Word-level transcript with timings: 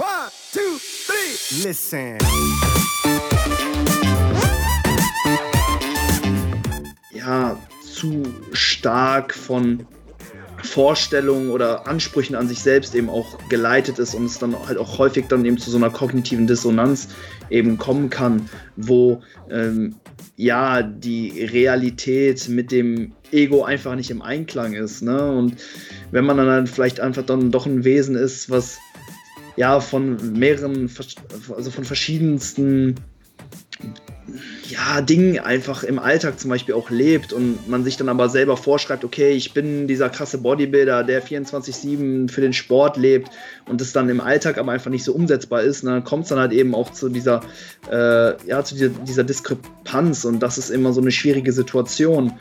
One, 0.00 0.08
two, 0.50 0.78
three. 1.06 1.68
Listen. 1.68 2.16
Ja, 7.12 7.58
zu 7.82 8.22
stark 8.52 9.34
von 9.34 9.86
Vorstellungen 10.62 11.50
oder 11.50 11.86
Ansprüchen 11.86 12.34
an 12.34 12.48
sich 12.48 12.60
selbst 12.60 12.94
eben 12.94 13.10
auch 13.10 13.36
geleitet 13.50 13.98
ist 13.98 14.14
und 14.14 14.24
es 14.24 14.38
dann 14.38 14.56
halt 14.66 14.78
auch 14.78 14.96
häufig 14.96 15.26
dann 15.28 15.44
eben 15.44 15.58
zu 15.58 15.70
so 15.70 15.76
einer 15.76 15.90
kognitiven 15.90 16.46
Dissonanz 16.46 17.08
eben 17.50 17.76
kommen 17.76 18.08
kann, 18.08 18.48
wo 18.76 19.20
ähm, 19.50 19.96
ja 20.36 20.80
die 20.80 21.44
Realität 21.44 22.48
mit 22.48 22.72
dem 22.72 23.12
Ego 23.32 23.64
einfach 23.64 23.94
nicht 23.96 24.10
im 24.10 24.22
Einklang 24.22 24.72
ist. 24.72 25.02
Ne? 25.02 25.30
Und 25.30 25.56
wenn 26.10 26.24
man 26.24 26.38
dann 26.38 26.48
halt 26.48 26.70
vielleicht 26.70 27.00
einfach 27.00 27.26
dann 27.26 27.50
doch 27.50 27.66
ein 27.66 27.84
Wesen 27.84 28.16
ist, 28.16 28.48
was 28.48 28.78
ja 29.60 29.78
von 29.80 30.32
mehreren, 30.32 30.90
also 31.54 31.70
von 31.70 31.84
verschiedensten 31.84 32.94
ja, 34.70 35.02
Dingen 35.02 35.38
einfach 35.38 35.82
im 35.82 35.98
Alltag 35.98 36.40
zum 36.40 36.48
Beispiel 36.48 36.74
auch 36.74 36.88
lebt 36.88 37.34
und 37.34 37.68
man 37.68 37.84
sich 37.84 37.98
dann 37.98 38.08
aber 38.08 38.30
selber 38.30 38.56
vorschreibt, 38.56 39.04
okay, 39.04 39.32
ich 39.32 39.52
bin 39.52 39.86
dieser 39.86 40.08
krasse 40.08 40.38
Bodybuilder, 40.38 41.04
der 41.04 41.22
24-7 41.22 42.30
für 42.30 42.40
den 42.40 42.54
Sport 42.54 42.96
lebt 42.96 43.28
und 43.66 43.82
das 43.82 43.92
dann 43.92 44.08
im 44.08 44.22
Alltag 44.22 44.56
aber 44.56 44.72
einfach 44.72 44.90
nicht 44.90 45.04
so 45.04 45.12
umsetzbar 45.12 45.60
ist, 45.60 45.84
dann 45.84 46.04
kommt 46.04 46.22
es 46.22 46.30
dann 46.30 46.38
halt 46.38 46.52
eben 46.52 46.74
auch 46.74 46.90
zu 46.92 47.10
dieser, 47.10 47.42
äh, 47.90 48.42
ja, 48.46 48.64
zu 48.64 48.76
dieser, 48.76 48.88
dieser 48.88 49.24
Diskrepanz 49.24 50.24
und 50.24 50.40
das 50.40 50.56
ist 50.56 50.70
immer 50.70 50.94
so 50.94 51.02
eine 51.02 51.10
schwierige 51.10 51.52
Situation. 51.52 52.32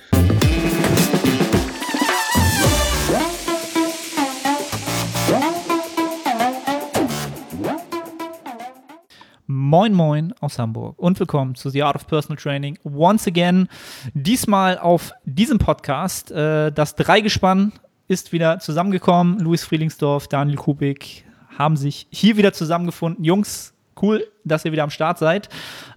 Moin 9.69 9.93
Moin 9.93 10.33
aus 10.39 10.57
Hamburg 10.57 10.97
und 10.97 11.19
willkommen 11.19 11.53
zu 11.53 11.69
The 11.69 11.83
Art 11.83 11.95
of 11.95 12.07
Personal 12.07 12.41
Training. 12.41 12.79
Once 12.83 13.27
again, 13.27 13.67
diesmal 14.15 14.79
auf 14.79 15.11
diesem 15.25 15.59
Podcast. 15.59 16.31
Äh, 16.31 16.71
das 16.71 16.95
Dreigespann 16.95 17.73
ist 18.07 18.33
wieder 18.33 18.57
zusammengekommen. 18.57 19.37
Luis 19.37 19.63
Frielingsdorf, 19.63 20.27
Daniel 20.27 20.57
Kubik 20.57 21.23
haben 21.55 21.77
sich 21.77 22.07
hier 22.09 22.35
wieder 22.35 22.51
zusammengefunden. 22.51 23.23
Jungs, 23.23 23.75
cool, 24.01 24.25
dass 24.43 24.65
ihr 24.65 24.71
wieder 24.71 24.81
am 24.81 24.89
Start 24.89 25.19
seid. 25.19 25.49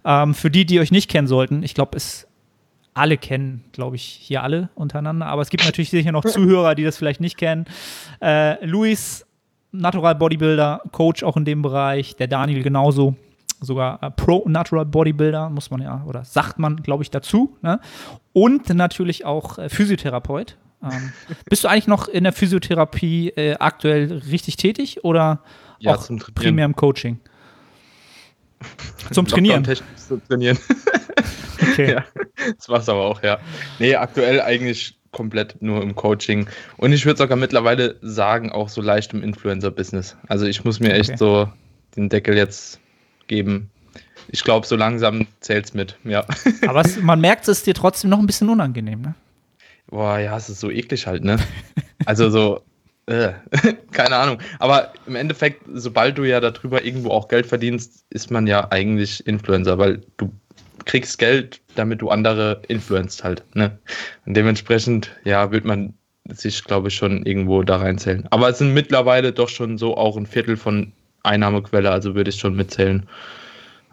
Ähm, 0.05 0.35
für 0.35 0.51
die, 0.51 0.67
die 0.67 0.79
euch 0.79 0.93
nicht 0.93 1.11
kennen 1.11 1.27
sollten, 1.27 1.63
ich 1.63 1.73
glaube, 1.73 1.97
es 1.97 2.29
alle 2.93 3.17
kennen, 3.17 3.65
glaube 3.73 3.97
ich, 3.97 4.03
hier 4.03 4.43
alle 4.43 4.69
untereinander. 4.75 5.29
Aber 5.29 5.41
es 5.41 5.49
gibt 5.49 5.65
natürlich 5.65 5.89
sicher 5.89 6.13
noch 6.13 6.27
Zuhörer, 6.27 6.75
die 6.75 6.85
das 6.85 6.99
vielleicht 6.99 7.23
nicht 7.23 7.39
kennen. 7.39 7.65
Äh, 8.21 8.63
Luis, 8.67 9.25
Natural 9.71 10.15
Bodybuilder, 10.15 10.83
Coach 10.93 11.23
auch 11.23 11.39
in 11.39 11.47
dem 11.47 11.63
Bereich. 11.63 12.17
Der 12.17 12.27
Daniel 12.27 12.63
genauso 12.63 13.17
sogar 13.63 14.03
äh, 14.03 14.11
Pro 14.11 14.45
Natural 14.47 14.85
Bodybuilder, 14.85 15.51
muss 15.51 15.71
man 15.71 15.83
ja, 15.83 16.05
oder 16.07 16.25
sagt 16.25 16.59
man, 16.59 16.77
glaube 16.77 17.03
ich, 17.03 17.11
dazu. 17.11 17.57
Ne? 17.63 17.81
Und 18.33 18.69
natürlich 18.69 19.25
auch 19.25 19.59
äh, 19.59 19.69
Physiotherapeut. 19.69 20.57
Ähm, 20.83 21.13
bist 21.49 21.65
du 21.65 21.69
eigentlich 21.69 21.87
noch 21.87 22.09
in 22.09 22.25
der 22.25 22.33
Physiotherapie 22.33 23.31
äh, 23.31 23.55
aktuell 23.59 24.23
richtig 24.31 24.57
tätig 24.57 25.05
oder 25.05 25.41
ja, 25.79 25.95
auch 25.95 26.09
primär 26.35 26.65
im 26.65 26.77
Coaching? 26.77 27.19
Zum 29.11 29.27
Trainieren. 29.27 29.65
Zum 29.97 30.27
Trainieren. 30.29 30.59
okay. 31.63 31.93
Ja, 31.93 32.05
das 32.57 32.69
war's 32.69 32.89
aber 32.89 33.01
auch, 33.01 33.23
ja. 33.23 33.39
Nee, 33.79 33.97
aktuell 33.97 34.41
eigentlich 34.41 34.97
komplett 35.11 35.61
nur 35.61 35.83
im 35.83 35.95
Coaching. 35.95 36.49
Und 36.79 36.93
ich 36.93 37.05
würde 37.05 37.19
sogar 37.19 37.37
mittlerweile 37.37 37.97
sagen, 38.01 38.51
auch 38.51 38.69
so 38.69 38.81
leicht 38.81 39.13
im 39.13 39.23
Influencer-Business. 39.23 40.17
Also 40.29 40.47
ich 40.47 40.65
muss 40.65 40.81
mir 40.81 40.95
echt 40.95 41.11
okay. 41.11 41.19
so 41.19 41.49
den 41.97 42.09
Deckel 42.09 42.37
jetzt 42.37 42.81
geben. 43.33 43.71
Ich 44.29 44.45
glaube, 44.45 44.67
so 44.67 44.77
langsam 44.77 45.27
zählt 45.41 45.65
es 45.65 45.75
mit, 45.75 45.97
ja. 46.05 46.25
Aber 46.67 46.83
es, 46.83 47.01
man 47.01 47.21
merkt 47.21 47.49
es 47.49 47.63
dir 47.63 47.75
trotzdem 47.75 48.11
noch 48.11 48.19
ein 48.19 48.27
bisschen 48.27 48.51
unangenehm, 48.51 49.01
ne? 49.01 49.15
Boah, 49.89 50.19
ja, 50.19 50.37
es 50.37 50.49
ist 50.49 50.61
so 50.61 50.71
eklig 50.71 51.07
halt, 51.07 51.25
ne? 51.25 51.39
Also 52.05 52.31
so, 52.31 52.63
äh, 53.07 53.33
keine 53.93 54.17
Ahnung. 54.17 54.39
Aber 54.59 54.93
im 55.07 55.17
Endeffekt, 55.17 55.63
sobald 55.73 56.19
du 56.19 56.25
ja 56.25 56.41
darüber 56.41 56.85
irgendwo 56.85 57.11
auch 57.11 57.29
Geld 57.29 57.47
verdienst, 57.47 58.05
ist 58.11 58.31
man 58.31 58.47
ja 58.47 58.71
eigentlich 58.71 59.27
Influencer, 59.27 59.79
weil 59.79 60.03
du 60.19 60.31
kriegst 60.85 61.19
Geld, 61.19 61.61
damit 61.75 62.03
du 62.03 62.11
andere 62.11 62.63
influenzt 62.69 63.25
halt, 63.25 63.45
ne? 63.55 63.79
Und 64.27 64.35
dementsprechend, 64.35 65.11
ja, 65.25 65.51
wird 65.53 65.65
man 65.65 65.95
sich, 66.29 66.65
glaube 66.65 66.89
ich, 66.89 66.95
schon 66.95 67.25
irgendwo 67.25 67.63
da 67.63 67.77
reinzählen. 67.77 68.27
Aber 68.31 68.49
es 68.49 68.59
sind 68.59 68.75
mittlerweile 68.75 69.33
doch 69.33 69.49
schon 69.49 69.79
so 69.79 69.97
auch 69.97 70.17
ein 70.17 70.27
Viertel 70.27 70.57
von 70.57 70.93
Einnahmequelle, 71.23 71.91
also 71.91 72.15
würde 72.15 72.31
ich 72.31 72.37
schon 72.39 72.55
mitzählen. 72.55 73.07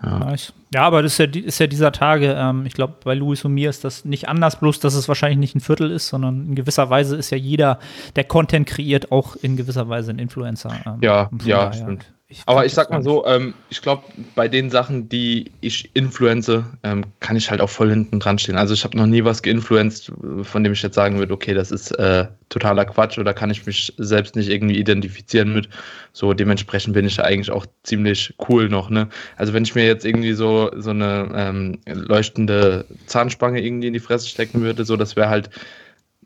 Ja. 0.01 0.19
Nice. 0.19 0.53
ja, 0.73 0.83
aber 0.83 1.01
das 1.03 1.19
ist 1.19 1.35
ja, 1.35 1.41
ist 1.41 1.59
ja 1.59 1.67
dieser 1.67 1.91
Tage, 1.91 2.33
ähm, 2.37 2.65
ich 2.65 2.73
glaube, 2.73 2.95
bei 3.03 3.15
Louis 3.15 3.43
und 3.43 3.53
mir 3.53 3.69
ist 3.69 3.83
das 3.83 4.05
nicht 4.05 4.29
anders, 4.29 4.59
bloß 4.59 4.79
dass 4.79 4.93
es 4.93 5.09
wahrscheinlich 5.09 5.39
nicht 5.39 5.55
ein 5.55 5.59
Viertel 5.59 5.91
ist, 5.91 6.07
sondern 6.07 6.47
in 6.47 6.55
gewisser 6.55 6.89
Weise 6.89 7.17
ist 7.17 7.31
ja 7.31 7.37
jeder, 7.37 7.79
der 8.15 8.23
Content 8.23 8.65
kreiert, 8.65 9.11
auch 9.11 9.35
in 9.35 9.57
gewisser 9.57 9.89
Weise 9.89 10.11
ein 10.11 10.19
Influencer. 10.19 10.71
Ähm, 10.85 10.99
ja, 11.01 11.29
ja, 11.43 11.65
daher. 11.65 11.73
stimmt. 11.73 12.13
Ich 12.31 12.43
Aber 12.45 12.63
ich 12.63 12.75
sag 12.75 12.91
mal 12.91 13.01
so, 13.01 13.25
ähm, 13.25 13.55
ich 13.71 13.81
glaube, 13.81 14.03
bei 14.35 14.47
den 14.47 14.69
Sachen, 14.69 15.09
die 15.09 15.51
ich 15.61 15.89
influenze, 15.95 16.63
ähm, 16.83 17.05
kann 17.19 17.35
ich 17.35 17.49
halt 17.49 17.59
auch 17.59 17.71
voll 17.71 17.89
hinten 17.89 18.19
dran 18.19 18.37
stehen. 18.37 18.55
Also 18.55 18.75
ich 18.75 18.83
habe 18.83 18.95
noch 18.95 19.07
nie 19.07 19.23
was 19.23 19.41
geinfluenced, 19.41 20.11
von 20.43 20.63
dem 20.63 20.73
ich 20.73 20.83
jetzt 20.83 20.93
sagen 20.93 21.17
würde, 21.17 21.33
okay, 21.33 21.55
das 21.55 21.71
ist 21.71 21.89
äh, 21.93 22.27
totaler 22.49 22.85
Quatsch 22.85 23.17
oder 23.17 23.33
kann 23.33 23.49
ich 23.49 23.65
mich 23.65 23.95
selbst 23.97 24.35
nicht 24.35 24.49
irgendwie 24.49 24.77
identifizieren 24.77 25.53
mit. 25.53 25.69
So 26.13 26.33
dementsprechend 26.33 26.93
bin 26.93 27.07
ich 27.07 27.19
eigentlich 27.19 27.49
auch 27.49 27.65
ziemlich 27.81 28.35
cool 28.47 28.69
noch. 28.69 28.91
Ne? 28.91 29.09
Also 29.35 29.53
wenn 29.53 29.63
ich 29.63 29.73
mir 29.73 29.87
jetzt 29.87 30.05
irgendwie 30.05 30.33
so 30.33 30.69
so 30.75 30.91
eine 30.91 31.31
ähm, 31.33 31.79
leuchtende 31.87 32.85
Zahnspange 33.07 33.59
irgendwie 33.59 33.87
in 33.87 33.93
die 33.93 33.99
Fresse 33.99 34.27
stecken 34.27 34.61
würde, 34.61 34.85
so 34.85 34.97
das 34.97 35.15
wäre 35.15 35.29
halt, 35.29 35.49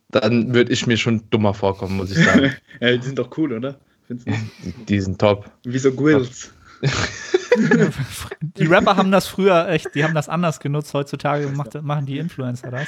dann 0.10 0.54
würde 0.54 0.74
ich 0.74 0.86
mir 0.86 0.98
schon 0.98 1.24
dummer 1.30 1.54
vorkommen, 1.54 1.96
muss 1.96 2.12
ich 2.12 2.26
sagen. 2.26 2.54
ja, 2.82 2.98
die 2.98 3.04
sind 3.04 3.18
doch 3.18 3.38
cool, 3.38 3.54
oder? 3.54 3.80
Findest 4.08 4.28
du? 4.28 4.34
Die 4.88 5.00
sind 5.00 5.20
top. 5.20 5.50
Wie 5.64 5.80
so 5.80 5.94
Grills. 5.94 6.52
die 8.58 8.66
Rapper 8.66 8.98
haben 8.98 9.12
das 9.12 9.28
früher 9.28 9.70
echt, 9.70 9.96
die 9.96 10.04
haben 10.04 10.14
das 10.14 10.28
anders 10.28 10.60
genutzt. 10.60 10.94
Heutzutage 10.94 11.48
macht, 11.48 11.82
machen 11.82 12.06
die 12.06 12.18
Influencer 12.18 12.72
das. 12.72 12.88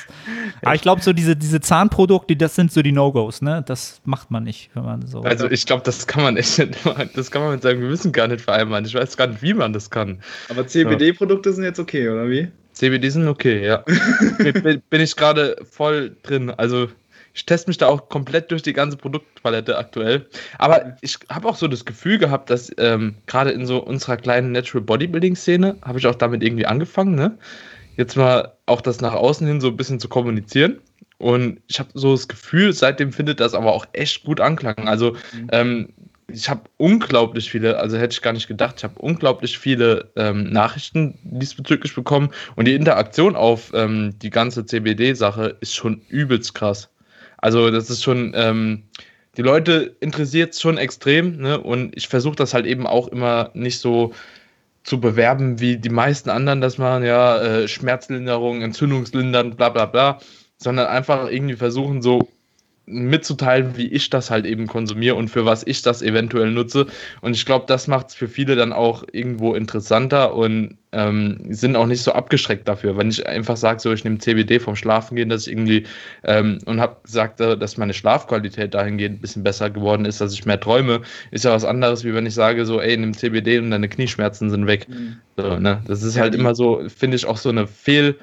Aber 0.61 0.75
ich 0.75 0.81
glaube, 0.81 1.01
so 1.01 1.13
diese, 1.13 1.35
diese 1.35 1.61
Zahnprodukte, 1.61 2.35
das 2.35 2.55
sind 2.55 2.71
so 2.71 2.81
die 2.81 2.91
No-Gos, 2.91 3.41
ne? 3.41 3.63
Das 3.65 4.01
macht 4.05 4.31
man 4.31 4.43
nicht, 4.43 4.69
wenn 4.73 4.83
man 4.83 5.07
so. 5.07 5.21
Also 5.21 5.49
ich 5.49 5.65
glaube, 5.65 5.83
das 5.83 6.07
kann 6.07 6.23
man 6.23 6.37
echt 6.37 6.57
nicht, 6.57 6.77
das 7.13 7.31
kann 7.31 7.43
man 7.43 7.51
mit 7.53 7.61
seinem 7.61 7.81
Gewissen 7.81 8.11
gar 8.11 8.27
nicht 8.27 8.41
vereinbaren. 8.41 8.85
Ich 8.85 8.93
weiß 8.93 9.15
gar 9.17 9.27
nicht, 9.27 9.41
wie 9.41 9.53
man 9.53 9.73
das 9.73 9.89
kann. 9.89 10.19
Aber 10.49 10.67
CBD-Produkte 10.67 11.53
sind 11.53 11.63
jetzt 11.63 11.79
okay, 11.79 12.09
oder 12.09 12.29
wie? 12.29 12.49
CBD 12.73 13.09
sind 13.09 13.27
okay, 13.27 13.65
ja. 13.65 13.77
bin 14.89 15.01
ich 15.01 15.15
gerade 15.15 15.55
voll 15.69 16.17
drin. 16.23 16.49
Also 16.49 16.89
ich 17.35 17.45
teste 17.45 17.69
mich 17.69 17.77
da 17.77 17.87
auch 17.87 18.07
komplett 18.07 18.49
durch 18.49 18.63
die 18.63 18.73
ganze 18.73 18.95
Produktpalette 18.95 19.77
aktuell. 19.77 20.25
Aber 20.57 20.95
ich 21.01 21.19
habe 21.29 21.49
auch 21.49 21.57
so 21.57 21.67
das 21.67 21.83
Gefühl 21.83 22.17
gehabt, 22.17 22.49
dass 22.49 22.71
ähm, 22.77 23.15
gerade 23.27 23.51
in 23.51 23.65
so 23.65 23.83
unserer 23.83 24.15
kleinen 24.15 24.53
Natural 24.53 24.83
Bodybuilding-Szene 24.85 25.75
habe 25.81 25.99
ich 25.99 26.07
auch 26.07 26.15
damit 26.15 26.41
irgendwie 26.41 26.65
angefangen, 26.65 27.13
ne? 27.15 27.37
Jetzt 27.97 28.15
mal 28.15 28.53
auch 28.65 28.81
das 28.81 29.01
nach 29.01 29.13
außen 29.13 29.45
hin 29.45 29.61
so 29.61 29.67
ein 29.67 29.77
bisschen 29.77 29.99
zu 29.99 30.07
kommunizieren. 30.07 30.79
Und 31.17 31.61
ich 31.67 31.79
habe 31.79 31.89
so 31.93 32.13
das 32.13 32.27
Gefühl, 32.27 32.73
seitdem 32.73 33.11
findet 33.11 33.39
das 33.41 33.53
aber 33.53 33.73
auch 33.73 33.85
echt 33.93 34.23
gut 34.23 34.39
Anklang. 34.39 34.87
Also 34.87 35.11
mhm. 35.33 35.49
ähm, 35.51 35.93
ich 36.27 36.49
habe 36.49 36.61
unglaublich 36.77 37.51
viele, 37.51 37.77
also 37.79 37.97
hätte 37.97 38.13
ich 38.13 38.21
gar 38.21 38.33
nicht 38.33 38.47
gedacht, 38.47 38.75
ich 38.77 38.83
habe 38.83 38.99
unglaublich 38.99 39.59
viele 39.59 40.11
ähm, 40.15 40.49
Nachrichten 40.49 41.19
diesbezüglich 41.23 41.93
bekommen 41.93 42.31
und 42.55 42.65
die 42.65 42.75
Interaktion 42.75 43.35
auf 43.35 43.71
ähm, 43.73 44.17
die 44.19 44.29
ganze 44.29 44.65
CBD-Sache 44.65 45.57
ist 45.59 45.75
schon 45.75 46.01
übelst 46.07 46.55
krass. 46.55 46.89
Also 47.45 47.69
das 47.69 47.91
ist 47.91 48.01
schon, 48.01 48.31
ähm, 48.33 48.85
die 49.37 49.43
Leute 49.43 49.95
interessiert 49.99 50.53
es 50.53 50.61
schon 50.61 50.79
extrem, 50.79 51.37
ne? 51.37 51.61
Und 51.61 51.95
ich 51.95 52.07
versuche 52.07 52.35
das 52.35 52.55
halt 52.55 52.65
eben 52.65 52.87
auch 52.87 53.07
immer 53.09 53.51
nicht 53.53 53.77
so 53.77 54.13
zu 54.81 54.99
bewerben, 54.99 55.59
wie 55.59 55.77
die 55.77 55.89
meisten 55.89 56.31
anderen 56.31 56.59
das 56.59 56.79
machen, 56.79 57.03
ja, 57.03 57.39
äh, 57.39 57.67
Schmerzlinderung, 57.67 58.63
Entzündungslindernd, 58.63 59.57
bla 59.57 59.69
bla 59.69 59.85
bla, 59.85 60.19
sondern 60.57 60.87
einfach 60.87 61.29
irgendwie 61.29 61.55
versuchen, 61.55 62.01
so 62.01 62.27
mitzuteilen, 62.87 63.77
wie 63.77 63.87
ich 63.87 64.09
das 64.09 64.29
halt 64.29 64.45
eben 64.45 64.67
konsumiere 64.67 65.15
und 65.15 65.29
für 65.29 65.45
was 65.45 65.65
ich 65.65 65.81
das 65.81 66.01
eventuell 66.01 66.51
nutze. 66.51 66.85
Und 67.21 67.35
ich 67.35 67.45
glaube, 67.45 67.65
das 67.67 67.87
macht 67.87 68.09
es 68.09 68.15
für 68.15 68.27
viele 68.27 68.55
dann 68.55 68.73
auch 68.73 69.03
irgendwo 69.11 69.55
interessanter 69.55 70.35
und 70.35 70.77
ähm, 70.91 71.39
sind 71.49 71.75
auch 71.75 71.87
nicht 71.87 72.03
so 72.03 72.13
abgeschreckt 72.13 72.67
dafür. 72.67 72.95
Wenn 72.95 73.09
ich 73.09 73.27
einfach 73.27 73.57
sage, 73.57 73.79
so 73.79 73.91
ich 73.91 74.03
nehme 74.03 74.19
CBD 74.19 74.59
vom 74.59 74.75
Schlafen 74.75 75.15
gehen, 75.15 75.29
dass 75.29 75.47
ich 75.47 75.53
irgendwie 75.53 75.85
ähm, 76.23 76.59
und 76.65 76.79
habe 76.79 76.97
gesagt, 77.03 77.41
äh, 77.41 77.57
dass 77.57 77.77
meine 77.77 77.93
Schlafqualität 77.93 78.73
dahingehend 78.73 79.17
ein 79.17 79.21
bisschen 79.21 79.43
besser 79.43 79.69
geworden 79.69 80.05
ist, 80.05 80.21
dass 80.21 80.33
ich 80.33 80.45
mehr 80.45 80.59
träume, 80.59 81.01
ist 81.31 81.43
ja 81.43 81.51
was 81.51 81.65
anderes, 81.65 82.03
wie 82.03 82.13
wenn 82.13 82.25
ich 82.25 82.33
sage, 82.35 82.65
so, 82.65 82.79
ey, 82.79 82.95
nimm 82.95 83.13
CBD 83.13 83.59
und 83.59 83.71
deine 83.71 83.89
Knieschmerzen 83.89 84.49
sind 84.49 84.67
weg. 84.67 84.87
Mhm. 84.87 85.17
So, 85.37 85.57
ne? 85.57 85.81
Das 85.87 86.03
ist 86.03 86.17
halt 86.17 86.35
immer 86.35 86.55
so, 86.55 86.83
finde 86.87 87.17
ich, 87.17 87.25
auch 87.25 87.37
so 87.37 87.49
eine 87.49 87.67
Fehl, 87.67 88.15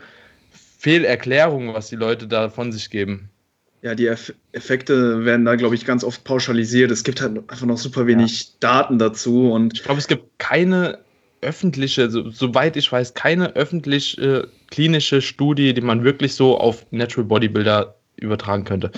Fehlerklärung, 0.79 1.75
was 1.75 1.91
die 1.91 1.97
Leute 1.97 2.27
da 2.27 2.49
von 2.49 2.73
sich 2.73 2.89
geben. 2.91 3.29
Ja, 3.83 3.97
die 3.97 4.07
Eff 4.07 4.33
Effekte 4.53 5.25
werden 5.25 5.45
da, 5.45 5.57
glaube 5.57 5.75
ich, 5.75 5.85
ganz 5.85 6.05
oft 6.05 6.23
pauschalisiert. 6.23 6.93
Es 6.93 7.03
gibt 7.03 7.21
halt 7.21 7.37
einfach 7.51 7.67
noch 7.67 7.79
super 7.79 8.07
wenig 8.07 8.43
ja. 8.43 8.49
Daten 8.61 8.99
dazu. 8.99 9.51
Und 9.51 9.75
ich 9.75 9.83
glaube, 9.83 9.99
es 9.99 10.07
gibt 10.07 10.39
keine 10.39 11.01
öffentliche, 11.41 12.09
so, 12.09 12.31
soweit 12.31 12.77
ich 12.77 12.91
weiß, 12.91 13.15
keine 13.15 13.57
öffentliche 13.57 14.49
klinische 14.71 15.21
Studie, 15.21 15.75
die 15.75 15.81
man 15.81 16.05
wirklich 16.05 16.35
so 16.35 16.59
auf 16.59 16.87
Natural 16.93 17.27
Bodybuilder 17.27 17.97
übertragen 18.17 18.65
könnte. 18.65 18.93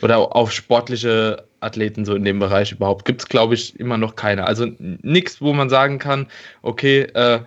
Oder 0.00 0.18
auf 0.36 0.52
sportliche 0.52 1.44
Athleten 1.58 2.04
so 2.04 2.14
in 2.14 2.24
dem 2.24 2.38
Bereich 2.38 2.70
überhaupt. 2.70 3.04
Gibt 3.04 3.22
es, 3.22 3.28
glaube 3.28 3.54
ich, 3.54 3.78
immer 3.80 3.98
noch 3.98 4.14
keine. 4.14 4.46
Also 4.46 4.68
nichts, 4.78 5.40
wo 5.40 5.52
man 5.52 5.68
sagen 5.68 5.98
kann, 5.98 6.28
okay, 6.62 7.00
äh, 7.14 7.40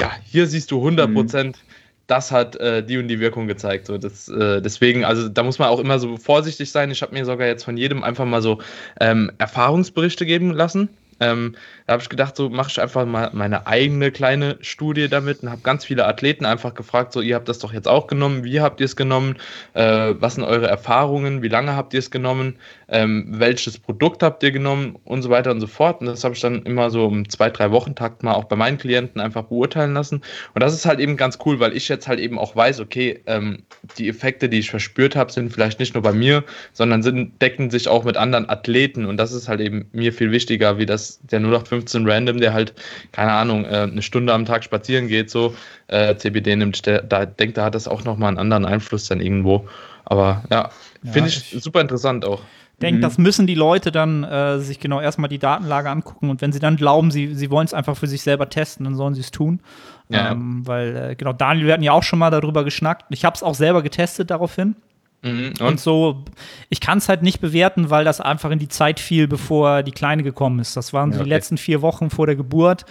ja, 0.00 0.12
hier 0.24 0.46
siehst 0.46 0.70
du 0.70 0.78
100 0.78 1.12
Prozent. 1.12 1.56
Mhm 1.58 1.73
das 2.06 2.30
hat 2.30 2.56
äh, 2.56 2.84
die 2.84 2.98
und 2.98 3.08
die 3.08 3.20
Wirkung 3.20 3.46
gezeigt. 3.46 3.86
So, 3.86 3.98
das, 3.98 4.28
äh, 4.28 4.60
deswegen, 4.60 5.04
also 5.04 5.28
da 5.28 5.42
muss 5.42 5.58
man 5.58 5.68
auch 5.68 5.78
immer 5.78 5.98
so 5.98 6.16
vorsichtig 6.16 6.70
sein. 6.70 6.90
Ich 6.90 7.02
habe 7.02 7.14
mir 7.14 7.24
sogar 7.24 7.46
jetzt 7.46 7.64
von 7.64 7.76
jedem 7.76 8.04
einfach 8.04 8.24
mal 8.24 8.42
so 8.42 8.60
ähm, 9.00 9.30
Erfahrungsberichte 9.38 10.26
geben 10.26 10.52
lassen. 10.52 10.88
Ähm, 11.20 11.54
da 11.86 11.92
habe 11.92 12.02
ich 12.02 12.08
gedacht, 12.08 12.34
so 12.34 12.48
mache 12.48 12.70
ich 12.70 12.80
einfach 12.80 13.04
mal 13.04 13.28
meine 13.34 13.66
eigene 13.66 14.10
kleine 14.10 14.56
Studie 14.62 15.08
damit 15.08 15.42
und 15.42 15.50
habe 15.50 15.60
ganz 15.60 15.84
viele 15.84 16.06
Athleten 16.06 16.46
einfach 16.46 16.72
gefragt, 16.72 17.12
so 17.12 17.20
ihr 17.20 17.34
habt 17.34 17.46
das 17.46 17.58
doch 17.58 17.74
jetzt 17.74 17.88
auch 17.88 18.06
genommen, 18.06 18.42
wie 18.42 18.62
habt 18.62 18.80
ihr 18.80 18.86
es 18.86 18.96
genommen, 18.96 19.36
äh, 19.74 20.14
was 20.18 20.36
sind 20.36 20.44
eure 20.44 20.66
Erfahrungen, 20.66 21.42
wie 21.42 21.48
lange 21.48 21.76
habt 21.76 21.92
ihr 21.92 21.98
es 21.98 22.10
genommen, 22.10 22.56
ähm, 22.88 23.26
welches 23.28 23.78
Produkt 23.78 24.22
habt 24.22 24.42
ihr 24.42 24.50
genommen 24.50 24.96
und 25.04 25.20
so 25.20 25.28
weiter 25.28 25.50
und 25.50 25.60
so 25.60 25.66
fort. 25.66 26.00
Und 26.00 26.06
das 26.06 26.24
habe 26.24 26.34
ich 26.34 26.40
dann 26.40 26.62
immer 26.62 26.88
so 26.88 27.06
im 27.06 27.28
zwei, 27.28 27.50
drei 27.50 27.70
Wochentakt 27.70 28.22
mal 28.22 28.32
auch 28.32 28.44
bei 28.44 28.56
meinen 28.56 28.78
Klienten 28.78 29.20
einfach 29.20 29.42
beurteilen 29.42 29.92
lassen. 29.92 30.22
Und 30.54 30.62
das 30.62 30.72
ist 30.72 30.86
halt 30.86 31.00
eben 31.00 31.18
ganz 31.18 31.38
cool, 31.44 31.60
weil 31.60 31.76
ich 31.76 31.88
jetzt 31.90 32.08
halt 32.08 32.18
eben 32.18 32.38
auch 32.38 32.56
weiß, 32.56 32.80
okay, 32.80 33.20
ähm, 33.26 33.58
die 33.98 34.08
Effekte, 34.08 34.48
die 34.48 34.60
ich 34.60 34.70
verspürt 34.70 35.16
habe, 35.16 35.30
sind 35.30 35.52
vielleicht 35.52 35.80
nicht 35.80 35.92
nur 35.92 36.02
bei 36.02 36.12
mir, 36.12 36.44
sondern 36.72 37.02
sind, 37.02 37.42
decken 37.42 37.68
sich 37.68 37.88
auch 37.88 38.04
mit 38.04 38.16
anderen 38.16 38.48
Athleten. 38.48 39.04
Und 39.04 39.18
das 39.18 39.32
ist 39.32 39.48
halt 39.48 39.60
eben 39.60 39.86
mir 39.92 40.14
viel 40.14 40.30
wichtiger, 40.30 40.78
wie 40.78 40.86
das 40.86 41.20
der 41.24 41.40
0815 41.40 41.73
Random, 42.08 42.40
der 42.40 42.52
halt, 42.52 42.74
keine 43.12 43.32
Ahnung, 43.32 43.64
äh, 43.64 43.88
eine 43.90 44.02
Stunde 44.02 44.32
am 44.32 44.44
Tag 44.44 44.64
spazieren 44.64 45.08
geht, 45.08 45.30
so 45.30 45.54
äh, 45.88 46.16
CBD 46.16 46.56
nimmt, 46.56 46.86
der, 46.86 47.02
da 47.02 47.26
denkt, 47.26 47.56
da 47.56 47.64
hat 47.64 47.74
das 47.74 47.88
auch 47.88 48.04
nochmal 48.04 48.28
einen 48.28 48.38
anderen 48.38 48.64
Einfluss 48.64 49.08
dann 49.08 49.20
irgendwo. 49.20 49.66
Aber 50.04 50.44
ja, 50.50 50.70
ja 51.02 51.12
finde 51.12 51.28
ich, 51.28 51.54
ich 51.54 51.62
super 51.62 51.80
interessant 51.80 52.24
auch 52.24 52.40
denke, 52.82 52.98
mhm. 52.98 53.02
das 53.02 53.18
müssen 53.18 53.46
die 53.46 53.54
Leute 53.54 53.92
dann 53.92 54.24
äh, 54.24 54.58
sich 54.58 54.80
genau 54.80 55.00
erstmal 55.00 55.28
die 55.28 55.38
Datenlage 55.38 55.90
angucken 55.90 56.30
und 56.30 56.40
wenn 56.40 56.52
sie 56.52 56.58
dann 56.58 56.76
glauben, 56.76 57.10
sie, 57.10 57.34
sie 57.34 57.50
wollen 57.50 57.66
es 57.66 57.74
einfach 57.74 57.96
für 57.96 58.06
sich 58.06 58.22
selber 58.22 58.48
testen, 58.48 58.84
dann 58.84 58.96
sollen 58.96 59.14
sie 59.14 59.20
es 59.20 59.30
tun. 59.30 59.60
Ja. 60.08 60.32
Ähm, 60.32 60.66
weil, 60.66 60.96
äh, 60.96 61.14
genau, 61.16 61.32
Daniel, 61.32 61.66
wir 61.66 61.72
hatten 61.72 61.82
ja 61.82 61.92
auch 61.92 62.02
schon 62.02 62.18
mal 62.18 62.30
darüber 62.30 62.64
geschnackt. 62.64 63.06
Ich 63.10 63.24
habe 63.24 63.34
es 63.34 63.42
auch 63.42 63.54
selber 63.54 63.82
getestet 63.82 64.30
daraufhin. 64.30 64.76
Mhm. 65.24 65.46
Und? 65.46 65.62
und? 65.62 65.80
so, 65.80 66.24
ich 66.68 66.80
kann 66.80 66.98
es 66.98 67.08
halt 67.08 67.22
nicht 67.22 67.40
bewerten, 67.40 67.90
weil 67.90 68.04
das 68.04 68.20
einfach 68.20 68.50
in 68.50 68.58
die 68.58 68.68
Zeit 68.68 69.00
fiel, 69.00 69.26
bevor 69.26 69.82
die 69.82 69.92
Kleine 69.92 70.22
gekommen 70.22 70.60
ist. 70.60 70.76
Das 70.76 70.92
waren 70.92 71.10
ja, 71.10 71.16
okay. 71.16 71.24
die 71.24 71.30
letzten 71.30 71.58
vier 71.58 71.82
Wochen 71.82 72.10
vor 72.10 72.26
der 72.26 72.36
Geburt. 72.36 72.84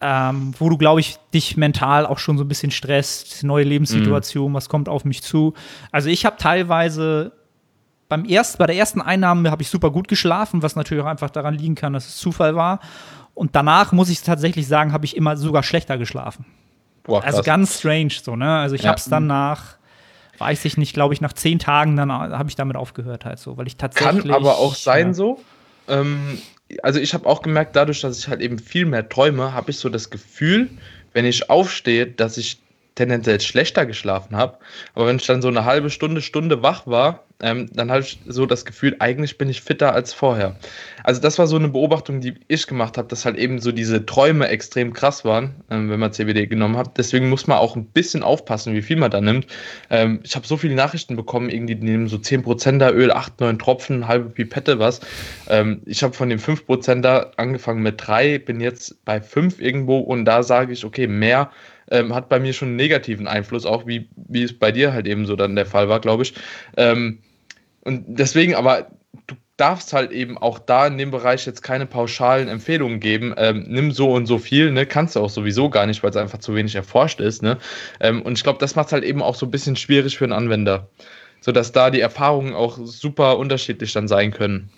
Ähm, 0.00 0.54
wo 0.56 0.68
du, 0.68 0.78
glaube 0.78 1.00
ich, 1.00 1.16
dich 1.34 1.56
mental 1.56 2.06
auch 2.06 2.18
schon 2.18 2.38
so 2.38 2.44
ein 2.44 2.48
bisschen 2.48 2.70
stresst, 2.70 3.42
neue 3.42 3.64
Lebenssituation, 3.64 4.52
mhm. 4.52 4.54
was 4.54 4.68
kommt 4.68 4.88
auf 4.88 5.04
mich 5.04 5.24
zu. 5.24 5.54
Also 5.90 6.08
ich 6.08 6.24
habe 6.24 6.36
teilweise 6.38 7.32
beim 8.08 8.24
erst, 8.24 8.58
bei 8.58 8.66
der 8.66 8.76
ersten 8.76 9.00
Einnahme 9.00 9.50
habe 9.50 9.62
ich 9.62 9.68
super 9.68 9.90
gut 9.90 10.06
geschlafen, 10.06 10.62
was 10.62 10.76
natürlich 10.76 11.02
auch 11.02 11.08
einfach 11.08 11.30
daran 11.30 11.54
liegen 11.54 11.74
kann, 11.74 11.94
dass 11.94 12.06
es 12.06 12.16
Zufall 12.16 12.54
war. 12.54 12.78
Und 13.34 13.56
danach 13.56 13.90
muss 13.90 14.08
ich 14.08 14.22
tatsächlich 14.22 14.68
sagen, 14.68 14.92
habe 14.92 15.04
ich 15.04 15.16
immer 15.16 15.36
sogar 15.36 15.64
schlechter 15.64 15.98
geschlafen. 15.98 16.46
Boah, 17.02 17.24
also 17.24 17.42
ganz 17.42 17.78
strange 17.78 18.10
so, 18.22 18.36
ne? 18.36 18.58
Also 18.58 18.74
ich 18.74 18.82
ja. 18.82 18.90
habe 18.90 18.98
es 18.98 19.06
dann 19.06 19.26
nach, 19.26 19.77
weiß 20.38 20.64
ich 20.64 20.76
nicht, 20.76 20.94
glaube 20.94 21.14
ich, 21.14 21.20
nach 21.20 21.32
zehn 21.32 21.58
Tagen 21.58 21.96
dann 21.96 22.10
habe 22.12 22.48
ich 22.48 22.56
damit 22.56 22.76
aufgehört 22.76 23.24
halt 23.24 23.38
so, 23.38 23.56
weil 23.56 23.66
ich 23.66 23.76
tatsächlich. 23.76 24.24
Kann 24.24 24.30
aber 24.30 24.58
auch 24.58 24.74
sein 24.74 25.08
ja. 25.08 25.14
so. 25.14 25.40
Ähm, 25.88 26.38
also 26.82 27.00
ich 27.00 27.14
habe 27.14 27.26
auch 27.26 27.42
gemerkt, 27.42 27.76
dadurch, 27.76 28.00
dass 28.00 28.18
ich 28.18 28.28
halt 28.28 28.40
eben 28.40 28.58
viel 28.58 28.84
mehr 28.84 29.08
träume, 29.08 29.52
habe 29.52 29.70
ich 29.70 29.78
so 29.78 29.88
das 29.88 30.10
Gefühl, 30.10 30.68
wenn 31.12 31.24
ich 31.24 31.50
aufstehe, 31.50 32.06
dass 32.06 32.36
ich 32.36 32.60
tendenziell 32.98 33.40
schlechter 33.40 33.86
geschlafen 33.86 34.36
habe. 34.36 34.58
Aber 34.94 35.06
wenn 35.06 35.16
ich 35.16 35.26
dann 35.26 35.40
so 35.40 35.48
eine 35.48 35.64
halbe 35.64 35.88
Stunde, 35.88 36.20
Stunde 36.20 36.62
wach 36.62 36.86
war, 36.86 37.24
ähm, 37.40 37.68
dann 37.72 37.90
habe 37.90 38.00
ich 38.00 38.18
so 38.26 38.46
das 38.46 38.64
Gefühl, 38.64 38.96
eigentlich 38.98 39.38
bin 39.38 39.48
ich 39.48 39.60
fitter 39.60 39.92
als 39.92 40.12
vorher. 40.12 40.56
Also 41.04 41.20
das 41.20 41.38
war 41.38 41.46
so 41.46 41.54
eine 41.54 41.68
Beobachtung, 41.68 42.20
die 42.20 42.34
ich 42.48 42.66
gemacht 42.66 42.98
habe, 42.98 43.06
dass 43.06 43.24
halt 43.24 43.36
eben 43.36 43.60
so 43.60 43.70
diese 43.70 44.04
Träume 44.04 44.48
extrem 44.48 44.92
krass 44.92 45.24
waren, 45.24 45.54
ähm, 45.70 45.88
wenn 45.88 46.00
man 46.00 46.12
CBD 46.12 46.48
genommen 46.48 46.76
hat. 46.76 46.98
Deswegen 46.98 47.28
muss 47.28 47.46
man 47.46 47.58
auch 47.58 47.76
ein 47.76 47.86
bisschen 47.86 48.24
aufpassen, 48.24 48.74
wie 48.74 48.82
viel 48.82 48.96
man 48.96 49.12
da 49.12 49.20
nimmt. 49.20 49.46
Ähm, 49.88 50.18
ich 50.24 50.34
habe 50.34 50.48
so 50.48 50.56
viele 50.56 50.74
Nachrichten 50.74 51.14
bekommen, 51.14 51.48
irgendwie 51.48 51.76
die 51.76 51.84
nehmen 51.84 52.08
so 52.08 52.16
10% 52.16 52.78
da 52.78 52.90
Öl, 52.90 53.12
8, 53.12 53.40
9 53.40 53.58
Tropfen, 53.60 54.08
halbe 54.08 54.30
Pipette, 54.30 54.80
was. 54.80 55.00
Ähm, 55.48 55.82
ich 55.86 56.02
habe 56.02 56.14
von 56.14 56.28
den 56.28 56.40
5% 56.40 57.02
da 57.02 57.30
angefangen 57.36 57.82
mit 57.82 58.04
3, 58.04 58.40
bin 58.40 58.60
jetzt 58.60 59.04
bei 59.04 59.20
5 59.20 59.60
irgendwo 59.60 59.98
und 59.98 60.24
da 60.24 60.42
sage 60.42 60.72
ich, 60.72 60.84
okay, 60.84 61.06
mehr 61.06 61.52
ähm, 61.90 62.14
hat 62.14 62.28
bei 62.28 62.40
mir 62.40 62.52
schon 62.52 62.68
einen 62.68 62.76
negativen 62.76 63.28
Einfluss, 63.28 63.66
auch 63.66 63.86
wie, 63.86 64.08
wie 64.16 64.42
es 64.42 64.58
bei 64.58 64.72
dir 64.72 64.92
halt 64.92 65.06
eben 65.06 65.26
so 65.26 65.36
dann 65.36 65.56
der 65.56 65.66
Fall 65.66 65.88
war, 65.88 66.00
glaube 66.00 66.22
ich. 66.22 66.34
Ähm, 66.76 67.20
und 67.82 68.04
deswegen, 68.06 68.54
aber 68.54 68.90
du 69.26 69.34
darfst 69.56 69.92
halt 69.92 70.12
eben 70.12 70.38
auch 70.38 70.58
da 70.58 70.86
in 70.86 70.98
dem 70.98 71.10
Bereich 71.10 71.46
jetzt 71.46 71.62
keine 71.62 71.86
pauschalen 71.86 72.48
Empfehlungen 72.48 73.00
geben. 73.00 73.34
Ähm, 73.36 73.64
nimm 73.66 73.92
so 73.92 74.12
und 74.12 74.26
so 74.26 74.38
viel, 74.38 74.70
ne? 74.70 74.86
Kannst 74.86 75.16
du 75.16 75.20
auch 75.20 75.30
sowieso 75.30 75.68
gar 75.70 75.86
nicht, 75.86 76.02
weil 76.02 76.10
es 76.10 76.16
einfach 76.16 76.38
zu 76.38 76.54
wenig 76.54 76.74
erforscht 76.74 77.20
ist, 77.20 77.42
ne? 77.42 77.58
Ähm, 78.00 78.22
und 78.22 78.38
ich 78.38 78.44
glaube, 78.44 78.58
das 78.58 78.76
macht 78.76 78.86
es 78.88 78.92
halt 78.92 79.04
eben 79.04 79.22
auch 79.22 79.34
so 79.34 79.46
ein 79.46 79.50
bisschen 79.50 79.76
schwierig 79.76 80.16
für 80.16 80.24
einen 80.24 80.32
Anwender. 80.32 80.88
Sodass 81.40 81.72
da 81.72 81.90
die 81.90 82.00
Erfahrungen 82.00 82.54
auch 82.54 82.78
super 82.82 83.38
unterschiedlich 83.38 83.92
dann 83.92 84.08
sein 84.08 84.32
können. 84.32 84.70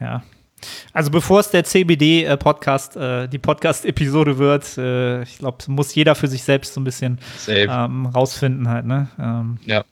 Ja, 0.00 0.22
also 0.92 1.10
bevor 1.10 1.40
es 1.40 1.50
der 1.50 1.64
CBD-Podcast, 1.64 2.96
äh, 2.96 3.24
äh, 3.24 3.28
die 3.28 3.38
Podcast-Episode 3.38 4.38
wird, 4.38 4.76
äh, 4.78 5.22
ich 5.22 5.38
glaube, 5.38 5.58
muss 5.68 5.94
jeder 5.94 6.14
für 6.14 6.28
sich 6.28 6.42
selbst 6.42 6.74
so 6.74 6.80
ein 6.80 6.84
bisschen 6.84 7.18
ähm, 7.48 8.06
rausfinden 8.06 8.68
halt, 8.68 8.86
ne? 8.86 9.08
Ähm, 9.18 9.58
ja. 9.64 9.84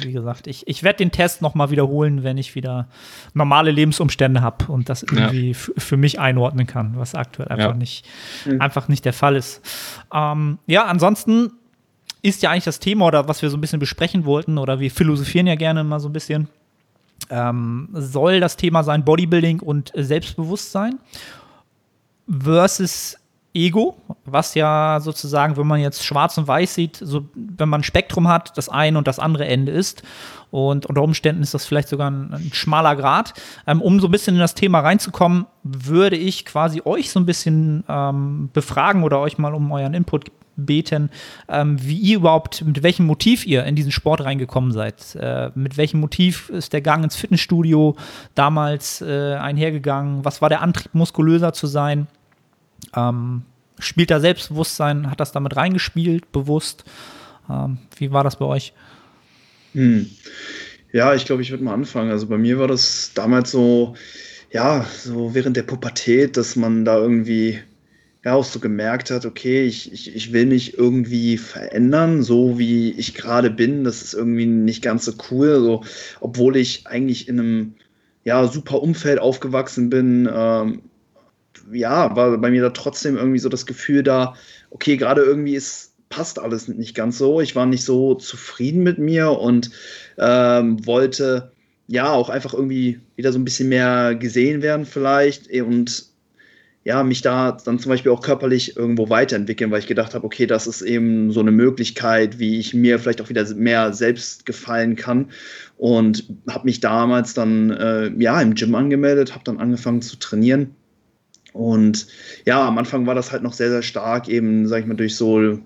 Wie 0.00 0.12
gesagt, 0.12 0.48
ich, 0.48 0.66
ich 0.66 0.82
werde 0.82 0.98
den 0.98 1.12
Test 1.12 1.42
noch 1.42 1.54
mal 1.54 1.70
wiederholen, 1.70 2.24
wenn 2.24 2.38
ich 2.38 2.56
wieder 2.56 2.88
normale 3.34 3.70
Lebensumstände 3.70 4.42
habe 4.42 4.66
und 4.66 4.88
das 4.88 5.04
irgendwie 5.04 5.52
ja. 5.52 5.58
für 5.78 5.96
mich 5.96 6.18
einordnen 6.18 6.66
kann, 6.66 6.94
was 6.96 7.14
aktuell 7.14 7.48
einfach, 7.48 7.70
ja. 7.70 7.74
nicht, 7.74 8.04
mhm. 8.44 8.60
einfach 8.60 8.88
nicht 8.88 9.04
der 9.04 9.12
Fall 9.12 9.36
ist. 9.36 9.62
Ähm, 10.12 10.58
ja, 10.66 10.86
ansonsten 10.86 11.52
ist 12.22 12.42
ja 12.42 12.50
eigentlich 12.50 12.64
das 12.64 12.80
Thema 12.80 13.06
oder 13.06 13.28
was 13.28 13.42
wir 13.42 13.50
so 13.50 13.56
ein 13.56 13.60
bisschen 13.60 13.78
besprechen 13.78 14.24
wollten 14.24 14.58
oder 14.58 14.80
wir 14.80 14.90
philosophieren 14.90 15.46
ja 15.46 15.54
gerne 15.54 15.84
mal 15.84 16.00
so 16.00 16.08
ein 16.08 16.12
bisschen 16.12 16.48
ähm, 17.30 17.88
soll 17.92 18.40
das 18.40 18.56
Thema 18.56 18.82
sein 18.82 19.04
Bodybuilding 19.04 19.60
und 19.60 19.92
Selbstbewusstsein 19.94 20.98
versus 22.28 23.16
Ego, 23.56 23.96
was 24.26 24.54
ja 24.54 24.98
sozusagen, 25.00 25.56
wenn 25.56 25.66
man 25.66 25.80
jetzt 25.80 26.04
schwarz 26.04 26.36
und 26.36 26.46
weiß 26.46 26.74
sieht, 26.74 26.96
so, 26.96 27.26
wenn 27.34 27.70
man 27.70 27.80
ein 27.80 27.84
Spektrum 27.84 28.28
hat, 28.28 28.56
das 28.58 28.68
eine 28.68 28.98
und 28.98 29.08
das 29.08 29.18
andere 29.18 29.46
Ende 29.46 29.72
ist. 29.72 30.02
Und 30.50 30.86
unter 30.86 31.02
Umständen 31.02 31.42
ist 31.42 31.54
das 31.54 31.64
vielleicht 31.64 31.88
sogar 31.88 32.10
ein, 32.10 32.34
ein 32.34 32.50
schmaler 32.52 32.94
Grad. 32.96 33.32
Ähm, 33.66 33.80
um 33.80 33.98
so 33.98 34.08
ein 34.08 34.10
bisschen 34.10 34.34
in 34.34 34.40
das 34.40 34.54
Thema 34.54 34.80
reinzukommen, 34.80 35.46
würde 35.62 36.16
ich 36.16 36.44
quasi 36.44 36.82
euch 36.84 37.10
so 37.10 37.18
ein 37.18 37.26
bisschen 37.26 37.82
ähm, 37.88 38.50
befragen 38.52 39.02
oder 39.02 39.20
euch 39.20 39.38
mal 39.38 39.54
um 39.54 39.72
euren 39.72 39.94
Input 39.94 40.30
beten, 40.56 41.10
ähm, 41.48 41.76
wie 41.80 41.96
ihr 41.96 42.16
überhaupt, 42.16 42.64
mit 42.64 42.82
welchem 42.82 43.06
Motiv 43.06 43.46
ihr 43.46 43.64
in 43.64 43.76
diesen 43.76 43.92
Sport 43.92 44.22
reingekommen 44.22 44.72
seid. 44.72 45.14
Äh, 45.14 45.50
mit 45.54 45.76
welchem 45.76 46.00
Motiv 46.00 46.48
ist 46.48 46.72
der 46.72 46.80
Gang 46.80 47.04
ins 47.04 47.16
Fitnessstudio 47.16 47.96
damals 48.34 49.02
äh, 49.02 49.34
einhergegangen? 49.34 50.24
Was 50.24 50.42
war 50.42 50.48
der 50.48 50.62
Antrieb, 50.62 50.94
muskulöser 50.94 51.52
zu 51.52 51.66
sein? 51.66 52.06
Ähm, 52.94 53.42
spielt 53.78 54.10
da 54.10 54.20
Selbstbewusstsein, 54.20 55.10
hat 55.10 55.20
das 55.20 55.32
damit 55.32 55.56
reingespielt, 55.56 56.32
bewusst? 56.32 56.84
Ähm, 57.50 57.78
wie 57.96 58.12
war 58.12 58.24
das 58.24 58.36
bei 58.36 58.46
euch? 58.46 58.72
Hm. 59.72 60.10
Ja, 60.92 61.14
ich 61.14 61.26
glaube, 61.26 61.42
ich 61.42 61.50
würde 61.50 61.64
mal 61.64 61.74
anfangen. 61.74 62.10
Also 62.10 62.26
bei 62.26 62.38
mir 62.38 62.58
war 62.58 62.68
das 62.68 63.12
damals 63.14 63.50
so, 63.50 63.94
ja, 64.50 64.86
so 64.98 65.34
während 65.34 65.56
der 65.56 65.64
Pubertät, 65.64 66.36
dass 66.36 66.56
man 66.56 66.84
da 66.84 66.96
irgendwie 66.96 67.60
ja 68.26 68.34
auch 68.34 68.44
so 68.44 68.58
gemerkt 68.58 69.12
hat, 69.12 69.24
okay, 69.24 69.62
ich, 69.66 69.92
ich, 69.92 70.12
ich 70.16 70.32
will 70.32 70.46
mich 70.46 70.76
irgendwie 70.76 71.38
verändern, 71.38 72.24
so 72.24 72.58
wie 72.58 72.90
ich 72.90 73.14
gerade 73.14 73.50
bin. 73.50 73.84
Das 73.84 74.02
ist 74.02 74.14
irgendwie 74.14 74.46
nicht 74.46 74.82
ganz 74.82 75.04
so 75.04 75.12
cool. 75.30 75.60
So, 75.60 75.84
obwohl 76.18 76.56
ich 76.56 76.88
eigentlich 76.88 77.28
in 77.28 77.38
einem 77.38 77.74
ja, 78.24 78.48
super 78.48 78.82
Umfeld 78.82 79.20
aufgewachsen 79.20 79.90
bin, 79.90 80.28
ähm, 80.28 80.82
ja, 81.70 82.16
war 82.16 82.36
bei 82.38 82.50
mir 82.50 82.62
da 82.62 82.70
trotzdem 82.70 83.16
irgendwie 83.16 83.38
so 83.38 83.48
das 83.48 83.64
Gefühl 83.64 84.02
da, 84.02 84.34
okay, 84.70 84.96
gerade 84.96 85.22
irgendwie 85.22 85.54
ist, 85.54 85.92
passt 86.08 86.40
alles 86.40 86.66
nicht 86.66 86.96
ganz 86.96 87.18
so. 87.18 87.40
Ich 87.40 87.54
war 87.54 87.66
nicht 87.66 87.84
so 87.84 88.16
zufrieden 88.16 88.82
mit 88.82 88.98
mir 88.98 89.30
und 89.38 89.70
ähm, 90.18 90.84
wollte 90.84 91.52
ja 91.86 92.10
auch 92.10 92.28
einfach 92.28 92.54
irgendwie 92.54 92.98
wieder 93.14 93.30
so 93.30 93.38
ein 93.38 93.44
bisschen 93.44 93.68
mehr 93.68 94.16
gesehen 94.16 94.62
werden 94.62 94.84
vielleicht 94.84 95.48
und 95.48 96.15
ja, 96.86 97.02
mich 97.02 97.20
da 97.20 97.50
dann 97.50 97.80
zum 97.80 97.90
Beispiel 97.90 98.12
auch 98.12 98.22
körperlich 98.22 98.76
irgendwo 98.76 99.10
weiterentwickeln, 99.10 99.72
weil 99.72 99.80
ich 99.80 99.88
gedacht 99.88 100.14
habe, 100.14 100.24
okay, 100.24 100.46
das 100.46 100.68
ist 100.68 100.82
eben 100.82 101.32
so 101.32 101.40
eine 101.40 101.50
Möglichkeit, 101.50 102.38
wie 102.38 102.60
ich 102.60 102.74
mir 102.74 103.00
vielleicht 103.00 103.20
auch 103.20 103.28
wieder 103.28 103.44
mehr 103.56 103.92
selbst 103.92 104.46
gefallen 104.46 104.94
kann. 104.94 105.30
Und 105.78 106.32
habe 106.48 106.64
mich 106.64 106.78
damals 106.78 107.34
dann 107.34 107.70
äh, 107.72 108.12
ja 108.18 108.40
im 108.40 108.54
Gym 108.54 108.76
angemeldet, 108.76 109.34
habe 109.34 109.42
dann 109.42 109.58
angefangen 109.58 110.00
zu 110.00 110.14
trainieren. 110.16 110.76
Und 111.52 112.06
ja, 112.44 112.64
am 112.64 112.78
Anfang 112.78 113.04
war 113.04 113.16
das 113.16 113.32
halt 113.32 113.42
noch 113.42 113.52
sehr, 113.52 113.70
sehr 113.70 113.82
stark, 113.82 114.28
eben, 114.28 114.68
sag 114.68 114.82
ich 114.82 114.86
mal, 114.86 114.94
durch 114.94 115.16
so, 115.16 115.58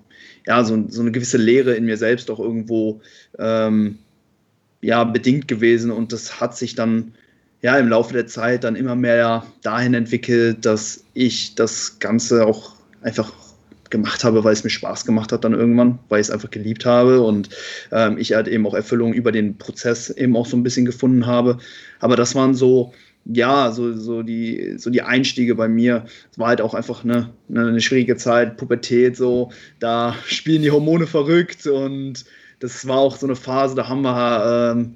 ja, 0.46 0.64
so, 0.64 0.86
so 0.88 1.02
eine 1.02 1.12
gewisse 1.12 1.36
Lehre 1.36 1.74
in 1.74 1.84
mir 1.84 1.98
selbst 1.98 2.30
auch 2.30 2.40
irgendwo 2.40 3.02
ähm, 3.38 3.98
ja, 4.80 5.04
bedingt 5.04 5.48
gewesen. 5.48 5.90
Und 5.90 6.14
das 6.14 6.40
hat 6.40 6.56
sich 6.56 6.76
dann 6.76 7.12
ja 7.62 7.76
im 7.76 7.88
Laufe 7.88 8.12
der 8.12 8.26
Zeit 8.26 8.64
dann 8.64 8.76
immer 8.76 8.94
mehr 8.94 9.44
dahin 9.62 9.94
entwickelt, 9.94 10.64
dass 10.64 11.04
ich 11.14 11.54
das 11.54 11.98
Ganze 11.98 12.46
auch 12.46 12.72
einfach 13.02 13.32
gemacht 13.90 14.24
habe, 14.24 14.44
weil 14.44 14.52
es 14.52 14.64
mir 14.64 14.70
Spaß 14.70 15.04
gemacht 15.04 15.32
hat 15.32 15.44
dann 15.44 15.52
irgendwann, 15.52 15.98
weil 16.08 16.20
ich 16.20 16.28
es 16.28 16.30
einfach 16.30 16.50
geliebt 16.50 16.86
habe 16.86 17.20
und 17.20 17.50
ähm, 17.90 18.18
ich 18.18 18.32
halt 18.32 18.48
eben 18.48 18.66
auch 18.66 18.74
Erfüllung 18.74 19.12
über 19.12 19.32
den 19.32 19.58
Prozess 19.58 20.10
eben 20.10 20.36
auch 20.36 20.46
so 20.46 20.56
ein 20.56 20.62
bisschen 20.62 20.86
gefunden 20.86 21.26
habe. 21.26 21.58
Aber 21.98 22.16
das 22.16 22.34
waren 22.34 22.54
so, 22.54 22.92
ja, 23.24 23.72
so, 23.72 23.96
so, 23.96 24.22
die, 24.22 24.74
so 24.78 24.90
die 24.90 25.02
Einstiege 25.02 25.56
bei 25.56 25.68
mir. 25.68 26.06
Es 26.30 26.38
war 26.38 26.48
halt 26.48 26.60
auch 26.60 26.74
einfach 26.74 27.04
eine, 27.04 27.30
eine 27.52 27.80
schwierige 27.80 28.16
Zeit, 28.16 28.56
Pubertät, 28.56 29.16
so, 29.16 29.50
da 29.80 30.14
spielen 30.24 30.62
die 30.62 30.70
Hormone 30.70 31.06
verrückt 31.06 31.66
und 31.66 32.24
das 32.60 32.86
war 32.86 32.98
auch 32.98 33.16
so 33.16 33.26
eine 33.26 33.36
Phase, 33.36 33.74
da 33.74 33.88
haben 33.88 34.02
wir 34.02 34.72
ähm, 34.76 34.94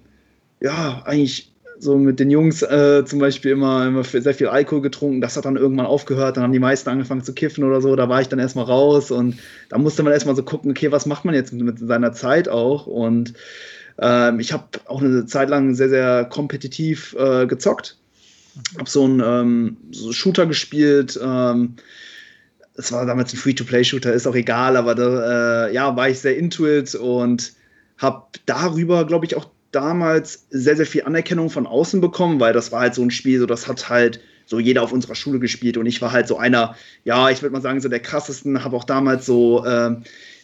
ja 0.60 1.02
eigentlich 1.04 1.53
so 1.78 1.98
mit 1.98 2.20
den 2.20 2.30
Jungs 2.30 2.62
äh, 2.62 3.04
zum 3.04 3.18
Beispiel 3.18 3.52
immer, 3.52 3.86
immer 3.86 4.04
sehr 4.04 4.34
viel 4.34 4.48
Alkohol 4.48 4.82
getrunken. 4.82 5.20
Das 5.20 5.36
hat 5.36 5.44
dann 5.44 5.56
irgendwann 5.56 5.86
aufgehört. 5.86 6.36
Dann 6.36 6.44
haben 6.44 6.52
die 6.52 6.58
meisten 6.58 6.88
angefangen 6.88 7.24
zu 7.24 7.34
kiffen 7.34 7.64
oder 7.64 7.80
so. 7.80 7.96
Da 7.96 8.08
war 8.08 8.20
ich 8.20 8.28
dann 8.28 8.38
erstmal 8.38 8.64
raus 8.64 9.10
und 9.10 9.36
da 9.68 9.78
musste 9.78 10.02
man 10.02 10.12
erstmal 10.12 10.36
so 10.36 10.42
gucken, 10.42 10.70
okay, 10.70 10.92
was 10.92 11.06
macht 11.06 11.24
man 11.24 11.34
jetzt 11.34 11.52
mit 11.52 11.78
seiner 11.78 12.12
Zeit 12.12 12.48
auch? 12.48 12.86
Und 12.86 13.34
ähm, 13.98 14.40
ich 14.40 14.52
habe 14.52 14.64
auch 14.86 15.02
eine 15.02 15.26
Zeit 15.26 15.48
lang 15.48 15.74
sehr, 15.74 15.88
sehr 15.88 16.24
kompetitiv 16.24 17.14
äh, 17.18 17.46
gezockt. 17.46 17.98
Habe 18.78 18.88
so 18.88 19.04
einen 19.04 19.20
ähm, 19.24 19.76
so 19.90 20.12
Shooter 20.12 20.46
gespielt. 20.46 21.18
Ähm, 21.22 21.74
es 22.76 22.92
war 22.92 23.06
damals 23.06 23.32
ein 23.32 23.36
Free-to-Play-Shooter, 23.36 24.12
ist 24.12 24.26
auch 24.26 24.34
egal, 24.34 24.76
aber 24.76 24.94
da 24.94 25.66
äh, 25.66 25.74
ja, 25.74 25.94
war 25.96 26.08
ich 26.08 26.18
sehr 26.18 26.36
into 26.36 26.66
it 26.66 26.94
und 26.94 27.52
habe 27.98 28.24
darüber, 28.46 29.06
glaube 29.06 29.26
ich, 29.26 29.36
auch 29.36 29.46
damals 29.74 30.46
sehr, 30.50 30.76
sehr 30.76 30.86
viel 30.86 31.04
Anerkennung 31.04 31.50
von 31.50 31.66
außen 31.66 32.00
bekommen, 32.00 32.40
weil 32.40 32.52
das 32.52 32.72
war 32.72 32.80
halt 32.80 32.94
so 32.94 33.02
ein 33.02 33.10
Spiel, 33.10 33.40
so 33.40 33.46
das 33.46 33.68
hat 33.68 33.88
halt 33.88 34.20
so 34.46 34.58
jeder 34.58 34.82
auf 34.82 34.92
unserer 34.92 35.14
Schule 35.14 35.38
gespielt 35.38 35.76
und 35.76 35.86
ich 35.86 36.02
war 36.02 36.12
halt 36.12 36.28
so 36.28 36.36
einer, 36.36 36.76
ja, 37.04 37.30
ich 37.30 37.42
würde 37.42 37.52
mal 37.52 37.62
sagen, 37.62 37.80
so 37.80 37.88
der 37.88 38.00
krassesten, 38.00 38.62
habe 38.62 38.76
auch 38.76 38.84
damals 38.84 39.26
so, 39.26 39.64
äh, 39.64 39.96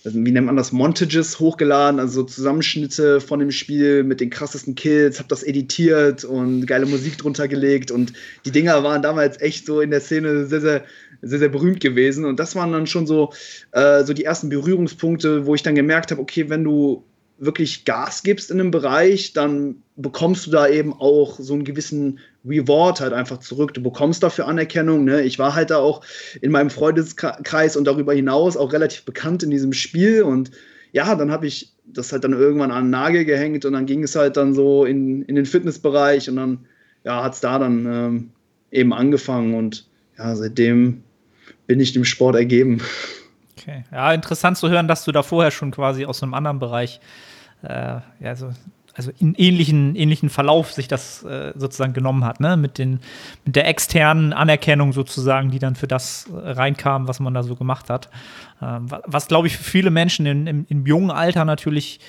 wie 0.04 0.32
nennt 0.32 0.46
man 0.46 0.56
das, 0.56 0.72
Montages 0.72 1.38
hochgeladen, 1.38 2.00
also 2.00 2.22
so 2.22 2.26
Zusammenschnitte 2.26 3.20
von 3.20 3.40
dem 3.40 3.50
Spiel 3.50 4.02
mit 4.02 4.20
den 4.20 4.30
krassesten 4.30 4.74
Kills, 4.74 5.18
habe 5.18 5.28
das 5.28 5.42
editiert 5.42 6.24
und 6.24 6.66
geile 6.66 6.86
Musik 6.86 7.18
drunter 7.18 7.48
gelegt 7.48 7.90
und 7.90 8.14
die 8.46 8.50
Dinger 8.50 8.82
waren 8.82 9.02
damals 9.02 9.40
echt 9.40 9.66
so 9.66 9.80
in 9.82 9.90
der 9.90 10.00
Szene 10.00 10.46
sehr, 10.46 10.62
sehr, 10.62 10.84
sehr, 11.20 11.38
sehr 11.38 11.48
berühmt 11.50 11.80
gewesen 11.80 12.24
und 12.24 12.40
das 12.40 12.56
waren 12.56 12.72
dann 12.72 12.86
schon 12.86 13.06
so, 13.06 13.32
äh, 13.72 14.04
so 14.04 14.14
die 14.14 14.24
ersten 14.24 14.48
Berührungspunkte, 14.48 15.44
wo 15.44 15.54
ich 15.54 15.62
dann 15.62 15.74
gemerkt 15.74 16.10
habe, 16.10 16.22
okay, 16.22 16.48
wenn 16.48 16.64
du 16.64 17.04
wirklich 17.40 17.86
Gas 17.86 18.22
gibst 18.22 18.50
in 18.50 18.60
einem 18.60 18.70
Bereich, 18.70 19.32
dann 19.32 19.82
bekommst 19.96 20.46
du 20.46 20.50
da 20.50 20.68
eben 20.68 20.92
auch 20.92 21.38
so 21.38 21.54
einen 21.54 21.64
gewissen 21.64 22.20
Reward 22.44 23.00
halt 23.00 23.14
einfach 23.14 23.38
zurück. 23.38 23.72
Du 23.74 23.82
bekommst 23.82 24.22
dafür 24.22 24.46
Anerkennung. 24.46 25.04
Ne? 25.04 25.22
Ich 25.22 25.38
war 25.38 25.54
halt 25.54 25.70
da 25.70 25.78
auch 25.78 26.02
in 26.42 26.52
meinem 26.52 26.70
Freundeskreis 26.70 27.76
und 27.76 27.84
darüber 27.84 28.12
hinaus 28.12 28.56
auch 28.56 28.72
relativ 28.72 29.04
bekannt 29.04 29.42
in 29.42 29.50
diesem 29.50 29.72
Spiel 29.72 30.22
und 30.22 30.50
ja, 30.92 31.14
dann 31.14 31.30
habe 31.30 31.46
ich 31.46 31.72
das 31.84 32.12
halt 32.12 32.24
dann 32.24 32.32
irgendwann 32.32 32.70
an 32.70 32.84
den 32.84 32.90
Nagel 32.90 33.24
gehängt 33.24 33.64
und 33.64 33.72
dann 33.72 33.86
ging 33.86 34.02
es 34.02 34.16
halt 34.16 34.36
dann 34.36 34.54
so 34.54 34.84
in, 34.84 35.22
in 35.22 35.34
den 35.34 35.46
Fitnessbereich 35.46 36.28
und 36.28 36.36
dann 36.36 36.58
ja, 37.04 37.22
hat 37.22 37.34
es 37.34 37.40
da 37.40 37.58
dann 37.58 37.86
ähm, 37.86 38.30
eben 38.70 38.92
angefangen 38.92 39.54
und 39.54 39.86
ja, 40.18 40.34
seitdem 40.34 41.02
bin 41.66 41.80
ich 41.80 41.92
dem 41.92 42.04
Sport 42.04 42.36
ergeben. 42.36 42.82
Okay, 43.56 43.84
ja, 43.92 44.12
interessant 44.12 44.58
zu 44.58 44.68
hören, 44.68 44.88
dass 44.88 45.04
du 45.04 45.12
da 45.12 45.22
vorher 45.22 45.50
schon 45.50 45.70
quasi 45.70 46.04
aus 46.04 46.22
einem 46.22 46.34
anderen 46.34 46.58
Bereich 46.58 47.00
ja, 47.62 48.36
so, 48.36 48.50
also 48.94 49.12
in 49.18 49.34
ähnlichen, 49.34 49.94
ähnlichen 49.94 50.30
Verlauf 50.30 50.72
sich 50.72 50.88
das 50.88 51.22
äh, 51.22 51.52
sozusagen 51.54 51.92
genommen 51.92 52.24
hat, 52.24 52.40
ne? 52.40 52.56
Mit, 52.56 52.78
den, 52.78 53.00
mit 53.44 53.56
der 53.56 53.66
externen 53.68 54.32
Anerkennung 54.32 54.92
sozusagen, 54.92 55.50
die 55.50 55.58
dann 55.58 55.76
für 55.76 55.86
das 55.86 56.28
äh, 56.28 56.50
reinkam, 56.50 57.08
was 57.08 57.20
man 57.20 57.34
da 57.34 57.42
so 57.42 57.56
gemacht 57.56 57.88
hat. 57.88 58.10
Ähm, 58.60 58.88
was, 59.06 59.28
glaube 59.28 59.46
ich, 59.46 59.56
für 59.56 59.64
viele 59.64 59.90
Menschen 59.90 60.26
in, 60.26 60.46
im, 60.46 60.66
im 60.68 60.86
jungen 60.86 61.10
Alter 61.10 61.44
natürlich 61.44 62.00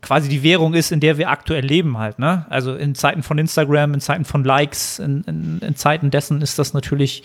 quasi 0.00 0.28
die 0.28 0.44
Währung 0.44 0.74
ist, 0.74 0.92
in 0.92 1.00
der 1.00 1.18
wir 1.18 1.28
aktuell 1.28 1.64
leben 1.64 1.98
halt. 1.98 2.20
Ne? 2.20 2.46
Also 2.48 2.76
in 2.76 2.94
Zeiten 2.94 3.24
von 3.24 3.36
Instagram, 3.36 3.94
in 3.94 4.00
Zeiten 4.00 4.24
von 4.24 4.44
Likes, 4.44 5.00
in, 5.00 5.22
in, 5.24 5.58
in 5.58 5.74
Zeiten 5.74 6.10
dessen 6.10 6.40
ist 6.40 6.58
das 6.58 6.72
natürlich 6.72 7.24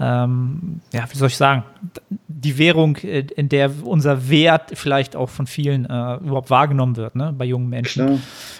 ähm, 0.00 0.80
ja, 0.92 1.04
wie 1.08 1.16
soll 1.16 1.28
ich 1.28 1.36
sagen, 1.36 1.62
die 2.44 2.58
Währung, 2.58 2.96
äh, 2.98 3.26
in 3.36 3.48
der 3.48 3.70
unser 3.84 4.28
Wert 4.28 4.72
vielleicht 4.74 5.16
auch 5.16 5.30
von 5.30 5.46
vielen 5.46 5.86
äh, 5.86 6.16
überhaupt 6.16 6.50
wahrgenommen 6.50 6.96
wird, 6.96 7.16
ne, 7.16 7.34
bei 7.36 7.44
jungen 7.44 7.68
Menschen. 7.68 8.06
Klar. 8.06 8.18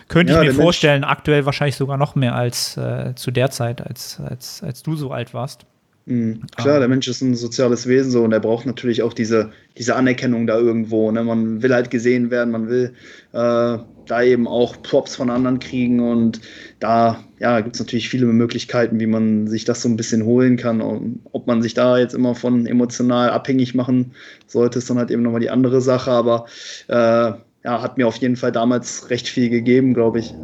Könnte 0.09 0.33
ja, 0.33 0.43
ich 0.43 0.49
mir 0.49 0.55
vorstellen, 0.55 1.03
Mensch. 1.03 1.13
aktuell 1.13 1.47
wahrscheinlich 1.47 1.77
sogar 1.77 1.97
noch 1.97 2.15
mehr 2.15 2.35
als 2.35 2.77
äh, 2.77 3.15
zu 3.15 3.31
der 3.31 3.51
Zeit, 3.51 3.87
als, 3.87 4.21
als, 4.21 4.63
als 4.63 4.83
du 4.83 4.97
so 4.97 5.13
alt 5.13 5.35
warst. 5.35 5.67
Mhm, 6.07 6.43
klar, 6.57 6.81
der 6.81 6.89
Mensch 6.89 7.09
ist 7.09 7.23
ein 7.23 7.35
soziales 7.35 7.87
Wesen 7.87 8.11
so 8.11 8.23
und 8.25 8.33
er 8.33 8.41
braucht 8.41 8.67
natürlich 8.67 9.03
auch 9.03 9.15
diese, 9.15 9.53
diese 9.79 9.97
Anerkennung 9.97 10.47
da 10.47 10.59
irgendwo. 10.59 11.11
Ne? 11.11 11.25
Man 11.25 11.63
will 11.63 11.73
halt 11.73 11.91
gesehen 11.91 12.31
werden, 12.31 12.51
man 12.51 12.69
will 12.69 12.93
äh, 13.33 13.79
da 14.07 14.23
eben 14.23 14.47
auch 14.47 14.83
Props 14.83 15.17
von 15.17 15.31
anderen 15.31 15.61
kriegen 15.61 16.01
und 16.01 16.43
da 16.79 17.25
ja, 17.39 17.61
gibt 17.61 17.77
es 17.77 17.81
natürlich 17.81 18.11
viele 18.11 18.27
Möglichkeiten, 18.27 19.01
wie 19.01 19.07
man 19.07 19.49
sich 19.49 19.65
das 19.65 19.81
so 19.81 19.89
ein 19.89 19.97
bisschen 19.97 20.25
holen 20.25 20.59
kann. 20.59 20.83
Und 20.83 21.21
ob 21.33 21.47
man 21.47 21.63
sich 21.63 21.73
da 21.73 21.97
jetzt 21.97 22.15
immer 22.15 22.35
von 22.35 22.67
emotional 22.67 23.31
abhängig 23.31 23.75
machen 23.75 24.13
sollte, 24.47 24.81
ist 24.81 24.91
dann 24.91 24.99
halt 24.99 25.11
eben 25.11 25.23
nochmal 25.23 25.41
die 25.41 25.51
andere 25.51 25.81
Sache, 25.81 26.11
aber 26.11 26.47
äh, 26.89 27.33
ja, 27.65 27.83
hat 27.83 27.97
mir 27.97 28.07
auf 28.07 28.17
jeden 28.17 28.37
Fall 28.37 28.53
damals 28.53 29.09
recht 29.09 29.27
viel 29.27 29.49
gegeben, 29.49 29.95
glaube 29.95 30.19
ich. 30.19 30.35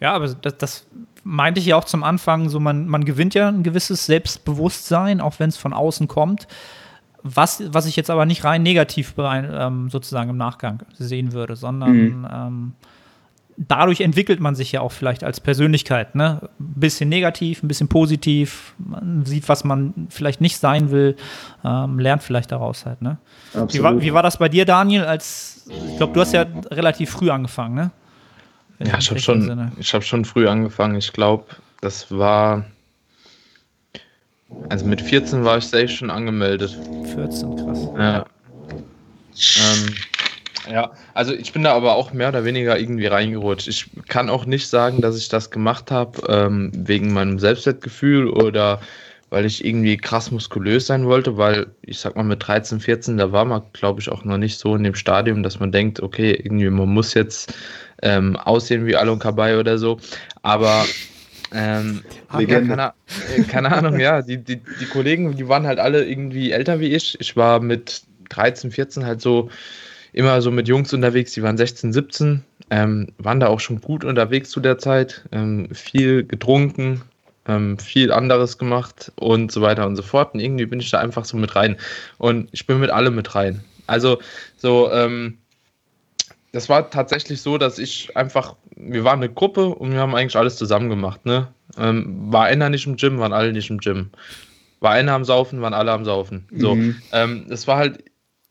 Ja, 0.00 0.12
aber 0.12 0.28
das, 0.28 0.56
das 0.56 0.86
meinte 1.26 1.58
ich 1.58 1.66
ja 1.66 1.76
auch 1.76 1.84
zum 1.84 2.04
Anfang, 2.04 2.48
so 2.48 2.60
man, 2.60 2.86
man 2.86 3.04
gewinnt 3.04 3.34
ja 3.34 3.48
ein 3.48 3.64
gewisses 3.64 4.06
Selbstbewusstsein, 4.06 5.20
auch 5.20 5.34
wenn 5.38 5.48
es 5.48 5.56
von 5.56 5.72
außen 5.72 6.06
kommt. 6.06 6.46
Was, 7.24 7.64
was 7.72 7.86
ich 7.86 7.96
jetzt 7.96 8.10
aber 8.10 8.26
nicht 8.26 8.44
rein 8.44 8.62
negativ 8.62 9.14
ähm, 9.18 9.90
sozusagen 9.90 10.30
im 10.30 10.36
Nachgang 10.36 10.84
sehen 10.92 11.32
würde, 11.32 11.56
sondern 11.56 11.96
mhm. 11.96 12.28
ähm, 12.32 12.72
dadurch 13.56 14.02
entwickelt 14.02 14.38
man 14.38 14.54
sich 14.54 14.70
ja 14.70 14.82
auch 14.82 14.92
vielleicht 14.92 15.24
als 15.24 15.40
Persönlichkeit. 15.40 16.14
Ne? 16.14 16.48
Ein 16.60 16.74
bisschen 16.76 17.08
negativ, 17.08 17.64
ein 17.64 17.68
bisschen 17.68 17.88
positiv. 17.88 18.76
Man 18.78 19.24
sieht, 19.26 19.48
was 19.48 19.64
man 19.64 20.06
vielleicht 20.10 20.40
nicht 20.40 20.58
sein 20.58 20.92
will, 20.92 21.16
ähm, 21.64 21.98
lernt 21.98 22.22
vielleicht 22.22 22.52
daraus 22.52 22.86
halt. 22.86 23.02
Ne? 23.02 23.18
Wie, 23.70 23.82
war, 23.82 24.00
wie 24.00 24.12
war 24.12 24.22
das 24.22 24.36
bei 24.36 24.48
dir, 24.48 24.64
Daniel? 24.64 25.04
Als 25.04 25.68
ich 25.68 25.96
glaube, 25.96 26.12
du 26.12 26.20
hast 26.20 26.32
ja 26.32 26.46
relativ 26.70 27.10
früh 27.10 27.30
angefangen, 27.30 27.74
ne? 27.74 27.90
Ja, 28.78 28.98
ich 28.98 29.10
habe 29.10 29.20
schon, 29.20 29.72
ich 29.78 29.94
hab 29.94 30.04
schon 30.04 30.24
früh 30.24 30.48
angefangen. 30.48 30.96
Ich 30.96 31.12
glaube, 31.12 31.46
das 31.80 32.10
war. 32.10 32.64
Also 34.68 34.86
mit 34.86 35.00
14 35.00 35.44
war 35.44 35.58
ich 35.58 35.64
safe 35.64 35.88
schon 35.88 36.10
angemeldet. 36.10 36.76
14, 37.14 37.56
krass. 37.56 37.88
Ja. 37.96 38.24
Ähm, 39.58 39.94
ja, 40.70 40.92
also 41.14 41.32
ich 41.32 41.52
bin 41.52 41.62
da 41.62 41.74
aber 41.74 41.94
auch 41.94 42.12
mehr 42.12 42.28
oder 42.28 42.44
weniger 42.44 42.78
irgendwie 42.78 43.06
reingerutscht. 43.06 43.68
Ich 43.68 43.90
kann 44.08 44.28
auch 44.28 44.46
nicht 44.46 44.68
sagen, 44.68 45.00
dass 45.00 45.16
ich 45.16 45.28
das 45.28 45.50
gemacht 45.50 45.90
habe 45.90 46.20
ähm, 46.28 46.70
wegen 46.74 47.12
meinem 47.12 47.38
Selbstwertgefühl 47.38 48.28
oder 48.28 48.80
weil 49.36 49.44
ich 49.44 49.66
irgendwie 49.66 49.98
krass 49.98 50.30
muskulös 50.30 50.86
sein 50.86 51.04
wollte, 51.04 51.36
weil 51.36 51.66
ich 51.82 51.98
sag 51.98 52.16
mal 52.16 52.22
mit 52.22 52.48
13, 52.48 52.80
14, 52.80 53.18
da 53.18 53.32
war 53.32 53.44
man, 53.44 53.60
glaube 53.74 54.00
ich, 54.00 54.08
auch 54.08 54.24
noch 54.24 54.38
nicht 54.38 54.58
so 54.58 54.74
in 54.74 54.82
dem 54.82 54.94
Stadium, 54.94 55.42
dass 55.42 55.60
man 55.60 55.72
denkt, 55.72 56.00
okay, 56.00 56.30
irgendwie 56.32 56.70
man 56.70 56.88
muss 56.88 57.12
jetzt 57.12 57.52
ähm, 58.00 58.36
aussehen 58.36 58.86
wie 58.86 58.96
Alon 58.96 59.18
Kabay 59.18 59.56
oder 59.56 59.76
so. 59.76 59.98
Aber 60.40 60.86
ähm, 61.52 62.02
ja, 62.32 62.46
keine, 62.46 62.94
äh, 63.36 63.42
keine, 63.42 63.72
Ahnung, 63.72 64.00
ja, 64.00 64.22
die, 64.22 64.38
die, 64.38 64.56
die 64.80 64.86
Kollegen, 64.86 65.36
die 65.36 65.48
waren 65.48 65.66
halt 65.66 65.80
alle 65.80 66.06
irgendwie 66.06 66.52
älter 66.52 66.80
wie 66.80 66.94
ich. 66.94 67.20
Ich 67.20 67.36
war 67.36 67.60
mit 67.60 68.04
13, 68.30 68.70
14 68.70 69.04
halt 69.04 69.20
so 69.20 69.50
immer 70.14 70.40
so 70.40 70.50
mit 70.50 70.66
Jungs 70.66 70.94
unterwegs, 70.94 71.32
die 71.32 71.42
waren 71.42 71.58
16, 71.58 71.92
17, 71.92 72.42
ähm, 72.70 73.08
waren 73.18 73.40
da 73.40 73.48
auch 73.48 73.60
schon 73.60 73.82
gut 73.82 74.02
unterwegs 74.02 74.48
zu 74.48 74.60
der 74.60 74.78
Zeit, 74.78 75.26
ähm, 75.30 75.68
viel 75.74 76.24
getrunken, 76.24 77.02
ähm, 77.48 77.78
viel 77.78 78.12
anderes 78.12 78.58
gemacht 78.58 79.12
und 79.16 79.52
so 79.52 79.60
weiter 79.62 79.86
und 79.86 79.96
so 79.96 80.02
fort. 80.02 80.34
Und 80.34 80.40
irgendwie 80.40 80.66
bin 80.66 80.80
ich 80.80 80.90
da 80.90 80.98
einfach 80.98 81.24
so 81.24 81.36
mit 81.36 81.54
rein. 81.56 81.76
Und 82.18 82.48
ich 82.52 82.66
bin 82.66 82.80
mit 82.80 82.90
allem 82.90 83.14
mit 83.14 83.34
rein. 83.34 83.64
Also 83.86 84.18
so, 84.56 84.90
ähm, 84.90 85.38
das 86.52 86.68
war 86.68 86.90
tatsächlich 86.90 87.42
so, 87.42 87.58
dass 87.58 87.78
ich 87.78 88.16
einfach, 88.16 88.56
wir 88.74 89.04
waren 89.04 89.18
eine 89.18 89.32
Gruppe 89.32 89.66
und 89.66 89.92
wir 89.92 90.00
haben 90.00 90.14
eigentlich 90.14 90.36
alles 90.36 90.56
zusammen 90.56 90.88
gemacht. 90.88 91.24
Ne? 91.26 91.48
Ähm, 91.78 92.32
war 92.32 92.44
einer 92.44 92.70
nicht 92.70 92.86
im 92.86 92.96
Gym, 92.96 93.18
waren 93.18 93.32
alle 93.32 93.52
nicht 93.52 93.70
im 93.70 93.78
Gym. 93.78 94.10
War 94.80 94.92
einer 94.92 95.12
am 95.12 95.24
Saufen, 95.24 95.60
waren 95.62 95.74
alle 95.74 95.92
am 95.92 96.04
Saufen. 96.04 96.46
So, 96.56 96.74
Mhm. 96.74 96.96
ähm, 97.12 97.46
es 97.50 97.66
war 97.66 97.76
halt 97.78 98.04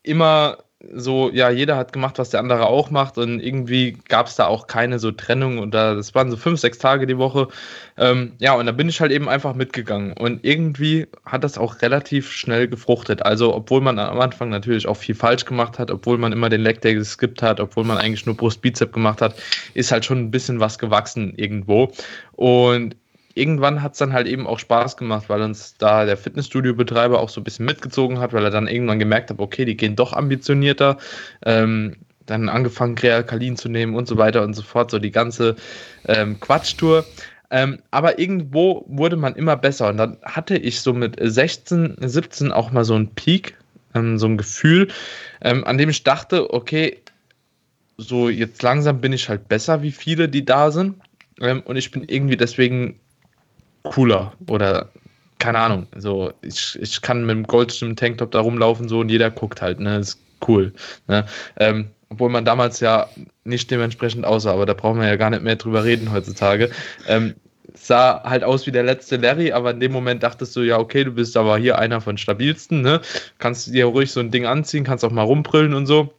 immer 0.04 0.58
so, 0.94 1.32
ja, 1.32 1.50
jeder 1.50 1.78
hat 1.78 1.94
gemacht, 1.94 2.20
was 2.20 2.30
der 2.30 2.42
andere 2.42 2.68
auch 2.68 2.92
macht 2.92 3.18
und 3.18 3.40
irgendwie 3.40 3.98
gab 4.10 4.28
es 4.28 4.36
da 4.36 4.48
auch 4.48 4.68
keine 4.68 5.00
so 5.00 5.12
Trennung 5.12 5.58
und 5.58 5.74
da, 5.74 5.96
das 5.96 6.14
waren 6.14 6.30
so 6.30 6.38
fünf, 6.38 6.60
sechs 6.60 6.78
Tage 6.80 7.08
die 7.08 7.18
Woche. 7.18 7.48
Ähm, 7.98 8.34
ja, 8.40 8.54
und 8.56 8.66
da 8.66 8.74
bin 8.74 8.90
ich 8.90 9.00
halt 9.00 9.12
eben 9.12 9.30
einfach 9.30 9.56
mitgegangen 9.56 10.14
und 10.14 10.44
irgendwie 10.44 11.08
hat 11.26 11.44
das 11.46 11.58
auch 11.58 11.82
relativ 11.82 12.30
schnell 12.32 12.68
gefruchtet. 12.68 13.26
Also, 13.26 13.56
obwohl 13.56 13.80
man 13.82 13.98
am 14.00 14.20
Anfang 14.20 14.50
natürlich 14.50 14.88
auch 14.88 14.98
viel 14.98 15.16
falsch 15.16 15.46
gemacht 15.46 15.80
hat, 15.80 15.92
obwohl 15.92 16.18
man 16.18 16.34
immer 16.34 16.50
den 16.50 16.62
Leg 16.62 16.82
Day 16.82 16.94
geskippt 16.94 17.42
hat, 17.42 17.60
obwohl 17.62 17.86
man 17.86 17.98
eigentlich 17.98 18.26
nur 18.26 18.36
Brust-Bizep 18.36 18.92
gemacht 18.92 19.22
hat, 19.22 19.36
ist 19.74 19.92
halt 19.92 20.04
schon 20.04 20.20
ein 20.20 20.32
bisschen 20.32 20.60
was 20.60 20.78
gewachsen 20.78 21.34
irgendwo. 21.38 21.92
Und 22.34 22.98
irgendwann 23.36 23.84
hat 23.84 23.94
es 23.94 24.00
dann 24.00 24.14
halt 24.14 24.28
eben 24.28 24.48
auch 24.48 24.60
Spaß 24.60 24.98
gemacht, 24.98 25.26
weil 25.28 25.42
uns 25.42 25.76
da 25.78 26.06
der 26.06 26.18
Fitnessstudio-Betreiber 26.18 27.20
auch 27.20 27.30
so 27.30 27.42
ein 27.42 27.44
bisschen 27.44 27.66
mitgezogen 27.66 28.20
hat, 28.20 28.34
weil 28.34 28.44
er 28.44 28.50
dann 28.50 28.68
irgendwann 28.68 28.98
gemerkt 28.98 29.30
hat, 29.30 29.40
okay, 29.40 29.66
die 29.66 29.78
gehen 29.78 29.96
doch 29.96 30.14
ambitionierter. 30.14 30.98
Ähm, 31.46 31.98
dann 32.26 32.50
angefangen, 32.50 32.96
Krealkalin 32.96 33.56
zu 33.56 33.70
nehmen 33.70 33.94
und 33.94 34.08
so 34.08 34.18
weiter 34.18 34.42
und 34.44 34.56
so 34.56 34.64
fort, 34.64 34.90
so 34.90 34.98
die 34.98 35.12
ganze 35.12 35.56
ähm, 36.08 36.40
Quatschtour. 36.40 37.06
Ähm, 37.52 37.80
aber 37.92 38.18
irgendwo 38.18 38.84
wurde 38.88 39.18
man 39.18 39.36
immer 39.36 39.56
besser 39.56 39.90
und 39.90 39.98
dann 39.98 40.18
hatte 40.24 40.58
ich 40.58 40.82
so 40.82 40.94
mit 40.94 41.18
16, 41.22 41.98
17 42.00 42.52
auch 42.52 42.72
mal 42.72 42.84
so 42.84 42.96
einen 42.96 43.14
Peak, 43.14 43.56
ähm, 43.94 44.18
so 44.18 44.26
ein 44.26 44.38
Gefühl, 44.38 44.88
ähm, 45.42 45.64
an 45.66 45.78
dem 45.78 45.90
ich 45.90 46.04
dachte, 46.04 46.52
okay, 46.52 47.02
so 47.98 48.30
jetzt 48.30 48.64
langsam 48.64 49.00
bin 49.00 49.14
ich 49.14 49.30
halt 49.30 49.48
besser 49.48 49.84
wie 49.84 49.92
viele, 49.92 50.28
die 50.28 50.44
da 50.44 50.72
sind. 50.72 50.96
Ähm, 51.40 51.62
und 51.62 51.76
ich 51.76 51.92
bin 51.92 52.04
irgendwie 52.04 52.38
deswegen 52.38 53.00
cooler 53.86 54.34
oder 54.48 54.90
keine 55.40 55.60
Ahnung. 55.60 55.88
So, 55.98 56.32
ich, 56.42 56.78
ich 56.82 57.02
kann 57.02 57.26
mit 57.26 57.36
dem 57.36 57.44
Goldschirm 57.44 57.96
Tanktop 57.96 58.32
da 58.32 58.40
rumlaufen 58.40 58.90
so 58.90 59.00
und 59.00 59.10
jeder 59.10 59.32
guckt 59.32 59.62
halt, 59.62 59.80
ne? 59.80 59.98
Ist 60.00 60.20
cool. 60.48 60.74
Ne? 61.08 61.26
Ähm, 61.58 61.90
obwohl 62.10 62.30
man 62.30 62.46
damals 62.46 62.80
ja 62.80 63.10
nicht 63.44 63.70
dementsprechend 63.72 64.26
aussah, 64.26 64.54
aber 64.54 64.66
da 64.66 64.74
brauchen 64.74 65.00
wir 65.00 65.08
ja 65.08 65.16
gar 65.16 65.30
nicht 65.30 65.44
mehr 65.44 65.56
drüber 65.56 65.84
reden 65.84 66.12
heutzutage. 66.12 66.72
Ähm, 67.08 67.36
sah 67.74 68.24
halt 68.24 68.44
aus 68.44 68.66
wie 68.68 68.72
der 68.72 68.84
letzte 68.84 69.18
Larry, 69.18 69.52
aber 69.52 69.72
in 69.72 69.80
dem 69.80 69.92
Moment 69.92 70.24
dachtest 70.24 70.56
du, 70.56 70.62
ja, 70.62 70.80
okay, 70.80 71.04
du 71.04 71.12
bist 71.12 71.36
aber 71.36 71.58
hier 71.58 71.78
einer 71.78 72.02
von 72.02 72.18
stabilsten, 72.18 72.82
ne? 72.82 73.02
Kannst 73.38 73.74
dir 73.74 73.86
ruhig 73.86 74.12
so 74.12 74.20
ein 74.20 74.32
Ding 74.32 74.46
anziehen, 74.46 74.84
kannst 74.84 75.04
auch 75.04 75.12
mal 75.12 75.24
rumbrüllen 75.24 75.74
und 75.74 75.86
so. 75.86 76.14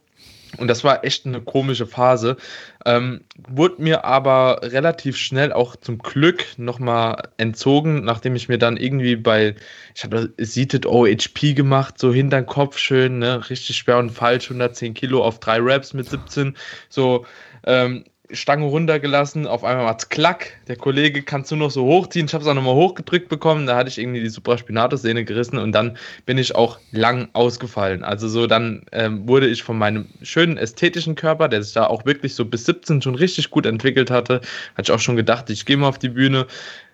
Und 0.57 0.67
das 0.67 0.83
war 0.83 1.03
echt 1.03 1.25
eine 1.25 1.41
komische 1.41 1.85
Phase. 1.85 2.37
Ähm, 2.85 3.21
wurde 3.49 3.81
mir 3.81 4.05
aber 4.05 4.61
relativ 4.63 5.17
schnell 5.17 5.51
auch 5.51 5.75
zum 5.75 5.97
Glück 5.97 6.45
nochmal 6.57 7.29
entzogen, 7.37 8.03
nachdem 8.03 8.35
ich 8.35 8.47
mir 8.47 8.57
dann 8.57 8.77
irgendwie 8.77 9.15
bei, 9.15 9.55
ich 9.93 10.03
habe 10.03 10.33
Seated 10.37 10.85
OHP 10.85 11.53
gemacht, 11.55 11.99
so 11.99 12.13
hinter 12.13 12.43
Kopf 12.43 12.77
schön, 12.77 13.19
ne, 13.19 13.49
richtig 13.49 13.77
schwer 13.77 13.97
und 13.97 14.11
falsch, 14.11 14.45
110 14.45 14.93
Kilo 14.93 15.23
auf 15.23 15.39
drei 15.39 15.59
Reps 15.59 15.93
mit 15.93 16.09
17, 16.09 16.55
so, 16.89 17.25
ähm, 17.65 18.05
Stange 18.31 18.65
runtergelassen, 18.65 19.47
auf 19.47 19.63
einmal 19.63 19.85
macht's 19.85 20.09
klack, 20.09 20.57
der 20.67 20.75
Kollege 20.75 21.21
kannst 21.23 21.51
du 21.51 21.55
noch 21.55 21.71
so 21.71 21.85
hochziehen, 21.85 22.25
ich 22.25 22.33
habe 22.33 22.43
es 22.43 22.49
auch 22.49 22.53
nochmal 22.53 22.75
hochgedrückt 22.75 23.29
bekommen, 23.29 23.65
da 23.67 23.75
hatte 23.77 23.89
ich 23.89 23.97
irgendwie 23.97 24.21
die 24.21 24.29
Supraspinatus-Sehne 24.29 25.23
gerissen 25.23 25.57
und 25.57 25.71
dann 25.71 25.97
bin 26.25 26.37
ich 26.37 26.55
auch 26.55 26.79
lang 26.91 27.29
ausgefallen. 27.33 28.03
Also 28.03 28.27
so, 28.27 28.47
dann 28.47 28.83
ähm, 28.91 29.27
wurde 29.27 29.47
ich 29.47 29.63
von 29.63 29.77
meinem 29.77 30.07
schönen 30.21 30.57
ästhetischen 30.57 31.15
Körper, 31.15 31.47
der 31.47 31.63
sich 31.63 31.73
da 31.73 31.87
auch 31.87 32.05
wirklich 32.05 32.35
so 32.35 32.45
bis 32.45 32.65
17 32.65 33.01
schon 33.01 33.15
richtig 33.15 33.49
gut 33.49 33.65
entwickelt 33.65 34.11
hatte, 34.11 34.41
hatte 34.75 34.83
ich 34.83 34.91
auch 34.91 34.99
schon 34.99 35.15
gedacht, 35.15 35.49
ich 35.49 35.65
gehe 35.65 35.77
mal 35.77 35.87
auf 35.87 35.99
die 35.99 36.09
Bühne, 36.09 36.47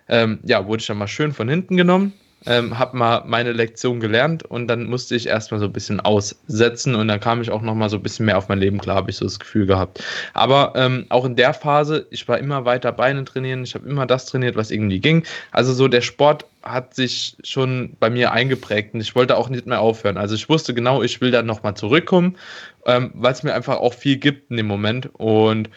ähm, 0.08 0.38
ja, 0.44 0.66
wurde 0.66 0.80
ich 0.80 0.86
dann 0.86 0.98
mal 0.98 1.08
schön 1.08 1.32
von 1.32 1.48
hinten 1.48 1.76
genommen, 1.76 2.12
ähm, 2.46 2.78
habe 2.78 2.96
mal 2.96 3.22
meine 3.26 3.52
Lektion 3.52 4.00
gelernt 4.00 4.44
und 4.44 4.68
dann 4.68 4.84
musste 4.84 5.16
ich 5.16 5.26
erstmal 5.26 5.60
so 5.60 5.66
ein 5.66 5.72
bisschen 5.72 6.00
aussetzen 6.00 6.94
und 6.94 7.08
dann 7.08 7.20
kam 7.20 7.40
ich 7.40 7.50
auch 7.50 7.62
nochmal 7.62 7.88
so 7.88 7.96
ein 7.96 8.02
bisschen 8.02 8.26
mehr 8.26 8.36
auf 8.36 8.48
mein 8.48 8.58
Leben 8.58 8.78
klar, 8.78 8.96
habe 8.96 9.10
ich 9.10 9.16
so 9.16 9.24
das 9.24 9.38
Gefühl 9.38 9.66
gehabt. 9.66 10.02
Aber 10.34 10.72
ähm, 10.76 11.06
auch 11.08 11.24
in 11.24 11.36
der 11.36 11.54
Phase, 11.54 12.06
ich 12.10 12.28
war 12.28 12.38
immer 12.38 12.64
weiter 12.64 12.92
Beine 12.92 13.24
trainieren, 13.24 13.64
ich 13.64 13.74
habe 13.74 13.88
immer 13.88 14.06
das 14.06 14.26
trainiert, 14.26 14.56
was 14.56 14.70
irgendwie 14.70 15.00
ging. 15.00 15.24
Also 15.52 15.72
so 15.72 15.88
der 15.88 16.02
Sport 16.02 16.44
hat 16.62 16.94
sich 16.94 17.36
schon 17.44 17.96
bei 18.00 18.10
mir 18.10 18.32
eingeprägt 18.32 18.94
und 18.94 19.00
ich 19.00 19.14
wollte 19.14 19.36
auch 19.36 19.48
nicht 19.48 19.66
mehr 19.66 19.80
aufhören. 19.80 20.16
Also 20.16 20.34
ich 20.34 20.48
wusste 20.48 20.74
genau, 20.74 21.02
ich 21.02 21.20
will 21.20 21.30
dann 21.30 21.46
nochmal 21.46 21.74
zurückkommen, 21.74 22.36
ähm, 22.86 23.10
weil 23.14 23.32
es 23.32 23.42
mir 23.42 23.54
einfach 23.54 23.78
auch 23.78 23.94
viel 23.94 24.16
gibt 24.16 24.50
in 24.50 24.58
dem 24.58 24.66
Moment 24.66 25.08
und 25.14 25.70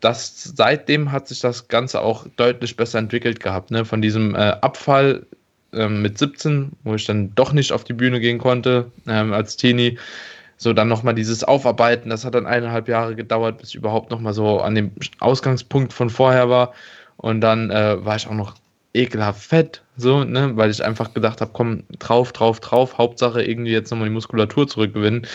das, 0.00 0.42
seitdem 0.56 1.12
hat 1.12 1.28
sich 1.28 1.38
das 1.38 1.68
Ganze 1.68 2.00
auch 2.00 2.26
deutlich 2.36 2.76
besser 2.76 2.98
entwickelt 2.98 3.38
gehabt. 3.38 3.70
Ne? 3.70 3.84
Von 3.84 4.02
diesem 4.02 4.34
äh, 4.34 4.38
Abfall 4.38 5.26
ähm, 5.72 6.02
mit 6.02 6.18
17, 6.18 6.72
wo 6.84 6.94
ich 6.94 7.04
dann 7.04 7.34
doch 7.34 7.52
nicht 7.52 7.72
auf 7.72 7.84
die 7.84 7.92
Bühne 7.92 8.20
gehen 8.20 8.38
konnte 8.38 8.90
ähm, 9.06 9.32
als 9.32 9.56
Teenie. 9.56 9.98
So 10.56 10.72
dann 10.72 10.88
nochmal 10.88 11.14
dieses 11.14 11.42
Aufarbeiten, 11.42 12.10
das 12.10 12.24
hat 12.24 12.34
dann 12.34 12.46
eineinhalb 12.46 12.88
Jahre 12.88 13.16
gedauert, 13.16 13.58
bis 13.58 13.70
ich 13.70 13.74
überhaupt 13.74 14.10
nochmal 14.10 14.32
so 14.32 14.60
an 14.60 14.74
dem 14.74 14.92
Ausgangspunkt 15.18 15.92
von 15.92 16.08
vorher 16.08 16.48
war. 16.48 16.72
Und 17.16 17.40
dann 17.40 17.70
äh, 17.70 18.04
war 18.04 18.16
ich 18.16 18.26
auch 18.26 18.34
noch 18.34 18.54
ekelhaft 18.94 19.42
fett, 19.42 19.82
so, 19.96 20.24
ne, 20.24 20.56
weil 20.56 20.70
ich 20.70 20.84
einfach 20.84 21.14
gedacht 21.14 21.40
habe, 21.40 21.50
komm, 21.52 21.84
drauf, 21.98 22.32
drauf, 22.32 22.60
drauf, 22.60 22.98
Hauptsache 22.98 23.42
irgendwie 23.42 23.72
jetzt 23.72 23.90
nochmal 23.90 24.08
die 24.08 24.14
Muskulatur 24.14 24.68
zurückgewinnen. 24.68 25.26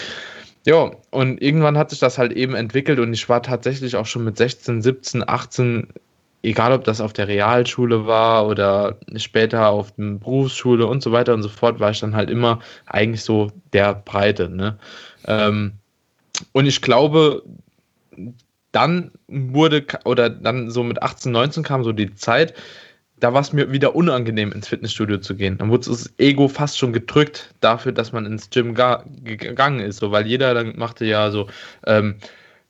Ja, 0.65 0.91
und 1.11 1.41
irgendwann 1.41 1.77
hat 1.77 1.89
sich 1.89 1.99
das 1.99 2.17
halt 2.17 2.33
eben 2.33 2.53
entwickelt 2.53 2.99
und 2.99 3.13
ich 3.13 3.29
war 3.29 3.41
tatsächlich 3.41 3.95
auch 3.95 4.05
schon 4.05 4.25
mit 4.25 4.37
16, 4.37 4.81
17, 4.81 5.27
18 5.27 5.87
egal 6.43 6.71
ob 6.71 6.83
das 6.83 7.01
auf 7.01 7.13
der 7.13 7.27
Realschule 7.27 8.05
war 8.05 8.47
oder 8.47 8.97
später 9.15 9.69
auf 9.69 9.91
der 9.95 10.03
Berufsschule 10.19 10.85
und 10.85 11.01
so 11.01 11.11
weiter 11.11 11.33
und 11.33 11.43
so 11.43 11.49
fort, 11.49 11.79
war 11.79 11.91
ich 11.91 11.99
dann 11.99 12.15
halt 12.15 12.29
immer 12.29 12.59
eigentlich 12.85 13.23
so 13.23 13.51
der 13.73 13.95
Breite. 13.95 14.49
Ne? 14.49 14.77
Ähm, 15.25 15.73
und 16.51 16.65
ich 16.65 16.81
glaube, 16.81 17.43
dann 18.71 19.11
wurde, 19.27 19.85
oder 20.05 20.29
dann 20.29 20.69
so 20.69 20.83
mit 20.83 21.01
18, 21.01 21.31
19 21.31 21.63
kam 21.63 21.83
so 21.83 21.91
die 21.91 22.13
Zeit, 22.13 22.53
da 23.19 23.33
war 23.33 23.41
es 23.41 23.51
mir 23.51 23.71
wieder 23.71 23.95
unangenehm, 23.95 24.51
ins 24.51 24.67
Fitnessstudio 24.67 25.17
zu 25.17 25.35
gehen. 25.35 25.57
Dann 25.57 25.71
wurde 25.71 25.89
das 25.89 26.13
Ego 26.19 26.47
fast 26.47 26.77
schon 26.77 26.93
gedrückt 26.93 27.55
dafür, 27.61 27.91
dass 27.91 28.11
man 28.11 28.27
ins 28.27 28.51
Gym 28.51 28.75
gegangen 28.75 29.79
ist. 29.79 29.97
So, 29.97 30.11
weil 30.11 30.27
jeder 30.27 30.53
dann 30.53 30.77
machte 30.77 31.05
ja 31.05 31.31
so, 31.31 31.47
ähm, 31.87 32.17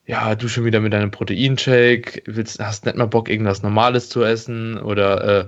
ja, 0.07 0.35
du 0.35 0.47
schon 0.47 0.65
wieder 0.65 0.79
mit 0.79 0.93
deinem 0.93 1.11
Proteinshake, 1.11 2.23
willst, 2.25 2.59
hast 2.59 2.85
nicht 2.85 2.97
mal 2.97 3.05
Bock, 3.05 3.29
irgendwas 3.29 3.61
Normales 3.61 4.09
zu 4.09 4.23
essen 4.23 4.79
oder 4.79 5.41
äh, 5.41 5.47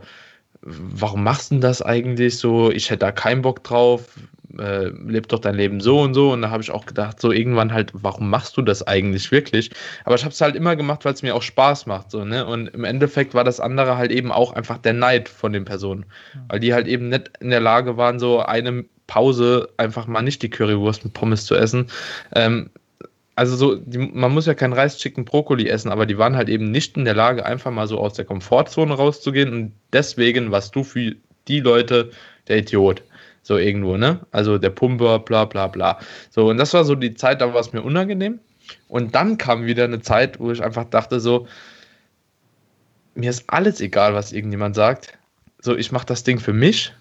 warum 0.61 1.23
machst 1.23 1.49
du 1.49 1.55
denn 1.55 1.61
das 1.61 1.81
eigentlich 1.81 2.37
so? 2.37 2.69
Ich 2.69 2.89
hätte 2.89 2.99
da 2.99 3.11
keinen 3.13 3.41
Bock 3.41 3.63
drauf, 3.63 4.19
äh, 4.57 4.87
leb 4.87 5.29
doch 5.29 5.39
dein 5.39 5.55
Leben 5.55 5.79
so 5.79 6.01
und 6.01 6.13
so. 6.13 6.33
Und 6.33 6.41
da 6.41 6.49
habe 6.49 6.61
ich 6.61 6.71
auch 6.71 6.85
gedacht, 6.85 7.21
so 7.21 7.31
irgendwann 7.31 7.71
halt, 7.71 7.91
warum 7.93 8.29
machst 8.29 8.57
du 8.57 8.61
das 8.61 8.85
eigentlich 8.85 9.31
wirklich? 9.31 9.71
Aber 10.03 10.15
ich 10.15 10.25
habe 10.25 10.33
es 10.33 10.41
halt 10.41 10.57
immer 10.57 10.75
gemacht, 10.75 11.05
weil 11.05 11.13
es 11.13 11.21
mir 11.21 11.35
auch 11.35 11.41
Spaß 11.41 11.85
macht, 11.85 12.11
so, 12.11 12.25
ne? 12.25 12.45
Und 12.45 12.67
im 12.67 12.83
Endeffekt 12.83 13.33
war 13.33 13.45
das 13.45 13.61
andere 13.61 13.95
halt 13.95 14.11
eben 14.11 14.29
auch 14.31 14.51
einfach 14.51 14.77
der 14.77 14.93
Neid 14.93 15.29
von 15.29 15.53
den 15.53 15.63
Personen, 15.63 16.05
weil 16.49 16.59
die 16.59 16.73
halt 16.73 16.87
eben 16.87 17.07
nicht 17.07 17.31
in 17.39 17.49
der 17.49 17.61
Lage 17.61 17.95
waren, 17.95 18.19
so 18.19 18.41
eine 18.41 18.83
Pause 19.07 19.69
einfach 19.77 20.05
mal 20.05 20.21
nicht 20.21 20.41
die 20.41 20.49
Currywurst 20.49 21.05
mit 21.05 21.13
Pommes 21.13 21.45
zu 21.45 21.55
essen. 21.55 21.87
Ähm, 22.35 22.69
also 23.39 23.55
so, 23.55 23.75
die, 23.75 23.99
man 23.99 24.33
muss 24.33 24.47
ja 24.47 24.53
kein 24.53 24.73
Reis, 24.73 24.97
Chicken, 24.97 25.23
Brokkoli 25.23 25.69
essen, 25.69 25.89
aber 25.91 26.05
die 26.05 26.17
waren 26.17 26.35
halt 26.35 26.49
eben 26.49 26.71
nicht 26.71 26.97
in 26.97 27.05
der 27.05 27.13
Lage, 27.13 27.45
einfach 27.45 27.71
mal 27.71 27.87
so 27.87 27.97
aus 27.97 28.13
der 28.13 28.25
Komfortzone 28.25 28.93
rauszugehen 28.93 29.53
und 29.53 29.71
deswegen 29.93 30.51
warst 30.51 30.75
du 30.75 30.83
für 30.83 31.15
die 31.47 31.61
Leute 31.61 32.11
der 32.49 32.57
Idiot. 32.57 33.01
So 33.41 33.57
irgendwo, 33.57 33.95
ne? 33.95 34.19
Also 34.31 34.57
der 34.57 34.71
Pumper, 34.71 35.19
bla 35.19 35.45
bla 35.45 35.67
bla. 35.67 35.99
So, 36.31 36.49
und 36.49 36.57
das 36.57 36.73
war 36.73 36.83
so 36.83 36.95
die 36.95 37.13
Zeit, 37.13 37.39
da 37.39 37.53
war 37.53 37.61
es 37.61 37.71
mir 37.71 37.81
unangenehm. 37.81 38.41
Und 38.89 39.15
dann 39.15 39.37
kam 39.37 39.65
wieder 39.65 39.85
eine 39.85 40.01
Zeit, 40.01 40.37
wo 40.41 40.51
ich 40.51 40.61
einfach 40.61 40.83
dachte, 40.83 41.21
so, 41.21 41.47
mir 43.15 43.29
ist 43.29 43.45
alles 43.47 43.79
egal, 43.79 44.15
was 44.15 44.33
irgendjemand 44.33 44.75
sagt. 44.75 45.17
So, 45.61 45.77
ich 45.77 45.93
mache 45.93 46.07
das 46.07 46.25
Ding 46.25 46.39
für 46.39 46.51
mich 46.51 46.91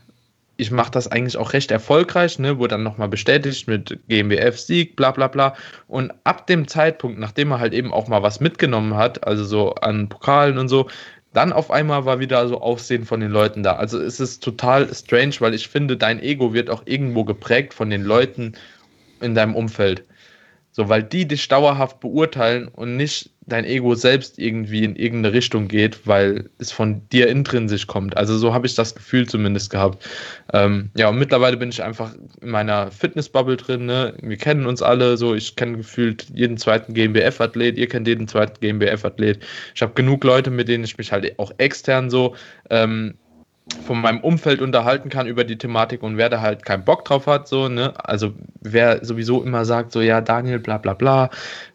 ich 0.59 0.73
mache 0.73 0.91
das 0.91 1.07
eigentlich 1.09 1.37
auch 1.37 1.53
recht 1.53 1.71
erfolgreich, 1.71 2.39
ne, 2.41 2.59
wurde 2.59 2.71
dann 2.75 2.83
nochmal 2.83 3.09
bestätigt 3.09 3.69
mit 3.69 4.01
GmbF-Sieg, 4.09 4.97
bla 4.97 5.13
bla 5.13 5.29
bla. 5.29 5.55
Und 5.87 6.13
ab 6.25 6.49
dem 6.49 6.67
Zeitpunkt, 6.67 7.19
nachdem 7.19 7.53
er 7.53 7.61
halt 7.61 7.73
eben 7.73 7.93
auch 7.93 8.09
mal 8.09 8.25
was 8.25 8.41
mitgenommen 8.41 8.97
hat, 8.97 9.25
also 9.25 9.45
so 9.45 9.75
an 9.77 10.09
Pokalen 10.09 10.59
und 10.59 10.69
so, 10.69 10.89
dann 11.33 11.53
auf 11.53 11.71
einmal 11.71 12.05
war 12.07 12.19
wieder 12.19 12.49
so 12.49 12.61
Aufsehen 12.61 13.05
von 13.05 13.21
den 13.21 13.31
Leuten 13.31 13.63
da. 13.63 13.77
Also 13.77 14.01
es 14.01 14.19
ist 14.19 14.43
total 14.43 14.93
strange, 14.93 15.37
weil 15.39 15.55
ich 15.55 15.69
finde, 15.69 15.97
dein 15.97 16.21
Ego 16.21 16.53
wird 16.53 16.71
auch 16.71 16.83
irgendwo 16.87 17.25
geprägt 17.25 17.73
von 17.73 17.89
den 17.89 18.03
Leuten 18.03 18.55
in 19.21 19.37
deinem 19.37 19.55
Umfeld. 19.55 20.08
So, 20.79 20.89
weil 20.89 21.03
die 21.03 21.27
dich 21.27 21.49
dauerhaft 21.49 21.99
beurteilen 21.99 22.69
und 22.69 22.97
nicht 22.97 23.31
dein 23.47 23.65
Ego 23.65 23.97
selbst 23.97 24.39
irgendwie 24.39 24.85
in 24.85 24.95
irgendeine 24.95 25.35
Richtung 25.35 25.67
geht, 25.67 26.07
weil 26.07 26.51
es 26.59 26.71
von 26.71 27.03
dir 27.09 27.27
intrinsisch 27.27 27.89
kommt. 27.89 28.17
Also 28.17 28.39
so 28.39 28.55
habe 28.55 28.69
ich 28.69 28.77
das 28.77 28.95
Gefühl 28.95 29.27
zumindest 29.27 29.71
gehabt. 29.71 30.09
Ähm, 30.53 30.91
ja, 30.97 31.09
und 31.09 31.19
mittlerweile 31.19 31.57
bin 31.57 31.71
ich 31.71 31.83
einfach 31.83 32.15
in 32.41 32.51
meiner 32.51 32.93
Fitnessbubble 32.93 33.57
drin. 33.57 33.87
Ne? 33.87 34.15
Wir 34.23 34.37
kennen 34.37 34.67
uns 34.67 34.81
alle 34.81 35.17
so. 35.17 35.35
Ich 35.35 35.57
kenne 35.57 35.79
gefühlt 35.79 36.29
jeden 36.33 36.59
zweiten 36.59 36.95
GmbF-Athlet. 36.95 37.77
Ihr 37.77 37.89
kennt 37.89 38.07
jeden 38.07 38.29
zweiten 38.29 38.61
GmbF-Athlet. 38.61 39.41
Ich 39.75 39.83
habe 39.83 39.95
genug 39.95 40.23
Leute, 40.23 40.53
mit 40.53 40.69
denen 40.69 40.85
ich 40.85 40.97
mich 40.97 41.11
halt 41.11 41.41
auch 41.41 41.51
extern 41.59 42.09
so 42.09 42.37
ähm, 42.71 43.15
von 43.85 44.01
meinem 44.01 44.21
Umfeld 44.21 44.61
unterhalten 44.61 45.09
kann 45.09 45.27
über 45.27 45.45
die 45.45 45.59
Thematik 45.59 46.03
und 46.03 46.17
wer 46.17 46.29
da 46.29 46.41
halt 46.41 46.65
keinen 46.65 46.85
Bock 46.85 47.05
drauf 47.05 47.27
hat, 47.27 47.49
so, 47.49 47.69
ne, 47.69 47.93
also 48.05 48.33
wer 48.61 49.05
sowieso 49.05 49.43
immer 49.43 49.65
sagt, 49.65 49.93
so, 49.93 50.01
ja, 50.01 50.21
Daniel, 50.21 50.59
bla 50.59 50.79
bla 50.79 50.95
bla, 50.95 51.31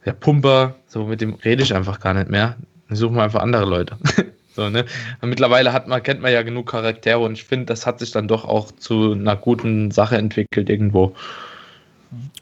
der 0.06 0.14
Pumper, 0.14 0.76
so, 0.88 1.06
mit 1.06 1.22
dem 1.22 1.34
rede 1.34 1.64
ich 1.64 1.74
einfach 1.74 2.00
gar 2.00 2.14
nicht 2.14 2.30
mehr. 2.30 2.56
Dann 2.88 2.98
suchen 2.98 3.16
wir 3.16 3.24
einfach 3.24 3.42
andere 3.42 3.66
Leute. 3.66 3.98
so, 4.56 4.70
ne? 4.70 4.86
Und 5.22 5.30
mittlerweile 5.30 5.74
hat 5.74 5.88
man, 5.88 6.04
kennt 6.04 6.22
man 6.22 6.32
ja 6.32 6.44
genug 6.44 6.70
Charaktere 6.70 7.20
und 7.20 7.34
ich 7.34 7.44
finde, 7.44 7.66
das 7.66 7.86
hat 7.86 8.00
sich 8.00 8.12
dann 8.12 8.28
doch 8.28 8.46
auch 8.46 8.72
zu 8.72 9.14
einer 9.14 9.36
guten 9.36 9.92
Sache 9.92 10.18
entwickelt 10.18 10.70
irgendwo. 10.70 11.16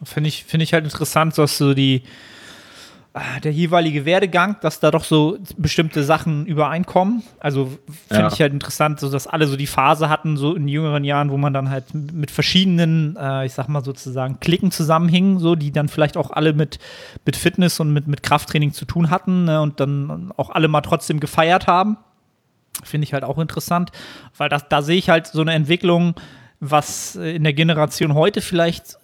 Finde 0.04 0.28
ich, 0.28 0.44
finde 0.44 0.66
ich 0.66 0.74
halt 0.74 0.84
interessant, 0.84 1.38
dass 1.38 1.58
so 1.58 1.74
die, 1.74 2.04
der 3.44 3.52
jeweilige 3.52 4.06
Werdegang, 4.06 4.56
dass 4.62 4.80
da 4.80 4.90
doch 4.90 5.04
so 5.04 5.38
bestimmte 5.58 6.02
Sachen 6.04 6.46
übereinkommen. 6.46 7.24
Also 7.42 7.66
finde 8.08 8.24
Ja. 8.24 8.28
ich 8.32 8.40
halt 8.40 8.54
interessant, 8.54 9.02
so 9.02 9.10
dass 9.12 9.28
alle 9.28 9.48
so 9.48 9.58
die 9.58 9.68
Phase 9.68 10.08
hatten, 10.08 10.38
so 10.38 10.56
in 10.56 10.70
jüngeren 10.70 11.04
Jahren, 11.04 11.30
wo 11.30 11.36
man 11.38 11.52
dann 11.54 11.70
halt 11.70 11.94
mit 11.94 12.32
verschiedenen, 12.32 13.18
äh, 13.20 13.46
ich 13.46 13.52
sag 13.54 13.68
mal 13.68 13.84
sozusagen, 13.84 14.40
Klicken 14.40 14.72
zusammenhingen, 14.72 15.40
so, 15.40 15.56
die 15.56 15.72
dann 15.74 15.90
vielleicht 15.90 16.16
auch 16.16 16.32
alle 16.32 16.54
mit, 16.54 16.80
mit 17.26 17.36
Fitness 17.36 17.82
und 17.82 17.92
mit, 17.92 18.08
mit 18.08 18.24
Krafttraining 18.24 18.72
zu 18.72 18.86
tun 18.86 19.10
hatten 19.10 19.44
ne, 19.44 19.62
und 19.62 19.82
dann 19.82 20.32
auch 20.38 20.50
alle 20.50 20.70
mal 20.70 20.80
trotzdem 20.82 21.20
gefeiert 21.20 21.68
haben. 21.68 21.98
Finde 22.82 23.04
ich 23.04 23.14
halt 23.14 23.26
auch 23.26 23.40
interessant, 23.40 23.92
weil 24.38 24.48
das, 24.48 24.70
da 24.70 24.82
sehe 24.82 24.98
ich 24.98 25.10
halt 25.10 25.28
so 25.28 25.42
eine 25.42 25.52
Entwicklung, 25.54 26.16
was 26.62 27.18
äh, 27.18 27.36
in 27.36 27.44
der 27.44 27.54
Generation 27.54 28.14
heute 28.14 28.40
vielleicht 28.40 28.98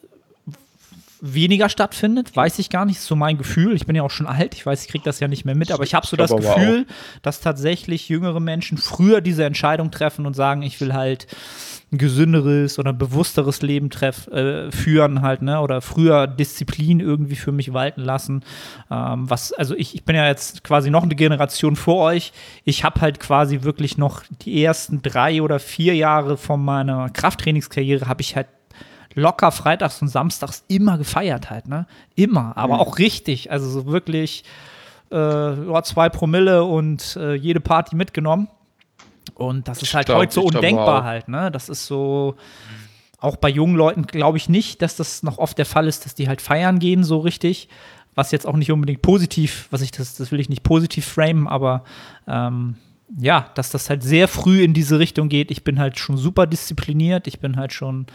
weniger 1.21 1.69
stattfindet, 1.69 2.35
weiß 2.35 2.59
ich 2.59 2.69
gar 2.69 2.85
nicht, 2.85 2.97
ist 2.97 3.05
so 3.05 3.15
mein 3.15 3.37
Gefühl. 3.37 3.75
Ich 3.75 3.85
bin 3.85 3.95
ja 3.95 4.03
auch 4.03 4.11
schon 4.11 4.27
alt, 4.27 4.53
ich 4.55 4.65
weiß, 4.65 4.83
ich 4.83 4.89
kriege 4.89 5.03
das 5.03 5.19
ja 5.19 5.27
nicht 5.27 5.45
mehr 5.45 5.55
mit, 5.55 5.71
aber 5.71 5.83
ich 5.83 5.93
habe 5.93 6.05
so 6.05 6.15
das 6.15 6.35
Gefühl, 6.35 6.85
dass 7.21 7.41
tatsächlich 7.41 8.09
jüngere 8.09 8.39
Menschen 8.39 8.77
früher 8.77 9.21
diese 9.21 9.45
Entscheidung 9.45 9.91
treffen 9.91 10.25
und 10.25 10.35
sagen, 10.35 10.61
ich 10.61 10.79
will 10.81 10.93
halt 10.93 11.27
ein 11.91 11.97
gesünderes 11.97 12.79
oder 12.79 12.91
bewussteres 12.91 13.61
Leben 13.61 13.89
treff, 13.89 14.27
äh, 14.27 14.71
führen 14.71 15.21
halt, 15.21 15.41
ne? 15.41 15.61
Oder 15.61 15.79
früher 15.79 16.27
Disziplin 16.27 16.99
irgendwie 16.99 17.37
für 17.37 17.53
mich 17.53 17.71
walten 17.71 18.01
lassen. 18.01 18.43
Ähm, 18.91 19.29
was, 19.29 19.53
also 19.53 19.73
ich, 19.73 19.95
ich 19.95 20.03
bin 20.03 20.15
ja 20.15 20.27
jetzt 20.27 20.65
quasi 20.65 20.89
noch 20.89 21.03
eine 21.03 21.15
Generation 21.15 21.77
vor 21.77 22.03
euch. 22.03 22.33
Ich 22.65 22.83
habe 22.83 22.99
halt 22.99 23.21
quasi 23.21 23.63
wirklich 23.63 23.97
noch 23.97 24.23
die 24.41 24.61
ersten 24.61 25.01
drei 25.01 25.41
oder 25.41 25.59
vier 25.59 25.95
Jahre 25.95 26.35
von 26.35 26.63
meiner 26.63 27.09
Krafttrainingskarriere 27.09 28.07
habe 28.07 28.21
ich 28.21 28.35
halt 28.35 28.47
locker 29.17 29.51
freitags 29.51 30.01
und 30.01 30.07
samstags 30.07 30.63
immer 30.67 30.97
gefeiert 30.97 31.49
halt, 31.49 31.67
ne? 31.67 31.87
Immer, 32.15 32.55
aber 32.55 32.79
auch 32.79 32.99
richtig. 32.99 33.51
Also 33.51 33.69
so 33.69 33.87
wirklich 33.87 34.43
äh, 35.09 35.81
zwei 35.83 36.09
Promille 36.09 36.63
und 36.63 37.17
äh, 37.17 37.33
jede 37.33 37.59
Party 37.59 37.95
mitgenommen. 37.95 38.47
Und 39.35 39.67
das 39.67 39.81
ist 39.81 39.93
halt 39.93 40.09
heute 40.09 40.33
so 40.33 40.43
undenkbar 40.43 41.03
halt, 41.03 41.27
ne? 41.27 41.51
Das 41.51 41.67
ist 41.67 41.85
so. 41.85 42.35
Auch 43.19 43.35
bei 43.35 43.49
jungen 43.49 43.75
Leuten 43.75 44.03
glaube 44.03 44.37
ich 44.37 44.47
nicht, 44.47 44.83
dass 44.83 44.95
das 44.95 45.23
noch 45.23 45.39
oft 45.39 45.57
der 45.57 45.65
Fall 45.65 45.87
ist, 45.87 46.05
dass 46.05 46.13
die 46.13 46.27
halt 46.27 46.39
feiern 46.39 46.77
gehen, 46.77 47.03
so 47.03 47.17
richtig. 47.17 47.67
Was 48.13 48.31
jetzt 48.31 48.45
auch 48.45 48.55
nicht 48.55 48.71
unbedingt 48.71 49.01
positiv, 49.01 49.67
was 49.71 49.81
ich 49.81 49.89
das, 49.91 50.15
das 50.15 50.31
will 50.31 50.39
ich 50.39 50.49
nicht 50.49 50.61
positiv 50.61 51.05
framen, 51.05 51.47
aber 51.47 51.83
ähm, 52.27 52.75
ja, 53.19 53.49
dass 53.55 53.71
das 53.71 53.89
halt 53.89 54.03
sehr 54.03 54.27
früh 54.27 54.61
in 54.61 54.73
diese 54.73 54.99
Richtung 54.99 55.29
geht. 55.29 55.49
Ich 55.49 55.63
bin 55.63 55.79
halt 55.79 55.97
schon 55.97 56.17
super 56.17 56.45
diszipliniert, 56.45 57.27
ich 57.27 57.39
bin 57.39 57.57
halt 57.57 57.73
schon 57.73 58.05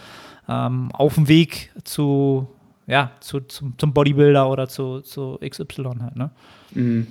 ähm, 0.47 0.91
auf 0.93 1.15
dem 1.15 1.27
Weg 1.27 1.71
zu, 1.83 2.47
ja, 2.87 3.11
zu, 3.19 3.41
zum, 3.41 3.77
zum 3.77 3.93
Bodybuilder 3.93 4.49
oder 4.49 4.67
zu, 4.67 5.01
zu 5.01 5.39
XY 5.47 5.83
halt, 6.01 6.15
ne? 6.15 6.31
Mhm. 6.71 7.07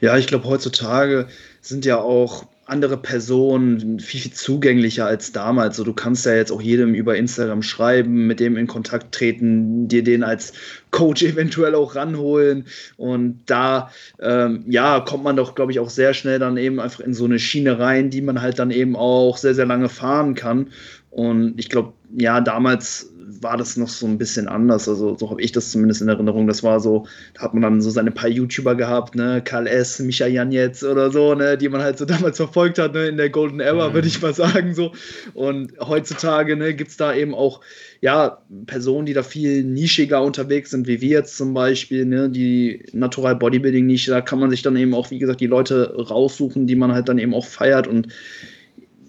Ja, 0.00 0.16
ich 0.16 0.26
glaube, 0.26 0.46
heutzutage 0.46 1.28
sind 1.60 1.84
ja 1.84 1.98
auch 1.98 2.46
andere 2.68 2.98
Personen 2.98 3.98
viel, 3.98 4.20
viel 4.20 4.32
zugänglicher 4.32 5.06
als 5.06 5.32
damals. 5.32 5.78
So, 5.78 5.84
du 5.84 5.94
kannst 5.94 6.26
ja 6.26 6.34
jetzt 6.34 6.52
auch 6.52 6.60
jedem 6.60 6.94
über 6.94 7.16
Instagram 7.16 7.62
schreiben, 7.62 8.26
mit 8.26 8.40
dem 8.40 8.58
in 8.58 8.66
Kontakt 8.66 9.14
treten, 9.14 9.88
dir 9.88 10.04
den 10.04 10.22
als 10.22 10.52
Coach 10.90 11.22
eventuell 11.24 11.74
auch 11.74 11.94
ranholen. 11.94 12.66
Und 12.98 13.40
da, 13.46 13.90
ähm, 14.20 14.64
ja, 14.68 15.00
kommt 15.00 15.24
man 15.24 15.36
doch, 15.36 15.54
glaube 15.54 15.72
ich, 15.72 15.80
auch 15.80 15.88
sehr 15.88 16.12
schnell 16.12 16.38
dann 16.38 16.58
eben 16.58 16.78
einfach 16.78 17.00
in 17.00 17.14
so 17.14 17.24
eine 17.24 17.38
Schiene 17.38 17.78
rein, 17.78 18.10
die 18.10 18.20
man 18.20 18.42
halt 18.42 18.58
dann 18.58 18.70
eben 18.70 18.96
auch 18.96 19.38
sehr, 19.38 19.54
sehr 19.54 19.66
lange 19.66 19.88
fahren 19.88 20.34
kann. 20.34 20.68
Und 21.10 21.54
ich 21.58 21.68
glaube, 21.68 21.92
ja, 22.16 22.40
damals 22.40 23.12
war 23.42 23.56
das 23.56 23.76
noch 23.76 23.88
so 23.88 24.06
ein 24.06 24.18
bisschen 24.18 24.48
anders. 24.48 24.88
Also 24.88 25.16
so 25.16 25.30
habe 25.30 25.42
ich 25.42 25.52
das 25.52 25.70
zumindest 25.70 26.02
in 26.02 26.08
Erinnerung. 26.08 26.46
Das 26.46 26.62
war 26.62 26.80
so, 26.80 27.06
da 27.34 27.42
hat 27.42 27.54
man 27.54 27.62
dann 27.62 27.80
so 27.80 27.90
seine 27.90 28.10
paar 28.10 28.28
YouTuber 28.28 28.74
gehabt, 28.74 29.14
ne, 29.14 29.42
Karl 29.44 29.66
S., 29.66 29.98
Micha 30.00 30.26
Janetz 30.26 30.82
oder 30.82 31.10
so, 31.10 31.34
ne, 31.34 31.56
die 31.58 31.68
man 31.68 31.82
halt 31.82 31.98
so 31.98 32.04
damals 32.06 32.36
verfolgt 32.36 32.78
hat, 32.78 32.94
ne, 32.94 33.06
in 33.06 33.16
der 33.16 33.30
Golden 33.30 33.60
Era, 33.60 33.94
würde 33.94 34.08
ich 34.08 34.20
mal 34.22 34.34
sagen, 34.34 34.74
so. 34.74 34.92
Und 35.34 35.72
heutzutage, 35.80 36.56
ne, 36.56 36.74
gibt 36.74 36.90
es 36.90 36.96
da 36.96 37.14
eben 37.14 37.34
auch, 37.34 37.60
ja, 38.00 38.38
Personen, 38.66 39.06
die 39.06 39.14
da 39.14 39.22
viel 39.22 39.64
nischiger 39.64 40.22
unterwegs 40.22 40.70
sind, 40.70 40.86
wie 40.86 41.00
wir 41.00 41.10
jetzt 41.10 41.36
zum 41.36 41.54
Beispiel, 41.54 42.06
ne, 42.06 42.30
die 42.30 42.84
Natural 42.92 43.36
Bodybuilding 43.36 43.86
Nische, 43.86 44.10
da 44.10 44.20
kann 44.20 44.38
man 44.40 44.50
sich 44.50 44.62
dann 44.62 44.76
eben 44.76 44.94
auch, 44.94 45.10
wie 45.10 45.18
gesagt, 45.18 45.40
die 45.40 45.46
Leute 45.46 45.94
raussuchen, 45.96 46.66
die 46.66 46.76
man 46.76 46.92
halt 46.92 47.08
dann 47.08 47.18
eben 47.18 47.34
auch 47.34 47.46
feiert 47.46 47.86
und 47.86 48.08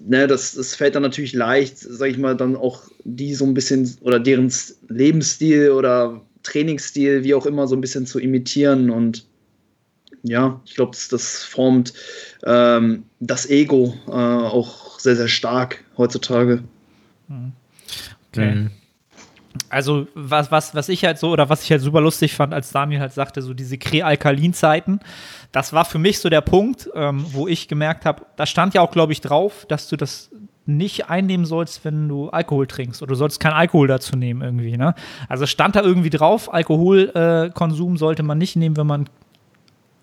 ne, 0.05 0.27
das, 0.27 0.53
das 0.53 0.75
fällt 0.75 0.95
dann 0.95 1.03
natürlich 1.03 1.33
leicht, 1.33 1.77
sag 1.77 2.09
ich 2.09 2.17
mal, 2.17 2.35
dann 2.35 2.55
auch 2.55 2.83
die 3.03 3.33
so 3.33 3.45
ein 3.45 3.53
bisschen 3.53 3.97
oder 4.01 4.19
deren 4.19 4.51
Lebensstil 4.88 5.71
oder 5.71 6.21
Trainingsstil, 6.43 7.23
wie 7.23 7.33
auch 7.33 7.45
immer, 7.45 7.67
so 7.67 7.75
ein 7.75 7.81
bisschen 7.81 8.05
zu 8.05 8.19
imitieren. 8.19 8.89
Und 8.89 9.25
ja, 10.23 10.59
ich 10.65 10.75
glaube, 10.75 10.91
das, 10.91 11.07
das 11.07 11.43
formt 11.43 11.93
ähm, 12.43 13.03
das 13.19 13.49
Ego 13.49 13.93
äh, 14.07 14.12
auch 14.12 14.99
sehr, 14.99 15.15
sehr 15.15 15.27
stark 15.27 15.83
heutzutage. 15.97 16.63
Okay. 18.31 18.55
Mhm. 18.55 18.71
Also, 19.69 20.07
was, 20.13 20.51
was, 20.51 20.75
was 20.75 20.89
ich 20.89 21.03
halt 21.05 21.17
so, 21.17 21.31
oder 21.31 21.49
was 21.49 21.63
ich 21.63 21.71
halt 21.71 21.81
super 21.81 22.01
lustig 22.01 22.35
fand, 22.35 22.53
als 22.53 22.71
Daniel 22.71 23.01
halt 23.01 23.13
sagte, 23.13 23.41
so 23.41 23.53
diese 23.53 23.77
Krealkalin-Zeiten, 23.77 24.99
das 25.51 25.73
war 25.73 25.85
für 25.85 25.97
mich 25.97 26.19
so 26.19 26.29
der 26.29 26.41
Punkt, 26.41 26.89
ähm, 26.95 27.25
wo 27.31 27.47
ich 27.47 27.67
gemerkt 27.67 28.05
habe, 28.05 28.25
da 28.35 28.45
stand 28.45 28.73
ja 28.73 28.81
auch, 28.81 28.91
glaube 28.91 29.12
ich, 29.12 29.21
drauf, 29.21 29.65
dass 29.67 29.89
du 29.89 29.97
das 29.97 30.29
nicht 30.69 31.09
einnehmen 31.09 31.45
sollst, 31.45 31.83
wenn 31.83 32.07
du 32.07 32.29
Alkohol 32.29 32.67
trinkst. 32.67 33.01
Oder 33.01 33.09
du 33.09 33.15
sollst 33.15 33.39
keinen 33.39 33.53
Alkohol 33.53 33.88
dazu 33.88 34.15
nehmen 34.15 34.41
irgendwie, 34.41 34.77
ne? 34.77 34.93
Also 35.27 35.45
stand 35.47 35.75
da 35.75 35.81
irgendwie 35.81 36.12
drauf, 36.12 36.53
Alkoholkonsum 36.53 37.95
äh, 37.95 37.97
sollte 37.97 38.23
man 38.23 38.38
nicht 38.38 38.55
nehmen, 38.55 38.77
wenn 38.77 38.88
man 38.88 39.09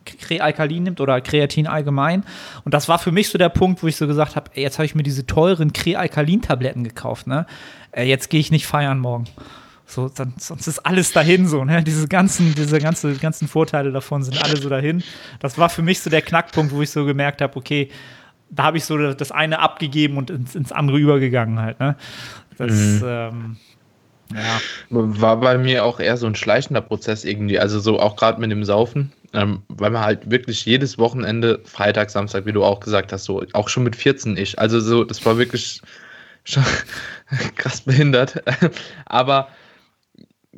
Krealkalin 0.06 0.84
nimmt 0.84 1.00
oder 1.00 1.20
Kreatin 1.20 1.66
allgemein. 1.66 2.24
Und 2.64 2.72
das 2.74 2.88
war 2.88 2.98
für 2.98 3.12
mich 3.12 3.28
so 3.28 3.38
der 3.38 3.48
Punkt, 3.48 3.82
wo 3.82 3.86
ich 3.86 3.96
so 3.96 4.06
gesagt 4.06 4.36
habe, 4.36 4.50
jetzt 4.54 4.78
habe 4.78 4.86
ich 4.86 4.94
mir 4.94 5.02
diese 5.02 5.26
teuren 5.26 5.72
Krealkalin-Tabletten 5.72 6.84
gekauft, 6.84 7.26
ne? 7.26 7.46
Ey, 7.92 8.08
jetzt 8.08 8.30
gehe 8.30 8.40
ich 8.40 8.50
nicht 8.50 8.66
feiern 8.66 8.98
morgen. 8.98 9.24
So, 9.88 10.08
dann, 10.08 10.34
sonst 10.38 10.66
ist 10.66 10.80
alles 10.80 11.12
dahin 11.12 11.46
so, 11.46 11.64
ne? 11.64 11.82
Diese 11.82 12.08
ganzen, 12.08 12.54
diese 12.54 12.78
ganze, 12.80 13.14
ganzen 13.14 13.46
Vorteile 13.48 13.92
davon 13.92 14.22
sind 14.22 14.42
alle 14.42 14.56
so 14.56 14.68
dahin. 14.68 15.02
Das 15.40 15.58
war 15.58 15.68
für 15.68 15.82
mich 15.82 16.00
so 16.00 16.10
der 16.10 16.22
Knackpunkt, 16.22 16.72
wo 16.74 16.82
ich 16.82 16.90
so 16.90 17.04
gemerkt 17.04 17.40
habe, 17.40 17.56
okay, 17.56 17.88
da 18.50 18.64
habe 18.64 18.78
ich 18.78 18.84
so 18.84 19.12
das 19.12 19.32
eine 19.32 19.58
abgegeben 19.60 20.18
und 20.18 20.30
ins, 20.30 20.54
ins 20.54 20.72
andere 20.72 20.98
übergegangen 20.98 21.58
halt, 21.60 21.80
ne? 21.80 21.96
Das, 22.58 22.70
Mhm. 22.72 23.02
ähm, 23.04 23.56
ja. 24.34 24.60
War 24.90 25.36
bei 25.38 25.56
mir 25.56 25.84
auch 25.84 26.00
eher 26.00 26.16
so 26.16 26.26
ein 26.26 26.34
schleichender 26.34 26.80
Prozess 26.80 27.24
irgendwie, 27.24 27.60
also 27.60 27.78
so 27.78 28.00
auch 28.00 28.16
gerade 28.16 28.40
mit 28.40 28.50
dem 28.50 28.64
Saufen, 28.64 29.12
ähm, 29.36 29.62
weil 29.68 29.90
man 29.90 30.02
halt 30.02 30.30
wirklich 30.30 30.64
jedes 30.64 30.98
Wochenende, 30.98 31.60
Freitag, 31.64 32.10
Samstag, 32.10 32.46
wie 32.46 32.52
du 32.52 32.64
auch 32.64 32.80
gesagt 32.80 33.12
hast, 33.12 33.24
so 33.24 33.44
auch 33.52 33.68
schon 33.68 33.84
mit 33.84 33.94
14 33.94 34.36
ich, 34.36 34.58
also 34.58 34.80
so, 34.80 35.04
das 35.04 35.24
war 35.24 35.38
wirklich 35.38 35.82
schon 36.44 36.64
krass 37.56 37.82
behindert, 37.82 38.42
aber 39.06 39.48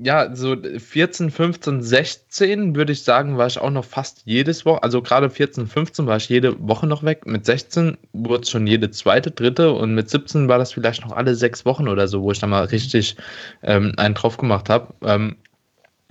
ja, 0.00 0.34
so 0.34 0.56
14, 0.56 1.30
15, 1.30 1.82
16 1.82 2.76
würde 2.76 2.92
ich 2.92 3.02
sagen, 3.02 3.36
war 3.36 3.48
ich 3.48 3.58
auch 3.58 3.70
noch 3.70 3.84
fast 3.84 4.22
jedes 4.24 4.64
Woche, 4.64 4.82
also 4.84 5.02
gerade 5.02 5.28
14, 5.28 5.66
15 5.66 6.06
war 6.06 6.18
ich 6.18 6.28
jede 6.28 6.56
Woche 6.68 6.86
noch 6.86 7.02
weg. 7.02 7.26
Mit 7.26 7.44
16 7.44 7.96
wurde 8.12 8.42
es 8.42 8.50
schon 8.50 8.68
jede 8.68 8.92
zweite, 8.92 9.32
dritte 9.32 9.72
und 9.72 9.96
mit 9.96 10.08
17 10.08 10.48
war 10.48 10.58
das 10.58 10.72
vielleicht 10.72 11.04
noch 11.04 11.10
alle 11.16 11.34
sechs 11.34 11.64
Wochen 11.64 11.88
oder 11.88 12.06
so, 12.06 12.22
wo 12.22 12.30
ich 12.30 12.38
dann 12.38 12.50
mal 12.50 12.64
richtig 12.66 13.16
ähm, 13.62 13.92
einen 13.96 14.14
drauf 14.14 14.36
gemacht 14.36 14.70
habe. 14.70 14.94
Ähm, 15.02 15.34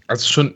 also 0.08 0.28
schon 0.28 0.56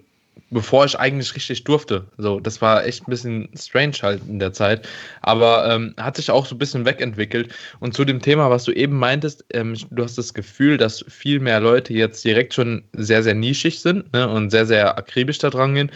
bevor 0.51 0.85
ich 0.85 0.99
eigentlich 0.99 1.33
richtig 1.35 1.63
durfte. 1.63 2.05
So, 2.17 2.39
das 2.39 2.61
war 2.61 2.85
echt 2.85 3.07
ein 3.07 3.09
bisschen 3.09 3.49
strange 3.57 3.95
halt 4.01 4.21
in 4.27 4.37
der 4.39 4.53
Zeit. 4.53 4.87
Aber 5.21 5.67
ähm, 5.73 5.95
hat 5.97 6.17
sich 6.17 6.29
auch 6.29 6.45
so 6.45 6.55
ein 6.55 6.59
bisschen 6.59 6.85
wegentwickelt. 6.85 7.53
Und 7.79 7.95
zu 7.95 8.05
dem 8.05 8.21
Thema, 8.21 8.49
was 8.49 8.65
du 8.65 8.71
eben 8.73 8.97
meintest, 8.97 9.45
ähm, 9.53 9.75
du 9.89 10.03
hast 10.03 10.17
das 10.17 10.33
Gefühl, 10.33 10.77
dass 10.77 11.03
viel 11.07 11.39
mehr 11.39 11.59
Leute 11.61 11.93
jetzt 11.93 12.23
direkt 12.23 12.53
schon 12.53 12.83
sehr, 12.93 13.23
sehr 13.23 13.33
nischig 13.33 13.79
sind 13.79 14.11
ne, 14.13 14.27
und 14.27 14.49
sehr, 14.49 14.65
sehr 14.65 14.97
akribisch 14.97 15.39
da 15.39 15.49
dran 15.49 15.73
gehen. 15.73 15.91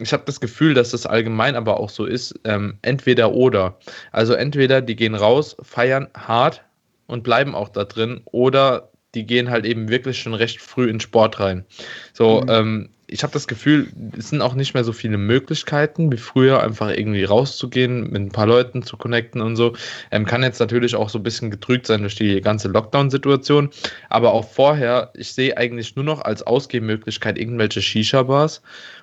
Ich 0.00 0.12
habe 0.12 0.22
das 0.26 0.40
Gefühl, 0.40 0.74
dass 0.74 0.92
das 0.92 1.04
allgemein 1.04 1.56
aber 1.56 1.80
auch 1.80 1.90
so 1.90 2.04
ist, 2.06 2.38
ähm, 2.44 2.78
entweder 2.82 3.32
oder. 3.32 3.78
Also 4.12 4.34
entweder 4.34 4.80
die 4.80 4.94
gehen 4.94 5.16
raus, 5.16 5.56
feiern 5.62 6.06
hart 6.16 6.62
und 7.08 7.24
bleiben 7.24 7.56
auch 7.56 7.68
da 7.68 7.84
drin, 7.84 8.20
oder 8.26 8.92
die 9.16 9.26
gehen 9.26 9.50
halt 9.50 9.64
eben 9.64 9.88
wirklich 9.88 10.20
schon 10.20 10.34
recht 10.34 10.60
früh 10.60 10.88
in 10.88 11.00
Sport 11.00 11.40
rein. 11.40 11.64
So, 12.12 12.42
Mhm. 12.42 12.48
ähm, 12.48 12.88
ich 13.10 13.22
habe 13.22 13.32
das 13.32 13.48
Gefühl, 13.48 13.88
es 14.18 14.28
sind 14.28 14.42
auch 14.42 14.54
nicht 14.54 14.74
mehr 14.74 14.84
so 14.84 14.92
viele 14.92 15.16
Möglichkeiten 15.16 16.12
wie 16.12 16.18
früher, 16.18 16.62
einfach 16.62 16.90
irgendwie 16.90 17.24
rauszugehen, 17.24 18.10
mit 18.10 18.20
ein 18.20 18.28
paar 18.28 18.46
Leuten 18.46 18.82
zu 18.82 18.98
connecten 18.98 19.40
und 19.40 19.56
so. 19.56 19.72
Ähm, 20.10 20.26
kann 20.26 20.42
jetzt 20.42 20.60
natürlich 20.60 20.94
auch 20.94 21.08
so 21.08 21.18
ein 21.18 21.22
bisschen 21.22 21.50
getrügt 21.50 21.86
sein 21.86 22.02
durch 22.02 22.16
die 22.16 22.42
ganze 22.42 22.68
Lockdown-Situation. 22.68 23.70
Aber 24.10 24.34
auch 24.34 24.46
vorher, 24.46 25.10
ich 25.14 25.32
sehe 25.32 25.56
eigentlich 25.56 25.96
nur 25.96 26.04
noch 26.04 26.20
als 26.20 26.42
Ausgehmöglichkeit 26.42 27.38
irgendwelche 27.38 27.80
Shisha-Bars 27.80 28.60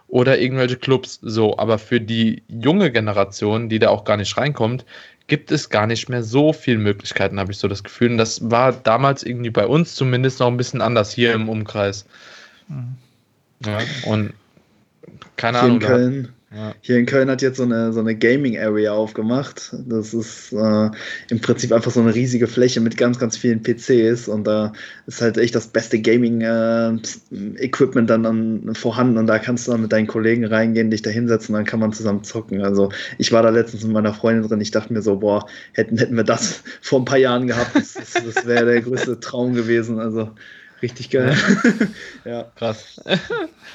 oder 0.08 0.38
irgendwelche 0.38 0.78
Clubs. 0.78 1.20
So, 1.24 1.58
aber 1.58 1.80
für 1.80 2.00
die 2.00 2.44
junge 2.48 2.92
Generation, 2.92 3.70
die 3.70 3.80
da 3.80 3.90
auch 3.90 4.04
gar 4.04 4.18
nicht 4.18 4.38
reinkommt, 4.38 4.86
gibt 5.26 5.52
es 5.52 5.70
gar 5.72 5.88
nicht 5.88 6.10
mehr 6.10 6.22
so 6.22 6.54
viele 6.54 6.78
Möglichkeiten, 6.78 7.40
habe 7.40 7.52
ich 7.52 7.58
so 7.58 7.68
das 7.68 7.84
Gefühl. 7.84 8.12
Und 8.12 8.18
das 8.20 8.52
war 8.52 8.72
damals 8.72 9.24
irgendwie 9.24 9.50
bei 9.50 9.66
uns 9.66 9.96
zumindest 9.96 10.40
noch 10.42 10.48
ein 10.48 10.58
bisschen 10.58 10.82
anders 10.82 11.12
hier 11.12 11.34
im 11.34 11.50
Umkreis. 11.50 12.06
Mhm. 12.68 12.98
Ja, 13.64 13.80
und 14.06 14.34
keine 15.38 15.60
hier 15.60 15.66
Ahnung. 15.66 15.82
In 15.82 15.88
Köln, 15.88 16.36
ja. 16.56 16.74
Hier 16.80 16.98
in 16.98 17.06
Köln 17.06 17.30
hat 17.30 17.42
jetzt 17.42 17.58
so 17.58 17.64
eine, 17.64 17.92
so 17.92 18.00
eine 18.00 18.16
Gaming 18.16 18.58
Area 18.58 18.94
aufgemacht. 18.94 19.76
Das 19.88 20.14
ist 20.14 20.54
äh, 20.54 20.90
im 21.30 21.42
Prinzip 21.42 21.74
einfach 21.74 21.92
so 21.92 22.00
eine 22.00 22.16
riesige 22.16 22.48
Fläche 22.48 22.80
mit 22.80 22.96
ganz, 22.96 23.20
ganz 23.20 23.36
vielen 23.36 23.62
PCs 23.62 24.30
und 24.30 24.46
da 24.46 24.72
ist 25.06 25.22
halt 25.22 25.38
echt 25.38 25.54
das 25.54 25.68
beste 25.68 26.00
Gaming-Equipment 26.00 28.10
äh, 28.10 28.14
dann, 28.14 28.24
dann 28.24 28.74
vorhanden 28.74 29.18
und 29.18 29.28
da 29.28 29.38
kannst 29.38 29.68
du 29.68 29.72
dann 29.72 29.82
mit 29.82 29.92
deinen 29.92 30.08
Kollegen 30.08 30.46
reingehen, 30.46 30.92
dich 30.92 31.02
da 31.02 31.10
hinsetzen 31.10 31.54
und 31.54 31.60
dann 31.60 31.66
kann 31.66 31.82
man 31.82 31.92
zusammen 31.92 32.24
zocken. 32.24 32.62
Also 32.62 32.90
ich 33.18 33.34
war 33.34 33.44
da 33.44 33.50
letztens 33.50 33.84
mit 33.84 33.92
meiner 33.92 34.14
Freundin 34.14 34.48
drin, 34.48 34.62
ich 34.62 34.72
dachte 34.72 34.94
mir 34.94 35.02
so, 35.02 35.18
boah, 35.18 35.46
hätten, 35.74 35.98
hätten 35.98 36.16
wir 36.16 36.24
das 36.24 36.64
vor 36.82 37.02
ein 37.02 37.06
paar 37.06 37.18
Jahren 37.18 37.48
gehabt, 37.48 37.76
das, 37.76 37.96
das, 37.96 38.14
das 38.14 38.46
wäre 38.46 38.66
der 38.66 38.82
größte 38.82 39.20
Traum 39.20 39.56
gewesen. 39.56 40.00
Also 40.00 40.32
Richtig 40.86 41.10
geil. 41.10 41.36
ja, 42.26 42.44
krass. 42.56 43.02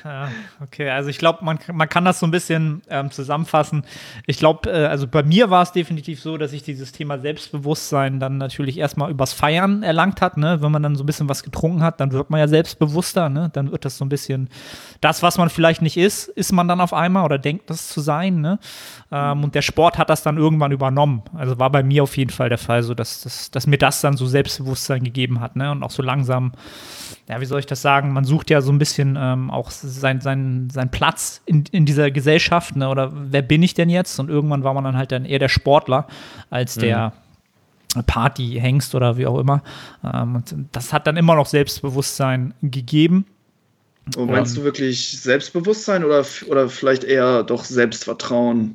Ja, 0.05 0.31
okay, 0.63 0.89
also 0.89 1.11
ich 1.11 1.19
glaube, 1.19 1.45
man, 1.45 1.59
man 1.75 1.87
kann 1.87 2.07
das 2.07 2.21
so 2.21 2.27
ein 2.27 2.31
bisschen 2.31 2.81
ähm, 2.89 3.11
zusammenfassen. 3.11 3.85
Ich 4.27 4.39
glaube, 4.39 4.71
äh, 4.71 4.87
also 4.87 5.07
bei 5.07 5.23
mir 5.23 5.51
war 5.51 5.63
es 5.63 5.73
definitiv 5.73 6.23
so, 6.23 6.39
dass 6.39 6.55
ich 6.55 6.63
dieses 6.63 6.93
Thema 6.93 7.19
Selbstbewusstsein 7.19 8.19
dann 8.19 8.39
natürlich 8.39 8.79
erstmal 8.79 9.11
übers 9.11 9.35
Feiern 9.35 9.83
erlangt 9.83 10.23
hat. 10.23 10.39
Ne? 10.39 10.63
Wenn 10.63 10.73
man 10.73 10.83
dann 10.83 10.97
so 10.97 11.03
ein 11.03 11.07
bisschen 11.07 11.29
was 11.29 11.43
getrunken 11.43 11.83
hat, 11.83 12.01
dann 12.01 12.13
wird 12.13 12.31
man 12.31 12.41
ja 12.41 12.49
selbstbewusster. 12.49 13.29
Ne? 13.29 13.51
Dann 13.53 13.73
wird 13.73 13.85
das 13.85 13.99
so 13.99 14.05
ein 14.07 14.09
bisschen 14.09 14.49
das, 15.03 15.23
was 15.23 15.37
man 15.37 15.51
vielleicht 15.51 15.83
nicht 15.83 15.99
ist, 15.99 16.29
ist 16.29 16.53
man 16.53 16.67
dann 16.67 16.81
auf 16.81 16.95
einmal 16.95 17.25
oder 17.25 17.39
denkt 17.39 17.69
das 17.69 17.89
zu 17.89 18.01
sein. 18.01 18.41
Ne? 18.41 18.59
Ähm, 19.13 19.45
und 19.45 19.55
der 19.55 19.63
Sport 19.63 19.99
hat 19.99 20.09
das 20.09 20.23
dann 20.23 20.39
irgendwann 20.39 20.73
übernommen. 20.73 21.25
Also 21.35 21.59
war 21.59 21.69
bei 21.69 21.83
mir 21.83 22.05
auf 22.05 22.17
jeden 22.17 22.31
Fall 22.31 22.49
der 22.49 22.59
Fall, 22.59 22.83
so 22.83 22.95
dass, 22.95 23.21
dass, 23.21 23.51
dass 23.51 23.67
mir 23.67 23.79
das 23.79 24.01
dann 24.01 24.17
so 24.17 24.25
Selbstbewusstsein 24.25 25.05
gegeben 25.05 25.41
hat. 25.41 25.57
Ne? 25.57 25.71
Und 25.71 25.83
auch 25.83 25.91
so 25.91 26.03
langsam 26.03 26.53
ja, 27.31 27.41
wie 27.41 27.47
soll 27.47 27.61
ich 27.61 27.67
das 27.67 27.81
sagen? 27.81 28.13
Man 28.13 28.25
sucht 28.25 28.51
ja 28.51 28.61
so 28.61 28.73
ein 28.73 28.79
bisschen 28.79 29.17
ähm, 29.19 29.53
auch 29.53 29.71
seinen 29.71 30.21
sein, 30.21 30.69
sein 30.73 30.91
Platz 30.91 31.41
in, 31.47 31.65
in 31.71 31.87
dieser 31.87 32.11
Gesellschaft, 32.11 32.75
ne? 32.75 32.89
oder 32.89 33.13
wer 33.15 33.43
bin 33.43 33.63
ich 33.63 33.73
denn 33.75 33.89
jetzt? 33.89 34.19
Und 34.19 34.29
irgendwann 34.29 34.65
war 34.65 34.75
man 34.75 34.83
dann 34.83 34.97
halt 34.97 35.13
dann 35.13 35.25
eher 35.25 35.39
der 35.39 35.49
Sportler 35.49 36.09
als 36.51 36.75
der 36.75 37.13
mhm. 37.95 38.03
Party-Hengst 38.03 38.97
oder 38.97 39.17
wie 39.17 39.27
auch 39.27 39.39
immer. 39.39 39.63
Ähm, 40.03 40.37
und 40.37 40.55
das 40.73 40.93
hat 40.93 41.07
dann 41.07 41.17
immer 41.17 41.37
noch 41.37 41.47
Selbstbewusstsein 41.47 42.53
gegeben. 42.63 43.27
Und 44.17 44.29
meinst 44.29 44.57
du 44.57 44.65
wirklich 44.65 45.21
Selbstbewusstsein 45.21 46.03
oder, 46.03 46.25
oder 46.49 46.69
vielleicht 46.69 47.05
eher 47.05 47.45
doch 47.45 47.63
Selbstvertrauen? 47.63 48.75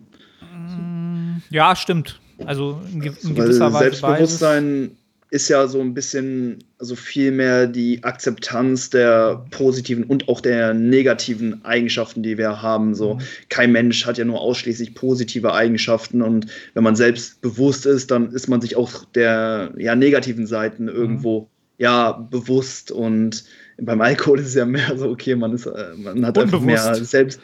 Ja, 1.49 1.75
stimmt. 1.75 2.21
Also 2.45 2.81
in, 2.93 3.01
in 3.01 3.35
gewisser 3.35 3.73
Weise. 3.73 3.79
Selbstbewusstsein 3.79 4.91
ist 5.35 5.49
ja 5.49 5.67
so 5.67 5.81
ein 5.81 5.93
bisschen, 5.93 6.59
also 6.79 6.95
viel 6.95 7.29
mehr 7.31 7.67
die 7.67 8.01
Akzeptanz 8.05 8.89
der 8.89 9.45
positiven 9.51 10.05
und 10.05 10.29
auch 10.29 10.39
der 10.39 10.73
negativen 10.73 11.65
Eigenschaften, 11.65 12.23
die 12.23 12.37
wir 12.37 12.61
haben. 12.61 12.95
So, 12.95 13.15
mhm. 13.15 13.19
kein 13.49 13.73
Mensch 13.73 14.05
hat 14.05 14.17
ja 14.17 14.23
nur 14.23 14.39
ausschließlich 14.39 14.95
positive 14.95 15.53
Eigenschaften 15.53 16.21
und 16.21 16.47
wenn 16.73 16.83
man 16.85 16.95
selbst 16.95 17.41
bewusst 17.41 17.85
ist, 17.85 18.11
dann 18.11 18.31
ist 18.31 18.47
man 18.47 18.61
sich 18.61 18.77
auch 18.77 19.03
der 19.13 19.73
ja, 19.77 19.93
negativen 19.93 20.47
Seiten 20.47 20.87
irgendwo 20.87 21.41
mhm. 21.41 21.47
ja 21.79 22.11
bewusst 22.13 22.91
und 22.91 23.43
beim 23.77 23.99
Alkohol 23.99 24.39
ist 24.39 24.47
es 24.47 24.55
ja 24.55 24.65
mehr 24.65 24.97
so, 24.97 25.09
okay, 25.09 25.35
man 25.35 25.51
ist, 25.51 25.65
äh, 25.65 25.95
man 25.97 26.25
hat 26.25 26.37
einfach 26.37 26.61
mehr 26.61 26.95
selbst, 26.95 27.41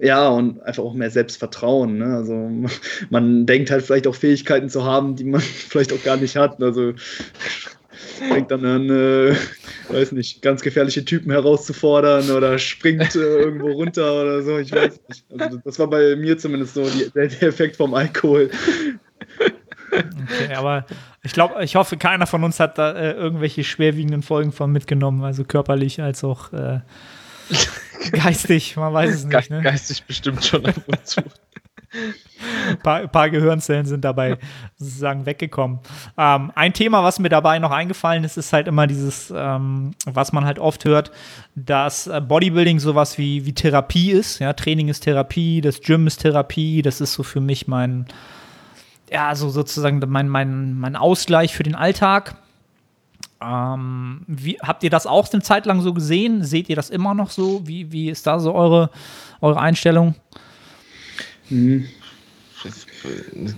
ja, 0.00 0.28
und 0.28 0.62
einfach 0.62 0.82
auch 0.82 0.94
mehr 0.94 1.10
Selbstvertrauen. 1.10 1.98
Ne? 1.98 2.16
Also 2.16 2.50
man 3.10 3.46
denkt 3.46 3.70
halt 3.70 3.84
vielleicht 3.84 4.06
auch 4.06 4.14
Fähigkeiten 4.14 4.68
zu 4.68 4.84
haben, 4.84 5.16
die 5.16 5.24
man 5.24 5.40
vielleicht 5.68 5.92
auch 5.92 6.02
gar 6.02 6.16
nicht 6.16 6.36
hat. 6.36 6.62
Also 6.62 6.92
fängt 8.28 8.50
dann 8.50 8.64
an, 8.64 8.90
äh, 8.90 9.34
weiß 9.88 10.12
nicht, 10.12 10.42
ganz 10.42 10.62
gefährliche 10.62 11.04
Typen 11.04 11.30
herauszufordern 11.30 12.30
oder 12.30 12.58
springt 12.58 13.14
äh, 13.14 13.18
irgendwo 13.18 13.72
runter 13.72 14.22
oder 14.22 14.42
so. 14.42 14.58
Ich 14.58 14.72
weiß 14.72 15.00
nicht. 15.08 15.24
Also 15.38 15.58
das 15.64 15.78
war 15.78 15.88
bei 15.88 16.16
mir 16.16 16.38
zumindest 16.38 16.74
so 16.74 16.88
die, 16.88 17.10
der, 17.10 17.28
der 17.28 17.48
Effekt 17.48 17.76
vom 17.76 17.94
Alkohol. 17.94 18.50
Okay, 19.90 20.54
aber 20.54 20.86
ich 21.22 21.32
glaube, 21.32 21.62
ich 21.62 21.76
hoffe, 21.76 21.96
keiner 21.96 22.26
von 22.26 22.42
uns 22.42 22.58
hat 22.58 22.78
da 22.78 22.92
äh, 22.92 23.12
irgendwelche 23.12 23.62
schwerwiegenden 23.62 24.22
Folgen 24.22 24.50
von 24.50 24.72
mitgenommen, 24.72 25.22
also 25.22 25.44
körperlich 25.44 26.02
als 26.02 26.24
auch 26.24 26.52
äh, 26.52 26.80
Geistig, 28.12 28.76
man 28.76 28.92
weiß 28.92 29.14
es 29.14 29.24
nicht. 29.24 29.50
Ne? 29.50 29.62
Geistig 29.62 30.04
bestimmt 30.04 30.44
schon 30.44 30.66
ab 30.66 30.76
und 30.86 31.06
zu. 31.06 31.22
Ein 32.68 32.78
paar, 32.82 33.06
paar, 33.06 33.30
Gehirnzellen 33.30 33.86
sind 33.86 34.04
dabei 34.04 34.38
sozusagen 34.76 35.26
weggekommen. 35.26 35.78
Ähm, 36.18 36.50
ein 36.54 36.72
Thema, 36.72 37.04
was 37.04 37.18
mir 37.18 37.28
dabei 37.28 37.58
noch 37.58 37.70
eingefallen 37.70 38.24
ist, 38.24 38.36
ist 38.36 38.52
halt 38.52 38.66
immer 38.66 38.86
dieses, 38.86 39.32
ähm, 39.34 39.92
was 40.04 40.32
man 40.32 40.44
halt 40.44 40.58
oft 40.58 40.84
hört, 40.84 41.12
dass 41.54 42.06
äh, 42.06 42.20
Bodybuilding 42.20 42.80
sowas 42.80 43.16
wie, 43.16 43.46
wie 43.46 43.52
Therapie 43.52 44.10
ist. 44.10 44.40
Ja, 44.40 44.52
Training 44.52 44.88
ist 44.88 45.00
Therapie, 45.00 45.60
das 45.60 45.80
Gym 45.80 46.06
ist 46.06 46.18
Therapie. 46.18 46.82
Das 46.82 47.00
ist 47.00 47.12
so 47.12 47.22
für 47.22 47.40
mich 47.40 47.68
mein, 47.68 48.06
ja, 49.10 49.34
so 49.34 49.48
sozusagen 49.48 50.02
mein, 50.08 50.28
mein, 50.28 50.74
mein 50.74 50.96
Ausgleich 50.96 51.54
für 51.54 51.62
den 51.62 51.76
Alltag. 51.76 52.36
Ähm, 53.44 54.22
wie, 54.26 54.58
habt 54.60 54.82
ihr 54.82 54.90
das 54.90 55.06
auch 55.06 55.30
eine 55.32 55.42
Zeit 55.42 55.66
lang 55.66 55.80
so 55.80 55.92
gesehen? 55.92 56.44
Seht 56.44 56.68
ihr 56.68 56.76
das 56.76 56.90
immer 56.90 57.14
noch 57.14 57.30
so? 57.30 57.66
Wie, 57.66 57.92
wie 57.92 58.10
ist 58.10 58.26
da 58.26 58.38
so 58.38 58.54
eure, 58.54 58.90
eure 59.40 59.60
Einstellung? 59.60 60.14
Hm. 61.48 61.86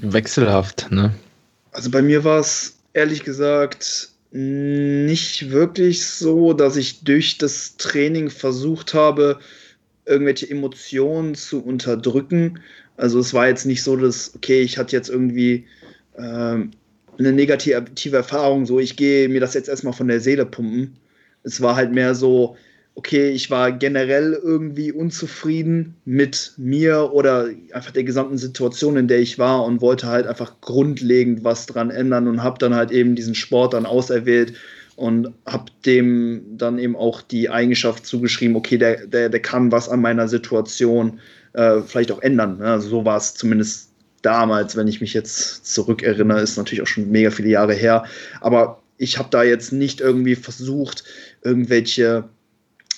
Wechselhaft, 0.01 0.91
ne? 0.91 1.15
Also 1.71 1.91
bei 1.91 2.03
mir 2.03 2.25
war 2.25 2.41
es 2.41 2.79
ehrlich 2.95 3.23
gesagt 3.23 4.11
nicht 4.33 5.51
wirklich 5.51 6.05
so, 6.05 6.53
dass 6.53 6.77
ich 6.77 7.05
durch 7.05 7.39
das 7.39 7.77
Training 7.77 8.29
versucht 8.29 8.93
habe, 8.93 9.39
irgendwelche 10.05 10.51
Emotionen 10.51 11.35
zu 11.35 11.63
unterdrücken. 11.63 12.61
Also 12.97 13.21
es 13.21 13.33
war 13.35 13.47
jetzt 13.47 13.67
nicht 13.67 13.83
so, 13.83 13.97
dass, 13.97 14.35
okay, 14.35 14.63
ich 14.63 14.79
hatte 14.79 14.97
jetzt 14.97 15.09
irgendwie 15.09 15.67
ähm, 16.19 16.73
eine 17.19 17.33
negative 17.33 18.17
Erfahrung, 18.17 18.67
so 18.67 18.79
ich 18.79 18.97
gehe 18.97 19.29
mir 19.29 19.41
das 19.41 19.55
jetzt 19.55 19.69
erstmal 19.69 19.93
von 19.93 20.09
der 20.09 20.21
Seele 20.21 20.47
pumpen. 20.47 20.97
Es 21.43 21.61
war 21.61 21.77
halt 21.77 21.93
mehr 21.93 22.15
so, 22.15 22.57
okay, 22.97 23.29
ich 23.31 23.51
war 23.51 23.73
generell 23.73 24.33
irgendwie 24.33 24.91
unzufrieden 24.91 25.95
mit 26.05 26.55
mir 26.57 27.13
oder 27.13 27.49
einfach 27.73 27.91
der 27.91 28.05
gesamten 28.05 28.39
Situation, 28.39 28.97
in 28.97 29.07
der 29.07 29.21
ich 29.21 29.39
war 29.39 29.65
und 29.65 29.83
wollte 29.83 30.07
halt 30.07 30.27
einfach 30.27 30.61
grundlegend 30.63 31.45
was 31.45 31.67
dran 31.67 31.91
ändern 31.91 32.27
und 32.27 32.43
habe 32.43 32.59
dann 32.59 32.75
halt 32.75 32.91
eben 32.91 33.15
diesen 33.15 33.35
Sport 33.35 33.75
dann 33.75 33.85
auserwählt 33.87 34.55
und 34.97 35.35
habe 35.45 35.67
dem 35.85 36.57
dann 36.57 36.79
eben 36.79 36.97
auch 36.97 37.21
die 37.21 37.51
Eigenschaft 37.51 38.07
zugeschrieben, 38.07 38.57
okay, 38.57 38.79
der, 38.79 39.07
der, 39.07 39.29
der 39.29 39.41
kann 39.41 39.71
was 39.71 39.91
an 39.91 40.01
meiner 40.01 40.27
Situation 40.27 41.21
äh, 41.53 41.83
vielleicht 41.83 42.11
auch 42.11 42.23
ändern. 42.23 42.59
Ne? 42.59 42.65
Also 42.65 42.89
so 42.89 43.05
war 43.05 43.19
es 43.19 43.35
zumindest 43.35 43.86
damals, 44.27 44.75
wenn 44.75 44.89
ich 44.89 45.01
mich 45.01 45.15
jetzt 45.15 45.73
zurückerinnere, 45.73 46.41
ist 46.41 46.57
natürlich 46.57 46.83
auch 46.83 46.89
schon 46.89 47.11
mega 47.11 47.31
viele 47.31 47.49
Jahre 47.49 47.75
her. 47.75 48.05
Aber 48.41 48.83
ich 48.99 49.19
habe 49.19 49.29
da 49.31 49.45
jetzt 49.45 49.73
nicht 49.73 50.01
irgendwie 50.01 50.35
versucht, 50.35 51.05
irgendwelche 51.43 52.25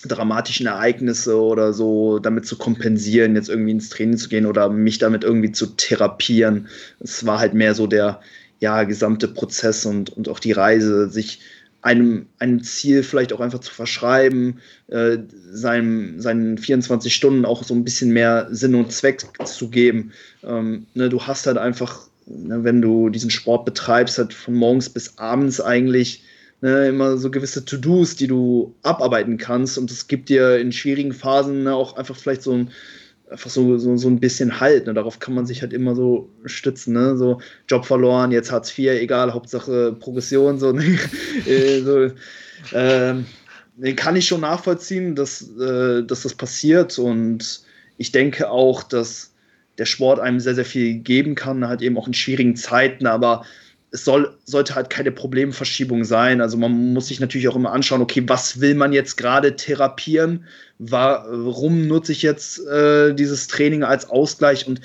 dramatischen 0.07 0.67
Ereignisse 0.67 1.38
oder 1.38 1.75
so 1.75 2.19
damit 2.19 2.47
zu 2.47 2.57
kompensieren, 2.57 3.35
jetzt 3.35 3.51
irgendwie 3.51 3.73
ins 3.73 3.91
Training 3.91 4.17
zu 4.17 4.31
gehen 4.31 4.47
oder 4.47 4.71
mich 4.71 4.99
damit 4.99 5.23
irgendwie 5.23 5.53
zu 5.53 5.67
therapieren. 5.67 6.69
Es 7.01 7.27
war 7.27 7.41
halt 7.41 7.53
mehr 7.53 7.75
so 7.75 7.87
der 7.87 8.21
ja, 8.61 8.85
gesamte 8.85 9.29
Prozess 9.29 9.85
und, 9.85 10.11
und 10.11 10.31
auch 10.31 10.38
die 10.41 10.53
Reise, 10.53 11.11
sich 11.11 11.41
einem, 11.83 12.27
einem 12.38 12.62
Ziel 12.62 13.03
vielleicht 13.03 13.33
auch 13.33 13.41
einfach 13.41 13.61
zu 13.61 13.73
verschreiben, 13.73 14.61
äh, 14.88 15.19
seinem, 15.53 16.21
seinen 16.21 16.59
24 16.59 17.14
Stunden 17.14 17.45
auch 17.45 17.62
so 17.62 17.75
ein 17.75 17.85
bisschen 17.85 18.12
mehr 18.12 18.49
Sinn 18.51 18.75
und 18.75 18.93
Zweck 18.93 19.23
zu 19.45 19.71
geben. 19.71 20.12
Ähm, 20.43 20.87
ne, 20.95 21.09
du 21.09 21.23
hast 21.23 21.47
halt 21.47 21.59
einfach, 21.59 22.09
ne, 22.27 22.64
wenn 22.64 22.83
du 22.83 23.11
diesen 23.11 23.31
Sport 23.31 23.64
betreibst, 23.64 24.19
halt 24.19 24.35
von 24.35 24.55
morgens 24.55 24.91
bis 24.91 25.19
abends 25.19 25.61
eigentlich 25.61 26.23
ne, 26.61 26.88
immer 26.88 27.17
so 27.17 27.31
gewisse 27.31 27.64
To-Dos, 27.64 28.17
die 28.17 28.27
du 28.27 28.75
abarbeiten 28.83 29.38
kannst 29.38 29.79
und 29.79 29.91
es 29.91 30.09
gibt 30.09 30.29
dir 30.29 30.59
in 30.59 30.73
schwierigen 30.73 31.12
Phasen 31.12 31.62
ne, 31.62 31.75
auch 31.75 31.97
einfach 31.97 32.17
vielleicht 32.17 32.43
so 32.43 32.53
ein 32.53 32.71
einfach 33.31 33.51
so, 33.51 33.79
so, 33.79 33.97
so 33.97 34.09
ein 34.09 34.21
bisschen 34.21 34.61
Halt. 34.61 34.87
Ne? 34.87 34.95
Darauf 34.95 35.19
kann 35.19 35.35
man 35.35 35.47
sich 35.47 35.62
halt 35.62 35.73
immer 35.73 35.95
so 35.95 36.29
stützen. 36.45 36.95
Ne? 36.95 37.17
So 37.17 37.41
Job 37.69 37.85
verloren, 37.85 38.33
jetzt 38.33 38.51
Hartz 38.51 38.77
IV, 38.77 38.91
egal, 39.01 39.33
Hauptsache 39.33 39.93
Progression. 39.99 40.59
So, 40.59 40.73
ne? 40.73 40.99
Äh, 41.47 41.81
so 41.81 42.11
ähm, 42.75 43.27
nee, 43.77 43.95
kann 43.95 44.17
ich 44.17 44.27
schon 44.27 44.41
nachvollziehen, 44.41 45.14
dass, 45.14 45.43
äh, 45.59 46.03
dass 46.05 46.23
das 46.23 46.35
passiert. 46.35 46.99
Und 46.99 47.62
ich 47.97 48.12
denke 48.12 48.51
auch, 48.51 48.83
dass 48.83 49.33
der 49.79 49.87
Sport 49.87 50.21
einem 50.21 50.41
sehr, 50.41 50.55
sehr 50.55 50.64
viel 50.64 50.99
geben 50.99 51.35
kann, 51.35 51.67
halt 51.67 51.83
eben 51.83 51.97
auch 51.97 52.07
in 52.07 52.14
schwierigen 52.14 52.57
Zeiten, 52.57 53.07
aber 53.07 53.45
es 53.90 54.05
soll, 54.05 54.37
sollte 54.44 54.74
halt 54.74 54.90
keine 54.90 55.11
Problemverschiebung 55.11 56.05
sein. 56.05 56.40
Also 56.40 56.57
man 56.57 56.92
muss 56.92 57.09
sich 57.09 57.20
natürlich 57.20 57.48
auch 57.48 57.57
immer 57.57 57.72
anschauen, 57.72 58.03
okay, 58.03 58.22
was 58.27 58.61
will 58.61 58.74
man 58.74 58.92
jetzt 58.92 59.16
gerade 59.16 59.57
therapieren? 59.57 60.44
Warum 60.79 61.87
nutze 61.87 62.12
ich 62.12 62.22
jetzt 62.22 62.66
äh, 62.66 63.14
dieses 63.14 63.46
Training 63.46 63.83
als 63.83 64.11
Ausgleich 64.11 64.66
und 64.66 64.81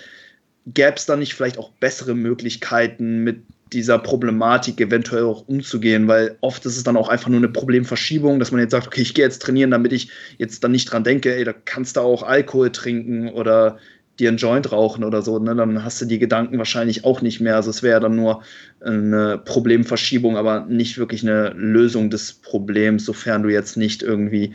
gäbe 0.66 0.96
es 0.96 1.06
da 1.06 1.16
nicht 1.16 1.34
vielleicht 1.34 1.58
auch 1.58 1.72
bessere 1.72 2.16
Möglichkeiten, 2.16 3.24
mit 3.24 3.44
dieser 3.74 3.98
Problematik 3.98 4.80
eventuell 4.80 5.24
auch 5.24 5.48
umzugehen, 5.48 6.08
weil 6.08 6.38
oft 6.42 6.66
ist 6.66 6.78
es 6.78 6.84
dann 6.84 6.96
auch 6.96 7.10
einfach 7.10 7.30
nur 7.30 7.40
eine 7.40 7.50
Problemverschiebung, 7.50 8.40
dass 8.40 8.52
man 8.52 8.62
jetzt 8.62 8.72
sagt, 8.72 8.88
okay, 8.88 9.02
ich 9.02 9.14
gehe 9.16 9.26
jetzt 9.26 9.42
trainieren, 9.42 9.72
damit 9.72 9.92
ich 9.92 10.10
jetzt 10.38 10.64
dann 10.64 10.72
nicht 10.72 10.86
dran 10.86 11.04
denke, 11.04 11.36
ey, 11.36 11.44
da 11.44 11.54
kannst 11.54 11.98
du 11.98 12.02
auch 12.02 12.24
Alkohol 12.24 12.72
trinken 12.72 13.30
oder 13.30 13.80
dir 14.20 14.30
einen 14.30 14.38
Joint 14.38 14.72
rauchen 14.72 15.04
oder 15.04 15.22
so, 15.22 15.40
ne, 15.40 15.56
dann 15.56 15.84
hast 15.84 16.02
du 16.02 16.06
die 16.06 16.20
Gedanken 16.20 16.58
wahrscheinlich 16.58 17.04
auch 17.04 17.22
nicht 17.22 17.40
mehr. 17.40 17.56
Also 17.56 17.70
es 17.72 17.82
wäre 17.82 18.00
dann 18.00 18.16
nur 18.16 18.44
eine 18.82 19.40
Problemverschiebung, 19.44 20.38
aber 20.38 20.66
nicht 20.66 20.98
wirklich 20.98 21.24
eine 21.24 21.50
Lösung 21.50 22.10
des 22.10 22.34
Problems, 22.34 23.06
sofern 23.06 23.44
du 23.44 23.50
jetzt 23.50 23.76
nicht 23.76 24.04
irgendwie 24.04 24.54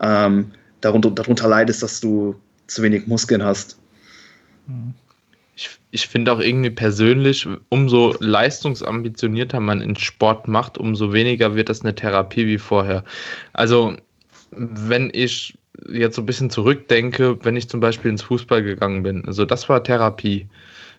ähm, 0.00 0.52
darunter, 0.80 1.10
darunter 1.10 1.48
leidest, 1.48 1.82
dass 1.82 2.00
du 2.00 2.36
zu 2.68 2.82
wenig 2.82 3.08
Muskeln 3.08 3.42
hast. 3.42 3.78
Ich, 5.56 5.70
ich 5.90 6.06
finde 6.06 6.32
auch 6.32 6.40
irgendwie 6.40 6.70
persönlich, 6.70 7.48
umso 7.68 8.14
leistungsambitionierter 8.20 9.58
man 9.58 9.80
in 9.80 9.96
Sport 9.96 10.46
macht, 10.46 10.78
umso 10.78 11.12
weniger 11.12 11.56
wird 11.56 11.68
das 11.68 11.82
eine 11.82 11.96
Therapie 11.96 12.46
wie 12.46 12.58
vorher. 12.58 13.02
Also 13.52 13.96
wenn 14.52 15.10
ich 15.12 15.54
jetzt 15.88 16.16
so 16.16 16.22
ein 16.22 16.26
bisschen 16.26 16.50
zurückdenke, 16.50 17.38
wenn 17.44 17.56
ich 17.56 17.68
zum 17.68 17.80
Beispiel 17.80 18.10
ins 18.10 18.22
Fußball 18.22 18.62
gegangen 18.62 19.02
bin. 19.02 19.24
Also 19.26 19.44
das 19.44 19.68
war 19.68 19.82
Therapie. 19.84 20.48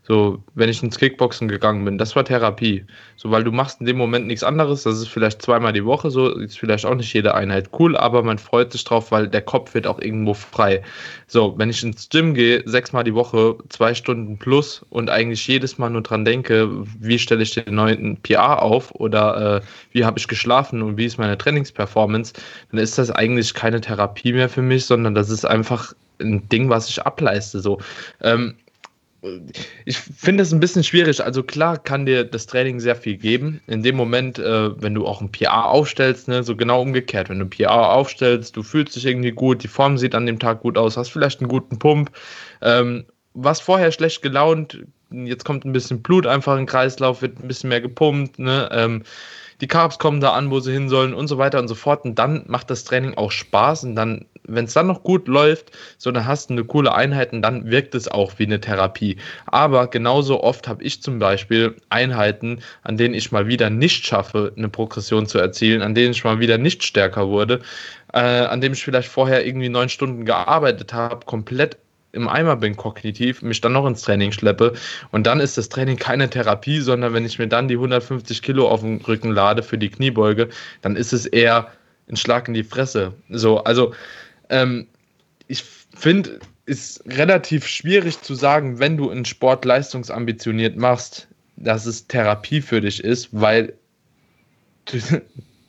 So, 0.04 0.44
wenn 0.56 0.68
ich 0.68 0.82
ins 0.82 0.98
Kickboxen 0.98 1.48
gegangen 1.48 1.86
bin, 1.86 2.00
das 2.00 2.16
war 2.16 2.26
Therapie. 2.26 2.84
So, 3.18 3.30
weil 3.30 3.44
du 3.44 3.52
machst 3.52 3.80
in 3.82 3.86
dem 3.86 3.98
Moment 3.98 4.26
nichts 4.26 4.44
anderes. 4.44 4.82
Das 4.84 4.98
ist 4.98 5.10
vielleicht 5.10 5.44
zweimal 5.44 5.74
die 5.74 5.86
Woche 5.86 6.10
so, 6.10 6.30
ist 6.30 6.58
vielleicht 6.58 6.86
auch 6.86 6.96
nicht 6.96 7.14
jede 7.14 7.36
Einheit 7.36 7.70
cool, 7.78 7.96
aber 7.96 8.24
man 8.24 8.40
freut 8.40 8.72
sich 8.72 8.84
drauf, 8.84 9.12
weil 9.12 9.28
der 9.28 9.44
Kopf 9.44 9.76
wird 9.76 9.86
auch 9.86 10.00
irgendwo 10.00 10.34
frei. 10.34 10.82
So, 11.28 11.54
wenn 11.58 11.70
ich 11.70 11.84
ins 11.84 12.10
Gym 12.10 12.34
gehe, 12.34 12.64
sechsmal 12.66 13.04
die 13.04 13.14
Woche, 13.14 13.56
zwei 13.70 13.94
Stunden 13.94 14.40
plus 14.40 14.84
und 14.90 15.12
eigentlich 15.12 15.48
jedes 15.48 15.78
Mal 15.78 15.92
nur 15.92 16.02
dran 16.02 16.26
denke, 16.26 16.68
wie 17.00 17.20
stelle 17.20 17.44
ich 17.44 17.54
den 17.54 17.76
neuen 17.76 18.18
PR 18.18 18.64
auf 18.64 18.94
oder 18.96 19.58
äh, 19.58 19.62
wie 19.92 20.04
habe 20.04 20.18
ich 20.18 20.28
geschlafen 20.28 20.82
und 20.82 20.98
wie 20.98 21.06
ist 21.06 21.20
meine 21.20 21.38
Trainingsperformance, 21.38 22.34
dann 22.72 22.80
ist 22.80 22.98
das 22.98 23.12
eigentlich 23.12 23.54
keine 23.54 23.82
Therapie 23.82 24.34
mehr 24.34 24.50
für 24.50 24.64
mich, 24.64 24.86
sondern 24.88 25.14
das 25.14 25.30
ist 25.30 25.46
einfach 25.46 25.94
ein 26.20 26.48
Ding, 26.50 26.70
was 26.70 26.90
ich 26.90 27.02
ableiste. 27.04 27.60
So. 27.60 27.80
Ähm, 28.22 28.56
ich 29.86 29.98
finde 29.98 30.42
es 30.42 30.52
ein 30.52 30.60
bisschen 30.60 30.84
schwierig. 30.84 31.24
Also 31.24 31.44
klar 31.44 31.78
kann 31.78 32.06
dir 32.06 32.24
das 32.24 32.48
Training 32.48 32.80
sehr 32.80 32.96
viel 32.96 33.18
geben. 33.18 33.62
In 33.68 33.84
dem 33.84 33.96
Moment, 33.96 34.40
äh, 34.40 34.82
wenn 34.82 34.96
du 34.96 35.06
auch 35.06 35.22
ein 35.22 35.32
PA 35.32 35.66
aufstellst, 35.66 36.28
ne, 36.28 36.44
so 36.44 36.56
genau 36.56 36.82
umgekehrt. 36.82 37.30
Wenn 37.30 37.40
du 37.40 37.46
PA 37.46 37.94
aufstellst, 37.94 38.56
du 38.56 38.64
fühlst 38.64 38.96
dich 38.96 39.06
irgendwie 39.06 39.32
gut, 39.32 39.64
die 39.64 39.68
Form 39.68 39.98
sieht 39.98 40.16
an 40.16 40.26
dem 40.26 40.40
Tag 40.40 40.62
gut 40.62 40.78
aus, 40.78 40.98
hast 40.98 41.10
vielleicht 41.10 41.40
einen 41.40 41.50
guten 41.50 41.78
Pump, 41.78 42.12
ähm, 42.62 43.06
warst 43.34 43.62
vorher 43.62 43.92
schlecht 43.92 44.22
gelaunt, 44.22 44.80
jetzt 45.12 45.46
kommt 45.46 45.66
ein 45.66 45.74
bisschen 45.74 46.02
Blut 46.02 46.26
einfach 46.26 46.54
in 46.54 46.62
den 46.62 46.68
Kreislauf, 46.68 47.22
wird 47.22 47.40
ein 47.40 47.48
bisschen 47.48 47.70
mehr 47.70 47.82
gepumpt, 47.82 48.40
ne, 48.40 48.70
ähm, 48.72 49.04
die 49.62 49.68
Carbs 49.68 50.00
kommen 50.00 50.20
da 50.20 50.34
an, 50.34 50.52
wo 50.52 50.60
sie 50.60 50.74
hin 50.74 50.90
sollen 50.90 51.14
und 51.14 51.28
so 51.28 51.38
weiter 51.38 51.60
und 51.60 51.68
so 51.68 51.76
fort. 51.76 52.04
Und 52.04 52.16
dann 52.16 52.44
macht 52.48 52.70
das 52.70 52.84
Training 52.84 53.16
auch 53.16 53.32
Spaß 53.32 53.84
und 53.84 53.96
dann 53.96 54.26
wenn 54.44 54.66
es 54.66 54.74
dann 54.74 54.88
noch 54.88 55.04
gut 55.04 55.28
läuft, 55.28 55.72
so 55.98 56.12
dann 56.12 56.26
hast 56.26 56.50
du 56.50 56.54
eine 56.54 56.64
coole 56.64 56.94
Einheit 56.94 57.34
und 57.34 57.42
dann 57.42 57.70
wirkt 57.70 57.96
es 57.96 58.08
auch 58.08 58.34
wie 58.38 58.46
eine 58.46 58.60
Therapie. 58.60 59.18
Aber 59.46 59.88
genauso 59.88 60.44
oft 60.44 60.68
habe 60.68 60.84
ich 60.84 61.02
zum 61.02 61.20
Beispiel 61.20 61.76
Einheiten, 61.90 62.60
an 62.84 62.98
denen 62.98 63.14
ich 63.14 63.32
mal 63.32 63.48
wieder 63.48 63.70
nicht 63.70 64.06
schaffe, 64.06 64.54
eine 64.56 64.70
Progression 64.70 65.26
zu 65.26 65.38
erzielen, 65.38 65.82
an 65.82 65.96
denen 65.96 66.12
ich 66.12 66.24
mal 66.24 66.40
wieder 66.40 66.58
nicht 66.58 66.84
stärker 66.84 67.28
wurde, 67.28 67.62
äh, 68.14 68.20
an 68.20 68.62
dem 68.62 68.74
ich 68.74 68.84
vielleicht 68.84 69.10
vorher 69.10 69.46
irgendwie 69.46 69.70
neun 69.70 69.90
Stunden 69.90 70.26
gearbeitet 70.26 70.94
habe, 70.94 71.26
komplett 71.26 71.78
im 72.14 72.28
Eimer 72.28 72.56
bin 72.56 72.76
kognitiv, 72.76 73.42
mich 73.42 73.62
dann 73.62 73.74
noch 73.74 73.86
ins 73.86 74.02
Training 74.02 74.32
schleppe 74.32 74.74
und 75.12 75.28
dann 75.28 75.40
ist 75.40 75.58
das 75.58 75.70
Training 75.70 75.98
keine 75.98 76.30
Therapie, 76.30 76.82
sondern 76.82 77.14
wenn 77.14 77.26
ich 77.26 77.40
mir 77.40 77.48
dann 77.48 77.68
die 77.68 77.76
150 77.76 78.42
Kilo 78.42 78.68
auf 78.68 78.82
den 78.82 78.98
Rücken 79.02 79.32
lade 79.32 79.64
für 79.64 79.78
die 79.78 79.90
Kniebeuge, 79.90 80.50
dann 80.82 80.96
ist 80.96 81.14
es 81.14 81.26
eher 81.26 81.72
ein 82.10 82.18
Schlag 82.18 82.48
in 82.48 82.54
die 82.54 82.64
Fresse. 82.64 83.14
So, 83.30 83.64
also 83.64 83.94
ähm, 84.50 84.88
ich 85.48 85.64
finde, 85.96 86.40
ist 86.66 87.04
relativ 87.06 87.68
schwierig 87.68 88.22
zu 88.22 88.36
sagen, 88.36 88.80
wenn 88.80 88.98
du 88.98 89.10
einen 89.10 89.26
Sport 89.26 89.66
leistungsambitioniert 89.66 90.78
machst, 90.78 91.28
dass 91.56 91.86
es 91.86 92.08
Therapie 92.08 92.62
für 92.62 92.82
dich 92.82 93.04
ist, 93.04 93.30
weil 93.32 93.74
du, 94.86 95.00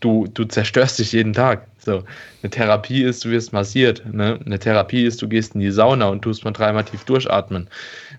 du, 0.00 0.26
du 0.26 0.44
zerstörst 0.44 0.98
dich 0.98 1.12
jeden 1.12 1.32
Tag. 1.32 1.66
So, 1.84 2.04
eine 2.42 2.50
Therapie 2.50 3.02
ist, 3.02 3.24
du 3.24 3.30
wirst 3.30 3.52
massiert. 3.52 4.04
Ne? 4.06 4.38
Eine 4.44 4.58
Therapie 4.58 5.04
ist, 5.04 5.20
du 5.20 5.28
gehst 5.28 5.54
in 5.54 5.60
die 5.60 5.70
Sauna 5.70 6.08
und 6.08 6.22
tust 6.22 6.44
mal 6.44 6.52
dreimal 6.52 6.84
tief 6.84 7.04
durchatmen. 7.04 7.68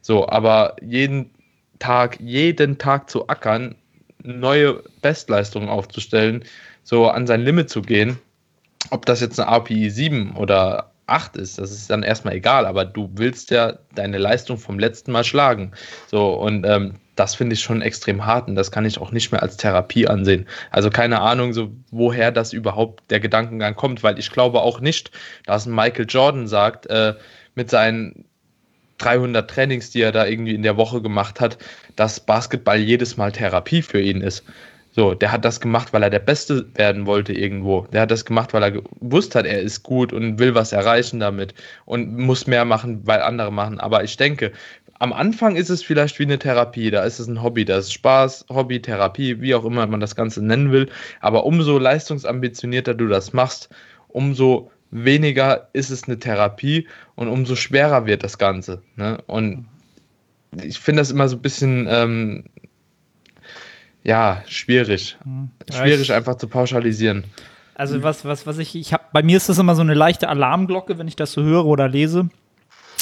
So, 0.02 0.28
aber 0.28 0.76
jeden 0.82 1.32
Tag, 1.80 2.19
jeden 2.19 2.78
Tag 2.78 3.10
zu 3.10 3.28
ackern, 3.28 3.76
neue 4.23 4.84
Bestleistungen 5.02 5.69
aufzustellen, 5.69 6.43
so 6.84 7.08
an 7.08 7.28
sein 7.28 7.41
Limit 7.41 7.69
zu 7.69 7.82
gehen, 7.82 8.19
ob 8.89 9.06
das 9.06 9.21
jetzt 9.21 9.39
eine 9.39 9.49
API 9.49 9.89
7 9.89 10.36
oder 10.36 10.91
8 11.08 11.38
ist, 11.38 11.58
das 11.58 11.71
ist 11.71 11.89
dann 11.89 12.04
erstmal 12.04 12.36
egal, 12.36 12.65
aber 12.65 12.86
du 12.86 13.10
willst 13.13 13.52
ja 13.52 13.78
deine 13.95 14.17
Leistung 14.17 14.58
vom 14.58 14.80
letzten 14.80 15.12
Mal 15.12 15.23
schlagen. 15.23 15.71
So, 16.08 16.34
und 16.34 16.65
ähm, 16.65 16.95
das 17.15 17.36
finde 17.36 17.54
ich 17.54 17.62
schon 17.62 17.82
extrem 17.82 18.26
hart 18.26 18.47
und 18.47 18.56
das 18.56 18.71
kann 18.71 18.86
ich 18.86 18.99
auch 18.99 19.12
nicht 19.12 19.32
mehr 19.32 19.43
als 19.43 19.58
Therapie 19.58 20.08
ansehen. 20.08 20.47
Also 20.71 20.89
keine 20.89 21.21
Ahnung, 21.21 21.54
so 21.54 21.71
woher 21.91 22.32
das 22.32 22.54
überhaupt 22.54 23.04
der 23.10 23.19
Gedankengang 23.19 23.76
kommt, 23.76 24.04
weil 24.04 24.17
ich 24.17 24.32
glaube 24.32 24.62
auch 24.62 24.80
nicht, 24.80 25.12
dass 25.45 25.65
Michael 25.65 26.06
Jordan 26.08 26.47
sagt, 26.47 26.88
äh, 26.88 27.13
mit 27.56 27.69
seinen 27.69 28.26
300 28.97 29.49
Trainings, 29.49 29.91
die 29.91 30.02
er 30.02 30.12
da 30.12 30.26
irgendwie 30.26 30.56
in 30.56 30.63
der 30.63 30.78
Woche 30.78 31.02
gemacht 31.02 31.39
hat, 31.39 31.58
dass 31.95 32.19
Basketball 32.19 32.78
jedes 32.78 33.17
Mal 33.17 33.32
Therapie 33.32 33.82
für 33.82 34.02
ihn 34.02 34.21
ist. 34.21 34.43
So, 34.95 35.15
der 35.15 35.32
hat 35.32 35.43
das 35.43 35.60
gemacht, 35.60 35.91
weil 35.91 36.04
er 36.04 36.12
der 36.12 36.19
Beste 36.19 36.67
werden 36.76 37.08
wollte 37.08 37.34
irgendwo. 37.34 37.88
Der 37.91 38.02
hat 38.02 38.12
das 38.12 38.26
gemacht, 38.26 38.54
weil 38.54 38.62
er 38.62 38.71
gewusst 38.71 39.34
hat, 39.34 39.47
er 39.47 39.60
ist 39.60 39.82
gut 39.82 40.13
und 40.13 40.38
will 40.38 40.54
was 40.54 40.71
erreichen 40.71 41.19
damit 41.19 41.56
und 41.86 42.15
muss 42.15 42.45
mehr 42.45 42.63
machen, 42.63 43.02
weil 43.04 43.21
andere 43.21 43.52
machen. 43.52 43.80
Aber 43.80 44.04
ich 44.04 44.17
denke, 44.17 44.52
am 45.04 45.12
Anfang 45.12 45.58
ist 45.58 45.70
es 45.70 45.84
vielleicht 45.84 46.18
wie 46.18 46.24
eine 46.24 46.39
Therapie, 46.39 46.89
da 46.89 47.04
ist 47.04 47.20
es 47.20 47.28
ein 47.28 47.44
Hobby, 47.44 47.66
da 47.66 47.78
ist 47.78 47.92
Spaß, 47.92 48.46
Hobby, 48.48 48.82
Therapie, 48.82 49.42
wie 49.42 49.54
auch 49.54 49.66
immer 49.66 49.86
man 49.86 50.00
das 50.00 50.16
Ganze 50.16 50.42
nennen 50.42 50.72
will. 50.72 50.89
Aber 51.20 51.46
umso 51.46 51.78
leistungsambitionierter 51.78 52.94
du 52.94 53.10
das 53.10 53.34
machst, 53.34 53.68
umso 54.08 54.72
weniger 54.92 55.68
ist 55.74 55.89
es 55.89 56.06
eine 56.06 56.20
Therapie 56.20 56.88
und 57.16 57.28
umso 57.28 57.58
schwerer 57.58 58.06
wird 58.06 58.24
das 58.24 58.38
Ganze. 58.38 58.82
Ne? 58.96 59.22
Und 59.28 59.66
ich 60.63 60.80
finde 60.80 61.02
das 61.02 61.12
immer 61.12 61.28
so 61.28 61.36
ein 61.36 61.42
bisschen 61.42 61.86
ähm, 61.89 62.46
ja, 64.06 64.42
schwierig. 64.48 65.18
Mhm. 65.26 65.50
Schwierig 65.70 66.13
einfach 66.13 66.36
zu 66.36 66.48
pauschalisieren. 66.48 67.26
Also 67.76 68.04
was, 68.04 68.24
was, 68.24 68.48
was 68.48 68.58
ich, 68.58 68.74
ich 68.74 68.94
habe, 68.94 69.04
bei 69.12 69.22
mir 69.22 69.36
ist 69.36 69.50
das 69.50 69.58
immer 69.58 69.76
so 69.76 69.82
eine 69.82 69.96
leichte 69.96 70.30
Alarmglocke, 70.30 70.98
wenn 70.98 71.10
ich 71.10 71.18
das 71.18 71.34
so 71.34 71.44
höre 71.44 71.66
oder 71.66 71.89
lese. 71.89 72.30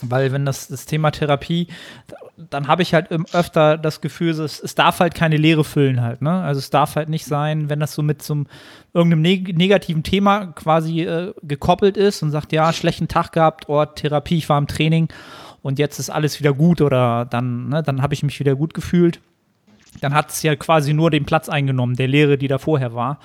Weil 0.02 0.32
wenn 0.32 0.46
das, 0.46 0.68
das 0.68 0.86
Thema 0.86 1.12
Therapie, 1.12 1.68
dann 2.50 2.68
habe 2.68 2.82
ich 2.82 2.94
halt 2.94 3.12
öfter 3.34 3.78
das 3.78 4.02
Gefühl, 4.02 4.32
es, 4.32 4.60
es 4.60 4.76
darf 4.76 5.00
halt 5.00 5.16
keine 5.16 5.38
Leere 5.38 5.64
füllen 5.64 6.02
halt, 6.02 6.22
ne? 6.22 6.32
Also 6.32 6.60
es 6.60 6.70
darf 6.70 6.96
halt 6.96 7.10
nicht 7.10 7.26
sein, 7.26 7.70
wenn 7.70 7.80
das 7.80 7.94
so 7.94 8.02
mit 8.02 8.22
zum 8.22 8.48
irgendeinem 8.94 9.22
neg 9.22 9.58
negativen 9.58 10.04
Thema 10.04 10.48
quasi 10.48 11.02
äh, 11.02 11.34
gekoppelt 11.44 11.98
ist 11.98 12.24
und 12.24 12.32
sagt, 12.32 12.52
ja, 12.52 12.74
schlechten 12.74 13.08
Tag 13.08 13.32
gehabt, 13.32 13.70
oh, 13.70 13.86
Therapie, 13.86 14.38
ich 14.38 14.50
war 14.50 14.58
im 14.58 14.68
Training 14.68 15.10
und 15.62 15.80
jetzt 15.80 16.00
ist 16.00 16.10
alles 16.10 16.40
wieder 16.40 16.54
gut 16.54 16.82
oder 16.82 17.26
dann, 17.26 17.70
ne, 17.70 17.84
dann 17.84 18.02
habe 18.02 18.14
ich 18.14 18.24
mich 18.24 18.40
wieder 18.40 18.56
gut 18.56 18.74
gefühlt 18.74 19.20
dann 20.00 20.14
hat 20.14 20.30
es 20.30 20.42
ja 20.44 20.56
quasi 20.56 20.94
nur 20.94 21.12
den 21.12 21.26
Platz 21.26 21.50
eingenommen, 21.50 21.96
der 21.96 22.08
Lehre, 22.08 22.38
die 22.38 22.48
da 22.48 22.58
vorher 22.58 22.94
war. 22.94 23.20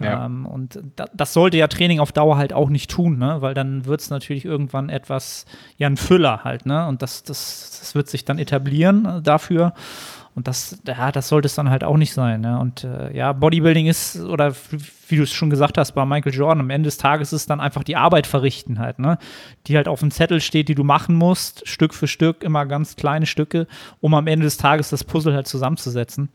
Ja. 0.00 0.24
Ähm, 0.26 0.46
und 0.46 0.80
da, 0.96 1.04
das 1.14 1.32
sollte 1.32 1.58
ja 1.58 1.68
Training 1.68 2.00
auf 2.00 2.12
Dauer 2.12 2.36
halt 2.36 2.52
auch 2.52 2.70
nicht 2.70 2.90
tun, 2.90 3.18
ne? 3.18 3.36
weil 3.40 3.54
dann 3.54 3.84
wird 3.84 4.00
es 4.00 4.10
natürlich 4.10 4.44
irgendwann 4.44 4.88
etwas, 4.88 5.44
ja, 5.76 5.86
ein 5.86 5.96
Füller 5.96 6.42
halt, 6.42 6.66
ne? 6.66 6.86
Und 6.88 7.02
das, 7.02 7.22
das, 7.22 7.78
das 7.80 7.94
wird 7.94 8.08
sich 8.08 8.24
dann 8.24 8.38
etablieren 8.38 9.04
äh, 9.04 9.22
dafür. 9.22 9.74
Und 10.34 10.46
das, 10.46 10.80
ja, 10.86 11.10
das 11.10 11.28
sollte 11.28 11.46
es 11.46 11.56
dann 11.56 11.70
halt 11.70 11.82
auch 11.82 11.96
nicht 11.96 12.12
sein. 12.12 12.40
Ne? 12.40 12.58
Und 12.58 12.84
äh, 12.84 13.14
ja, 13.16 13.32
Bodybuilding 13.32 13.86
ist, 13.86 14.20
oder 14.20 14.54
wie 15.08 15.16
du 15.16 15.24
es 15.24 15.32
schon 15.32 15.50
gesagt 15.50 15.76
hast 15.76 15.92
bei 15.92 16.06
Michael 16.06 16.32
Jordan, 16.32 16.60
am 16.60 16.70
Ende 16.70 16.86
des 16.86 16.98
Tages 16.98 17.32
ist 17.32 17.50
dann 17.50 17.60
einfach 17.60 17.82
die 17.82 17.96
Arbeit 17.96 18.28
verrichten 18.28 18.78
halt, 18.78 19.00
ne? 19.00 19.18
Die 19.66 19.76
halt 19.76 19.88
auf 19.88 20.00
dem 20.00 20.12
Zettel 20.12 20.40
steht, 20.40 20.68
die 20.68 20.76
du 20.76 20.84
machen 20.84 21.16
musst, 21.16 21.68
Stück 21.68 21.94
für 21.94 22.06
Stück, 22.06 22.44
immer 22.44 22.64
ganz 22.66 22.94
kleine 22.94 23.26
Stücke, 23.26 23.66
um 24.00 24.14
am 24.14 24.28
Ende 24.28 24.44
des 24.44 24.56
Tages 24.56 24.90
das 24.90 25.02
Puzzle 25.02 25.34
halt 25.34 25.48
zusammenzusetzen. 25.48 26.28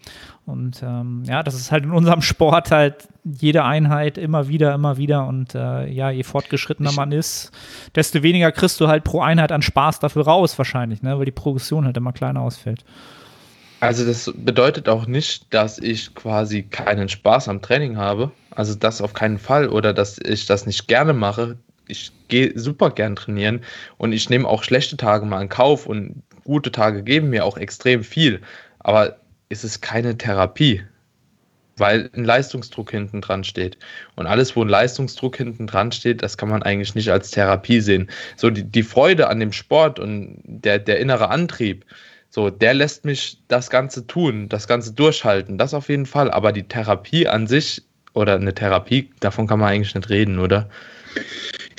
Und 0.45 0.83
ähm, 0.83 1.23
ja, 1.25 1.41
das 1.41 1.55
ist 1.55 1.71
halt 1.71 1.85
in 1.85 1.91
unserem 1.91 2.21
Sport 2.21 2.71
halt 2.71 3.07
jede 3.23 3.63
Einheit 3.63 4.17
immer 4.17 4.49
wieder, 4.49 4.73
immer 4.73 4.97
wieder. 4.97 5.25
Und 5.25 5.55
äh, 5.55 5.89
ja, 5.89 6.09
je 6.09 6.23
fortgeschrittener 6.23 6.91
man 6.91 7.11
ist, 7.11 7.51
desto 7.95 8.21
weniger 8.23 8.51
kriegst 8.51 8.79
du 8.81 8.87
halt 8.87 9.05
pro 9.05 9.21
Einheit 9.21 9.51
an 9.51 9.61
Spaß 9.61 9.99
dafür 9.99 10.25
raus, 10.25 10.57
wahrscheinlich, 10.57 11.01
ne? 11.01 11.17
weil 11.17 11.25
die 11.25 11.31
Progression 11.31 11.85
halt 11.85 11.97
immer 11.97 12.11
kleiner 12.11 12.41
ausfällt. 12.41 12.83
Also 13.79 14.05
das 14.05 14.31
bedeutet 14.35 14.89
auch 14.89 15.05
nicht, 15.05 15.53
dass 15.53 15.77
ich 15.77 16.15
quasi 16.15 16.63
keinen 16.63 17.09
Spaß 17.09 17.49
am 17.49 17.61
Training 17.61 17.97
habe. 17.97 18.31
Also 18.51 18.73
das 18.75 19.01
auf 19.01 19.13
keinen 19.13 19.37
Fall 19.37 19.69
oder 19.69 19.93
dass 19.93 20.17
ich 20.17 20.45
das 20.45 20.65
nicht 20.65 20.87
gerne 20.87 21.13
mache. 21.13 21.57
Ich 21.87 22.11
gehe 22.29 22.57
super 22.57 22.89
gern 22.89 23.15
trainieren 23.15 23.61
und 23.97 24.11
ich 24.11 24.29
nehme 24.29 24.47
auch 24.47 24.63
schlechte 24.63 24.97
Tage 24.97 25.25
mal 25.25 25.41
in 25.41 25.49
Kauf 25.49 25.85
und 25.85 26.23
gute 26.45 26.71
Tage 26.71 27.03
geben 27.03 27.29
mir 27.29 27.45
auch 27.45 27.57
extrem 27.57 28.03
viel. 28.03 28.41
Aber 28.79 29.17
es 29.49 29.63
ist 29.63 29.81
keine 29.81 30.17
Therapie, 30.17 30.83
weil 31.77 32.09
ein 32.15 32.23
Leistungsdruck 32.23 32.89
hinten 32.89 33.21
dran 33.21 33.43
steht. 33.43 33.77
Und 34.15 34.25
alles, 34.25 34.55
wo 34.55 34.63
ein 34.63 34.69
Leistungsdruck 34.69 35.35
hinten 35.37 35.67
dran 35.67 35.91
steht, 35.91 36.23
das 36.23 36.37
kann 36.37 36.49
man 36.49 36.63
eigentlich 36.63 36.95
nicht 36.95 37.11
als 37.11 37.31
Therapie 37.31 37.81
sehen. 37.81 38.09
So 38.37 38.49
die, 38.49 38.63
die 38.63 38.83
Freude 38.83 39.27
an 39.27 39.39
dem 39.39 39.51
Sport 39.51 39.99
und 39.99 40.39
der, 40.43 40.79
der 40.79 40.99
innere 40.99 41.29
Antrieb, 41.29 41.85
so, 42.35 42.49
der 42.49 42.73
lässt 42.73 43.05
mich 43.05 43.39
das 43.47 43.69
Ganze 43.69 44.07
tun, 44.07 44.49
das 44.49 44.67
Ganze 44.67 44.91
durchhalten, 44.91 45.57
das 45.57 45.73
auf 45.73 45.87
jeden 45.87 46.05
Fall. 46.05 46.29
Aber 46.29 46.51
die 46.51 46.63
Therapie 46.63 47.29
an 47.29 47.47
sich 47.47 47.81
oder 48.13 48.35
eine 48.35 48.53
Therapie, 48.53 49.09
davon 49.21 49.47
kann 49.47 49.59
man 49.59 49.69
eigentlich 49.69 49.95
nicht 49.95 50.09
reden, 50.09 50.39
oder? 50.39 50.69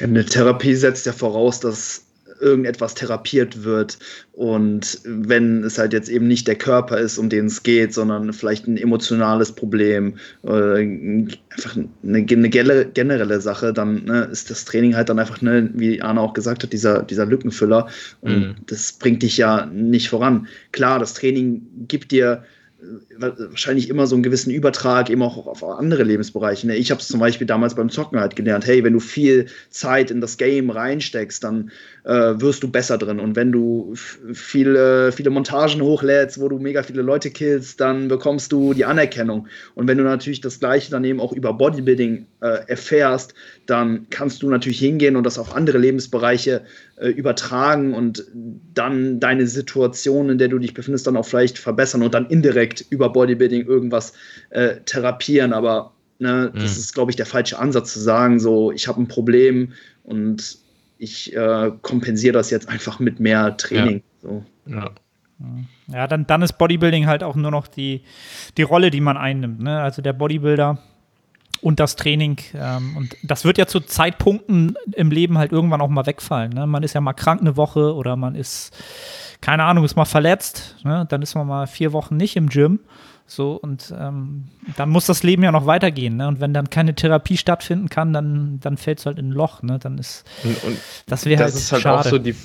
Ja, 0.00 0.06
eine 0.06 0.24
Therapie 0.24 0.74
setzt 0.74 1.04
ja 1.04 1.12
voraus, 1.12 1.60
dass 1.60 2.05
irgendetwas 2.40 2.94
therapiert 2.94 3.64
wird. 3.64 3.98
Und 4.32 5.00
wenn 5.04 5.64
es 5.64 5.78
halt 5.78 5.92
jetzt 5.92 6.08
eben 6.08 6.28
nicht 6.28 6.46
der 6.46 6.56
Körper 6.56 6.98
ist, 6.98 7.18
um 7.18 7.28
den 7.28 7.46
es 7.46 7.62
geht, 7.62 7.94
sondern 7.94 8.32
vielleicht 8.32 8.66
ein 8.66 8.76
emotionales 8.76 9.52
Problem, 9.52 10.16
äh, 10.44 10.80
einfach 10.80 11.76
eine, 12.02 12.24
generelle 12.24 13.40
Sache, 13.40 13.72
dann 13.72 14.04
ne, 14.04 14.28
ist 14.30 14.50
das 14.50 14.64
Training 14.64 14.94
halt 14.94 15.08
dann 15.08 15.18
einfach, 15.18 15.40
ne, 15.40 15.70
wie 15.74 16.02
Arne 16.02 16.20
auch 16.20 16.34
gesagt 16.34 16.62
hat, 16.62 16.72
dieser, 16.72 17.02
dieser 17.02 17.26
Lückenfüller. 17.26 17.88
Und 18.20 18.38
mhm. 18.38 18.54
das 18.66 18.92
bringt 18.92 19.22
dich 19.22 19.36
ja 19.36 19.66
nicht 19.66 20.08
voran. 20.08 20.48
Klar, 20.72 20.98
das 20.98 21.14
Training 21.14 21.66
gibt 21.88 22.12
dir 22.12 22.44
wahrscheinlich 23.18 23.88
immer 23.88 24.06
so 24.06 24.14
einen 24.14 24.22
gewissen 24.22 24.50
Übertrag 24.50 25.10
eben 25.10 25.22
auch 25.22 25.46
auf 25.46 25.64
andere 25.64 26.02
Lebensbereiche. 26.02 26.66
Ne? 26.66 26.76
Ich 26.76 26.90
habe 26.90 27.00
es 27.00 27.08
zum 27.08 27.20
Beispiel 27.20 27.46
damals 27.46 27.74
beim 27.74 27.88
Zocken 27.88 28.20
halt 28.20 28.36
gelernt, 28.36 28.66
hey, 28.66 28.84
wenn 28.84 28.92
du 28.92 29.00
viel 29.00 29.46
Zeit 29.70 30.10
in 30.10 30.20
das 30.20 30.36
Game 30.36 30.70
reinsteckst, 30.70 31.42
dann 31.42 31.70
äh, 32.06 32.40
wirst 32.40 32.62
du 32.62 32.70
besser 32.70 32.98
drin. 32.98 33.18
Und 33.18 33.34
wenn 33.34 33.50
du 33.50 33.94
viele, 34.32 35.10
viele 35.10 35.30
Montagen 35.30 35.80
hochlädst, 35.80 36.40
wo 36.40 36.48
du 36.48 36.58
mega 36.58 36.84
viele 36.84 37.02
Leute 37.02 37.30
killst, 37.30 37.80
dann 37.80 38.06
bekommst 38.06 38.52
du 38.52 38.74
die 38.74 38.84
Anerkennung. 38.84 39.48
Und 39.74 39.88
wenn 39.88 39.98
du 39.98 40.04
natürlich 40.04 40.40
das 40.40 40.60
Gleiche 40.60 40.90
dann 40.90 41.04
eben 41.04 41.20
auch 41.20 41.32
über 41.32 41.52
Bodybuilding 41.52 42.26
äh, 42.40 42.68
erfährst, 42.68 43.34
dann 43.66 44.06
kannst 44.10 44.42
du 44.42 44.48
natürlich 44.48 44.78
hingehen 44.78 45.16
und 45.16 45.24
das 45.24 45.38
auf 45.38 45.56
andere 45.56 45.78
Lebensbereiche 45.78 46.62
äh, 46.96 47.08
übertragen 47.08 47.92
und 47.92 48.24
dann 48.72 49.18
deine 49.18 49.48
Situation, 49.48 50.30
in 50.30 50.38
der 50.38 50.48
du 50.48 50.60
dich 50.60 50.74
befindest, 50.74 51.08
dann 51.08 51.16
auch 51.16 51.26
vielleicht 51.26 51.58
verbessern 51.58 52.04
und 52.04 52.14
dann 52.14 52.26
indirekt 52.26 52.84
über 52.90 53.10
Bodybuilding 53.10 53.66
irgendwas 53.66 54.12
äh, 54.50 54.76
therapieren. 54.84 55.52
Aber 55.52 55.92
ne, 56.20 56.52
mhm. 56.54 56.60
das 56.60 56.78
ist, 56.78 56.94
glaube 56.94 57.10
ich, 57.10 57.16
der 57.16 57.26
falsche 57.26 57.58
Ansatz 57.58 57.92
zu 57.94 57.98
sagen, 57.98 58.38
so, 58.38 58.70
ich 58.70 58.86
habe 58.86 59.02
ein 59.02 59.08
Problem 59.08 59.72
und 60.04 60.64
ich 60.98 61.34
äh, 61.34 61.72
kompensiere 61.82 62.32
das 62.32 62.50
jetzt 62.50 62.68
einfach 62.68 62.98
mit 62.98 63.20
mehr 63.20 63.56
Training. 63.56 64.02
Ja. 64.22 64.28
So. 64.28 64.44
ja. 64.66 64.90
Ja, 65.88 66.06
dann, 66.06 66.26
dann 66.26 66.42
ist 66.42 66.54
Bodybuilding 66.54 67.06
halt 67.06 67.22
auch 67.22 67.36
nur 67.36 67.50
noch 67.50 67.66
die, 67.66 68.02
die 68.56 68.62
Rolle, 68.62 68.90
die 68.90 69.02
man 69.02 69.16
einnimmt. 69.16 69.60
Ne? 69.60 69.80
Also 69.82 70.00
der 70.00 70.14
Bodybuilder 70.14 70.78
und 71.60 71.78
das 71.78 71.96
Training. 71.96 72.38
Ähm, 72.54 72.96
und 72.96 73.16
das 73.22 73.44
wird 73.44 73.58
ja 73.58 73.66
zu 73.66 73.80
Zeitpunkten 73.80 74.76
im 74.92 75.10
Leben 75.10 75.36
halt 75.38 75.52
irgendwann 75.52 75.80
auch 75.80 75.88
mal 75.88 76.06
wegfallen. 76.06 76.52
Ne? 76.52 76.66
Man 76.66 76.82
ist 76.82 76.94
ja 76.94 77.00
mal 77.00 77.12
krank 77.12 77.40
eine 77.40 77.56
Woche 77.56 77.94
oder 77.94 78.16
man 78.16 78.34
ist, 78.34 78.74
keine 79.40 79.64
Ahnung, 79.64 79.84
ist 79.84 79.96
mal 79.96 80.06
verletzt. 80.06 80.76
Ne? 80.84 81.06
Dann 81.08 81.22
ist 81.22 81.34
man 81.34 81.46
mal 81.46 81.66
vier 81.66 81.92
Wochen 81.92 82.16
nicht 82.16 82.36
im 82.36 82.48
Gym. 82.48 82.80
So, 83.28 83.54
und 83.54 83.92
ähm, 83.98 84.44
dann 84.76 84.88
muss 84.88 85.06
das 85.06 85.24
Leben 85.24 85.42
ja 85.42 85.50
noch 85.50 85.66
weitergehen. 85.66 86.16
Ne? 86.16 86.28
Und 86.28 86.40
wenn 86.40 86.54
dann 86.54 86.70
keine 86.70 86.94
Therapie 86.94 87.36
stattfinden 87.36 87.88
kann, 87.88 88.12
dann, 88.12 88.60
dann 88.60 88.76
fällt 88.76 89.00
es 89.00 89.06
halt 89.06 89.18
in 89.18 89.30
ein 89.30 89.32
Loch. 89.32 89.62
Ne? 89.62 89.78
Dann 89.80 89.98
ist 89.98 90.24
und, 90.44 90.62
und 90.62 90.78
das 91.06 91.26
wäre 91.26 91.42
halt, 91.42 91.54
ist 91.54 91.72
halt 91.72 91.82
schade. 91.82 92.00
auch 92.00 92.04
so 92.04 92.18
die. 92.18 92.36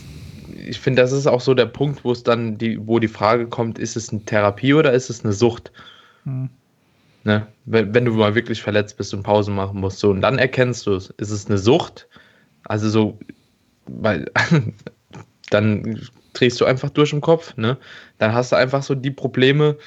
Ich 0.68 0.80
finde, 0.80 1.02
das 1.02 1.12
ist 1.12 1.28
auch 1.28 1.42
so 1.42 1.54
der 1.54 1.68
Punkt, 1.68 2.04
wo 2.04 2.12
es 2.12 2.24
dann 2.24 2.58
die, 2.58 2.86
wo 2.88 3.00
die 3.00 3.08
Frage 3.08 3.48
kommt, 3.48 3.78
ist 3.80 3.96
es 3.96 4.10
eine 4.10 4.26
Therapie 4.26 4.74
oder 4.74 4.92
ist 4.92 5.10
es 5.10 5.24
eine 5.24 5.34
Sucht? 5.34 5.72
Hm. 6.24 6.50
Ne? 7.24 7.48
Wenn, 7.66 7.94
wenn, 7.94 8.06
du 8.06 8.14
mal 8.14 8.34
wirklich 8.34 8.62
verletzt 8.62 8.98
bist 8.98 9.14
und 9.14 9.22
Pause 9.22 9.52
machen 9.52 9.80
musst, 9.80 10.00
so 10.00 10.10
und 10.10 10.22
dann 10.22 10.40
erkennst 10.40 10.88
du 10.88 10.96
es, 10.96 11.12
ist 11.18 11.30
es 11.30 11.46
eine 11.46 11.60
Sucht? 11.60 12.08
Also 12.64 12.90
so, 12.90 13.20
weil 13.86 14.32
dann 15.52 16.00
drehst 16.34 16.60
du 16.60 16.66
einfach 16.66 16.90
durch 16.90 17.14
im 17.14 17.22
Kopf, 17.22 17.56
ne? 17.58 17.78
Dann 18.18 18.34
hast 18.34 18.52
du 18.52 18.56
einfach 18.56 18.84
so 18.84 18.96
die 18.96 19.12
Probleme, 19.12 19.78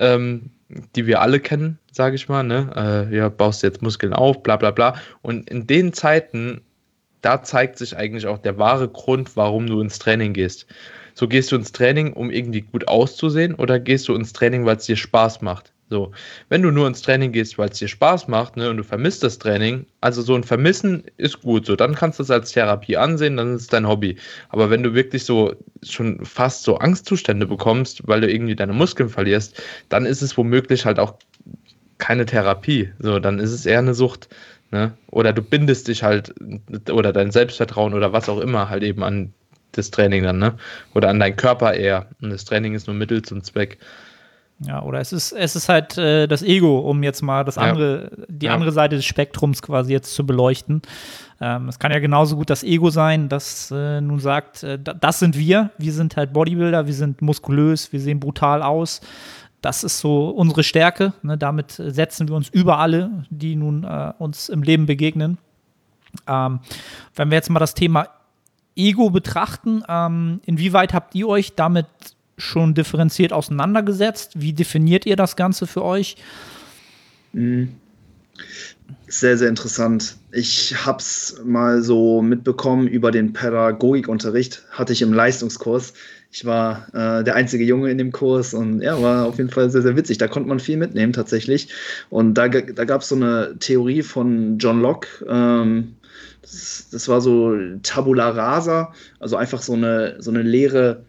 ähm, 0.00 0.50
die 0.96 1.06
wir 1.06 1.20
alle 1.20 1.40
kennen, 1.40 1.78
sage 1.92 2.16
ich 2.16 2.28
mal, 2.28 2.42
ne? 2.42 3.08
Äh, 3.10 3.16
ja, 3.16 3.28
baust 3.28 3.62
jetzt 3.62 3.82
Muskeln 3.82 4.12
auf, 4.12 4.42
bla 4.42 4.56
bla 4.56 4.70
bla. 4.70 4.96
Und 5.22 5.48
in 5.48 5.66
den 5.66 5.92
Zeiten, 5.92 6.62
da 7.20 7.42
zeigt 7.42 7.78
sich 7.78 7.96
eigentlich 7.96 8.26
auch 8.26 8.38
der 8.38 8.58
wahre 8.58 8.88
Grund, 8.88 9.36
warum 9.36 9.66
du 9.66 9.80
ins 9.80 9.98
Training 9.98 10.32
gehst. 10.32 10.66
So 11.14 11.28
gehst 11.28 11.52
du 11.52 11.56
ins 11.56 11.72
Training, 11.72 12.12
um 12.14 12.30
irgendwie 12.30 12.62
gut 12.62 12.88
auszusehen, 12.88 13.54
oder 13.54 13.78
gehst 13.78 14.08
du 14.08 14.14
ins 14.14 14.32
Training, 14.32 14.64
weil 14.64 14.76
es 14.76 14.86
dir 14.86 14.96
Spaß 14.96 15.42
macht? 15.42 15.72
So, 15.90 16.12
wenn 16.48 16.62
du 16.62 16.70
nur 16.70 16.86
ins 16.86 17.02
Training 17.02 17.32
gehst, 17.32 17.58
weil 17.58 17.68
es 17.68 17.78
dir 17.78 17.88
Spaß 17.88 18.28
macht, 18.28 18.56
ne, 18.56 18.70
und 18.70 18.76
du 18.76 18.84
vermisst 18.84 19.24
das 19.24 19.38
Training, 19.38 19.86
also 20.00 20.22
so 20.22 20.36
ein 20.36 20.44
Vermissen 20.44 21.02
ist 21.16 21.42
gut, 21.42 21.66
so, 21.66 21.74
dann 21.74 21.96
kannst 21.96 22.20
du 22.20 22.22
es 22.22 22.30
als 22.30 22.52
Therapie 22.52 22.96
ansehen, 22.96 23.36
dann 23.36 23.56
ist 23.56 23.62
es 23.62 23.66
dein 23.66 23.88
Hobby. 23.88 24.16
Aber 24.50 24.70
wenn 24.70 24.84
du 24.84 24.94
wirklich 24.94 25.24
so 25.24 25.54
schon 25.82 26.24
fast 26.24 26.62
so 26.62 26.78
Angstzustände 26.78 27.44
bekommst, 27.44 28.06
weil 28.06 28.20
du 28.20 28.30
irgendwie 28.30 28.54
deine 28.54 28.72
Muskeln 28.72 29.08
verlierst, 29.08 29.60
dann 29.88 30.06
ist 30.06 30.22
es 30.22 30.36
womöglich 30.36 30.86
halt 30.86 31.00
auch 31.00 31.14
keine 31.98 32.24
Therapie. 32.24 32.92
So, 33.00 33.18
dann 33.18 33.40
ist 33.40 33.50
es 33.50 33.66
eher 33.66 33.80
eine 33.80 33.94
Sucht. 33.94 34.28
Ne? 34.70 34.92
Oder 35.10 35.32
du 35.32 35.42
bindest 35.42 35.88
dich 35.88 36.04
halt, 36.04 36.32
oder 36.90 37.12
dein 37.12 37.32
Selbstvertrauen 37.32 37.94
oder 37.94 38.12
was 38.12 38.28
auch 38.28 38.38
immer 38.38 38.68
halt 38.68 38.84
eben 38.84 39.02
an 39.02 39.34
das 39.72 39.90
Training 39.90 40.22
dann, 40.22 40.38
ne? 40.38 40.56
Oder 40.94 41.08
an 41.08 41.20
deinen 41.20 41.36
Körper 41.36 41.74
eher. 41.74 42.08
Und 42.20 42.30
das 42.30 42.44
Training 42.44 42.74
ist 42.74 42.86
nur 42.86 42.96
Mittel 42.96 43.22
zum 43.22 43.42
Zweck. 43.42 43.78
Ja, 44.62 44.82
oder 44.82 45.00
es 45.00 45.12
ist, 45.12 45.32
es 45.32 45.56
ist 45.56 45.70
halt 45.70 45.96
äh, 45.96 46.26
das 46.26 46.42
Ego, 46.42 46.80
um 46.80 47.02
jetzt 47.02 47.22
mal 47.22 47.44
das 47.44 47.56
andere, 47.56 48.10
ja. 48.10 48.24
die 48.28 48.46
ja. 48.46 48.54
andere 48.54 48.72
Seite 48.72 48.96
des 48.96 49.06
Spektrums 49.06 49.62
quasi 49.62 49.92
jetzt 49.92 50.14
zu 50.14 50.26
beleuchten. 50.26 50.82
Ähm, 51.40 51.68
es 51.68 51.78
kann 51.78 51.92
ja 51.92 51.98
genauso 51.98 52.36
gut 52.36 52.50
das 52.50 52.62
Ego 52.62 52.90
sein, 52.90 53.30
das 53.30 53.70
äh, 53.70 54.02
nun 54.02 54.18
sagt, 54.18 54.62
äh, 54.62 54.78
das 54.78 55.18
sind 55.18 55.38
wir, 55.38 55.70
wir 55.78 55.92
sind 55.94 56.16
halt 56.16 56.34
Bodybuilder, 56.34 56.86
wir 56.86 56.92
sind 56.92 57.22
muskulös, 57.22 57.90
wir 57.92 58.00
sehen 58.00 58.20
brutal 58.20 58.62
aus. 58.62 59.00
Das 59.62 59.82
ist 59.82 59.98
so 59.98 60.28
unsere 60.28 60.62
Stärke. 60.62 61.14
Ne? 61.22 61.38
Damit 61.38 61.72
setzen 61.72 62.28
wir 62.28 62.36
uns 62.36 62.50
über 62.50 62.78
alle, 62.78 63.24
die 63.30 63.56
nun 63.56 63.84
äh, 63.84 64.12
uns 64.18 64.50
im 64.50 64.62
Leben 64.62 64.84
begegnen. 64.84 65.38
Ähm, 66.26 66.60
wenn 67.14 67.30
wir 67.30 67.36
jetzt 67.36 67.50
mal 67.50 67.60
das 67.60 67.74
Thema 67.74 68.08
Ego 68.76 69.10
betrachten, 69.10 69.82
ähm, 69.88 70.40
inwieweit 70.44 70.92
habt 70.92 71.14
ihr 71.14 71.28
euch 71.28 71.54
damit 71.54 71.86
schon 72.40 72.74
differenziert 72.74 73.32
auseinandergesetzt? 73.32 74.32
Wie 74.34 74.52
definiert 74.52 75.06
ihr 75.06 75.16
das 75.16 75.36
Ganze 75.36 75.66
für 75.66 75.84
euch? 75.84 76.16
Mhm. 77.32 77.70
Sehr, 79.08 79.36
sehr 79.36 79.48
interessant. 79.48 80.16
Ich 80.32 80.86
habe 80.86 80.98
es 80.98 81.40
mal 81.44 81.82
so 81.82 82.22
mitbekommen 82.22 82.86
über 82.86 83.10
den 83.10 83.32
Pädagogikunterricht, 83.32 84.62
hatte 84.70 84.92
ich 84.92 85.02
im 85.02 85.12
Leistungskurs. 85.12 85.94
Ich 86.32 86.44
war 86.44 86.86
äh, 86.94 87.24
der 87.24 87.34
einzige 87.34 87.64
Junge 87.64 87.90
in 87.90 87.98
dem 87.98 88.12
Kurs 88.12 88.54
und 88.54 88.82
ja, 88.82 89.00
war 89.02 89.26
auf 89.26 89.38
jeden 89.38 89.50
Fall 89.50 89.68
sehr, 89.68 89.82
sehr 89.82 89.96
witzig. 89.96 90.18
Da 90.18 90.28
konnte 90.28 90.48
man 90.48 90.60
viel 90.60 90.76
mitnehmen 90.76 91.12
tatsächlich. 91.12 91.68
Und 92.08 92.34
da, 92.34 92.48
da 92.48 92.84
gab 92.84 93.02
es 93.02 93.08
so 93.08 93.16
eine 93.16 93.56
Theorie 93.58 94.02
von 94.02 94.58
John 94.58 94.80
Locke. 94.80 95.08
Ähm, 95.28 95.96
das, 96.42 96.86
das, 96.92 97.08
war 97.08 97.20
so 97.20 97.56
Tabula 97.82 98.30
Rasa, 98.30 98.94
also 99.18 99.36
einfach 99.36 99.60
so 99.60 99.72
eine, 99.72 100.16
so 100.20 100.30
eine 100.30 100.42
leere 100.42 101.04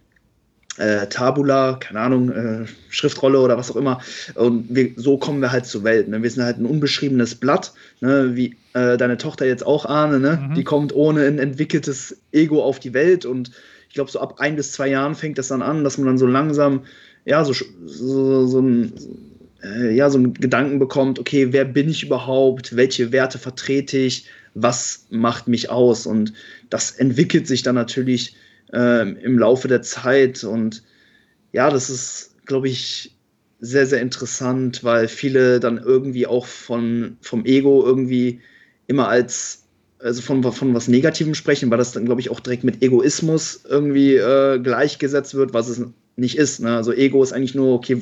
äh, 0.77 1.07
Tabula, 1.07 1.73
keine 1.73 1.99
Ahnung, 1.99 2.31
äh, 2.31 2.65
Schriftrolle 2.89 3.39
oder 3.39 3.57
was 3.57 3.71
auch 3.71 3.75
immer. 3.75 4.01
Und 4.35 4.67
wir, 4.69 4.91
so 4.95 5.17
kommen 5.17 5.41
wir 5.41 5.51
halt 5.51 5.65
zur 5.65 5.83
Welt. 5.83 6.07
Ne? 6.07 6.23
Wir 6.23 6.29
sind 6.29 6.43
halt 6.43 6.57
ein 6.57 6.65
unbeschriebenes 6.65 7.35
Blatt, 7.35 7.73
ne? 7.99 8.31
wie 8.35 8.55
äh, 8.73 8.97
deine 8.97 9.17
Tochter 9.17 9.45
jetzt 9.45 9.65
auch 9.65 9.85
ahne. 9.85 10.19
Ne? 10.19 10.49
Mhm. 10.49 10.55
Die 10.55 10.63
kommt 10.63 10.95
ohne 10.95 11.25
ein 11.25 11.39
entwickeltes 11.39 12.17
Ego 12.31 12.63
auf 12.63 12.79
die 12.79 12.93
Welt 12.93 13.25
und 13.25 13.51
ich 13.89 13.95
glaube, 13.95 14.09
so 14.09 14.21
ab 14.21 14.35
ein 14.37 14.55
bis 14.55 14.71
zwei 14.71 14.87
Jahren 14.87 15.15
fängt 15.15 15.37
das 15.37 15.49
dann 15.49 15.61
an, 15.61 15.83
dass 15.83 15.97
man 15.97 16.07
dann 16.07 16.17
so 16.17 16.25
langsam 16.25 16.83
ja, 17.25 17.43
so, 17.45 17.53
so, 17.85 18.47
so 18.47 18.59
ein, 18.59 18.93
äh, 19.63 19.93
ja, 19.93 20.09
so 20.09 20.17
einen 20.17 20.33
Gedanken 20.33 20.79
bekommt, 20.79 21.19
okay, 21.19 21.51
wer 21.51 21.65
bin 21.65 21.89
ich 21.89 22.03
überhaupt, 22.03 22.75
welche 22.75 23.11
Werte 23.11 23.37
vertrete 23.37 23.97
ich, 23.97 24.25
was 24.53 25.05
macht 25.09 25.47
mich 25.47 25.69
aus? 25.69 26.05
Und 26.05 26.33
das 26.69 26.91
entwickelt 26.91 27.47
sich 27.47 27.63
dann 27.63 27.75
natürlich 27.75 28.35
äh, 28.73 29.09
im 29.09 29.37
Laufe 29.37 29.67
der 29.67 29.81
Zeit. 29.81 30.43
Und 30.43 30.83
ja, 31.51 31.69
das 31.69 31.89
ist, 31.89 32.35
glaube 32.45 32.69
ich, 32.69 33.15
sehr, 33.59 33.85
sehr 33.85 34.01
interessant, 34.01 34.83
weil 34.83 35.07
viele 35.07 35.59
dann 35.59 35.77
irgendwie 35.77 36.25
auch 36.27 36.45
von, 36.47 37.17
vom 37.21 37.45
Ego 37.45 37.85
irgendwie 37.85 38.41
immer 38.87 39.07
als, 39.07 39.67
also 39.99 40.21
von, 40.21 40.43
von 40.43 40.73
was 40.73 40.87
Negativem 40.87 41.35
sprechen, 41.35 41.69
weil 41.69 41.77
das 41.77 41.91
dann, 41.91 42.05
glaube 42.05 42.21
ich, 42.21 42.31
auch 42.31 42.39
direkt 42.39 42.63
mit 42.63 42.81
Egoismus 42.81 43.61
irgendwie 43.69 44.15
äh, 44.15 44.59
gleichgesetzt 44.59 45.35
wird, 45.35 45.53
was 45.53 45.69
es 45.69 45.81
nicht 46.21 46.37
ist. 46.37 46.61
Ne? 46.61 46.73
Also 46.73 46.93
Ego 46.93 47.21
ist 47.21 47.33
eigentlich 47.33 47.55
nur, 47.55 47.73
okay, 47.73 48.01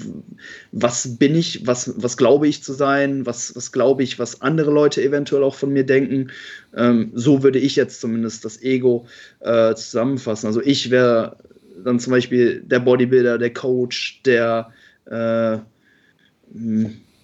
was 0.72 1.18
bin 1.18 1.36
ich, 1.36 1.66
was, 1.66 1.94
was 1.98 2.18
glaube 2.18 2.48
ich 2.48 2.62
zu 2.62 2.74
sein, 2.74 3.26
was, 3.26 3.56
was 3.56 3.72
glaube 3.72 4.04
ich, 4.04 4.20
was 4.20 4.42
andere 4.42 4.70
Leute 4.70 5.02
eventuell 5.02 5.44
auch 5.44 5.56
von 5.56 5.74
mir 5.74 5.86
denken. 5.86 6.30
Ähm, 6.76 7.12
so 7.16 7.42
würde 7.42 7.58
ich 7.58 7.76
jetzt 7.76 8.02
zumindest 8.02 8.46
das 8.46 8.62
Ego 8.62 9.08
äh, 9.40 9.74
zusammenfassen. 9.74 10.46
Also 10.46 10.62
ich 10.62 10.92
wäre 10.92 11.38
dann 11.84 12.00
zum 12.00 12.12
Beispiel 12.12 12.62
der 12.62 12.80
Bodybuilder, 12.80 13.40
der 13.40 13.54
Coach, 13.54 14.22
der, 14.24 14.72
äh, 15.06 15.58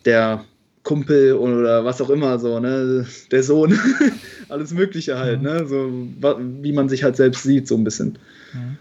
der 0.05 0.45
Kumpel 0.83 1.33
oder 1.33 1.83
was 1.83 2.01
auch 2.01 2.09
immer 2.09 2.39
so, 2.39 2.59
ne? 2.59 3.05
Der 3.31 3.43
Sohn, 3.43 3.77
alles 4.49 4.71
Mögliche 4.71 5.17
halt, 5.17 5.41
mhm. 5.41 5.47
ne? 5.47 5.65
So 5.67 5.91
wie 6.61 6.71
man 6.71 6.87
sich 6.87 7.03
halt 7.03 7.17
selbst 7.17 7.43
sieht, 7.43 7.67
so 7.67 7.75
ein 7.75 7.83
bisschen. 7.83 8.17
Mhm. 8.53 8.77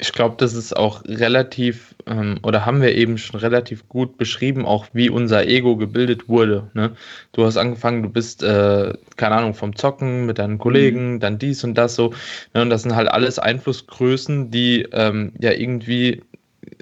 Ich 0.00 0.12
glaube, 0.12 0.36
das 0.38 0.54
ist 0.54 0.74
auch 0.74 1.04
relativ, 1.04 1.94
ähm, 2.06 2.38
oder 2.42 2.64
haben 2.64 2.80
wir 2.80 2.94
eben 2.94 3.18
schon 3.18 3.38
relativ 3.38 3.86
gut 3.88 4.16
beschrieben, 4.16 4.64
auch 4.64 4.86
wie 4.94 5.10
unser 5.10 5.46
Ego 5.46 5.76
gebildet 5.76 6.26
wurde. 6.26 6.70
Ne? 6.72 6.92
Du 7.32 7.44
hast 7.44 7.58
angefangen, 7.58 8.02
du 8.02 8.08
bist, 8.08 8.42
äh, 8.42 8.94
keine 9.16 9.34
Ahnung, 9.34 9.52
vom 9.52 9.76
Zocken 9.76 10.24
mit 10.24 10.38
deinen 10.38 10.56
Kollegen, 10.56 11.14
mhm. 11.14 11.20
dann 11.20 11.38
dies 11.38 11.64
und 11.64 11.74
das 11.74 11.96
so. 11.96 12.14
Ne? 12.54 12.62
Und 12.62 12.70
das 12.70 12.82
sind 12.82 12.96
halt 12.96 13.08
alles 13.08 13.38
Einflussgrößen, 13.38 14.50
die 14.50 14.88
ähm, 14.92 15.32
ja 15.38 15.52
irgendwie 15.52 16.22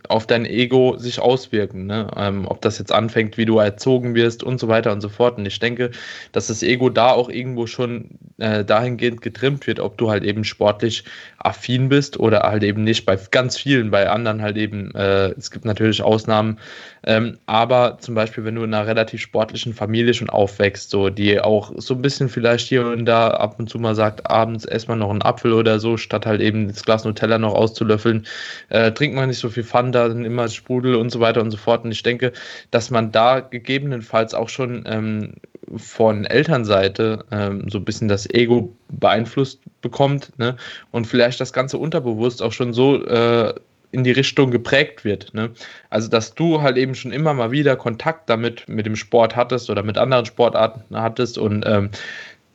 auf 0.09 0.27
dein 0.27 0.47
Ego 0.47 0.97
sich 0.99 1.21
auswirken. 1.21 1.87
Ne? 1.87 2.09
Ähm, 2.17 2.47
ob 2.47 2.61
das 2.63 2.79
jetzt 2.79 2.93
anfängt, 2.93 3.37
wie 3.37 3.45
du 3.45 3.59
erzogen 3.59 4.15
wirst 4.15 4.43
und 4.43 4.61
so 4.61 4.69
weiter 4.69 4.93
und 4.93 5.01
so 5.01 5.09
fort. 5.09 5.39
Und 5.39 5.47
ich 5.47 5.59
denke, 5.59 5.91
dass 6.33 6.49
das 6.49 6.63
Ego 6.63 6.91
da 6.91 7.11
auch 7.11 7.29
irgendwo 7.29 7.67
schon 7.67 8.11
äh, 8.39 8.65
dahingehend 8.65 9.21
getrimmt 9.23 9.67
wird, 9.67 9.81
ob 9.81 9.99
du 9.99 10.11
halt 10.11 10.25
eben 10.25 10.45
sportlich 10.45 11.05
affin 11.39 11.89
bist 11.89 12.19
oder 12.19 12.41
halt 12.41 12.63
eben 12.63 12.85
nicht. 12.85 13.05
Bei 13.05 13.19
ganz 13.31 13.57
vielen, 13.57 13.91
bei 13.91 14.09
anderen 14.09 14.43
halt 14.43 14.57
eben, 14.57 14.95
äh, 14.95 15.29
es 15.31 15.51
gibt 15.51 15.65
natürlich 15.65 16.03
Ausnahmen. 16.03 16.59
Ähm, 17.05 17.39
aber 17.47 17.99
zum 18.01 18.15
Beispiel, 18.15 18.45
wenn 18.45 18.55
du 18.55 18.65
in 18.65 18.75
einer 18.75 18.87
relativ 18.87 19.21
sportlichen 19.21 19.73
Familie 19.73 20.15
schon 20.15 20.31
aufwächst, 20.31 20.91
so 20.91 21.11
die 21.11 21.41
auch 21.41 21.73
so 21.77 21.95
ein 21.95 22.03
bisschen 22.03 22.29
vielleicht 22.29 22.69
hier 22.69 22.87
und 22.87 23.07
da 23.07 23.29
ab 23.29 23.57
und 23.59 23.71
zu 23.71 23.79
mal 23.79 23.95
sagt, 23.95 24.29
abends 24.29 24.65
ess 24.65 24.89
mal 24.89 24.97
noch 24.97 25.11
einen 25.11 25.23
Apfel 25.23 25.53
oder 25.53 25.79
so, 25.79 25.97
statt 25.97 26.27
halt 26.27 26.41
eben 26.41 26.69
das 26.69 26.85
Glas 26.85 27.05
Nutella 27.05 27.39
noch 27.39 27.55
auszulöffeln, 27.55 28.27
äh, 28.69 28.93
trinkt 28.93 29.17
man 29.17 29.29
nicht 29.29 29.39
so 29.39 29.49
viel 29.49 29.65
Fanta, 29.93 30.07
immer 30.07 30.49
Sprudel 30.49 30.95
und 30.95 31.11
so 31.11 31.21
weiter 31.21 31.41
und 31.41 31.51
so 31.51 31.57
fort. 31.57 31.85
Und 31.85 31.93
ich 31.93 32.03
denke, 32.03 32.33
dass 32.71 32.91
man 32.91 33.13
da 33.13 33.41
gegebenenfalls 33.41 34.35
auch 34.35 34.49
schon 34.49 34.85
ähm, 34.87 35.35
von 35.77 36.25
Elternseite 36.25 37.25
ähm, 37.31 37.69
so 37.69 37.79
ein 37.79 37.85
bisschen 37.85 38.09
das 38.09 38.29
Ego 38.29 38.75
beeinflusst 38.89 39.61
bekommt 39.81 40.33
ne? 40.39 40.57
und 40.91 41.07
vielleicht 41.07 41.41
das 41.41 41.53
Ganze 41.53 41.79
unterbewusst 41.79 42.43
auch 42.43 42.53
schon 42.53 42.73
so 42.73 43.05
äh, 43.05 43.55
in 43.91 44.05
die 44.05 44.13
Richtung 44.13 44.51
geprägt 44.51 45.05
wird. 45.05 45.33
Ne? 45.35 45.51
Also, 45.89 46.09
dass 46.09 46.35
du 46.35 46.61
halt 46.61 46.77
eben 46.77 46.95
schon 46.95 47.13
immer 47.13 47.33
mal 47.33 47.51
wieder 47.51 47.77
Kontakt 47.77 48.29
damit 48.29 48.69
mit 48.69 48.87
dem 48.87 48.97
Sport 48.97 49.37
hattest 49.37 49.71
oder 49.71 49.83
mit 49.83 49.97
anderen 49.97 50.27
Sportarten 50.27 50.85
hattest 50.95 51.39
und 51.39 51.65
ähm, 51.67 51.91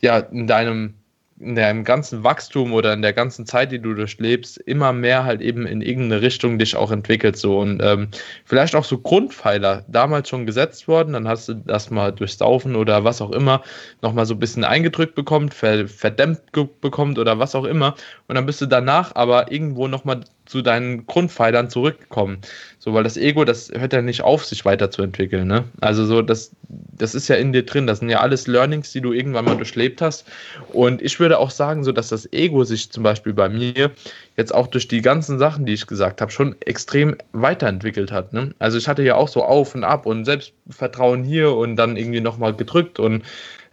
ja, 0.01 0.19
in 0.19 0.47
deinem 0.47 0.95
in 1.39 1.55
deinem 1.55 1.83
ganzen 1.83 2.23
Wachstum 2.23 2.73
oder 2.73 2.93
in 2.93 3.01
der 3.01 3.13
ganzen 3.13 3.45
Zeit, 3.45 3.71
die 3.71 3.79
du 3.79 3.93
durchlebst, 3.93 4.57
immer 4.57 4.93
mehr 4.93 5.23
halt 5.23 5.41
eben 5.41 5.65
in 5.65 5.81
irgendeine 5.81 6.21
Richtung 6.21 6.59
dich 6.59 6.75
auch 6.75 6.91
entwickelt. 6.91 7.37
So 7.37 7.59
und 7.59 7.81
ähm, 7.83 8.09
vielleicht 8.45 8.75
auch 8.75 8.83
so 8.83 8.97
Grundpfeiler 8.97 9.83
damals 9.87 10.29
schon 10.29 10.45
gesetzt 10.45 10.87
worden, 10.87 11.13
dann 11.13 11.27
hast 11.27 11.49
du 11.49 11.55
das 11.55 11.89
mal 11.89 12.11
durchs 12.11 12.37
Saufen 12.37 12.75
oder 12.75 13.03
was 13.03 13.21
auch 13.21 13.31
immer 13.31 13.61
nochmal 14.01 14.25
so 14.25 14.35
ein 14.35 14.39
bisschen 14.39 14.63
eingedrückt 14.63 15.15
bekommt, 15.15 15.53
verdämmt 15.53 16.41
bekommt 16.81 17.19
oder 17.19 17.39
was 17.39 17.55
auch 17.55 17.65
immer. 17.65 17.95
Und 18.27 18.35
dann 18.35 18.45
bist 18.45 18.61
du 18.61 18.65
danach 18.65 19.15
aber 19.15 19.51
irgendwo 19.51 19.87
nochmal 19.87 20.21
zu 20.53 20.61
deinen 20.61 21.07
Grundpfeilern 21.07 21.71
zurückkommen. 21.71 22.37
So, 22.77 22.93
weil 22.93 23.03
das 23.03 23.17
Ego, 23.17 23.43
das 23.43 23.71
hört 23.71 23.91
ja 23.91 24.03
nicht 24.03 24.21
auf, 24.21 24.45
sich 24.45 24.65
weiterzuentwickeln. 24.65 25.47
Ne? 25.47 25.63
Also 25.81 26.05
so, 26.05 26.21
das, 26.21 26.51
das 26.69 27.15
ist 27.15 27.27
ja 27.27 27.37
in 27.37 27.53
dir 27.53 27.65
drin. 27.65 27.87
Das 27.87 27.99
sind 27.99 28.09
ja 28.09 28.19
alles 28.19 28.45
Learnings, 28.45 28.91
die 28.91 29.01
du 29.01 29.13
irgendwann 29.13 29.45
mal 29.45 29.57
durchlebt 29.57 29.99
hast. 29.99 30.27
Und 30.71 31.01
ich 31.01 31.19
würde 31.19 31.39
auch 31.39 31.49
sagen, 31.49 31.83
so 31.83 31.91
dass 31.91 32.09
das 32.09 32.31
Ego 32.31 32.65
sich 32.65 32.91
zum 32.91 33.01
Beispiel 33.01 33.33
bei 33.33 33.49
mir 33.49 33.89
jetzt 34.35 34.53
auch 34.53 34.67
durch 34.67 34.87
die 34.87 35.01
ganzen 35.01 35.37
Sachen, 35.37 35.65
die 35.65 35.73
ich 35.73 35.85
gesagt 35.85 36.21
habe, 36.21 36.31
schon 36.31 36.55
extrem 36.61 37.15
weiterentwickelt 37.33 38.11
hat. 38.11 38.33
Ne? 38.33 38.53
Also 38.59 38.77
ich 38.77 38.87
hatte 38.87 39.03
ja 39.03 39.15
auch 39.15 39.27
so 39.27 39.43
auf 39.43 39.75
und 39.75 39.83
ab 39.83 40.05
und 40.05 40.25
Selbstvertrauen 40.25 41.23
hier 41.23 41.53
und 41.53 41.75
dann 41.75 41.97
irgendwie 41.97 42.21
nochmal 42.21 42.53
gedrückt 42.55 42.99
und 42.99 43.23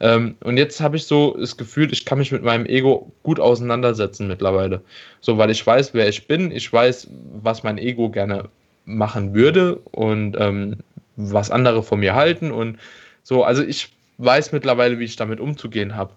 ähm, 0.02 0.36
und 0.42 0.56
jetzt 0.56 0.80
habe 0.80 0.96
ich 0.96 1.04
so 1.04 1.36
das 1.38 1.58
Gefühl, 1.58 1.92
ich 1.92 2.06
kann 2.06 2.18
mich 2.18 2.32
mit 2.32 2.42
meinem 2.42 2.64
Ego 2.64 3.12
gut 3.22 3.38
auseinandersetzen 3.38 4.28
mittlerweile. 4.28 4.80
So, 5.20 5.36
weil 5.36 5.50
ich 5.50 5.66
weiß, 5.66 5.92
wer 5.92 6.08
ich 6.08 6.26
bin, 6.26 6.50
ich 6.50 6.72
weiß, 6.72 7.08
was 7.42 7.62
mein 7.62 7.76
Ego 7.76 8.08
gerne 8.08 8.48
machen 8.86 9.34
würde 9.34 9.76
und 9.76 10.36
ähm, 10.38 10.78
was 11.16 11.50
andere 11.50 11.82
von 11.82 12.00
mir 12.00 12.14
halten 12.14 12.50
und 12.50 12.78
so. 13.22 13.44
Also 13.44 13.62
ich 13.62 13.90
weiß 14.16 14.52
mittlerweile, 14.52 14.98
wie 14.98 15.04
ich 15.04 15.16
damit 15.16 15.38
umzugehen 15.38 15.96
habe. 15.96 16.14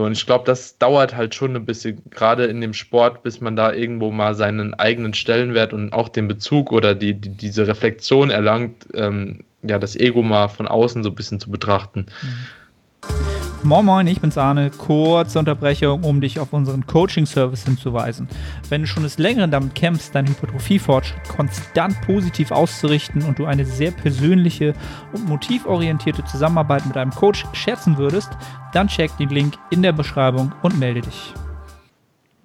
So, 0.00 0.06
und 0.06 0.12
ich 0.12 0.24
glaube, 0.24 0.46
das 0.46 0.78
dauert 0.78 1.14
halt 1.14 1.34
schon 1.34 1.54
ein 1.54 1.66
bisschen, 1.66 2.00
gerade 2.08 2.46
in 2.46 2.62
dem 2.62 2.72
Sport, 2.72 3.22
bis 3.22 3.42
man 3.42 3.54
da 3.54 3.70
irgendwo 3.70 4.10
mal 4.10 4.34
seinen 4.34 4.72
eigenen 4.72 5.12
Stellenwert 5.12 5.74
und 5.74 5.92
auch 5.92 6.08
den 6.08 6.26
Bezug 6.26 6.72
oder 6.72 6.94
die, 6.94 7.12
die 7.12 7.28
diese 7.28 7.66
Reflexion 7.66 8.30
erlangt, 8.30 8.88
ähm, 8.94 9.44
ja, 9.62 9.78
das 9.78 9.96
Ego 9.96 10.22
mal 10.22 10.48
von 10.48 10.66
außen 10.66 11.02
so 11.04 11.10
ein 11.10 11.14
bisschen 11.14 11.38
zu 11.38 11.50
betrachten. 11.50 12.06
Mhm. 12.22 13.49
Moin 13.62 13.84
Moin, 13.84 14.06
ich 14.06 14.22
bin's 14.22 14.38
Arne. 14.38 14.70
Kurze 14.70 15.38
Unterbrechung, 15.38 16.02
um 16.02 16.22
dich 16.22 16.40
auf 16.40 16.54
unseren 16.54 16.86
Coaching-Service 16.86 17.64
hinzuweisen. 17.64 18.26
Wenn 18.70 18.80
du 18.80 18.86
schon 18.86 19.02
des 19.02 19.18
Längeren 19.18 19.50
damit 19.50 19.74
kämpfst, 19.74 20.14
deinen 20.14 20.28
Hypertrophie-Fortschritt 20.28 21.28
konstant 21.28 22.00
positiv 22.00 22.52
auszurichten 22.52 23.22
und 23.22 23.38
du 23.38 23.44
eine 23.44 23.66
sehr 23.66 23.90
persönliche 23.90 24.72
und 25.12 25.28
motivorientierte 25.28 26.24
Zusammenarbeit 26.24 26.86
mit 26.86 26.96
einem 26.96 27.10
Coach 27.10 27.44
schätzen 27.52 27.98
würdest, 27.98 28.30
dann 28.72 28.88
check 28.88 29.14
den 29.18 29.28
Link 29.28 29.58
in 29.68 29.82
der 29.82 29.92
Beschreibung 29.92 30.52
und 30.62 30.78
melde 30.78 31.02
dich. 31.02 31.34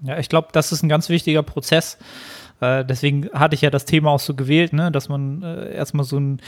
Ja, 0.03 0.19
ich 0.19 0.27
glaube, 0.27 0.49
das 0.51 0.73
ist 0.73 0.83
ein 0.83 0.89
ganz 0.89 1.07
wichtiger 1.07 1.43
Prozess. 1.43 1.97
Äh, 2.59 2.83
deswegen 2.83 3.29
hatte 3.33 3.55
ich 3.55 3.61
ja 3.61 3.69
das 3.69 3.85
Thema 3.85 4.11
auch 4.11 4.19
so 4.19 4.33
gewählt, 4.33 4.73
ne, 4.73 4.91
dass 4.91 5.07
man 5.07 5.43
äh, 5.43 5.73
erstmal 5.73 6.05
so 6.05 6.17
ein 6.19 6.41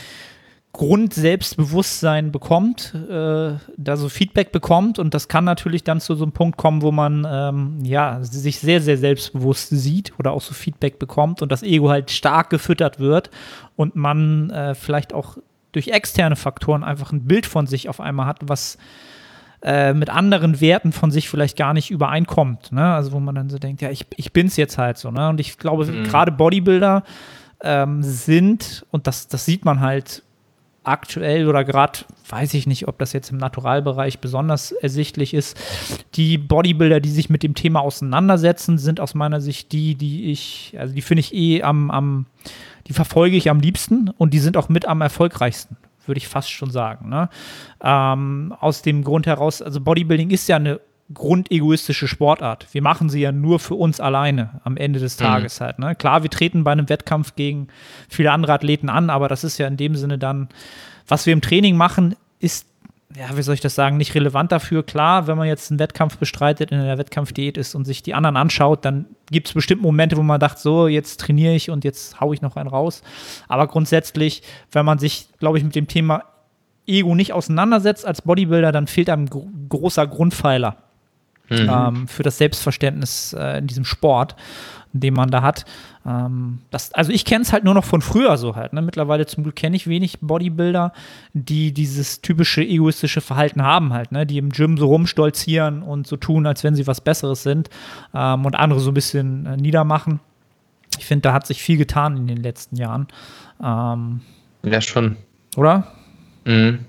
Grundselbstbewusstsein 0.78 2.32
bekommt, 2.32 2.93
äh, 2.93 3.55
da 3.78 3.97
so 3.97 4.09
Feedback 4.09 4.51
bekommt 4.51 4.99
und 4.99 5.15
das 5.15 5.28
kann 5.28 5.43
natürlich 5.43 5.84
dann 5.84 5.99
zu 5.99 6.13
so 6.13 6.23
einem 6.23 6.34
Punkt 6.34 6.55
kommen, 6.57 6.84
wo 6.84 6.91
man 6.91 7.28
ähm, 7.28 7.80
ja 7.84 8.19
sich 8.21 8.59
sehr, 8.59 8.80
sehr 8.80 8.97
selbstbewusst 8.97 9.69
sieht 9.69 10.13
oder 10.19 10.32
auch 10.32 10.41
so 10.41 10.53
Feedback 10.53 10.99
bekommt 10.99 11.41
und 11.41 11.51
das 11.51 11.63
Ego 11.63 11.89
halt 11.89 12.11
stark 12.11 12.51
gefüttert 12.51 12.99
wird 12.99 13.32
und 13.75 13.95
man 13.95 14.51
äh, 14.51 14.75
vielleicht 14.75 15.13
auch 15.13 15.38
durch 15.71 15.88
externe 15.88 16.36
Faktoren 16.36 16.84
einfach 16.84 17.11
ein 17.11 17.25
Bild 17.25 17.47
von 17.47 17.65
sich 17.65 17.89
auf 17.89 17.99
einmal 17.99 18.28
hat, 18.28 18.41
was 18.43 18.78
äh, 19.63 19.95
mit 19.95 20.11
anderen 20.11 20.61
Werten 20.61 20.91
von 20.91 21.09
sich 21.09 21.28
vielleicht 21.28 21.57
gar 21.57 21.73
nicht 21.73 21.89
übereinkommt. 21.89 22.71
Ne? 22.71 22.93
Also 22.93 23.13
wo 23.13 23.19
man 23.19 23.34
dann 23.34 23.49
so 23.49 23.57
denkt, 23.57 23.82
ja, 23.82 23.89
ich, 23.89 24.05
ich 24.15 24.32
bin's 24.32 24.57
jetzt 24.57 24.78
halt 24.78 24.99
so. 24.99 25.09
Ne? 25.09 25.28
Und 25.30 25.39
ich 25.39 25.57
glaube, 25.57 25.86
mhm. 25.86 26.03
gerade 26.03 26.32
Bodybuilder 26.32 27.03
ähm, 27.63 28.03
sind, 28.03 28.86
und 28.91 29.07
das, 29.07 29.28
das 29.28 29.45
sieht 29.45 29.65
man 29.65 29.80
halt 29.80 30.21
aktuell 30.88 31.47
oder 31.47 31.63
gerade, 31.63 31.99
weiß 32.29 32.53
ich 32.53 32.65
nicht, 32.65 32.88
ob 32.88 32.97
das 32.97 33.13
jetzt 33.13 33.31
im 33.31 33.38
Naturalbereich 33.38 34.19
besonders 34.19 34.71
ersichtlich 34.71 35.33
ist, 35.33 35.57
die 36.15 36.38
Bodybuilder, 36.38 36.99
die 36.99 37.09
sich 37.09 37.29
mit 37.29 37.43
dem 37.43 37.55
Thema 37.55 37.81
auseinandersetzen, 37.81 38.77
sind 38.77 38.99
aus 38.99 39.13
meiner 39.13 39.41
Sicht 39.41 39.71
die, 39.71 39.95
die 39.95 40.31
ich, 40.31 40.75
also 40.79 40.93
die 40.93 41.01
finde 41.01 41.19
ich 41.19 41.33
eh 41.33 41.63
am, 41.63 41.91
am, 41.91 42.25
die 42.88 42.93
verfolge 42.93 43.35
ich 43.35 43.49
am 43.49 43.59
liebsten 43.59 44.09
und 44.17 44.33
die 44.33 44.39
sind 44.39 44.57
auch 44.57 44.69
mit 44.69 44.85
am 44.85 45.01
erfolgreichsten, 45.01 45.77
würde 46.05 46.17
ich 46.17 46.27
fast 46.27 46.49
schon 46.49 46.71
sagen. 46.71 47.09
Ne? 47.09 47.29
Ähm, 47.81 48.55
aus 48.59 48.81
dem 48.81 49.03
Grund 49.03 49.27
heraus, 49.27 49.61
also 49.61 49.81
Bodybuilding 49.81 50.29
ist 50.29 50.47
ja 50.47 50.55
eine 50.55 50.79
grundegoistische 51.13 52.07
Sportart. 52.07 52.67
Wir 52.71 52.81
machen 52.81 53.09
sie 53.09 53.21
ja 53.21 53.31
nur 53.31 53.59
für 53.59 53.75
uns 53.75 53.99
alleine 53.99 54.61
am 54.63 54.75
Ende 54.75 54.99
des 54.99 55.19
mhm. 55.19 55.23
Tages 55.23 55.59
mhm. 55.59 55.63
halt. 55.65 55.79
Ne? 55.79 55.95
Klar, 55.95 56.23
wir 56.23 56.29
treten 56.29 56.63
bei 56.63 56.71
einem 56.71 56.89
Wettkampf 56.89 57.35
gegen 57.35 57.67
viele 58.09 58.31
andere 58.31 58.53
Athleten 58.53 58.89
an, 58.89 59.09
aber 59.09 59.27
das 59.27 59.43
ist 59.43 59.57
ja 59.57 59.67
in 59.67 59.77
dem 59.77 59.95
Sinne 59.95 60.17
dann, 60.17 60.49
was 61.07 61.25
wir 61.25 61.33
im 61.33 61.41
Training 61.41 61.77
machen, 61.77 62.15
ist 62.39 62.67
ja, 63.15 63.35
wie 63.37 63.41
soll 63.41 63.55
ich 63.55 63.61
das 63.61 63.73
sagen, 63.73 63.97
nicht 63.97 64.13
relevant 64.15 64.51
dafür. 64.51 64.83
Klar, 64.83 65.27
wenn 65.27 65.37
man 65.37 65.47
jetzt 65.47 65.71
einen 65.71 65.79
Wettkampf 65.79 66.17
bestreitet, 66.17 66.71
in 66.71 66.79
einer 66.79 66.97
Wettkampfdiät 66.97 67.57
ist 67.57 67.73
und 67.73 67.85
sich 67.85 68.03
die 68.03 68.13
anderen 68.13 68.35
anschaut, 68.35 68.83
dann 68.83 69.05
gibt 69.31 69.47
es 69.47 69.53
bestimmt 69.53 69.81
Momente, 69.81 70.17
wo 70.17 70.23
man 70.23 70.41
sagt, 70.41 70.59
so, 70.59 70.87
jetzt 70.87 71.21
trainiere 71.21 71.55
ich 71.55 71.69
und 71.69 71.85
jetzt 71.85 72.19
haue 72.19 72.35
ich 72.35 72.41
noch 72.41 72.57
einen 72.57 72.69
raus. 72.69 73.01
Aber 73.47 73.67
grundsätzlich, 73.67 74.43
wenn 74.71 74.85
man 74.85 74.99
sich, 74.99 75.29
glaube 75.39 75.57
ich, 75.57 75.63
mit 75.63 75.73
dem 75.73 75.87
Thema 75.87 76.25
Ego 76.85 77.15
nicht 77.15 77.33
auseinandersetzt 77.33 78.05
als 78.05 78.21
Bodybuilder, 78.21 78.71
dann 78.71 78.87
fehlt 78.87 79.09
einem 79.09 79.25
ein 79.25 79.69
großer 79.69 80.05
Grundpfeiler 80.05 80.77
mhm. 81.49 81.69
ähm, 81.69 82.07
für 82.07 82.23
das 82.23 82.37
Selbstverständnis 82.37 83.33
äh, 83.33 83.59
in 83.59 83.67
diesem 83.67 83.85
Sport, 83.85 84.35
den 84.93 85.13
man 85.13 85.29
da 85.29 85.41
hat. 85.41 85.65
Ähm, 86.05 86.59
das, 86.71 86.93
also 86.93 87.11
ich 87.11 87.25
kenne 87.25 87.43
es 87.43 87.51
halt 87.51 87.63
nur 87.63 87.73
noch 87.73 87.83
von 87.83 88.01
früher 88.01 88.37
so 88.37 88.55
halt. 88.55 88.73
Ne? 88.73 88.81
Mittlerweile 88.81 89.25
zum 89.25 89.43
Glück 89.43 89.55
kenne 89.55 89.75
ich 89.75 89.87
wenig 89.87 90.19
Bodybuilder, 90.21 90.93
die 91.33 91.73
dieses 91.73 92.21
typische 92.21 92.61
egoistische 92.61 93.21
Verhalten 93.21 93.61
haben 93.61 93.93
halt, 93.93 94.11
ne? 94.11 94.25
die 94.25 94.37
im 94.37 94.49
Gym 94.49 94.77
so 94.77 94.87
rumstolzieren 94.87 95.83
und 95.83 96.07
so 96.07 96.17
tun, 96.17 96.45
als 96.45 96.63
wenn 96.63 96.75
sie 96.75 96.87
was 96.87 97.01
Besseres 97.01 97.43
sind 97.43 97.69
ähm, 98.13 98.45
und 98.45 98.55
andere 98.55 98.79
so 98.79 98.91
ein 98.91 98.93
bisschen 98.93 99.45
äh, 99.45 99.57
niedermachen. 99.57 100.19
Ich 100.97 101.05
finde, 101.05 101.23
da 101.23 101.33
hat 101.33 101.45
sich 101.45 101.61
viel 101.61 101.77
getan 101.77 102.17
in 102.17 102.27
den 102.27 102.37
letzten 102.37 102.75
Jahren. 102.77 103.07
Ähm, 103.61 104.21
ja, 104.63 104.81
schon. 104.81 105.17
Oder? 105.55 105.87
Mhm. 106.45 106.85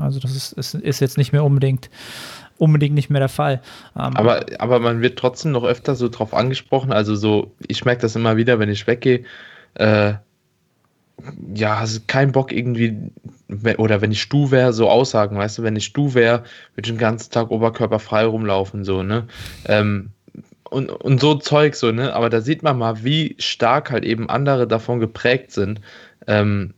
Also 0.00 0.20
das 0.20 0.36
ist, 0.36 0.52
ist, 0.52 0.74
ist 0.74 1.00
jetzt 1.00 1.16
nicht 1.16 1.32
mehr 1.32 1.44
unbedingt 1.44 1.88
unbedingt 2.60 2.94
nicht 2.94 3.10
mehr 3.10 3.20
der 3.20 3.28
Fall. 3.28 3.60
Ähm, 3.96 4.16
aber, 4.16 4.46
aber 4.58 4.80
man 4.80 5.00
wird 5.00 5.18
trotzdem 5.18 5.52
noch 5.52 5.64
öfter 5.64 5.94
so 5.94 6.08
drauf 6.08 6.34
angesprochen. 6.34 6.92
Also 6.92 7.14
so, 7.14 7.52
ich 7.66 7.84
merke 7.84 8.02
das 8.02 8.16
immer 8.16 8.36
wieder, 8.36 8.58
wenn 8.58 8.68
ich 8.68 8.86
weggehe. 8.86 9.24
Äh, 9.74 10.14
ja, 11.54 11.76
also 11.76 12.00
kein 12.06 12.32
Bock 12.32 12.52
irgendwie, 12.52 12.96
oder 13.78 14.00
wenn 14.00 14.12
ich 14.12 14.28
du 14.28 14.50
wäre, 14.50 14.72
so 14.72 14.88
Aussagen, 14.88 15.36
weißt 15.36 15.58
du, 15.58 15.62
wenn 15.62 15.76
ich 15.76 15.92
du 15.92 16.14
wäre, 16.14 16.44
würde 16.74 16.86
ich 16.86 16.92
den 16.92 16.98
ganzen 16.98 17.30
Tag 17.30 17.50
oberkörperfrei 17.50 18.24
rumlaufen, 18.24 18.84
so, 18.84 19.02
ne? 19.02 19.26
Ähm, 19.66 20.10
und, 20.64 20.88
und 20.88 21.20
so 21.20 21.34
Zeug, 21.34 21.74
so, 21.74 21.92
ne? 21.92 22.14
Aber 22.14 22.30
da 22.30 22.40
sieht 22.40 22.62
man 22.62 22.78
mal, 22.78 23.04
wie 23.04 23.36
stark 23.38 23.90
halt 23.90 24.04
eben 24.04 24.30
andere 24.30 24.66
davon 24.66 25.00
geprägt 25.00 25.50
sind. 25.50 25.80
Ähm, 26.26 26.74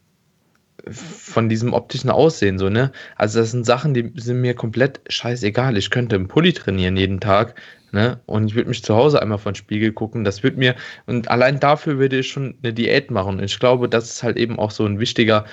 von 0.91 1.49
diesem 1.49 1.73
optischen 1.73 2.11
Aussehen, 2.11 2.59
so, 2.59 2.69
ne? 2.69 2.93
Also, 3.17 3.41
das 3.41 3.53
sind 3.53 3.65
Sachen, 3.65 3.95
die 3.95 4.13
sind 4.17 4.41
mir 4.41 4.55
komplett 4.55 5.01
scheißegal. 5.09 5.77
Ich 5.77 5.91
könnte 5.91 6.17
im 6.17 6.29
Pulli 6.29 6.53
trainieren 6.53 6.97
jeden 6.97 7.21
Tag, 7.21 7.55
ne? 7.93 8.21
Und 8.27 8.49
ich 8.49 8.55
würde 8.55 8.69
mich 8.69 8.83
zu 8.83 8.95
Hause 8.95 9.23
einmal 9.23 9.39
von 9.39 9.55
Spiegel 9.55 9.93
gucken. 9.93 10.25
Das 10.25 10.43
wird 10.43 10.57
mir, 10.57 10.75
und 11.07 11.31
allein 11.31 11.61
dafür 11.61 11.99
würde 11.99 12.19
ich 12.19 12.29
schon 12.29 12.57
eine 12.63 12.73
Diät 12.73 13.11
machen. 13.11 13.39
Und 13.39 13.45
ich 13.45 13.59
glaube, 13.59 13.89
das 13.89 14.11
ist 14.11 14.23
halt 14.23 14.37
eben 14.37 14.59
auch 14.59 14.71
so 14.71 14.85
ein 14.85 14.99
wichtiger 14.99 15.45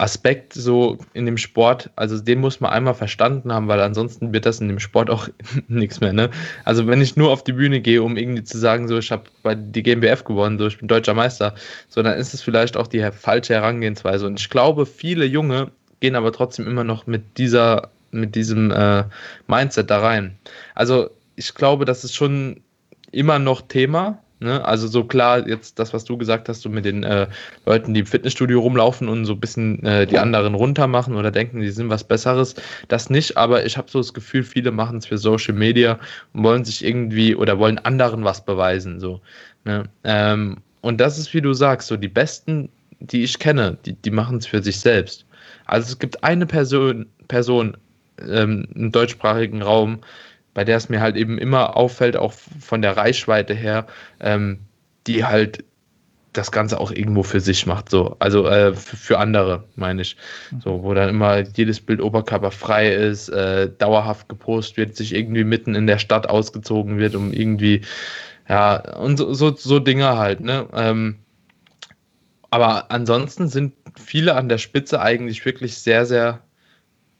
Aspekt 0.00 0.54
so 0.54 0.96
in 1.12 1.26
dem 1.26 1.36
Sport, 1.36 1.90
also 1.94 2.18
den 2.18 2.40
muss 2.40 2.60
man 2.60 2.70
einmal 2.70 2.94
verstanden 2.94 3.52
haben, 3.52 3.68
weil 3.68 3.80
ansonsten 3.80 4.32
wird 4.32 4.46
das 4.46 4.60
in 4.60 4.68
dem 4.68 4.78
Sport 4.78 5.10
auch 5.10 5.28
nichts 5.68 6.00
mehr. 6.00 6.12
Ne? 6.12 6.30
Also 6.64 6.86
wenn 6.86 7.02
ich 7.02 7.16
nur 7.16 7.30
auf 7.30 7.44
die 7.44 7.52
Bühne 7.52 7.80
gehe, 7.80 8.02
um 8.02 8.16
irgendwie 8.16 8.42
zu 8.42 8.58
sagen, 8.58 8.88
so 8.88 8.98
ich 8.98 9.12
habe 9.12 9.24
bei 9.42 9.54
die 9.54 9.82
GmbF 9.82 10.24
gewonnen, 10.24 10.58
so 10.58 10.66
ich 10.66 10.78
bin 10.78 10.88
deutscher 10.88 11.12
Meister, 11.12 11.54
so 11.88 12.02
dann 12.02 12.18
ist 12.18 12.32
es 12.32 12.40
vielleicht 12.40 12.76
auch 12.76 12.86
die 12.86 13.06
falsche 13.12 13.54
Herangehensweise. 13.54 14.26
Und 14.26 14.40
ich 14.40 14.48
glaube, 14.48 14.86
viele 14.86 15.26
Junge 15.26 15.70
gehen 16.00 16.16
aber 16.16 16.32
trotzdem 16.32 16.66
immer 16.66 16.84
noch 16.84 17.06
mit 17.06 17.36
dieser, 17.36 17.90
mit 18.10 18.34
diesem 18.34 18.70
äh, 18.70 19.04
Mindset 19.48 19.90
da 19.90 19.98
rein. 19.98 20.38
Also 20.74 21.10
ich 21.36 21.54
glaube, 21.54 21.84
das 21.84 22.04
ist 22.04 22.14
schon 22.14 22.62
immer 23.12 23.38
noch 23.38 23.60
Thema, 23.60 24.18
Ne? 24.40 24.64
Also 24.64 24.88
so 24.88 25.04
klar, 25.04 25.46
jetzt 25.46 25.78
das, 25.78 25.92
was 25.92 26.04
du 26.04 26.16
gesagt 26.16 26.48
hast, 26.48 26.62
so 26.62 26.70
mit 26.70 26.86
den 26.86 27.04
äh, 27.04 27.26
Leuten, 27.66 27.92
die 27.92 28.00
im 28.00 28.06
Fitnessstudio 28.06 28.60
rumlaufen 28.60 29.06
und 29.08 29.26
so 29.26 29.34
ein 29.34 29.40
bisschen 29.40 29.84
äh, 29.84 30.06
die 30.06 30.18
anderen 30.18 30.54
runter 30.54 30.86
machen 30.86 31.14
oder 31.14 31.30
denken, 31.30 31.60
die 31.60 31.68
sind 31.68 31.90
was 31.90 32.04
Besseres, 32.04 32.54
das 32.88 33.10
nicht, 33.10 33.36
aber 33.36 33.66
ich 33.66 33.76
habe 33.76 33.90
so 33.90 33.98
das 33.98 34.14
Gefühl, 34.14 34.42
viele 34.42 34.70
machen 34.70 34.96
es 34.96 35.06
für 35.06 35.18
Social 35.18 35.52
Media 35.52 35.98
und 36.32 36.42
wollen 36.42 36.64
sich 36.64 36.82
irgendwie 36.82 37.36
oder 37.36 37.58
wollen 37.58 37.78
anderen 37.78 38.24
was 38.24 38.42
beweisen. 38.42 38.98
So, 38.98 39.20
ne? 39.66 39.84
ähm, 40.04 40.56
und 40.80 40.98
das 40.98 41.18
ist, 41.18 41.34
wie 41.34 41.42
du 41.42 41.52
sagst, 41.52 41.88
so 41.88 41.98
die 41.98 42.08
Besten, 42.08 42.70
die 42.98 43.22
ich 43.22 43.38
kenne, 43.38 43.76
die, 43.84 43.92
die 43.92 44.10
machen 44.10 44.38
es 44.38 44.46
für 44.46 44.62
sich 44.62 44.80
selbst. 44.80 45.26
Also 45.66 45.92
es 45.92 45.98
gibt 45.98 46.24
eine 46.24 46.46
Person, 46.46 47.04
Person 47.28 47.76
ähm, 48.26 48.66
im 48.74 48.90
deutschsprachigen 48.90 49.60
Raum, 49.60 50.00
bei 50.54 50.64
der 50.64 50.76
es 50.76 50.88
mir 50.88 51.00
halt 51.00 51.16
eben 51.16 51.38
immer 51.38 51.76
auffällt, 51.76 52.16
auch 52.16 52.32
von 52.32 52.82
der 52.82 52.96
Reichweite 52.96 53.54
her, 53.54 53.86
ähm, 54.20 54.60
die 55.06 55.24
halt 55.24 55.64
das 56.32 56.52
Ganze 56.52 56.78
auch 56.78 56.92
irgendwo 56.92 57.22
für 57.22 57.40
sich 57.40 57.66
macht, 57.66 57.88
so, 57.88 58.16
also 58.20 58.46
äh, 58.46 58.72
für, 58.74 58.96
für, 58.96 59.18
andere, 59.18 59.64
meine 59.74 60.02
ich. 60.02 60.16
So, 60.62 60.82
wo 60.82 60.94
dann 60.94 61.08
immer 61.08 61.40
jedes 61.40 61.80
Bild 61.80 62.00
oberkörperfrei 62.00 62.92
ist, 62.92 63.28
äh, 63.30 63.68
dauerhaft 63.78 64.28
gepostet 64.28 64.76
wird, 64.76 64.96
sich 64.96 65.14
irgendwie 65.14 65.44
mitten 65.44 65.74
in 65.74 65.86
der 65.88 65.98
Stadt 65.98 66.28
ausgezogen 66.28 66.98
wird, 66.98 67.16
um 67.16 67.32
irgendwie, 67.32 67.82
ja, 68.48 68.76
und 68.96 69.16
so, 69.16 69.32
so, 69.34 69.54
so 69.56 69.80
Dinge 69.80 70.16
halt, 70.18 70.40
ne? 70.40 70.68
Ähm, 70.72 71.16
aber 72.50 72.90
ansonsten 72.90 73.48
sind 73.48 73.74
viele 73.96 74.34
an 74.34 74.48
der 74.48 74.58
Spitze 74.58 75.00
eigentlich 75.00 75.44
wirklich 75.44 75.78
sehr, 75.78 76.06
sehr 76.06 76.42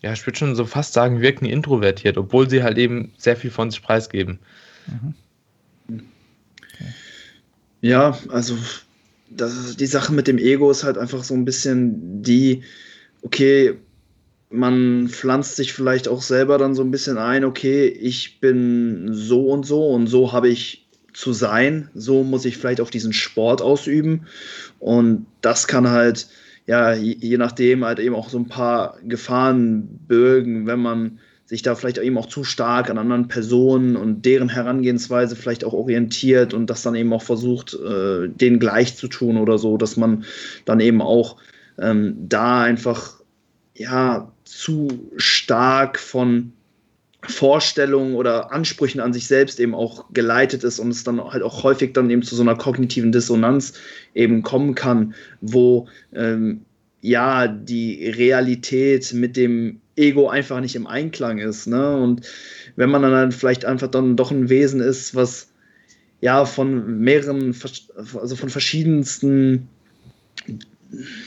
ja, 0.03 0.13
ich 0.13 0.27
würde 0.27 0.39
schon 0.39 0.55
so 0.55 0.65
fast 0.65 0.93
sagen, 0.93 1.21
wirken 1.21 1.45
introvertiert, 1.45 2.17
obwohl 2.17 2.49
sie 2.49 2.63
halt 2.63 2.79
eben 2.79 3.13
sehr 3.19 3.37
viel 3.37 3.51
von 3.51 3.71
sich 3.71 3.83
preisgeben. 3.83 4.39
Mhm. 4.87 5.15
Ja, 7.83 8.19
also 8.29 8.57
das, 9.31 9.77
die 9.77 9.87
Sache 9.87 10.13
mit 10.13 10.27
dem 10.27 10.39
Ego 10.39 10.71
ist 10.71 10.85
halt 10.85 10.99
einfach 10.99 11.25
so 11.25 11.35
ein 11.35 11.45
bisschen 11.45 12.23
die, 12.23 12.63
okay, 13.23 13.75
man 14.51 15.09
pflanzt 15.09 15.57
sich 15.57 15.73
vielleicht 15.73 16.09
auch 16.09 16.23
selber 16.23 16.59
dann 16.59 16.75
so 16.75 16.83
ein 16.83 16.91
bisschen 16.91 17.17
ein, 17.17 17.45
okay, 17.45 17.87
ich 17.87 18.41
bin 18.41 19.11
so 19.13 19.49
und 19.49 19.65
so 19.65 19.89
und 19.91 20.09
so 20.09 20.33
habe 20.33 20.49
ich 20.49 20.89
zu 21.13 21.33
sein, 21.33 21.89
so 21.95 22.25
muss 22.25 22.45
ich 22.45 22.57
vielleicht 22.57 22.81
auch 22.81 22.91
diesen 22.91 23.13
Sport 23.13 23.63
ausüben 23.63 24.27
und 24.79 25.27
das 25.41 25.67
kann 25.69 25.89
halt 25.89 26.29
ja, 26.71 26.95
je 26.95 27.37
nachdem 27.37 27.85
halt 27.85 27.99
eben 27.99 28.15
auch 28.15 28.29
so 28.29 28.39
ein 28.39 28.47
paar 28.47 28.97
Gefahren 29.03 29.89
bürgen, 30.07 30.69
wenn 30.69 30.79
man 30.79 31.19
sich 31.45 31.63
da 31.63 31.75
vielleicht 31.75 31.99
eben 31.99 32.17
auch 32.17 32.27
zu 32.27 32.45
stark 32.45 32.91
an 32.91 32.97
anderen 32.97 33.27
Personen 33.27 33.97
und 33.97 34.25
deren 34.25 34.49
Herangehensweise 34.49 35.35
vielleicht 35.35 35.65
auch 35.65 35.73
orientiert 35.73 36.55
und 36.55 36.71
das 36.71 36.85
dann 36.85 36.95
eben 36.95 37.13
auch 37.13 37.25
versucht, 37.25 37.75
äh, 37.75 38.29
denen 38.29 38.61
gleich 38.61 38.95
zu 38.95 39.09
tun 39.09 39.37
oder 39.37 39.59
so, 39.59 39.79
dass 39.79 39.97
man 39.97 40.25
dann 40.65 40.79
eben 40.79 41.03
auch 41.03 41.39
ähm, 41.77 42.15
da 42.29 42.61
einfach 42.61 43.21
ja 43.75 44.31
zu 44.45 45.11
stark 45.17 45.99
von 45.99 46.53
Vorstellungen 47.23 48.15
oder 48.15 48.53
Ansprüchen 48.53 49.01
an 49.01 49.13
sich 49.13 49.27
selbst 49.27 49.61
eben 49.61 49.75
auch 49.75 50.07
geleitet 50.13 50.65
ist 50.65 50.79
und 50.79 50.89
es 50.91 51.05
dann 51.05 51.23
halt 51.23 51.43
auch 51.43 51.63
häufig 51.63 51.93
dann 51.93 52.09
eben 52.11 52.23
zu 52.23 52.35
so 52.35 52.43
einer 52.43 52.57
kognitiven 52.57 53.13
Dissonanz 53.13 53.75
eben 54.15 54.43
kommen 54.43 54.75
kann, 54.75 55.15
wo 55.41 55.89
ähm, 56.15 56.63
ja 57.03 57.47
die 57.47 58.09
Realität 58.09 59.13
mit 59.13 59.37
dem 59.37 59.81
Ego 59.97 60.29
einfach 60.29 60.61
nicht 60.61 60.77
im 60.77 60.87
Einklang 60.87 61.39
ist. 61.39 61.67
Ne? 61.67 61.97
Und 61.97 62.27
wenn 62.77 62.91
man 62.91 63.03
dann 63.03 63.13
halt 63.13 63.35
vielleicht 63.35 63.65
einfach 63.65 63.89
dann 63.89 64.17
doch 64.17 64.31
ein 64.31 64.49
Wesen 64.49 64.81
ist, 64.81 65.15
was 65.15 65.49
ja 66.21 66.45
von 66.47 67.01
mehreren, 67.01 67.55
also 67.97 68.37
von 68.37 68.49
verschiedensten 68.49 69.69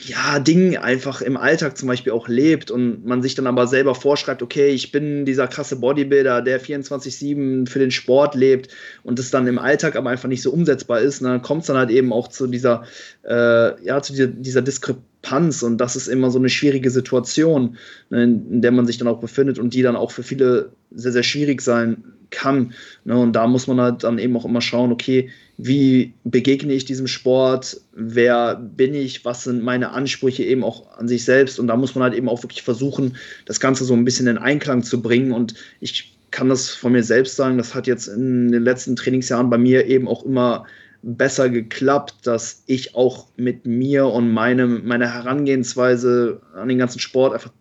ja, 0.05 0.39
Ding 0.39 0.75
einfach 0.77 1.21
im 1.21 1.37
Alltag 1.37 1.77
zum 1.77 1.87
Beispiel 1.87 2.11
auch 2.11 2.27
lebt 2.27 2.69
und 2.69 3.05
man 3.05 3.21
sich 3.21 3.35
dann 3.35 3.47
aber 3.47 3.67
selber 3.67 3.95
vorschreibt, 3.95 4.41
okay, 4.41 4.69
ich 4.69 4.91
bin 4.91 5.25
dieser 5.25 5.47
krasse 5.47 5.77
Bodybuilder, 5.77 6.41
der 6.41 6.61
24-7 6.61 7.69
für 7.69 7.79
den 7.79 7.91
Sport 7.91 8.35
lebt 8.35 8.69
und 9.03 9.19
es 9.19 9.31
dann 9.31 9.47
im 9.47 9.57
Alltag 9.57 9.95
aber 9.95 10.09
einfach 10.09 10.27
nicht 10.27 10.41
so 10.41 10.51
umsetzbar 10.51 10.99
ist, 10.99 11.21
und 11.21 11.29
dann 11.29 11.41
kommt 11.41 11.61
es 11.61 11.67
dann 11.67 11.77
halt 11.77 11.91
eben 11.91 12.11
auch 12.11 12.27
zu 12.27 12.47
dieser, 12.47 12.83
äh, 13.23 13.85
ja, 13.85 14.01
zu 14.01 14.13
dieser, 14.13 14.27
dieser 14.27 14.61
Diskrepanz 14.61 15.63
und 15.63 15.77
das 15.77 15.95
ist 15.95 16.07
immer 16.07 16.29
so 16.29 16.39
eine 16.39 16.49
schwierige 16.49 16.89
Situation, 16.89 17.77
ne, 18.09 18.23
in 18.23 18.61
der 18.61 18.71
man 18.71 18.85
sich 18.85 18.97
dann 18.97 19.07
auch 19.07 19.21
befindet 19.21 19.59
und 19.59 19.73
die 19.73 19.81
dann 19.81 19.95
auch 19.95 20.11
für 20.11 20.23
viele 20.23 20.71
sehr, 20.91 21.13
sehr 21.13 21.23
schwierig 21.23 21.61
sein 21.61 22.03
kann. 22.33 22.73
Ne? 23.05 23.17
Und 23.17 23.33
da 23.33 23.47
muss 23.47 23.67
man 23.67 23.79
halt 23.79 24.03
dann 24.03 24.19
eben 24.19 24.35
auch 24.35 24.45
immer 24.45 24.61
schauen, 24.61 24.91
okay, 24.91 25.29
wie 25.57 26.13
begegne 26.23 26.73
ich 26.73 26.85
diesem 26.85 27.07
Sport, 27.07 27.79
wer 27.93 28.55
bin 28.55 28.93
ich, 28.95 29.23
was 29.23 29.43
sind 29.43 29.63
meine 29.63 29.91
Ansprüche 29.91 30.43
eben 30.43 30.63
auch 30.63 30.97
an 30.97 31.07
sich 31.07 31.23
selbst. 31.23 31.59
Und 31.59 31.67
da 31.67 31.77
muss 31.77 31.95
man 31.95 32.03
halt 32.03 32.15
eben 32.15 32.27
auch 32.27 32.43
wirklich 32.43 32.63
versuchen, 32.63 33.15
das 33.45 33.59
Ganze 33.59 33.85
so 33.85 33.93
ein 33.93 34.05
bisschen 34.05 34.27
in 34.27 34.37
Einklang 34.37 34.83
zu 34.83 35.01
bringen. 35.01 35.31
Und 35.31 35.53
ich 35.79 36.17
kann 36.31 36.49
das 36.49 36.69
von 36.69 36.91
mir 36.91 37.03
selbst 37.03 37.35
sagen, 37.35 37.57
das 37.57 37.75
hat 37.75 37.87
jetzt 37.87 38.07
in 38.07 38.51
den 38.51 38.63
letzten 38.63 38.95
Trainingsjahren 38.95 39.49
bei 39.49 39.57
mir 39.57 39.85
eben 39.85 40.07
auch 40.07 40.25
immer 40.25 40.65
besser 41.03 41.49
geklappt, 41.49 42.15
dass 42.23 42.63
ich 42.65 42.95
auch 42.95 43.27
mit 43.35 43.65
mir 43.65 44.07
und 44.07 44.31
meinem, 44.31 44.85
meiner 44.87 45.13
Herangehensweise 45.13 46.41
an 46.55 46.69
den 46.69 46.77
ganzen 46.77 46.99
Sport 46.99 47.33
einfach 47.33 47.51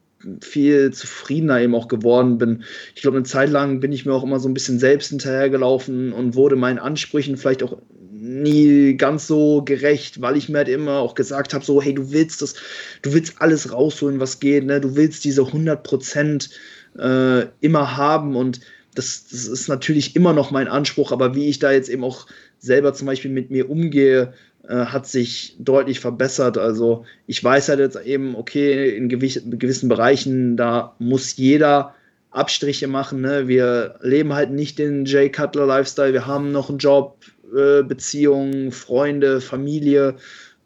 viel 0.41 0.93
zufriedener 0.93 1.61
eben 1.61 1.75
auch 1.75 1.89
geworden 1.89 2.39
bin. 2.39 2.65
Ich 2.95 3.03
glaube, 3.03 3.17
eine 3.17 3.27
Zeit 3.27 3.51
lang 3.51 3.81
bin 3.81 3.93
ich 3.93 4.07
mir 4.07 4.13
auch 4.13 4.25
immer 4.25 4.41
so 4.41 4.49
ein 4.49 4.55
bisschen 4.55 4.79
selbst 4.79 5.09
hinterhergelaufen 5.09 6.13
und 6.13 6.35
wurde 6.35 6.57
meinen 6.57 6.79
Ansprüchen 6.79 7.37
vielleicht 7.37 7.63
auch 7.63 7.79
nie 8.11 8.97
ganz 8.97 9.27
so 9.27 9.63
gerecht, 9.65 10.21
weil 10.21 10.37
ich 10.37 10.49
mir 10.49 10.59
halt 10.59 10.69
immer 10.69 10.99
auch 10.99 11.15
gesagt 11.15 11.55
habe, 11.55 11.65
so, 11.65 11.83
hey, 11.83 11.93
du 11.93 12.13
willst 12.13 12.41
das, 12.41 12.55
du 13.03 13.13
willst 13.13 13.35
alles 13.41 13.73
rausholen, 13.73 14.21
was 14.21 14.39
geht, 14.39 14.65
ne? 14.65 14.81
Du 14.81 14.95
willst 14.95 15.25
diese 15.25 15.45
100 15.47 15.83
Prozent 15.83 16.51
äh, 16.97 17.47
immer 17.61 17.97
haben 17.97 18.37
und 18.37 18.61
das, 18.95 19.27
das 19.29 19.47
ist 19.47 19.69
natürlich 19.69 20.15
immer 20.15 20.33
noch 20.33 20.51
mein 20.51 20.69
Anspruch, 20.69 21.13
aber 21.13 21.35
wie 21.35 21.49
ich 21.49 21.59
da 21.59 21.73
jetzt 21.73 21.89
eben 21.89 22.05
auch 22.05 22.27
selber 22.59 22.95
zum 22.95 23.07
Beispiel 23.07 23.31
mit 23.31 23.51
mir 23.51 23.69
umgehe, 23.69 24.35
äh, 24.69 24.87
hat 24.87 25.07
sich 25.07 25.57
deutlich 25.59 26.01
verbessert. 26.01 26.59
Also 26.59 27.05
ich 27.27 27.43
weiß 27.43 27.69
halt 27.69 27.81
jetzt 27.81 28.01
eben, 28.05 28.37
okay, 28.37 28.97
in 28.97 29.09
gewissen 29.09 29.89
Bereichen, 29.89 30.57
da 30.57 30.95
muss 30.99 31.37
jeder 31.37 31.95
Abstriche 32.31 32.89
machen. 32.89 33.21
Ne? 33.21 33.49
Wir 33.49 33.97
leben 34.03 34.33
halt 34.33 34.51
nicht 34.51 34.79
den 34.79 35.05
Jay 35.05 35.31
Cutler 35.31 35.67
Lifestyle, 35.67 36.13
wir 36.13 36.27
haben 36.27 36.53
noch 36.53 36.69
einen 36.69 36.79
Job, 36.79 37.19
äh, 37.55 37.83
Beziehungen, 37.83 38.73
Freunde, 38.73 39.41
Familie 39.41 40.17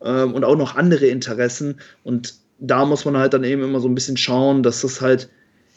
äh, 0.01 0.23
und 0.23 0.45
auch 0.45 0.57
noch 0.57 0.77
andere 0.77 1.07
Interessen. 1.07 1.81
Und 2.05 2.35
da 2.59 2.85
muss 2.85 3.05
man 3.05 3.17
halt 3.17 3.35
dann 3.35 3.45
eben 3.45 3.63
immer 3.63 3.81
so 3.81 3.89
ein 3.89 3.95
bisschen 3.95 4.17
schauen, 4.17 4.63
dass 4.63 4.83
das 4.83 5.01
halt 5.01 5.29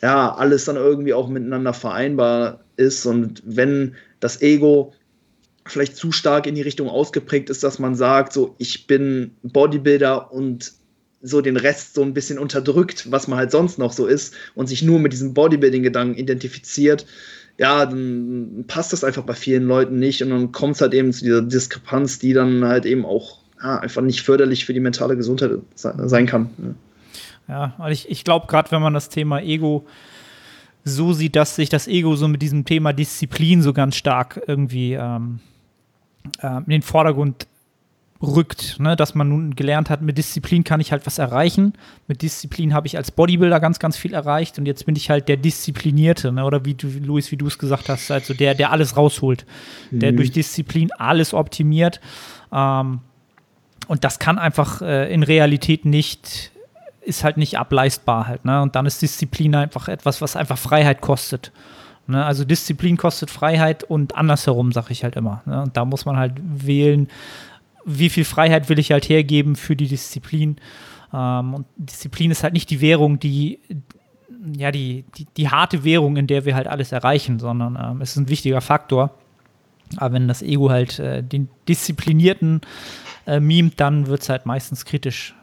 ja 0.02 0.34
alles 0.34 0.66
dann 0.66 0.76
irgendwie 0.76 1.14
auch 1.14 1.28
miteinander 1.28 1.74
vereinbar 1.74 2.60
ist. 2.78 3.06
Und 3.06 3.42
wenn 3.46 3.96
das 4.20 4.42
Ego 4.42 4.94
vielleicht 5.72 5.96
zu 5.96 6.12
stark 6.12 6.48
in 6.48 6.56
die 6.56 6.62
Richtung 6.62 6.90
ausgeprägt 6.90 7.50
ist, 7.50 7.64
dass 7.64 7.80
man 7.80 7.96
sagt, 7.96 8.34
so 8.34 8.56
ich 8.58 8.88
bin 8.88 9.32
Bodybuilder 9.44 10.32
und 10.32 10.74
so 11.22 11.42
den 11.42 11.58
Rest 11.58 11.96
so 11.96 12.02
ein 12.02 12.14
bisschen 12.14 12.40
unterdrückt, 12.40 13.12
was 13.12 13.28
man 13.28 13.40
halt 13.40 13.52
sonst 13.52 13.78
noch 13.78 13.92
so 13.92 14.06
ist 14.06 14.34
und 14.56 14.68
sich 14.68 14.82
nur 14.82 15.00
mit 15.00 15.12
diesem 15.12 15.34
Bodybuilding-Gedanken 15.34 16.16
identifiziert, 16.16 17.06
ja, 17.58 17.86
dann 17.86 18.64
passt 18.68 18.94
das 18.94 19.04
einfach 19.04 19.24
bei 19.24 19.34
vielen 19.34 19.68
Leuten 19.68 20.00
nicht 20.00 20.24
und 20.24 20.30
dann 20.30 20.52
kommt 20.54 20.76
es 20.76 20.82
halt 20.82 20.94
eben 20.94 21.12
zu 21.12 21.26
dieser 21.26 21.42
Diskrepanz, 21.42 22.18
die 22.18 22.32
dann 22.32 22.64
halt 22.64 22.86
eben 22.86 23.06
auch 23.06 23.40
ja, 23.62 23.80
einfach 23.80 24.02
nicht 24.02 24.22
förderlich 24.22 24.66
für 24.66 24.74
die 24.74 24.80
mentale 24.80 25.18
Gesundheit 25.18 25.52
sein 25.76 26.26
kann. 26.26 26.50
Ja, 27.50 27.76
ja 27.78 27.90
ich, 27.90 28.10
ich 28.10 28.24
glaube, 28.24 28.48
gerade 28.48 28.72
wenn 28.72 28.82
man 28.82 28.94
das 28.94 29.10
Thema 29.10 29.42
Ego 29.42 29.86
so 30.86 31.12
sieht, 31.12 31.36
dass 31.36 31.58
sich 31.58 31.68
das 31.68 31.90
Ego 31.90 32.16
so 32.16 32.30
mit 32.30 32.42
diesem 32.42 32.64
Thema 32.64 32.94
Disziplin 32.94 33.62
so 33.62 33.74
ganz 33.74 33.98
stark 33.98 34.42
irgendwie 34.48 34.94
ähm, 34.94 35.40
äh, 36.42 36.58
in 36.58 36.70
den 36.70 36.82
Vordergrund 36.82 37.48
rückt, 38.22 38.80
ne? 38.80 38.96
dass 38.96 39.16
man 39.16 39.30
nun 39.30 39.56
gelernt 39.56 39.90
hat, 39.90 40.02
mit 40.02 40.18
Disziplin 40.18 40.64
kann 40.64 40.82
ich 40.82 40.92
halt 40.92 41.06
was 41.06 41.20
erreichen. 41.20 41.74
Mit 42.08 42.22
Disziplin 42.22 42.74
habe 42.74 42.86
ich 42.86 42.98
als 42.98 43.12
Bodybuilder 43.12 43.60
ganz, 43.60 43.80
ganz 43.80 43.96
viel 43.96 44.14
erreicht 44.14 44.60
und 44.60 44.66
jetzt 44.66 44.86
bin 44.86 44.96
ich 44.96 45.10
halt 45.10 45.30
der 45.30 45.38
Disziplinierte, 45.38 46.32
ne? 46.32 46.44
oder 46.44 46.66
wie 46.66 46.74
du, 46.74 46.88
Luis, 46.88 47.32
wie 47.32 47.38
du 47.38 47.48
es 47.48 47.58
gesagt 47.58 47.88
hast, 47.88 48.12
also 48.12 48.34
der, 48.34 48.56
der 48.56 48.72
alles 48.72 48.98
rausholt, 48.98 49.46
mhm. 49.92 50.00
der 50.00 50.12
durch 50.12 50.32
Disziplin 50.32 50.92
alles 50.98 51.34
optimiert. 51.34 52.02
Ähm, 52.52 53.00
und 53.88 54.04
das 54.04 54.20
kann 54.20 54.38
einfach 54.38 54.82
äh, 54.82 55.12
in 55.14 55.24
Realität 55.24 55.86
nicht, 55.86 56.52
ist 57.02 57.24
halt 57.24 57.38
nicht 57.38 57.58
ableistbar 57.58 58.28
halt. 58.28 58.44
Ne? 58.44 58.62
Und 58.62 58.76
dann 58.76 58.86
ist 58.86 59.02
Disziplin 59.02 59.56
einfach 59.56 59.88
etwas, 59.88 60.22
was 60.22 60.36
einfach 60.36 60.58
Freiheit 60.58 61.00
kostet. 61.00 61.54
Ne? 62.10 62.26
Also 62.26 62.44
Disziplin 62.44 62.98
kostet 62.98 63.30
Freiheit 63.30 63.84
und 63.84 64.16
andersherum, 64.16 64.72
sage 64.72 64.92
ich 64.92 65.04
halt 65.04 65.16
immer. 65.16 65.42
Ne? 65.46 65.62
Und 65.62 65.78
da 65.78 65.86
muss 65.86 66.06
man 66.06 66.18
halt 66.18 66.34
wählen, 66.44 67.08
wie 67.86 68.10
viel 68.10 68.26
Freiheit 68.26 68.68
will 68.68 68.80
ich 68.80 68.92
halt 68.92 69.08
hergeben 69.08 69.56
für 69.56 69.76
die 69.76 69.88
Disziplin. 69.88 70.58
Ähm, 71.14 71.54
und 71.54 71.66
Disziplin 71.78 72.32
ist 72.32 72.44
halt 72.44 72.54
nicht 72.54 72.70
die 72.70 72.82
Währung, 72.82 73.20
die, 73.20 73.60
ja, 74.58 74.72
die, 74.72 75.06
die, 75.18 75.28
die 75.38 75.50
harte 75.50 75.84
Währung, 75.84 76.18
in 76.18 76.28
der 76.28 76.46
wir 76.46 76.56
halt 76.56 76.68
alles 76.68 76.92
erreichen, 76.92 77.40
sondern 77.40 77.78
ähm, 77.80 78.02
es 78.02 78.12
ist 78.12 78.18
ein 78.18 78.30
wichtiger 78.30 78.62
Faktor. 78.62 79.12
Aber 79.98 80.14
wenn 80.14 80.28
das 80.28 80.42
Ego 80.42 80.70
halt 80.70 81.00
äh, 81.00 81.24
den 81.24 81.50
Disziplinierten 81.68 82.62
äh, 83.28 83.40
mimt, 83.40 83.80
dann 83.80 84.08
wird 84.08 84.22
es 84.22 84.30
halt 84.30 84.46
meistens 84.46 84.86
kritisch. 84.86 85.36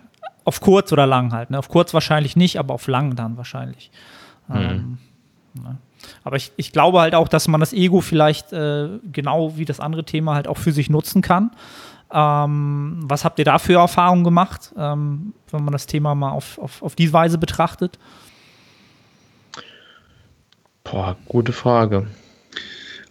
Auf 0.45 0.61
kurz 0.61 0.93
oder 0.93 1.07
lang 1.07 1.33
halt. 1.33 1.51
Ne? 1.51 1.59
Auf 1.59 1.69
kurz 1.69 1.95
wahrscheinlich 1.95 2.37
nicht, 2.37 2.59
aber 2.59 2.75
auf 2.75 2.87
lang 2.87 3.17
dann 3.17 3.37
wahrscheinlich. 3.37 3.91
Mhm. 4.49 4.57
Ähm, 4.57 4.99
ne? 5.55 5.79
Aber 6.25 6.37
ich, 6.37 6.53
ich 6.57 6.73
glaube 6.73 7.01
halt 7.01 7.15
auch, 7.15 7.29
dass 7.29 7.49
man 7.49 7.61
das 7.61 7.73
Ego 7.73 8.01
vielleicht 8.01 8.53
äh, 8.53 8.89
genau 9.13 9.57
wie 9.57 9.65
das 9.65 9.81
andere 9.81 10.05
Thema 10.05 10.35
halt 10.35 10.49
auch 10.49 10.59
für 10.59 10.73
sich 10.73 10.91
nutzen 10.91 11.23
kann. 11.23 11.51
Ähm, 12.13 13.01
was 13.03 13.25
habt 13.25 13.39
ihr 13.39 13.45
da 13.45 13.59
für 13.59 13.75
Erfahrungen 13.75 14.25
gemacht, 14.25 14.73
ähm, 14.77 15.35
wenn 15.51 15.65
man 15.65 15.73
das 15.73 15.87
Thema 15.87 16.15
mal 16.15 16.31
auf, 16.31 16.59
auf, 16.59 16.83
auf 16.83 16.95
diese 16.95 17.13
Weise 17.13 17.39
betrachtet? 17.39 17.99
Boah, 20.85 21.17
gute 21.27 21.53
Frage. 21.53 22.07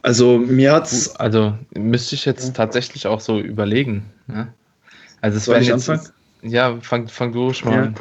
Also 0.01 0.37
mir 0.37 0.73
hat's. 0.73 1.15
Also 1.15 1.57
müsste 1.73 2.15
ich 2.15 2.25
jetzt 2.25 2.47
ja. 2.47 2.53
tatsächlich 2.53 3.07
auch 3.07 3.19
so 3.19 3.39
überlegen. 3.39 4.05
Ne? 4.27 4.53
Also 5.19 5.37
es 5.37 5.47
ich 5.61 5.67
jetzt, 5.67 5.89
anfangen? 5.89 6.13
Ja, 6.47 6.79
fang, 6.81 7.07
fang 7.07 7.31
du 7.31 7.53
schon 7.53 7.71
ja. 7.71 7.83
an. 7.83 7.95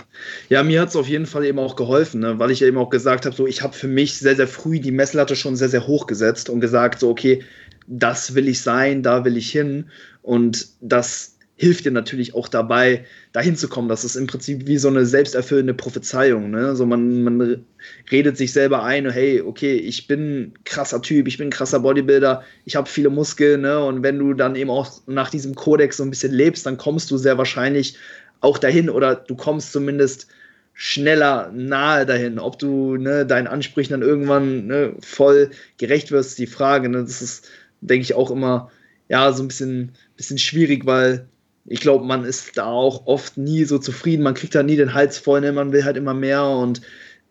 Ja, 0.50 0.62
mir 0.62 0.82
hat 0.82 0.90
es 0.90 0.96
auf 0.96 1.08
jeden 1.08 1.26
Fall 1.26 1.46
eben 1.46 1.58
auch 1.58 1.76
geholfen, 1.76 2.20
ne? 2.20 2.38
weil 2.38 2.50
ich 2.50 2.62
eben 2.62 2.76
auch 2.76 2.90
gesagt 2.90 3.24
habe, 3.24 3.34
so 3.34 3.46
ich 3.46 3.62
habe 3.62 3.72
für 3.72 3.88
mich 3.88 4.18
sehr, 4.18 4.36
sehr 4.36 4.48
früh 4.48 4.80
die 4.80 4.90
Messlatte 4.90 5.34
schon 5.34 5.56
sehr, 5.56 5.70
sehr 5.70 5.86
hoch 5.86 6.06
gesetzt 6.06 6.50
und 6.50 6.60
gesagt, 6.60 7.00
so, 7.00 7.08
okay, 7.08 7.42
das 7.86 8.34
will 8.34 8.48
ich 8.48 8.60
sein, 8.60 9.02
da 9.02 9.24
will 9.24 9.36
ich 9.36 9.50
hin. 9.50 9.86
Und 10.22 10.68
das 10.80 11.34
hilft 11.56 11.84
dir 11.84 11.92
natürlich 11.92 12.34
auch 12.34 12.48
dabei, 12.48 13.04
dahin 13.32 13.56
zu 13.56 13.68
kommen. 13.68 13.88
Das 13.88 14.04
ist 14.04 14.16
im 14.16 14.26
Prinzip 14.26 14.66
wie 14.66 14.76
so 14.76 14.88
eine 14.88 15.06
selbsterfüllende 15.06 15.74
Prophezeiung. 15.74 16.50
Ne? 16.50 16.66
Also 16.66 16.84
man, 16.84 17.22
man 17.22 17.64
redet 18.10 18.36
sich 18.36 18.52
selber 18.52 18.82
ein, 18.82 19.08
hey, 19.08 19.40
okay, 19.40 19.74
ich 19.74 20.08
bin 20.08 20.40
ein 20.40 20.54
krasser 20.64 21.00
Typ, 21.00 21.28
ich 21.28 21.38
bin 21.38 21.48
ein 21.48 21.52
krasser 21.52 21.80
Bodybuilder, 21.80 22.42
ich 22.64 22.74
habe 22.74 22.88
viele 22.88 23.10
Muskeln, 23.10 23.60
ne? 23.60 23.84
Und 23.84 24.02
wenn 24.02 24.18
du 24.18 24.34
dann 24.34 24.56
eben 24.56 24.70
auch 24.70 24.90
nach 25.06 25.30
diesem 25.30 25.54
Kodex 25.54 25.98
so 25.98 26.02
ein 26.02 26.10
bisschen 26.10 26.32
lebst, 26.32 26.66
dann 26.66 26.76
kommst 26.76 27.10
du 27.10 27.18
sehr 27.18 27.38
wahrscheinlich 27.38 27.96
auch 28.40 28.58
dahin 28.58 28.90
oder 28.90 29.14
du 29.14 29.36
kommst 29.36 29.72
zumindest 29.72 30.26
schneller 30.74 31.50
nahe 31.52 32.04
dahin. 32.04 32.38
Ob 32.38 32.58
du 32.58 32.96
ne, 32.96 33.24
deinen 33.24 33.46
Ansprüchen 33.46 33.92
dann 33.92 34.02
irgendwann 34.02 34.66
ne, 34.66 34.94
voll 35.00 35.50
gerecht 35.78 36.10
wirst, 36.10 36.38
die 36.38 36.46
Frage. 36.46 36.88
Ne, 36.88 37.02
das 37.02 37.22
ist, 37.22 37.48
denke 37.80 38.02
ich, 38.02 38.14
auch 38.14 38.30
immer 38.30 38.70
ja 39.08 39.32
so 39.32 39.42
ein 39.42 39.48
bisschen, 39.48 39.92
bisschen 40.16 40.38
schwierig, 40.38 40.86
weil 40.86 41.28
ich 41.66 41.80
glaube, 41.80 42.04
man 42.04 42.24
ist 42.24 42.56
da 42.58 42.66
auch 42.66 43.06
oft 43.06 43.38
nie 43.38 43.64
so 43.64 43.78
zufrieden. 43.78 44.22
Man 44.22 44.34
kriegt 44.34 44.54
da 44.54 44.62
nie 44.62 44.76
den 44.76 44.94
Hals 44.94 45.18
voll, 45.18 45.40
ne? 45.40 45.52
man 45.52 45.72
will 45.72 45.84
halt 45.84 45.96
immer 45.96 46.14
mehr 46.14 46.44
und 46.44 46.82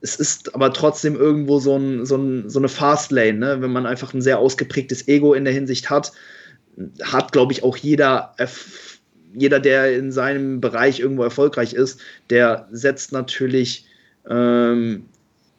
es 0.02 0.16
ist 0.16 0.54
aber 0.54 0.74
trotzdem 0.74 1.16
irgendwo 1.16 1.60
so, 1.60 1.78
ein, 1.78 2.06
so, 2.06 2.18
ein, 2.18 2.50
so 2.50 2.60
eine 2.60 2.68
Fastlane, 2.68 3.34
ne? 3.34 3.62
wenn 3.62 3.72
man 3.72 3.86
einfach 3.86 4.14
ein 4.14 4.22
sehr 4.22 4.40
ausgeprägtes 4.40 5.08
Ego 5.08 5.34
in 5.34 5.46
der 5.46 5.54
Hinsicht 5.54 5.90
hat, 5.90 6.12
hat, 7.02 7.32
glaube 7.32 7.54
ich, 7.54 7.64
auch 7.64 7.78
jeder 7.78 8.34
jeder, 9.36 9.60
der 9.60 9.96
in 9.96 10.12
seinem 10.12 10.62
Bereich 10.62 11.00
irgendwo 11.00 11.24
erfolgreich 11.24 11.74
ist, 11.74 12.00
der 12.30 12.68
setzt 12.72 13.12
natürlich 13.12 13.86
ähm, 14.30 15.06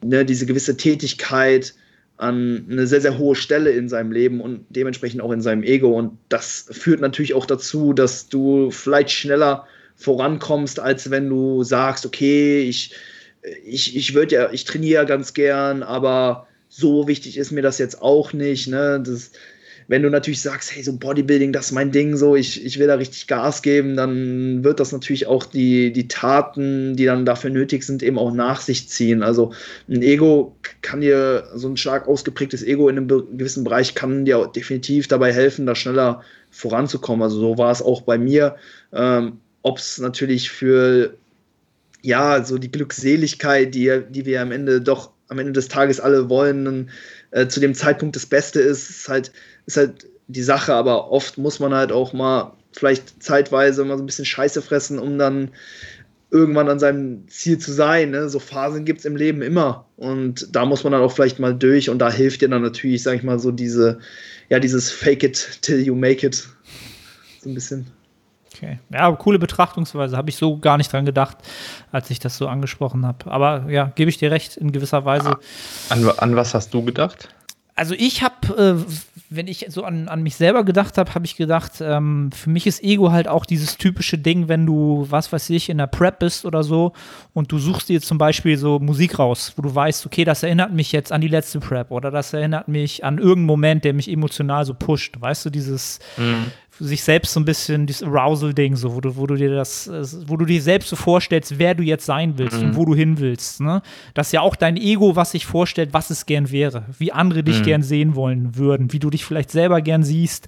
ne, 0.03 0.25
diese 0.25 0.45
gewisse 0.45 0.77
Tätigkeit 0.77 1.73
an 2.17 2.65
eine 2.69 2.87
sehr, 2.87 3.01
sehr 3.01 3.17
hohe 3.17 3.35
Stelle 3.35 3.71
in 3.71 3.89
seinem 3.89 4.11
Leben 4.11 4.39
und 4.39 4.65
dementsprechend 4.69 5.21
auch 5.21 5.31
in 5.31 5.41
seinem 5.41 5.63
Ego. 5.63 5.97
Und 5.97 6.17
das 6.29 6.67
führt 6.71 7.01
natürlich 7.01 7.33
auch 7.33 7.45
dazu, 7.45 7.91
dass 7.91 8.29
du 8.29 8.71
vielleicht 8.71 9.11
schneller 9.11 9.67
vorankommst, 9.95 10.79
als 10.79 11.11
wenn 11.11 11.29
du 11.29 11.63
sagst, 11.63 12.05
okay, 12.05 12.61
ich, 12.61 12.93
ich, 13.65 13.95
ich 13.95 14.13
würde 14.13 14.35
ja, 14.35 14.51
ich 14.51 14.63
trainiere 14.63 15.05
ganz 15.05 15.33
gern, 15.33 15.83
aber 15.83 16.47
so 16.69 17.07
wichtig 17.07 17.37
ist 17.37 17.51
mir 17.51 17.61
das 17.61 17.77
jetzt 17.77 18.01
auch 18.01 18.33
nicht. 18.33 18.67
Ne? 18.67 19.01
Das, 19.05 19.31
wenn 19.87 20.01
du 20.01 20.09
natürlich 20.09 20.41
sagst, 20.41 20.75
hey, 20.75 20.81
so 20.83 20.97
Bodybuilding, 20.97 21.53
das 21.53 21.67
ist 21.67 21.71
mein 21.71 21.91
Ding, 21.91 22.15
so, 22.17 22.35
ich, 22.35 22.65
ich 22.65 22.79
will 22.79 22.87
da 22.87 22.95
richtig 22.95 23.27
Gas 23.27 23.61
geben, 23.61 23.95
dann 23.95 24.63
wird 24.63 24.79
das 24.79 24.91
natürlich 24.91 25.27
auch 25.27 25.45
die, 25.45 25.93
die 25.93 26.07
Taten, 26.07 26.95
die 26.95 27.05
dann 27.05 27.25
dafür 27.25 27.51
nötig 27.51 27.83
sind, 27.83 28.01
eben 28.01 28.17
auch 28.17 28.33
nach 28.33 28.61
sich 28.61 28.89
ziehen. 28.89 29.21
Also 29.21 29.53
ein 29.87 30.01
Ego 30.01 30.55
kann 30.81 31.01
dir, 31.01 31.47
so 31.53 31.67
ein 31.67 31.77
stark 31.77 32.07
ausgeprägtes 32.07 32.63
Ego 32.63 32.89
in 32.89 32.97
einem 32.97 33.07
gewissen 33.07 33.63
Bereich 33.63 33.93
kann 33.93 34.25
dir 34.25 34.47
definitiv 34.47 35.07
dabei 35.07 35.31
helfen, 35.31 35.65
da 35.65 35.75
schneller 35.75 36.21
voranzukommen. 36.49 37.23
Also 37.23 37.39
so 37.39 37.57
war 37.57 37.71
es 37.71 37.81
auch 37.81 38.01
bei 38.01 38.17
mir. 38.17 38.55
Ähm, 38.91 39.39
Ob 39.61 39.77
es 39.77 39.99
natürlich 39.99 40.49
für 40.49 41.15
ja, 42.01 42.43
so 42.43 42.57
die 42.57 42.71
Glückseligkeit, 42.71 43.73
die, 43.73 44.01
die 44.09 44.25
wir 44.25 44.41
am 44.41 44.51
Ende 44.51 44.79
doch 44.79 45.11
am 45.27 45.39
Ende 45.39 45.53
des 45.53 45.67
Tages 45.67 45.99
alle 45.99 46.29
wollen, 46.29 46.89
äh, 47.35 47.47
zu 47.49 47.59
dem 47.59 47.75
Zeitpunkt 47.75 48.15
das 48.15 48.25
Beste 48.25 48.61
ist, 48.61 48.89
ist 48.89 49.09
halt 49.09 49.31
ist 49.65 49.77
halt 49.77 50.07
die 50.27 50.41
Sache, 50.41 50.73
aber 50.73 51.11
oft 51.11 51.37
muss 51.37 51.59
man 51.59 51.73
halt 51.73 51.91
auch 51.91 52.13
mal 52.13 52.53
vielleicht 52.71 53.21
zeitweise 53.21 53.83
mal 53.83 53.97
so 53.97 54.03
ein 54.03 54.05
bisschen 54.05 54.25
Scheiße 54.25 54.61
fressen, 54.61 54.99
um 54.99 55.17
dann 55.17 55.51
irgendwann 56.31 56.69
an 56.69 56.79
seinem 56.79 57.27
Ziel 57.27 57.57
zu 57.57 57.73
sein. 57.73 58.11
Ne? 58.11 58.29
So 58.29 58.39
Phasen 58.39 58.85
gibt 58.85 58.99
es 58.99 59.05
im 59.05 59.15
Leben 59.15 59.41
immer. 59.41 59.85
Und 59.97 60.55
da 60.55 60.65
muss 60.65 60.83
man 60.83 60.93
dann 60.93 61.01
auch 61.01 61.11
vielleicht 61.11 61.39
mal 61.39 61.53
durch 61.53 61.89
und 61.89 61.99
da 61.99 62.11
hilft 62.11 62.41
dir 62.41 62.49
dann 62.49 62.61
natürlich, 62.61 63.03
sag 63.03 63.15
ich 63.17 63.23
mal, 63.23 63.37
so 63.37 63.51
diese, 63.51 63.99
ja, 64.49 64.59
dieses 64.59 64.89
Fake 64.89 65.23
it 65.23 65.59
till 65.61 65.79
you 65.79 65.93
make 65.93 66.25
it. 66.25 66.47
So 67.41 67.49
ein 67.49 67.53
bisschen. 67.53 67.85
Okay. 68.55 68.79
Ja, 68.91 69.11
coole 69.11 69.39
Betrachtungsweise. 69.39 70.15
Habe 70.15 70.29
ich 70.29 70.37
so 70.37 70.57
gar 70.57 70.77
nicht 70.77 70.91
dran 70.91 71.05
gedacht, 71.05 71.37
als 71.91 72.09
ich 72.09 72.19
das 72.19 72.37
so 72.37 72.47
angesprochen 72.47 73.05
habe. 73.05 73.29
Aber 73.29 73.69
ja, 73.69 73.91
gebe 73.95 74.09
ich 74.09 74.17
dir 74.17 74.31
recht, 74.31 74.57
in 74.57 74.71
gewisser 74.71 75.03
Weise. 75.05 75.37
An, 75.89 76.09
an 76.17 76.35
was 76.35 76.53
hast 76.53 76.73
du 76.73 76.83
gedacht? 76.83 77.29
Also 77.75 77.93
ich 77.97 78.23
habe 78.23 78.77
äh, 78.77 78.91
wenn 79.29 79.47
ich 79.47 79.65
so 79.69 79.83
an, 79.83 80.07
an 80.07 80.23
mich 80.23 80.35
selber 80.35 80.63
gedacht 80.63 80.97
habe, 80.97 81.13
habe 81.15 81.25
ich 81.25 81.35
gedacht, 81.35 81.73
ähm, 81.81 82.29
für 82.31 82.49
mich 82.49 82.67
ist 82.67 82.83
Ego 82.83 83.11
halt 83.11 83.27
auch 83.27 83.45
dieses 83.45 83.77
typische 83.77 84.17
Ding, 84.17 84.47
wenn 84.47 84.65
du, 84.65 85.05
was 85.09 85.31
weiß 85.31 85.49
ich, 85.49 85.69
in 85.69 85.77
der 85.77 85.87
Prep 85.87 86.19
bist 86.19 86.45
oder 86.45 86.63
so 86.63 86.93
und 87.33 87.51
du 87.51 87.57
suchst 87.57 87.89
dir 87.89 88.01
zum 88.01 88.17
Beispiel 88.17 88.57
so 88.57 88.79
Musik 88.79 89.17
raus, 89.19 89.53
wo 89.55 89.61
du 89.61 89.73
weißt, 89.73 90.05
okay, 90.05 90.23
das 90.23 90.43
erinnert 90.43 90.73
mich 90.73 90.91
jetzt 90.91 91.11
an 91.11 91.21
die 91.21 91.27
letzte 91.27 91.59
Prep 91.59 91.91
oder 91.91 92.11
das 92.11 92.33
erinnert 92.33 92.67
mich 92.67 93.03
an 93.03 93.17
irgendeinen 93.17 93.45
Moment, 93.45 93.83
der 93.83 93.93
mich 93.93 94.11
emotional 94.11 94.65
so 94.65 94.73
pusht. 94.73 95.19
Weißt 95.19 95.45
du, 95.45 95.49
dieses, 95.49 95.99
mhm 96.17 96.45
sich 96.79 97.03
selbst 97.03 97.33
so 97.33 97.39
ein 97.39 97.45
bisschen 97.45 97.85
dieses 97.85 98.03
Arousal-Ding, 98.03 98.75
so, 98.75 98.95
wo 98.95 99.01
du, 99.01 99.15
wo 99.15 99.25
du 99.27 99.35
dir 99.35 99.55
das, 99.55 99.89
wo 100.27 100.35
du 100.35 100.45
dir 100.45 100.61
selbst 100.61 100.89
so 100.89 100.95
vorstellst, 100.95 101.57
wer 101.57 101.73
du 101.73 101.83
jetzt 101.83 102.05
sein 102.05 102.37
willst 102.37 102.59
mhm. 102.59 102.69
und 102.69 102.75
wo 102.75 102.85
du 102.85 102.93
hin 102.93 103.17
willst. 103.19 103.61
Ne? 103.61 103.81
Das 104.13 104.27
ist 104.27 104.33
ja 104.33 104.41
auch 104.41 104.55
dein 104.55 104.75
Ego, 104.75 105.15
was 105.15 105.31
sich 105.31 105.45
vorstellt, 105.45 105.93
was 105.93 106.09
es 106.09 106.25
gern 106.25 106.51
wäre, 106.51 106.85
wie 106.97 107.11
andere 107.11 107.43
dich 107.43 107.59
mhm. 107.59 107.63
gern 107.63 107.81
sehen 107.81 108.15
wollen 108.15 108.57
würden, 108.57 108.91
wie 108.91 108.99
du 108.99 109.09
dich 109.09 109.23
vielleicht 109.23 109.51
selber 109.51 109.81
gern 109.81 110.03
siehst. 110.03 110.47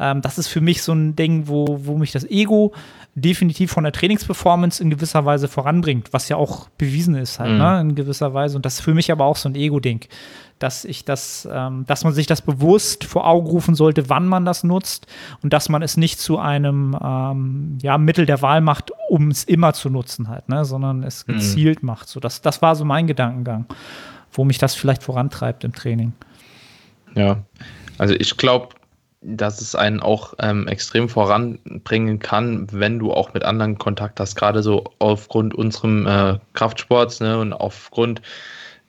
Ähm, 0.00 0.20
das 0.20 0.38
ist 0.38 0.48
für 0.48 0.60
mich 0.60 0.82
so 0.82 0.92
ein 0.92 1.14
Ding, 1.14 1.46
wo, 1.46 1.78
wo 1.82 1.96
mich 1.96 2.10
das 2.10 2.24
Ego 2.24 2.72
definitiv 3.14 3.70
von 3.70 3.84
der 3.84 3.92
Trainingsperformance 3.92 4.82
in 4.82 4.90
gewisser 4.90 5.24
Weise 5.24 5.48
voranbringt, 5.48 6.12
was 6.12 6.28
ja 6.28 6.36
auch 6.36 6.68
bewiesen 6.70 7.14
ist 7.14 7.38
halt, 7.38 7.52
mhm. 7.52 7.58
ne, 7.58 7.80
in 7.80 7.94
gewisser 7.94 8.34
Weise. 8.34 8.56
Und 8.56 8.64
das 8.64 8.74
ist 8.74 8.80
für 8.80 8.94
mich 8.94 9.12
aber 9.12 9.24
auch 9.24 9.36
so 9.36 9.48
ein 9.48 9.54
Ego-Ding 9.54 10.00
dass 10.58 10.84
ich 10.84 11.04
das, 11.04 11.48
ähm, 11.50 11.84
dass 11.86 12.04
man 12.04 12.12
sich 12.12 12.26
das 12.26 12.42
bewusst 12.42 13.04
vor 13.04 13.26
Augen 13.26 13.46
rufen 13.46 13.74
sollte, 13.74 14.08
wann 14.08 14.26
man 14.26 14.44
das 14.44 14.64
nutzt 14.64 15.06
und 15.42 15.52
dass 15.52 15.68
man 15.68 15.82
es 15.82 15.96
nicht 15.96 16.20
zu 16.20 16.38
einem 16.38 16.96
ähm, 17.02 17.78
ja, 17.82 17.98
Mittel 17.98 18.26
der 18.26 18.42
Wahl 18.42 18.60
macht, 18.60 18.92
um 19.08 19.30
es 19.30 19.44
immer 19.44 19.72
zu 19.72 19.90
nutzen 19.90 20.28
halt, 20.28 20.48
ne, 20.48 20.64
sondern 20.64 21.02
es 21.02 21.26
mhm. 21.26 21.34
gezielt 21.34 21.82
mhm. 21.82 21.88
macht. 21.88 22.08
So, 22.08 22.20
das, 22.20 22.40
das 22.42 22.62
war 22.62 22.74
so 22.76 22.84
mein 22.84 23.06
Gedankengang, 23.06 23.66
wo 24.32 24.44
mich 24.44 24.58
das 24.58 24.74
vielleicht 24.74 25.02
vorantreibt 25.02 25.64
im 25.64 25.72
Training. 25.72 26.12
Ja, 27.14 27.38
also 27.98 28.14
ich 28.14 28.36
glaube, 28.36 28.68
dass 29.20 29.60
es 29.60 29.74
einen 29.74 30.00
auch 30.00 30.34
ähm, 30.38 30.68
extrem 30.68 31.08
voranbringen 31.08 32.20
kann, 32.20 32.68
wenn 32.70 32.98
du 32.98 33.12
auch 33.12 33.34
mit 33.34 33.44
anderen 33.44 33.76
Kontakt 33.78 34.20
hast, 34.20 34.36
gerade 34.36 34.62
so 34.62 34.84
aufgrund 35.00 35.54
unserem 35.54 36.06
äh, 36.06 36.38
Kraftsports 36.54 37.20
ne, 37.20 37.38
und 37.38 37.52
aufgrund 37.52 38.22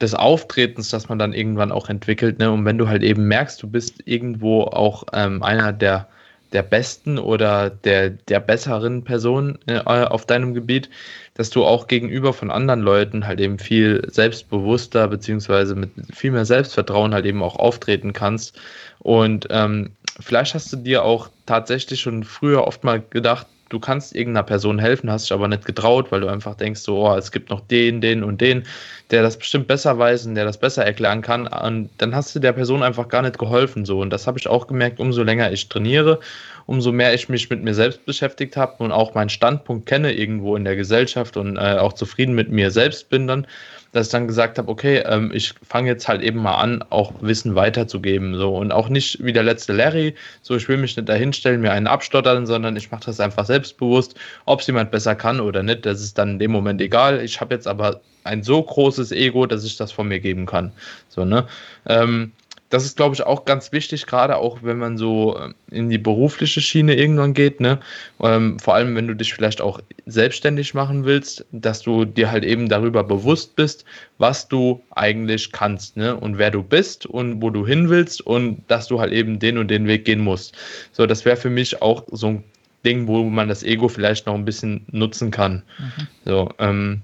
des 0.02 0.14
Auftretens, 0.14 0.90
das 0.90 1.10
man 1.10 1.20
dann 1.20 1.34
irgendwann 1.34 1.72
auch 1.72 1.90
entwickelt. 1.90 2.40
Ne? 2.40 2.52
Und 2.52 2.66
wenn 2.66 2.78
du 2.78 2.88
halt 2.88 3.04
eben 3.04 3.28
merkst, 3.28 3.62
du 3.62 3.68
bist 3.68 3.96
irgendwo 4.06 4.64
auch 4.64 5.04
ähm, 5.14 5.44
einer 5.44 5.74
der, 5.74 6.08
der 6.54 6.64
besten 6.64 7.20
oder 7.20 7.70
der, 7.70 8.10
der 8.10 8.40
besseren 8.40 9.04
Personen 9.04 9.60
äh, 9.68 9.80
auf 9.80 10.26
deinem 10.26 10.54
Gebiet, 10.54 10.90
dass 11.36 11.50
du 11.50 11.66
auch 11.66 11.88
gegenüber 11.88 12.34
von 12.34 12.50
anderen 12.50 12.82
Leuten 12.82 13.28
halt 13.28 13.40
eben 13.40 13.60
viel 13.60 14.06
selbstbewusster 14.10 15.08
beziehungsweise 15.08 15.76
mit 15.76 15.92
viel 16.14 16.32
mehr 16.32 16.46
Selbstvertrauen 16.46 17.14
halt 17.14 17.26
eben 17.26 17.44
auch 17.44 17.58
auftreten 17.58 18.14
kannst. 18.14 18.60
Und 19.00 19.48
ähm, 19.50 19.92
vielleicht 20.20 20.54
hast 20.54 20.72
du 20.74 20.78
dir 20.78 21.04
auch 21.04 21.30
tatsächlich 21.46 22.02
schon 22.02 22.24
früher 22.24 22.66
oft 22.66 22.84
mal 22.84 23.02
gedacht, 23.02 23.48
du 23.70 23.80
kannst 23.80 24.16
irgendeiner 24.16 24.44
Person 24.44 24.80
helfen, 24.80 25.10
hast 25.12 25.26
dich 25.26 25.34
aber 25.34 25.48
nicht 25.48 25.66
getraut, 25.66 26.12
weil 26.12 26.22
du 26.22 26.28
einfach 26.28 26.56
denkst, 26.56 26.82
so, 26.82 27.08
oh, 27.08 27.16
es 27.16 27.32
gibt 27.32 27.50
noch 27.50 27.62
den, 27.62 28.02
den 28.02 28.24
und 28.24 28.42
den, 28.42 28.64
der 29.12 29.22
das 29.22 29.38
bestimmt 29.38 29.68
besser 29.68 29.98
weiß 29.98 30.26
und 30.26 30.36
der 30.36 30.46
das 30.46 30.60
besser 30.60 30.86
erklären 30.86 31.22
kann. 31.22 31.48
Und 31.48 31.90
dann 32.00 32.16
hast 32.16 32.36
du 32.36 32.40
der 32.40 32.54
Person 32.54 32.84
einfach 32.84 33.08
gar 33.08 33.22
nicht 33.22 33.38
geholfen. 33.38 33.86
So. 33.86 34.02
Und 34.02 34.10
das 34.10 34.28
habe 34.28 34.40
ich 34.40 34.48
auch 34.48 34.68
gemerkt, 34.68 35.00
umso 35.00 35.24
länger 35.24 35.52
ich 35.52 35.70
trainiere, 35.70 36.20
umso 36.66 36.92
mehr 36.92 37.14
ich 37.14 37.30
mich 37.30 37.50
mit 37.50 37.64
mir 37.64 37.74
selbst 37.74 38.06
beschäftigt 38.06 38.58
habe 38.58 38.84
und 38.84 38.92
auch 38.92 39.14
meinen 39.14 39.30
Standpunkt 39.30 39.86
kenne 39.86 40.14
irgendwo 40.14 40.56
in 40.56 40.66
der 40.66 40.76
Gesellschaft 40.76 41.38
und 41.38 41.58
äh, 41.58 41.78
auch 41.78 41.94
zufrieden 41.94 42.36
mit 42.36 42.50
mir 42.52 42.72
selbst 42.72 43.10
bin 43.10 43.28
dann 43.28 43.48
dass 43.92 44.08
ich 44.08 44.12
dann 44.12 44.28
gesagt 44.28 44.58
habe, 44.58 44.70
okay, 44.70 45.04
ähm, 45.06 45.32
ich 45.34 45.54
fange 45.68 45.88
jetzt 45.88 46.08
halt 46.08 46.22
eben 46.22 46.42
mal 46.42 46.56
an, 46.56 46.84
auch 46.90 47.14
Wissen 47.22 47.56
weiterzugeben. 47.56 48.36
So 48.36 48.56
und 48.56 48.72
auch 48.72 48.90
nicht 48.90 49.24
wie 49.24 49.34
der 49.34 49.44
letzte 49.44 49.74
Larry, 49.74 50.16
so 50.42 50.56
ich 50.56 50.68
will 50.68 50.78
mich 50.78 50.96
nicht 50.96 51.10
dahinstellen, 51.10 51.62
mir 51.62 51.72
einen 51.72 51.88
abstottern, 51.88 52.46
sondern 52.46 52.76
ich 52.76 52.92
mache 52.92 53.06
das 53.06 53.20
einfach 53.20 53.46
selbstbewusst. 53.46 54.16
Ob 54.46 54.62
es 54.62 54.68
jemand 54.68 54.92
besser 54.92 55.16
kann 55.16 55.40
oder 55.40 55.64
nicht, 55.64 55.86
das 55.86 56.02
ist 56.02 56.18
dann 56.18 56.32
in 56.32 56.40
dem 56.40 56.52
Moment 56.52 56.82
egal. 56.82 57.22
Ich 57.22 57.42
habe 57.42 57.54
jetzt 57.54 57.68
aber 57.68 58.02
ein 58.24 58.44
so 58.44 58.62
großes 58.62 59.12
Ego, 59.12 59.46
dass 59.46 59.64
ich 59.64 59.78
das 59.78 59.92
von 59.92 60.08
mir 60.08 60.20
geben 60.20 60.46
kann. 60.46 60.72
So, 61.08 61.26
ne? 61.26 61.48
Ähm, 61.88 62.34
das 62.70 62.86
ist, 62.86 62.98
glaube 62.98 63.16
ich, 63.16 63.24
auch 63.24 63.46
ganz 63.46 63.72
wichtig, 63.72 64.06
gerade 64.06 64.38
auch 64.38 64.60
wenn 64.62 64.78
man 64.78 64.98
so 64.98 65.38
ähm, 65.40 65.56
in 65.72 65.90
die 65.90 65.98
berufliche 65.98 66.62
Schiene 66.62 66.96
irgendwann 66.96 67.34
geht, 67.34 67.60
ne? 67.60 67.80
Ähm, 68.22 68.60
vor 68.60 68.76
allem, 68.76 68.96
wenn 68.96 69.08
du 69.08 69.16
dich 69.16 69.34
vielleicht 69.34 69.60
auch 69.60 69.80
selbstständig 70.06 70.74
machen 70.76 71.04
willst, 71.06 71.46
dass 71.52 71.82
du 71.82 72.06
dir 72.06 72.32
halt 72.32 72.46
eben 72.46 72.70
darüber 72.70 73.04
bewusst 73.04 73.56
bist, 73.56 73.86
was 74.20 74.48
du 74.48 74.82
eigentlich 74.92 75.52
kannst, 75.52 75.98
ne? 75.98 76.16
Und 76.16 76.38
wer 76.38 76.52
du 76.52 76.62
bist 76.62 77.06
und 77.08 77.42
wo 77.42 77.50
du 77.50 77.66
hin 77.66 77.90
willst 77.90 78.22
und 78.22 78.64
dass 78.68 78.88
du 78.88 79.00
halt 79.00 79.14
eben 79.14 79.40
den 79.40 79.58
und 79.58 79.70
den 79.70 79.88
Weg 79.88 80.06
gehen 80.06 80.20
musst. 80.20 80.56
So, 80.92 81.08
das 81.08 81.26
wäre 81.26 81.38
für 81.38 81.50
mich 81.50 81.82
auch 81.82 82.04
so 82.12 82.28
ein 82.28 82.44
Ding, 82.86 83.08
wo 83.08 83.24
man 83.24 83.50
das 83.50 83.64
Ego 83.64 83.88
vielleicht 83.88 84.28
noch 84.28 84.36
ein 84.36 84.46
bisschen 84.46 84.86
nutzen 84.92 85.32
kann. 85.32 85.64
Mhm. 85.80 86.08
So, 86.26 86.50
ähm, 86.60 87.02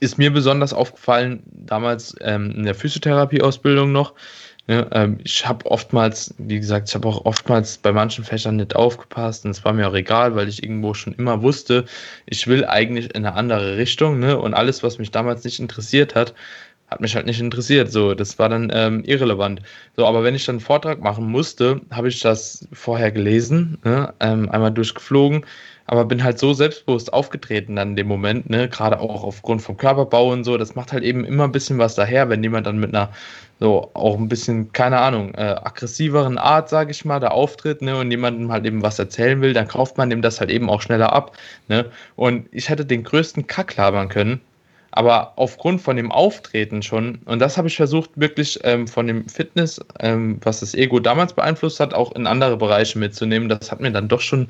ist 0.00 0.18
mir 0.18 0.32
besonders 0.32 0.72
aufgefallen, 0.72 1.42
damals 1.52 2.16
ähm, 2.20 2.52
in 2.52 2.64
der 2.64 2.74
Physiotherapie-Ausbildung 2.74 3.92
noch, 3.92 4.14
ja, 4.66 4.86
ähm, 4.92 5.18
ich 5.24 5.46
habe 5.48 5.66
oftmals, 5.66 6.34
wie 6.38 6.60
gesagt, 6.60 6.88
ich 6.88 6.94
habe 6.94 7.08
auch 7.08 7.24
oftmals 7.24 7.78
bei 7.78 7.92
manchen 7.92 8.24
Fächern 8.24 8.56
nicht 8.56 8.76
aufgepasst 8.76 9.44
und 9.44 9.50
es 9.50 9.64
war 9.64 9.72
mir 9.72 9.88
auch 9.88 9.94
egal, 9.94 10.36
weil 10.36 10.48
ich 10.48 10.62
irgendwo 10.62 10.94
schon 10.94 11.14
immer 11.14 11.42
wusste, 11.42 11.86
ich 12.26 12.46
will 12.46 12.64
eigentlich 12.64 13.14
in 13.14 13.26
eine 13.26 13.34
andere 13.34 13.76
Richtung, 13.76 14.20
ne? 14.20 14.38
Und 14.38 14.54
alles, 14.54 14.82
was 14.82 14.98
mich 14.98 15.10
damals 15.10 15.44
nicht 15.44 15.58
interessiert 15.58 16.14
hat, 16.14 16.34
hat 16.90 17.00
mich 17.00 17.14
halt 17.14 17.26
nicht 17.26 17.40
interessiert. 17.40 17.90
So, 17.92 18.14
das 18.14 18.38
war 18.38 18.48
dann 18.48 18.70
ähm, 18.74 19.04
irrelevant. 19.04 19.62
So, 19.96 20.06
aber 20.06 20.24
wenn 20.24 20.34
ich 20.34 20.44
dann 20.44 20.56
einen 20.56 20.60
Vortrag 20.60 21.00
machen 21.00 21.26
musste, 21.30 21.80
habe 21.90 22.08
ich 22.08 22.20
das 22.20 22.66
vorher 22.72 23.12
gelesen, 23.12 23.78
ne? 23.84 24.12
ähm, 24.20 24.50
einmal 24.50 24.72
durchgeflogen, 24.72 25.46
aber 25.90 26.04
bin 26.04 26.22
halt 26.22 26.38
so 26.38 26.52
selbstbewusst 26.52 27.12
aufgetreten 27.12 27.74
dann 27.74 27.90
in 27.90 27.96
dem 27.96 28.06
Moment, 28.06 28.48
ne, 28.48 28.68
gerade 28.68 29.00
auch 29.00 29.24
aufgrund 29.24 29.60
vom 29.60 29.76
Körperbau 29.76 30.30
und 30.30 30.44
so, 30.44 30.56
das 30.56 30.76
macht 30.76 30.92
halt 30.92 31.02
eben 31.02 31.24
immer 31.24 31.42
ein 31.42 31.50
bisschen 31.52 31.78
was 31.78 31.96
daher, 31.96 32.28
wenn 32.28 32.44
jemand 32.44 32.68
dann 32.68 32.78
mit 32.78 32.94
einer 32.94 33.10
so 33.58 33.90
auch 33.94 34.16
ein 34.16 34.28
bisschen, 34.28 34.70
keine 34.72 34.98
Ahnung, 35.00 35.34
äh, 35.34 35.56
aggressiveren 35.64 36.38
Art, 36.38 36.68
sage 36.68 36.92
ich 36.92 37.04
mal, 37.04 37.18
da 37.18 37.28
auftritt, 37.28 37.82
ne, 37.82 37.96
und 37.96 38.08
jemandem 38.12 38.52
halt 38.52 38.66
eben 38.66 38.82
was 38.82 39.00
erzählen 39.00 39.40
will, 39.40 39.52
dann 39.52 39.66
kauft 39.66 39.98
man 39.98 40.10
dem 40.10 40.22
das 40.22 40.38
halt 40.38 40.50
eben 40.50 40.70
auch 40.70 40.80
schneller 40.80 41.12
ab, 41.12 41.36
ne, 41.66 41.86
und 42.14 42.46
ich 42.52 42.68
hätte 42.68 42.86
den 42.86 43.02
größten 43.02 43.48
Kack 43.48 43.74
labern 43.74 44.08
können, 44.08 44.40
aber 44.92 45.34
aufgrund 45.36 45.80
von 45.80 45.96
dem 45.96 46.10
Auftreten 46.10 46.82
schon, 46.82 47.20
und 47.24 47.38
das 47.38 47.56
habe 47.56 47.68
ich 47.68 47.76
versucht, 47.76 48.10
wirklich 48.16 48.58
ähm, 48.64 48.88
von 48.88 49.06
dem 49.06 49.28
Fitness, 49.28 49.80
ähm, 50.00 50.38
was 50.42 50.60
das 50.60 50.74
Ego 50.74 50.98
damals 50.98 51.32
beeinflusst 51.32 51.80
hat, 51.80 51.94
auch 51.94 52.12
in 52.12 52.26
andere 52.26 52.56
Bereiche 52.56 52.98
mitzunehmen, 52.98 53.48
das 53.48 53.70
hat 53.70 53.80
mir 53.80 53.92
dann 53.92 54.08
doch 54.08 54.20
schon 54.20 54.48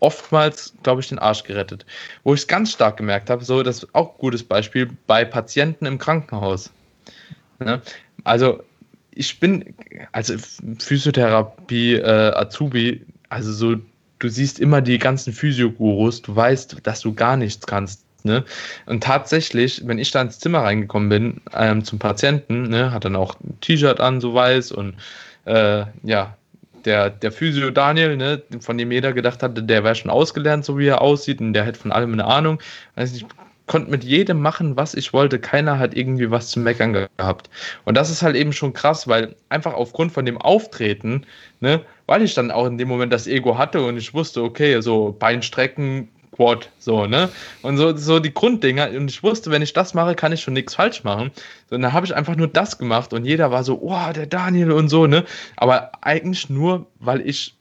oftmals, 0.00 0.74
glaube 0.82 1.00
ich, 1.00 1.08
den 1.08 1.18
Arsch 1.18 1.44
gerettet. 1.44 1.86
Wo 2.22 2.34
ich 2.34 2.40
es 2.40 2.46
ganz 2.46 2.72
stark 2.72 2.96
gemerkt 2.96 3.30
habe, 3.30 3.44
so 3.44 3.62
das 3.62 3.78
ist 3.78 3.94
auch 3.94 4.10
ein 4.10 4.18
gutes 4.18 4.42
Beispiel 4.42 4.90
bei 5.06 5.24
Patienten 5.24 5.86
im 5.86 5.98
Krankenhaus. 5.98 6.70
Ne? 7.58 7.80
Also 8.24 8.62
ich 9.10 9.38
bin, 9.40 9.74
also 10.12 10.34
Physiotherapie, 10.78 11.94
äh, 11.94 12.32
Azubi, 12.34 13.04
also 13.28 13.52
so, 13.52 13.76
du 14.18 14.28
siehst 14.28 14.60
immer 14.60 14.80
die 14.80 14.98
ganzen 14.98 15.32
Physiogurus, 15.32 16.22
du 16.22 16.34
weißt, 16.34 16.78
dass 16.82 17.00
du 17.00 17.14
gar 17.14 17.36
nichts 17.36 17.66
kannst. 17.66 18.04
Ne? 18.24 18.44
Und 18.86 19.02
tatsächlich, 19.02 19.82
wenn 19.84 19.98
ich 19.98 20.10
da 20.10 20.22
ins 20.22 20.38
Zimmer 20.38 20.60
reingekommen 20.60 21.08
bin 21.10 21.40
ähm, 21.52 21.84
zum 21.84 21.98
Patienten, 21.98 22.70
ne, 22.70 22.90
hat 22.90 23.04
dann 23.04 23.16
auch 23.16 23.38
ein 23.40 23.58
T-Shirt 23.60 24.00
an, 24.00 24.20
so 24.22 24.32
weiß 24.32 24.72
und 24.72 24.96
äh, 25.44 25.84
ja, 26.02 26.36
der, 26.84 27.10
der 27.10 27.32
Physio 27.32 27.70
Daniel, 27.70 28.16
ne, 28.16 28.42
von 28.60 28.78
dem 28.78 28.92
jeder 28.92 29.12
gedacht 29.12 29.42
hatte, 29.42 29.62
der 29.62 29.84
wäre 29.84 29.94
schon 29.94 30.10
ausgelernt, 30.10 30.64
so 30.64 30.78
wie 30.78 30.86
er 30.86 31.00
aussieht, 31.00 31.40
und 31.40 31.52
der 31.52 31.64
hätte 31.64 31.80
von 31.80 31.92
allem 31.92 32.12
eine 32.12 32.24
Ahnung. 32.24 32.60
Also 32.96 33.16
ich 33.16 33.26
konnte 33.66 33.90
mit 33.90 34.04
jedem 34.04 34.40
machen, 34.40 34.76
was 34.76 34.94
ich 34.94 35.12
wollte. 35.12 35.38
Keiner 35.38 35.78
hat 35.78 35.96
irgendwie 35.96 36.30
was 36.30 36.50
zu 36.50 36.60
meckern 36.60 36.92
gehabt. 36.92 37.48
Und 37.84 37.96
das 37.96 38.10
ist 38.10 38.22
halt 38.22 38.36
eben 38.36 38.52
schon 38.52 38.72
krass, 38.74 39.08
weil 39.08 39.34
einfach 39.48 39.74
aufgrund 39.74 40.12
von 40.12 40.26
dem 40.26 40.38
Auftreten, 40.38 41.24
ne, 41.60 41.80
weil 42.06 42.22
ich 42.22 42.34
dann 42.34 42.50
auch 42.50 42.66
in 42.66 42.78
dem 42.78 42.88
Moment 42.88 43.12
das 43.12 43.26
Ego 43.26 43.56
hatte 43.56 43.82
und 43.84 43.96
ich 43.96 44.12
wusste, 44.12 44.42
okay, 44.42 44.80
so 44.80 45.16
Beinstrecken, 45.18 46.08
Quad, 46.34 46.70
so, 46.78 47.06
ne? 47.06 47.28
Und 47.62 47.76
so, 47.76 47.96
so 47.96 48.18
die 48.18 48.34
Grunddinger. 48.34 48.90
Und 48.90 49.10
ich 49.10 49.22
wusste, 49.22 49.50
wenn 49.50 49.62
ich 49.62 49.72
das 49.72 49.94
mache, 49.94 50.14
kann 50.14 50.32
ich 50.32 50.40
schon 50.40 50.54
nichts 50.54 50.74
falsch 50.74 51.04
machen. 51.04 51.30
So, 51.70 51.76
und 51.76 51.82
dann 51.82 51.92
habe 51.92 52.06
ich 52.06 52.14
einfach 52.14 52.36
nur 52.36 52.48
das 52.48 52.78
gemacht 52.78 53.12
und 53.12 53.24
jeder 53.24 53.50
war 53.50 53.64
so, 53.64 53.80
oh, 53.80 54.12
der 54.14 54.26
Daniel 54.26 54.72
und 54.72 54.88
so, 54.88 55.06
ne? 55.06 55.24
Aber 55.56 55.92
eigentlich 56.02 56.50
nur, 56.50 56.86
weil 56.98 57.20
ich 57.20 57.54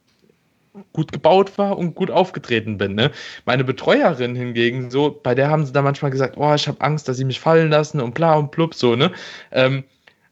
gut 0.92 1.12
gebaut 1.12 1.58
war 1.58 1.78
und 1.78 1.94
gut 1.94 2.10
aufgetreten 2.10 2.78
bin. 2.80 2.96
Ne? 2.96 3.12
Meine 3.46 3.64
Betreuerin 3.64 4.36
hingegen, 4.36 4.90
so, 4.90 5.20
bei 5.22 5.36
der 5.36 5.52
haben 5.52 5.66
sie 5.66 5.72
da 5.72 5.84
manchmal 5.84 6.10
gesagt, 6.10 6.36
oh, 6.38 6.54
ich 6.56 6.68
habe 6.68 6.82
Angst, 6.82 7.08
dass 7.08 7.18
sie 7.18 7.26
mich 7.26 7.40
fallen 7.40 7.70
lassen 7.70 8.02
und 8.02 8.16
bla 8.16 8.34
und 8.34 8.50
blub, 8.50 8.74
so, 8.74 8.96
ne? 8.96 9.12
Ähm, 9.52 9.84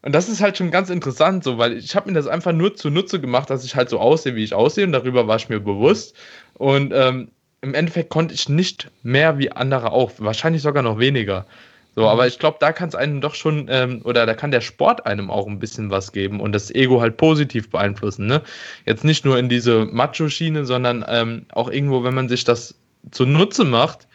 und 0.04 0.12
das 0.12 0.28
ist 0.28 0.40
halt 0.40 0.58
schon 0.58 0.72
ganz 0.72 0.90
interessant, 0.90 1.44
so, 1.44 1.58
weil 1.58 1.76
ich 1.76 1.94
habe 1.94 2.10
mir 2.10 2.16
das 2.16 2.26
einfach 2.26 2.50
nur 2.50 2.74
zunutze 2.74 3.20
gemacht, 3.20 3.50
dass 3.50 3.64
ich 3.64 3.76
halt 3.76 3.88
so 3.88 4.00
aussehe, 4.00 4.34
wie 4.34 4.42
ich 4.42 4.52
aussehe, 4.52 4.84
und 4.84 4.90
darüber 4.90 5.28
war 5.28 5.36
ich 5.36 5.48
mir 5.48 5.60
bewusst. 5.60 6.16
Und 6.54 6.92
ähm, 6.92 7.30
im 7.62 7.74
Endeffekt 7.74 8.10
konnte 8.10 8.34
ich 8.34 8.48
nicht 8.48 8.90
mehr 9.02 9.38
wie 9.38 9.50
andere 9.52 9.92
auch, 9.92 10.12
wahrscheinlich 10.18 10.62
sogar 10.62 10.82
noch 10.82 10.98
weniger. 10.98 11.46
So, 11.94 12.08
aber 12.08 12.26
ich 12.26 12.38
glaube, 12.38 12.56
da 12.58 12.72
kann 12.72 12.88
es 12.88 12.94
einem 12.94 13.20
doch 13.20 13.34
schon, 13.34 13.66
ähm, 13.70 14.00
oder 14.04 14.26
da 14.26 14.34
kann 14.34 14.50
der 14.50 14.62
Sport 14.62 15.06
einem 15.06 15.30
auch 15.30 15.46
ein 15.46 15.58
bisschen 15.58 15.90
was 15.90 16.12
geben 16.12 16.40
und 16.40 16.52
das 16.52 16.74
Ego 16.74 17.00
halt 17.00 17.18
positiv 17.18 17.70
beeinflussen. 17.70 18.26
Ne? 18.26 18.42
Jetzt 18.86 19.04
nicht 19.04 19.24
nur 19.24 19.38
in 19.38 19.48
diese 19.48 19.84
Macho-Schiene, 19.84 20.64
sondern 20.64 21.04
ähm, 21.06 21.46
auch 21.52 21.70
irgendwo, 21.70 22.02
wenn 22.02 22.14
man 22.14 22.28
sich 22.28 22.44
das 22.44 22.74
zunutze 23.10 23.64
macht, 23.64 24.08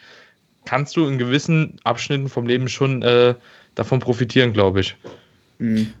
kannst 0.64 0.96
du 0.96 1.06
in 1.06 1.18
gewissen 1.18 1.78
Abschnitten 1.84 2.28
vom 2.28 2.46
Leben 2.46 2.68
schon 2.68 3.02
äh, 3.02 3.34
davon 3.76 4.00
profitieren, 4.00 4.52
glaube 4.52 4.80
ich. 4.80 4.96
Mhm. 5.58 5.94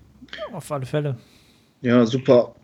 Auf 0.52 0.70
alle 0.72 0.84
Fälle. 0.84 1.16
Ja, 1.80 2.04
super. 2.04 2.54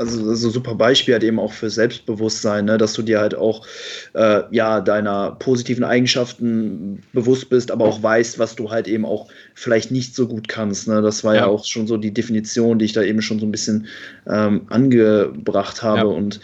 Also, 0.00 0.30
also 0.30 0.48
super 0.48 0.74
Beispiel 0.74 1.12
halt 1.12 1.24
eben 1.24 1.38
auch 1.38 1.52
für 1.52 1.68
Selbstbewusstsein, 1.68 2.64
ne? 2.64 2.78
dass 2.78 2.94
du 2.94 3.02
dir 3.02 3.20
halt 3.20 3.34
auch 3.34 3.66
äh, 4.14 4.42
ja 4.50 4.80
deiner 4.80 5.32
positiven 5.32 5.84
Eigenschaften 5.84 7.02
bewusst 7.12 7.50
bist, 7.50 7.70
aber 7.70 7.84
auch 7.84 8.02
weißt, 8.02 8.38
was 8.38 8.56
du 8.56 8.70
halt 8.70 8.88
eben 8.88 9.04
auch 9.04 9.28
vielleicht 9.54 9.90
nicht 9.90 10.14
so 10.14 10.26
gut 10.26 10.48
kannst. 10.48 10.88
Ne? 10.88 11.02
Das 11.02 11.22
war 11.22 11.34
ja. 11.34 11.42
ja 11.42 11.46
auch 11.48 11.66
schon 11.66 11.86
so 11.86 11.98
die 11.98 12.14
Definition, 12.14 12.78
die 12.78 12.86
ich 12.86 12.94
da 12.94 13.02
eben 13.02 13.20
schon 13.20 13.38
so 13.38 13.46
ein 13.46 13.52
bisschen 13.52 13.88
ähm, 14.26 14.62
angebracht 14.70 15.82
habe. 15.82 15.98
Ja. 15.98 16.06
Und 16.06 16.40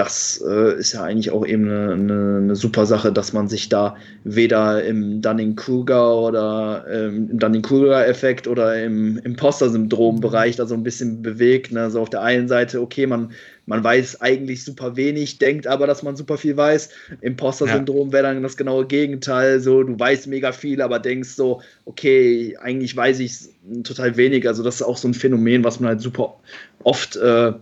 das 0.00 0.42
äh, 0.48 0.78
ist 0.78 0.94
ja 0.94 1.02
eigentlich 1.02 1.30
auch 1.30 1.46
eben 1.46 1.64
eine, 1.64 1.92
eine, 1.92 2.36
eine, 2.38 2.56
super 2.56 2.86
Sache, 2.86 3.12
dass 3.12 3.34
man 3.34 3.48
sich 3.48 3.68
da 3.68 3.96
weder 4.24 4.82
im 4.82 5.20
Dunning-Kruger 5.20 6.16
oder 6.16 6.86
ähm, 6.90 7.28
im 7.30 7.38
Dunning-Kruger-Effekt 7.38 8.48
oder 8.48 8.82
im 8.82 9.18
Imposter-Syndrom-Bereich 9.18 10.56
da 10.56 10.64
so 10.64 10.74
ein 10.74 10.84
bisschen 10.84 11.20
bewegt. 11.20 11.72
Ne? 11.72 11.82
Also 11.82 12.00
auf 12.00 12.08
der 12.08 12.22
einen 12.22 12.48
Seite, 12.48 12.80
okay, 12.80 13.06
man, 13.06 13.32
man 13.66 13.84
weiß 13.84 14.22
eigentlich 14.22 14.64
super 14.64 14.96
wenig, 14.96 15.36
denkt 15.36 15.66
aber, 15.66 15.86
dass 15.86 16.02
man 16.02 16.16
super 16.16 16.38
viel 16.38 16.56
weiß. 16.56 16.88
Imposter-Syndrom 17.20 18.08
ja. 18.08 18.12
wäre 18.14 18.22
dann 18.22 18.42
das 18.42 18.56
genaue 18.56 18.86
Gegenteil. 18.86 19.60
So, 19.60 19.82
du 19.82 20.00
weißt 20.00 20.28
mega 20.28 20.52
viel, 20.52 20.80
aber 20.80 20.98
denkst 20.98 21.34
so, 21.36 21.60
okay, 21.84 22.56
eigentlich 22.58 22.96
weiß 22.96 23.20
ich 23.20 23.50
total 23.84 24.16
wenig. 24.16 24.48
Also, 24.48 24.62
das 24.62 24.76
ist 24.76 24.82
auch 24.82 24.96
so 24.96 25.08
ein 25.08 25.14
Phänomen, 25.14 25.62
was 25.62 25.78
man 25.78 25.90
halt 25.90 26.00
super 26.00 26.40
oft 26.84 27.16
äh, 27.16 27.52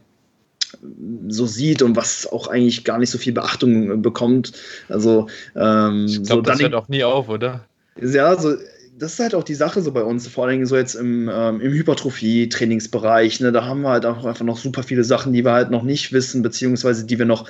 so 1.28 1.46
sieht 1.46 1.82
und 1.82 1.96
was 1.96 2.26
auch 2.26 2.48
eigentlich 2.48 2.84
gar 2.84 2.98
nicht 2.98 3.10
so 3.10 3.18
viel 3.18 3.32
Beachtung 3.32 4.02
bekommt. 4.02 4.52
Also 4.88 5.28
ähm, 5.56 6.06
ich 6.06 6.22
glaube, 6.22 6.26
so 6.26 6.40
das 6.42 6.60
hört 6.60 6.74
auch 6.74 6.88
nie 6.88 7.04
auf, 7.04 7.28
oder? 7.28 7.64
Ja, 8.00 8.38
so 8.38 8.56
das 8.98 9.14
ist 9.14 9.20
halt 9.20 9.34
auch 9.34 9.44
die 9.44 9.54
Sache 9.54 9.80
so 9.80 9.92
bei 9.92 10.02
uns, 10.02 10.26
vor 10.26 10.44
allen 10.44 10.54
Dingen 10.54 10.66
so 10.66 10.76
jetzt 10.76 10.94
im, 10.94 11.30
ähm, 11.32 11.60
im 11.60 11.72
Hypertrophie-Trainingsbereich. 11.72 13.40
Ne, 13.40 13.52
da 13.52 13.64
haben 13.64 13.82
wir 13.82 13.90
halt 13.90 14.06
auch 14.06 14.24
einfach 14.24 14.44
noch 14.44 14.58
super 14.58 14.82
viele 14.82 15.04
Sachen, 15.04 15.32
die 15.32 15.44
wir 15.44 15.52
halt 15.52 15.70
noch 15.70 15.82
nicht 15.82 16.12
wissen, 16.12 16.42
beziehungsweise 16.42 17.06
die 17.06 17.18
wir 17.18 17.26
noch 17.26 17.48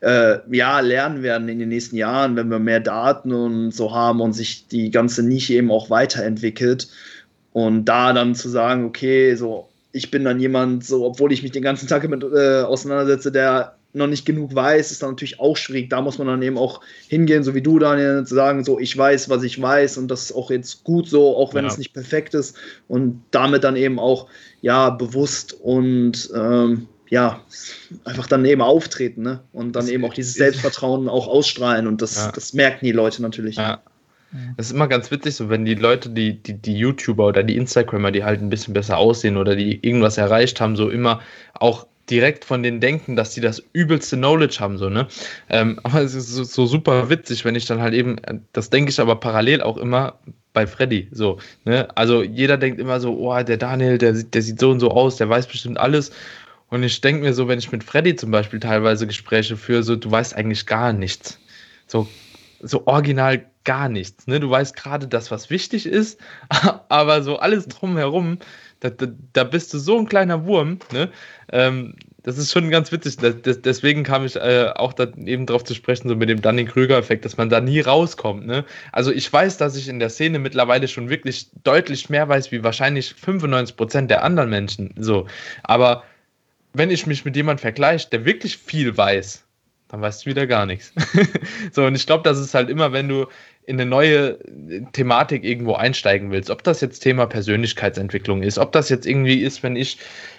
äh, 0.00 0.38
ja, 0.50 0.80
lernen 0.80 1.22
werden 1.22 1.48
in 1.48 1.58
den 1.58 1.68
nächsten 1.68 1.96
Jahren, 1.96 2.36
wenn 2.36 2.48
wir 2.48 2.58
mehr 2.58 2.80
Daten 2.80 3.32
und 3.32 3.72
so 3.72 3.94
haben 3.94 4.20
und 4.20 4.32
sich 4.32 4.66
die 4.68 4.90
ganze 4.90 5.22
Nische 5.22 5.54
eben 5.54 5.70
auch 5.70 5.90
weiterentwickelt. 5.90 6.88
Und 7.52 7.86
da 7.86 8.12
dann 8.12 8.34
zu 8.34 8.48
sagen, 8.48 8.84
okay, 8.84 9.34
so 9.34 9.68
ich 9.92 10.10
bin 10.10 10.24
dann 10.24 10.40
jemand, 10.40 10.84
so, 10.84 11.04
obwohl 11.04 11.32
ich 11.32 11.42
mich 11.42 11.52
den 11.52 11.62
ganzen 11.62 11.88
Tag 11.88 12.02
damit 12.02 12.22
äh, 12.22 12.62
auseinandersetze, 12.62 13.32
der 13.32 13.76
noch 13.94 14.06
nicht 14.06 14.26
genug 14.26 14.54
weiß, 14.54 14.90
ist 14.90 15.02
dann 15.02 15.10
natürlich 15.10 15.40
auch 15.40 15.56
schwierig. 15.56 15.88
Da 15.88 16.02
muss 16.02 16.18
man 16.18 16.26
dann 16.26 16.42
eben 16.42 16.58
auch 16.58 16.80
hingehen, 17.08 17.42
so 17.42 17.54
wie 17.54 17.62
du, 17.62 17.78
Daniel, 17.78 18.24
zu 18.26 18.34
sagen, 18.34 18.62
so, 18.64 18.78
ich 18.78 18.96
weiß, 18.96 19.30
was 19.30 19.42
ich 19.42 19.60
weiß 19.60 19.96
und 19.98 20.08
das 20.08 20.24
ist 20.24 20.32
auch 20.32 20.50
jetzt 20.50 20.84
gut 20.84 21.08
so, 21.08 21.36
auch 21.36 21.54
wenn 21.54 21.64
ja. 21.64 21.70
es 21.70 21.78
nicht 21.78 21.94
perfekt 21.94 22.34
ist 22.34 22.56
und 22.86 23.22
damit 23.30 23.64
dann 23.64 23.76
eben 23.76 23.98
auch, 23.98 24.28
ja, 24.60 24.90
bewusst 24.90 25.54
und, 25.54 26.30
ähm, 26.34 26.86
ja, 27.10 27.40
einfach 28.04 28.26
dann 28.26 28.44
eben 28.44 28.60
auftreten, 28.60 29.22
ne? 29.22 29.40
Und 29.52 29.74
dann 29.74 29.84
das 29.84 29.90
eben 29.90 30.04
auch 30.04 30.12
dieses 30.12 30.34
Selbstvertrauen 30.34 31.08
auch 31.08 31.26
ausstrahlen 31.26 31.86
und 31.86 32.02
das, 32.02 32.16
ja. 32.16 32.32
das 32.32 32.52
merken 32.52 32.84
die 32.84 32.92
Leute 32.92 33.22
natürlich. 33.22 33.56
Ja. 33.56 33.80
Das 34.56 34.66
ist 34.66 34.72
immer 34.72 34.88
ganz 34.88 35.10
witzig, 35.10 35.36
so 35.36 35.48
wenn 35.48 35.64
die 35.64 35.74
Leute, 35.74 36.10
die, 36.10 36.42
die, 36.42 36.54
die 36.54 36.76
YouTuber 36.76 37.26
oder 37.26 37.42
die 37.42 37.56
Instagrammer, 37.56 38.10
die 38.10 38.24
halt 38.24 38.42
ein 38.42 38.50
bisschen 38.50 38.74
besser 38.74 38.98
aussehen 38.98 39.36
oder 39.38 39.56
die 39.56 39.78
irgendwas 39.86 40.18
erreicht 40.18 40.60
haben, 40.60 40.76
so 40.76 40.90
immer 40.90 41.20
auch 41.54 41.86
direkt 42.10 42.44
von 42.44 42.62
denen 42.62 42.80
denken, 42.80 43.16
dass 43.16 43.34
sie 43.34 43.40
das 43.40 43.62
übelste 43.72 44.16
Knowledge 44.16 44.58
haben, 44.60 44.78
so, 44.78 44.88
ne? 44.88 45.06
Ähm, 45.48 45.80
aber 45.84 46.02
es 46.02 46.14
ist 46.14 46.28
so, 46.28 46.44
so, 46.44 46.66
super 46.66 47.08
witzig, 47.10 47.44
wenn 47.44 47.54
ich 47.54 47.66
dann 47.66 47.80
halt 47.80 47.94
eben, 47.94 48.16
das 48.52 48.70
denke 48.70 48.90
ich 48.90 49.00
aber 49.00 49.16
parallel 49.16 49.62
auch 49.62 49.76
immer 49.76 50.18
bei 50.52 50.66
Freddy, 50.66 51.08
so, 51.10 51.38
ne? 51.64 51.88
Also 51.96 52.22
jeder 52.22 52.56
denkt 52.56 52.80
immer 52.80 53.00
so, 53.00 53.16
oh, 53.18 53.42
der 53.42 53.56
Daniel, 53.56 53.98
der, 53.98 54.12
der 54.12 54.42
sieht 54.42 54.60
so 54.60 54.70
und 54.70 54.80
so 54.80 54.90
aus, 54.90 55.16
der 55.16 55.28
weiß 55.28 55.46
bestimmt 55.46 55.78
alles. 55.78 56.10
Und 56.70 56.82
ich 56.82 57.00
denke 57.00 57.22
mir 57.22 57.32
so, 57.32 57.48
wenn 57.48 57.58
ich 57.58 57.72
mit 57.72 57.82
Freddy 57.82 58.14
zum 58.14 58.30
Beispiel 58.30 58.60
teilweise 58.60 59.06
Gespräche 59.06 59.56
führe, 59.56 59.82
so, 59.82 59.96
du 59.96 60.10
weißt 60.10 60.36
eigentlich 60.36 60.66
gar 60.66 60.92
nichts. 60.92 61.38
So, 61.86 62.06
so 62.60 62.86
original 62.86 63.46
gar 63.64 63.88
nichts. 63.88 64.26
Ne? 64.26 64.40
Du 64.40 64.50
weißt 64.50 64.74
gerade 64.74 65.06
das, 65.06 65.30
was 65.30 65.50
wichtig 65.50 65.86
ist, 65.86 66.20
aber 66.88 67.22
so 67.22 67.38
alles 67.38 67.68
drumherum, 67.68 68.38
da, 68.80 68.90
da, 68.90 69.06
da 69.32 69.44
bist 69.44 69.74
du 69.74 69.78
so 69.78 69.98
ein 69.98 70.06
kleiner 70.06 70.46
Wurm. 70.46 70.78
Ne? 70.92 71.10
Ähm, 71.52 71.94
das 72.22 72.38
ist 72.38 72.52
schon 72.52 72.70
ganz 72.70 72.92
witzig. 72.92 73.16
Das, 73.16 73.60
deswegen 73.62 74.02
kam 74.02 74.24
ich 74.24 74.36
äh, 74.36 74.70
auch 74.74 74.92
da 74.92 75.06
eben 75.24 75.46
drauf 75.46 75.64
zu 75.64 75.74
sprechen, 75.74 76.08
so 76.08 76.16
mit 76.16 76.28
dem 76.28 76.42
Dunning-Krüger-Effekt, 76.42 77.24
dass 77.24 77.36
man 77.36 77.48
da 77.48 77.60
nie 77.60 77.80
rauskommt. 77.80 78.46
Ne? 78.46 78.64
Also 78.92 79.12
ich 79.12 79.32
weiß, 79.32 79.56
dass 79.56 79.76
ich 79.76 79.88
in 79.88 79.98
der 79.98 80.10
Szene 80.10 80.38
mittlerweile 80.38 80.88
schon 80.88 81.08
wirklich 81.08 81.48
deutlich 81.64 82.10
mehr 82.10 82.28
weiß, 82.28 82.52
wie 82.52 82.62
wahrscheinlich 82.62 83.14
95 83.14 83.76
Prozent 83.76 84.10
der 84.10 84.24
anderen 84.24 84.50
Menschen. 84.50 84.94
So. 84.98 85.26
Aber 85.62 86.04
wenn 86.74 86.90
ich 86.90 87.06
mich 87.06 87.24
mit 87.24 87.34
jemandem 87.34 87.62
vergleiche, 87.62 88.08
der 88.10 88.24
wirklich 88.24 88.58
viel 88.58 88.96
weiß, 88.96 89.44
dann 89.88 90.00
weißt 90.00 90.24
du 90.24 90.30
wieder 90.30 90.46
gar 90.46 90.66
nichts. 90.66 90.92
so, 91.72 91.84
und 91.84 91.94
ich 91.94 92.06
glaube, 92.06 92.22
das 92.24 92.38
ist 92.38 92.54
halt 92.54 92.70
immer, 92.70 92.92
wenn 92.92 93.08
du 93.08 93.26
in 93.68 93.78
eine 93.78 93.88
neue 93.88 94.38
Thematik 94.92 95.44
irgendwo 95.44 95.74
einsteigen 95.74 96.30
willst, 96.30 96.48
ob 96.48 96.62
das 96.64 96.80
jetzt 96.80 97.00
Thema 97.00 97.26
Persönlichkeitsentwicklung 97.26 98.42
ist, 98.42 98.58
ob 98.58 98.72
das 98.72 98.88
jetzt 98.88 99.06
irgendwie 99.06 99.42
ist, 99.42 99.62
wenn 99.62 99.76
ich 99.76 99.98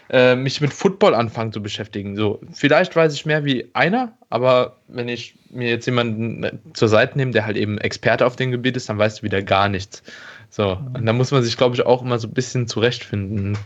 äh, 0.09 0.35
mich 0.35 0.61
mit 0.61 0.73
Football 0.73 1.13
anfange 1.13 1.51
zu 1.51 1.61
beschäftigen. 1.61 2.15
So, 2.15 2.41
vielleicht 2.51 2.95
weiß 2.95 3.13
ich 3.13 3.27
mehr 3.27 3.45
wie 3.45 3.69
einer, 3.73 4.13
aber 4.31 4.77
wenn 4.87 5.07
ich 5.07 5.35
mir 5.51 5.69
jetzt 5.69 5.85
jemanden 5.85 6.43
äh, 6.43 6.53
zur 6.73 6.87
Seite 6.87 7.19
nehme, 7.19 7.31
der 7.31 7.45
halt 7.45 7.57
eben 7.57 7.77
Experte 7.77 8.25
auf 8.25 8.35
dem 8.35 8.49
Gebiet 8.49 8.75
ist, 8.75 8.89
dann 8.89 8.97
weißt 8.97 9.19
du 9.19 9.23
wieder 9.23 9.43
gar 9.43 9.69
nichts. 9.69 10.01
So, 10.49 10.79
und 10.95 11.05
da 11.05 11.13
muss 11.13 11.29
man 11.29 11.43
sich, 11.43 11.55
glaube 11.55 11.75
ich, 11.75 11.85
auch 11.85 12.01
immer 12.01 12.17
so 12.17 12.27
ein 12.27 12.33
bisschen 12.33 12.67
zurechtfinden, 12.67 13.59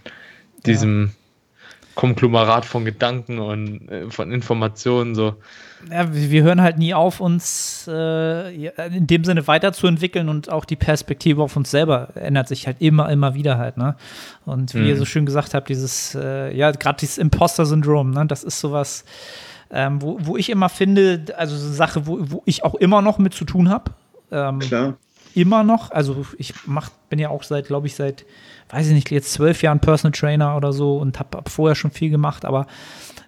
diesem 0.65 1.05
ja. 1.05 1.11
Konglomerat 1.95 2.65
von 2.65 2.83
Gedanken 2.83 3.39
und 3.39 3.87
äh, 3.87 4.09
von 4.09 4.29
Informationen 4.29 5.15
so 5.15 5.35
ja, 5.91 6.13
wir 6.13 6.43
hören 6.43 6.61
halt 6.61 6.77
nie 6.77 6.93
auf, 6.93 7.19
uns 7.19 7.87
äh, 7.87 8.67
in 8.95 9.07
dem 9.07 9.23
Sinne 9.23 9.47
weiterzuentwickeln 9.47 10.29
und 10.29 10.51
auch 10.51 10.65
die 10.65 10.75
Perspektive 10.75 11.41
auf 11.41 11.55
uns 11.55 11.71
selber 11.71 12.09
ändert 12.15 12.47
sich 12.47 12.67
halt 12.67 12.77
immer, 12.79 13.09
immer 13.09 13.35
wieder 13.35 13.57
halt. 13.57 13.77
Ne? 13.77 13.95
Und 14.45 14.73
wie 14.73 14.79
mhm. 14.79 14.87
ihr 14.87 14.97
so 14.97 15.05
schön 15.05 15.25
gesagt 15.25 15.53
habt, 15.53 15.69
dieses, 15.69 16.15
äh, 16.15 16.55
ja, 16.55 16.71
gerade 16.71 16.97
dieses 16.99 17.17
Imposter-Syndrom, 17.17 18.11
ne? 18.11 18.25
das 18.25 18.43
ist 18.43 18.59
sowas, 18.59 19.05
ähm, 19.71 20.01
wo, 20.01 20.17
wo 20.21 20.37
ich 20.37 20.49
immer 20.49 20.69
finde, 20.69 21.25
also 21.37 21.55
so 21.55 21.65
eine 21.65 21.75
Sache, 21.75 22.07
wo, 22.07 22.19
wo 22.21 22.43
ich 22.45 22.63
auch 22.63 22.75
immer 22.75 23.01
noch 23.01 23.17
mit 23.17 23.33
zu 23.33 23.45
tun 23.45 23.69
habe. 23.69 23.91
Ähm, 24.31 24.59
Klar. 24.59 24.97
Immer 25.35 25.63
noch. 25.63 25.89
Also 25.89 26.25
ich 26.37 26.53
mach, 26.65 26.89
bin 27.09 27.17
ja 27.17 27.29
auch 27.29 27.43
seit, 27.43 27.65
glaube 27.65 27.87
ich, 27.87 27.95
seit, 27.95 28.25
weiß 28.69 28.87
ich 28.87 28.93
nicht, 28.93 29.09
jetzt 29.09 29.33
zwölf 29.33 29.63
Jahren 29.63 29.79
Personal 29.79 30.11
Trainer 30.11 30.55
oder 30.55 30.73
so 30.73 30.97
und 30.97 31.19
habe 31.19 31.37
hab 31.37 31.49
vorher 31.49 31.75
schon 31.75 31.89
viel 31.89 32.11
gemacht, 32.11 32.45
aber 32.45 32.67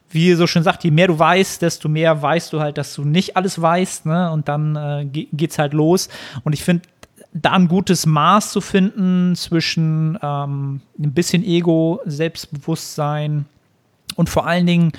wie 0.10 0.28
ihr 0.28 0.38
so 0.38 0.48
schön 0.48 0.64
sagt, 0.64 0.84
je 0.84 0.92
mehr 0.92 1.08
du 1.08 1.18
weißt, 1.18 1.62
desto 1.62 1.90
mehr 1.90 2.22
weißt 2.22 2.54
du 2.54 2.60
halt, 2.62 2.78
dass 2.78 2.94
du 2.96 3.04
nicht 3.04 3.36
alles 3.36 3.62
weißt, 3.62 4.06
ne? 4.06 4.32
Und 4.32 4.48
dann 4.48 4.76
äh, 4.76 5.06
geht's 5.06 5.60
halt 5.60 5.74
los. 5.74 6.10
Und 6.44 6.54
ich 6.54 6.64
finde, 6.64 6.84
da 7.34 7.52
ein 7.52 7.68
gutes 7.68 8.06
Maß 8.06 8.52
zu 8.52 8.62
finden 8.62 9.36
zwischen 9.36 10.18
ähm, 10.22 10.82
ein 10.98 11.12
bisschen 11.12 11.44
Ego, 11.44 12.00
Selbstbewusstsein 12.06 13.46
und 14.16 14.30
vor 14.30 14.48
allen 14.48 14.66
Dingen 14.66 14.94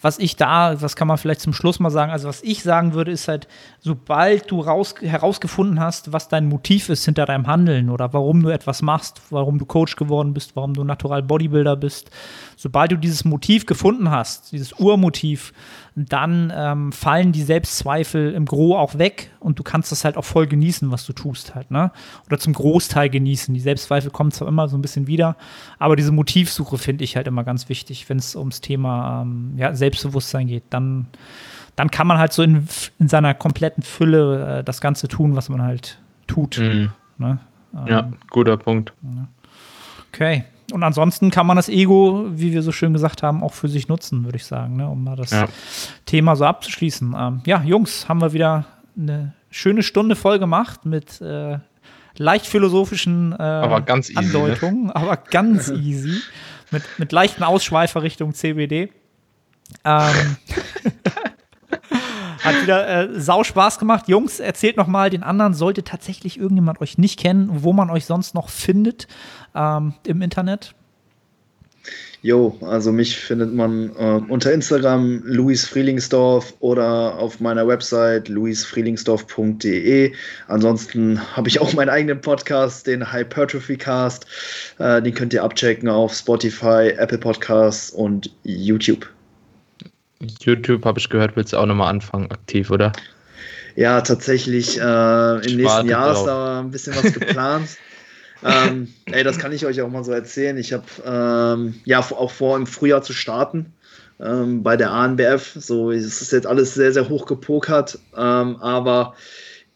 was 0.00 0.18
ich 0.18 0.36
da, 0.36 0.80
was 0.80 0.96
kann 0.96 1.08
man 1.08 1.18
vielleicht 1.18 1.42
zum 1.42 1.52
Schluss 1.52 1.78
mal 1.78 1.90
sagen, 1.90 2.10
also 2.10 2.28
was 2.28 2.42
ich 2.42 2.62
sagen 2.62 2.94
würde, 2.94 3.10
ist 3.10 3.28
halt, 3.28 3.48
sobald 3.80 4.50
du 4.50 4.60
raus, 4.60 4.94
herausgefunden 5.00 5.78
hast, 5.78 6.12
was 6.12 6.28
dein 6.28 6.46
Motiv 6.46 6.88
ist 6.88 7.04
hinter 7.04 7.26
deinem 7.26 7.46
Handeln 7.46 7.90
oder 7.90 8.12
warum 8.12 8.42
du 8.42 8.48
etwas 8.48 8.80
machst, 8.80 9.20
warum 9.30 9.58
du 9.58 9.66
Coach 9.66 9.96
geworden 9.96 10.32
bist, 10.32 10.56
warum 10.56 10.72
du 10.72 10.84
Natural 10.84 11.22
Bodybuilder 11.22 11.76
bist, 11.76 12.10
sobald 12.56 12.92
du 12.92 12.96
dieses 12.96 13.24
Motiv 13.24 13.66
gefunden 13.66 14.10
hast, 14.10 14.52
dieses 14.52 14.72
Urmotiv, 14.72 15.52
dann 15.96 16.52
ähm, 16.54 16.92
fallen 16.92 17.32
die 17.32 17.42
Selbstzweifel 17.42 18.32
im 18.32 18.44
Gro 18.44 18.78
auch 18.78 18.98
weg 18.98 19.30
und 19.40 19.58
du 19.58 19.62
kannst 19.62 19.90
das 19.90 20.04
halt 20.04 20.16
auch 20.16 20.24
voll 20.24 20.46
genießen, 20.46 20.90
was 20.90 21.04
du 21.04 21.12
tust 21.12 21.54
halt, 21.54 21.70
ne? 21.70 21.90
Oder 22.26 22.38
zum 22.38 22.52
Großteil 22.52 23.10
genießen. 23.10 23.52
Die 23.52 23.60
Selbstzweifel 23.60 24.10
kommen 24.10 24.30
zwar 24.30 24.48
immer 24.48 24.68
so 24.68 24.76
ein 24.76 24.82
bisschen 24.82 25.06
wieder, 25.06 25.36
aber 25.78 25.96
diese 25.96 26.12
Motivsuche 26.12 26.78
finde 26.78 27.04
ich 27.04 27.16
halt 27.16 27.26
immer 27.26 27.44
ganz 27.44 27.68
wichtig, 27.68 28.08
wenn 28.08 28.18
es 28.18 28.36
ums 28.36 28.60
Thema 28.60 29.22
ähm, 29.22 29.54
ja, 29.56 29.74
Selbstbewusstsein 29.74 30.46
geht. 30.46 30.64
Dann, 30.70 31.06
dann 31.76 31.90
kann 31.90 32.06
man 32.06 32.18
halt 32.18 32.32
so 32.32 32.42
in, 32.42 32.68
in 32.98 33.08
seiner 33.08 33.34
kompletten 33.34 33.82
Fülle 33.82 34.58
äh, 34.58 34.64
das 34.64 34.80
Ganze 34.80 35.08
tun, 35.08 35.36
was 35.36 35.48
man 35.48 35.62
halt 35.62 35.98
tut. 36.26 36.58
Mhm. 36.58 36.90
Ne? 37.18 37.38
Ähm, 37.74 37.86
ja, 37.86 38.12
guter 38.30 38.56
Punkt. 38.56 38.92
Okay. 40.12 40.44
Und 40.72 40.82
ansonsten 40.82 41.30
kann 41.30 41.46
man 41.46 41.56
das 41.56 41.68
Ego, 41.68 42.26
wie 42.30 42.52
wir 42.52 42.62
so 42.62 42.72
schön 42.72 42.92
gesagt 42.92 43.22
haben, 43.22 43.42
auch 43.42 43.52
für 43.54 43.68
sich 43.68 43.88
nutzen, 43.88 44.24
würde 44.24 44.36
ich 44.36 44.44
sagen, 44.44 44.76
ne? 44.76 44.88
um 44.88 45.04
mal 45.04 45.16
das 45.16 45.30
ja. 45.30 45.46
Thema 46.06 46.36
so 46.36 46.44
abzuschließen. 46.44 47.14
Ähm, 47.18 47.40
ja, 47.46 47.62
Jungs, 47.62 48.08
haben 48.08 48.20
wir 48.20 48.32
wieder 48.32 48.66
eine 48.96 49.34
schöne 49.50 49.82
Stunde 49.82 50.16
voll 50.16 50.38
gemacht 50.38 50.84
mit 50.84 51.20
äh, 51.20 51.58
leicht 52.16 52.46
philosophischen 52.46 53.32
äh, 53.32 53.42
Aber 53.42 53.84
easy, 53.96 54.12
ne? 54.12 54.18
Andeutungen, 54.18 54.90
aber 54.90 55.16
ganz 55.16 55.68
easy. 55.74 56.20
Mit, 56.70 56.84
mit 56.98 57.10
leichten 57.10 57.42
Ausschweifer 57.42 58.02
Richtung 58.02 58.32
CBD. 58.32 58.92
Ähm, 59.84 60.36
hat 62.42 62.62
wieder 62.62 62.88
äh, 62.88 63.20
sau 63.20 63.44
Spaß 63.44 63.78
gemacht. 63.78 64.08
Jungs, 64.08 64.40
erzählt 64.40 64.76
noch 64.76 64.86
mal 64.86 65.10
den 65.10 65.22
anderen, 65.22 65.54
sollte 65.54 65.84
tatsächlich 65.84 66.38
irgendjemand 66.38 66.80
euch 66.80 66.98
nicht 66.98 67.18
kennen, 67.18 67.48
wo 67.62 67.72
man 67.72 67.90
euch 67.90 68.06
sonst 68.06 68.34
noch 68.34 68.48
findet 68.48 69.08
ähm, 69.54 69.94
im 70.06 70.22
Internet. 70.22 70.74
Jo, 72.22 72.58
also 72.60 72.92
mich 72.92 73.16
findet 73.16 73.54
man 73.54 73.96
äh, 73.96 74.20
unter 74.28 74.52
Instagram 74.52 75.22
Luis 75.24 75.66
Frielingsdorf 75.66 76.52
oder 76.60 77.18
auf 77.18 77.40
meiner 77.40 77.66
Website 77.66 78.28
luisfrielingsdorf.de. 78.28 80.12
Ansonsten 80.46 81.18
habe 81.34 81.48
ich 81.48 81.60
auch 81.62 81.72
meinen 81.72 81.88
eigenen 81.88 82.20
Podcast, 82.20 82.86
den 82.86 83.10
Hypertrophy 83.10 83.78
Cast. 83.78 84.26
Äh, 84.78 85.00
den 85.00 85.14
könnt 85.14 85.32
ihr 85.32 85.42
abchecken 85.42 85.88
auf 85.88 86.12
Spotify, 86.12 86.92
Apple 86.94 87.18
Podcasts 87.18 87.88
und 87.90 88.30
YouTube. 88.42 89.08
YouTube 90.40 90.84
habe 90.84 90.98
ich 90.98 91.08
gehört, 91.08 91.36
willst 91.36 91.52
du 91.52 91.56
auch 91.56 91.66
nochmal 91.66 91.88
anfangen, 91.88 92.30
aktiv, 92.30 92.70
oder? 92.70 92.92
Ja, 93.76 94.00
tatsächlich 94.00 94.78
äh, 94.78 95.46
im 95.46 95.56
nächsten 95.56 95.88
Jahr 95.88 96.12
ist 96.12 96.24
da 96.24 96.60
ein 96.60 96.70
bisschen 96.70 96.94
was 96.96 97.12
geplant. 97.12 97.68
ähm, 98.44 98.88
ey, 99.06 99.24
das 99.24 99.38
kann 99.38 99.52
ich 99.52 99.64
euch 99.64 99.80
auch 99.80 99.88
mal 99.88 100.04
so 100.04 100.12
erzählen. 100.12 100.56
Ich 100.58 100.72
habe 100.72 100.84
ähm, 101.04 101.74
ja 101.84 102.00
auch 102.00 102.30
vor, 102.30 102.56
im 102.56 102.66
Frühjahr 102.66 103.02
zu 103.02 103.12
starten 103.12 103.72
ähm, 104.20 104.62
bei 104.62 104.76
der 104.76 104.90
ANBF. 104.90 105.56
So, 105.58 105.90
es 105.90 106.20
ist 106.20 106.32
jetzt 106.32 106.46
alles 106.46 106.74
sehr, 106.74 106.92
sehr 106.92 107.08
hoch 107.08 107.26
gepokert, 107.26 107.98
ähm, 108.16 108.56
aber 108.56 109.14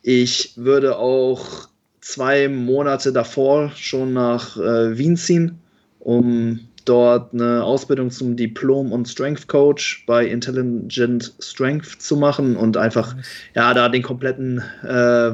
ich 0.03 0.53
würde 0.57 0.99
auch 0.99 1.69
zwei 2.01 2.49
Monate 2.49 3.13
davor 3.13 3.73
schon 3.77 4.13
nach 4.13 4.57
äh, 4.57 4.99
Wien 4.99 5.17
ziehen, 5.17 5.59
um 6.01 6.61
dort 6.85 7.33
eine 7.33 7.65
Ausbildung 7.65 8.11
zum 8.11 8.37
Diplom- 8.37 8.93
und 8.93 9.09
Strength 9.09 9.49
Coach 9.49 10.05
bei 10.07 10.27
Intelligent 10.27 11.35
Strength 11.41 12.01
zu 12.01 12.17
machen 12.17 12.57
und 12.57 12.77
einfach 12.77 13.17
ja 13.55 13.75
da 13.75 13.89
den 13.89 14.03
kompletten 14.03 14.63
äh, 14.83 14.89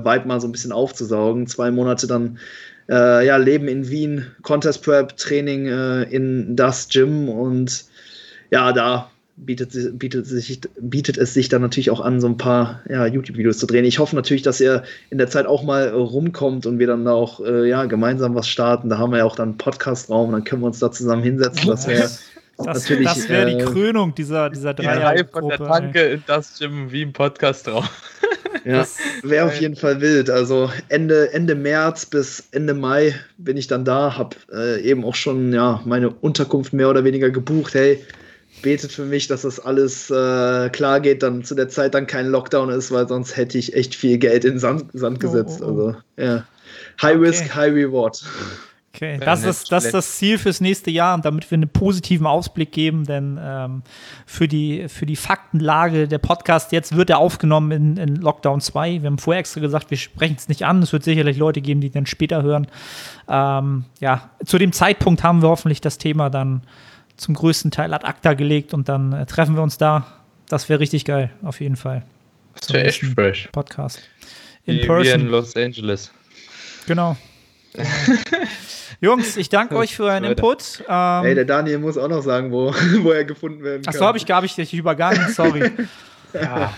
Vibe 0.05 0.28
mal 0.28 0.40
so 0.40 0.48
ein 0.48 0.53
bisschen 0.53 0.72
aufzusaugen. 0.72 1.46
Zwei 1.46 1.70
Monate 1.70 2.07
dann 2.07 2.38
äh, 2.88 3.26
ja 3.26 3.36
Leben 3.36 3.68
in 3.68 3.88
Wien, 3.88 4.26
Contest 4.42 4.82
Prep, 4.84 5.16
Training 5.16 5.66
äh, 5.66 6.03
in 6.05 6.57
das 6.57 6.88
Gym 6.88 7.28
und 7.28 7.84
ja 8.51 8.72
da 8.72 9.11
bietet, 9.45 9.99
bietet, 9.99 10.26
sich, 10.26 10.61
bietet 10.80 11.18
es 11.18 11.34
sich 11.34 11.49
dann 11.49 11.62
natürlich 11.62 11.91
auch 11.91 12.01
an, 12.01 12.20
so 12.20 12.26
ein 12.26 12.36
paar 12.36 12.80
ja, 12.88 13.07
YouTube-Videos 13.07 13.59
zu 13.59 13.66
drehen. 13.66 13.84
Ich 13.84 13.99
hoffe 13.99 14.16
natürlich, 14.16 14.43
dass 14.43 14.61
ihr 14.61 14.82
in 15.11 15.18
der 15.18 15.28
Zeit 15.28 15.47
auch 15.47 15.62
mal 15.62 15.88
äh, 15.88 15.91
rumkommt 15.91 16.66
und 16.66 16.78
wir 16.78 16.86
dann 16.86 17.05
da 17.05 17.12
auch 17.12 17.41
äh, 17.45 17.68
ja, 17.68 17.86
gemeinsam 17.86 18.34
was 18.34 18.49
starten. 18.49 18.88
Da 18.88 18.99
haben 18.99 19.12
wir 19.12 19.18
ja 19.18 19.24
auch 19.24 19.36
dann 19.36 19.51
einen 19.51 19.59
Podcast-Raum, 19.59 20.32
dann 20.32 20.45
können 20.45 20.62
wir 20.62 20.66
uns 20.66 20.78
da 20.78 20.91
zusammen 20.91 21.22
hinsetzen. 21.22 21.68
Das 21.68 21.86
wäre 21.86 22.09
Das, 22.64 22.88
Natürlich, 22.88 23.09
das 23.09 23.28
wäre 23.28 23.47
die 23.47 23.62
äh, 23.62 23.64
Krönung 23.64 24.14
dieser, 24.14 24.51
dieser 24.51 24.74
Die 24.74 24.82
von 24.82 24.93
der 24.93 25.01
Dreiergruppe. 25.01 25.57
Tanke 25.57 26.01
in 26.03 26.22
das 26.26 26.59
Gym 26.59 26.93
wie 26.93 27.03
im 27.03 27.12
Podcast 27.12 27.66
drauf. 27.66 27.88
ja, 28.64 28.86
wär 29.22 29.47
auf 29.47 29.59
jeden 29.61 29.76
Fall 29.76 30.01
wild. 30.01 30.28
Also 30.28 30.70
Ende, 30.88 31.32
Ende 31.32 31.55
März 31.55 32.05
bis 32.07 32.45
Ende 32.53 32.74
Mai 32.74 33.14
bin 33.38 33.57
ich 33.57 33.66
dann 33.66 33.84
da, 33.84 34.18
habe 34.18 34.36
äh, 34.53 34.82
eben 34.82 35.05
auch 35.05 35.14
schon 35.14 35.53
ja, 35.53 35.80
meine 35.86 36.11
Unterkunft 36.11 36.72
mehr 36.72 36.91
oder 36.91 37.05
weniger 37.05 37.30
gebucht. 37.30 37.74
Hey, 37.74 38.05
betet 38.62 38.92
für 38.92 39.04
mich, 39.04 39.26
dass 39.28 39.42
das 39.42 39.61
alles 39.61 40.11
äh, 40.11 40.68
klar 40.70 41.00
geht, 41.00 41.22
dann 41.22 41.44
zu 41.44 41.54
der 41.54 41.68
Zeit 41.68 41.94
dann 41.94 42.06
kein 42.06 42.26
Lockdown 42.26 42.70
ist, 42.70 42.90
weil 42.92 43.08
sonst 43.08 43.36
hätte 43.36 43.58
ich 43.58 43.74
echt 43.74 43.94
viel 43.94 44.18
Geld 44.18 44.44
in 44.44 44.52
den 44.52 44.58
Sand, 44.58 44.86
Sand 44.92 45.18
Oh, 45.18 45.20
gesetzt. 45.20 45.61
oh, 45.62 45.64
oh. 45.64 45.68
Also 45.68 45.96
ja. 46.16 46.44
High 47.02 47.16
Okay. 47.16 47.26
Risk, 47.26 47.54
High 47.54 47.72
Reward. 47.72 48.22
Okay, 48.92 49.18
das, 49.24 49.40
nicht 49.42 49.50
ist, 49.50 49.72
das 49.72 49.84
ist 49.84 49.94
das 49.94 50.16
Ziel 50.16 50.36
fürs 50.36 50.61
nächste 50.61 50.90
Jahr 50.90 51.14
und 51.14 51.24
damit 51.24 51.48
wir 51.48 51.56
einen 51.56 51.68
positiven 51.68 52.26
Ausblick 52.26 52.72
geben, 52.72 53.04
denn 53.04 53.38
ähm, 53.40 53.82
für, 54.26 54.48
die, 54.48 54.88
für 54.88 55.06
die 55.06 55.14
Faktenlage 55.14 56.08
der 56.08 56.18
Podcast 56.18 56.72
jetzt 56.72 56.96
wird 56.96 57.08
er 57.08 57.18
aufgenommen 57.18 57.70
in, 57.70 57.96
in 57.96 58.16
Lockdown 58.16 58.61
2. 58.61 59.02
Wir 59.02 59.06
haben 59.06 59.18
vorher 59.18 59.38
extra 59.40 59.61
gesagt, 59.61 59.90
wir 59.90 59.96
sprechen 59.96 60.34
es 60.36 60.48
nicht 60.48 60.64
an. 60.66 60.82
Es 60.82 60.92
wird 60.92 61.04
sicherlich 61.04 61.36
Leute 61.38 61.61
geben, 61.61 61.80
die 61.80 61.90
dann 61.90 62.04
später 62.06 62.42
hören. 62.42 62.66
Ähm, 63.28 63.84
ja, 64.00 64.30
zu 64.44 64.58
dem 64.58 64.72
Zeitpunkt 64.72 65.22
haben 65.22 65.40
wir 65.40 65.48
hoffentlich 65.50 65.80
das 65.80 65.96
Thema 65.96 66.28
dann 66.28 66.62
zum 67.20 67.34
größten 67.34 67.70
Teil 67.70 67.92
ad 67.92 68.06
acta 68.06 68.34
gelegt 68.34 68.74
und 68.74 68.88
dann 68.88 69.12
äh, 69.12 69.26
treffen 69.26 69.54
wir 69.54 69.62
uns 69.62 69.78
da. 69.78 70.06
Das 70.48 70.68
wäre 70.68 70.80
richtig 70.80 71.04
geil, 71.04 71.30
auf 71.42 71.60
jeden 71.60 71.76
Fall. 71.76 72.02
Das 72.58 72.72
wäre 72.72 72.84
echt 72.84 73.04
fresh. 73.04 73.48
Podcast. 73.52 74.00
In 74.64 74.74
Wie, 74.74 74.78
wie 74.78 74.82
in 74.82 74.86
person. 74.88 75.26
Los 75.28 75.56
Angeles. 75.56 76.10
Genau. 76.86 77.16
Jungs, 79.00 79.36
ich 79.36 79.48
danke 79.48 79.76
euch 79.76 79.94
für 79.94 80.04
euren. 80.04 80.24
Input. 80.24 80.82
Ähm, 80.88 81.24
Ey, 81.24 81.34
der 81.34 81.44
Daniel 81.44 81.78
muss 81.78 81.96
auch 81.96 82.08
noch 82.08 82.22
sagen, 82.22 82.50
wo, 82.50 82.74
wo 83.02 83.12
er 83.12 83.24
gefunden 83.24 83.62
werden 83.62 83.82
kann. 83.82 83.94
Achso, 83.94 84.04
habe 84.04 84.18
ich, 84.18 84.24
hab 84.28 84.44
ich 84.44 84.54
dich 84.54 84.74
übergangen, 84.74 85.32
sorry. 85.32 85.70
Ja. 86.32 86.72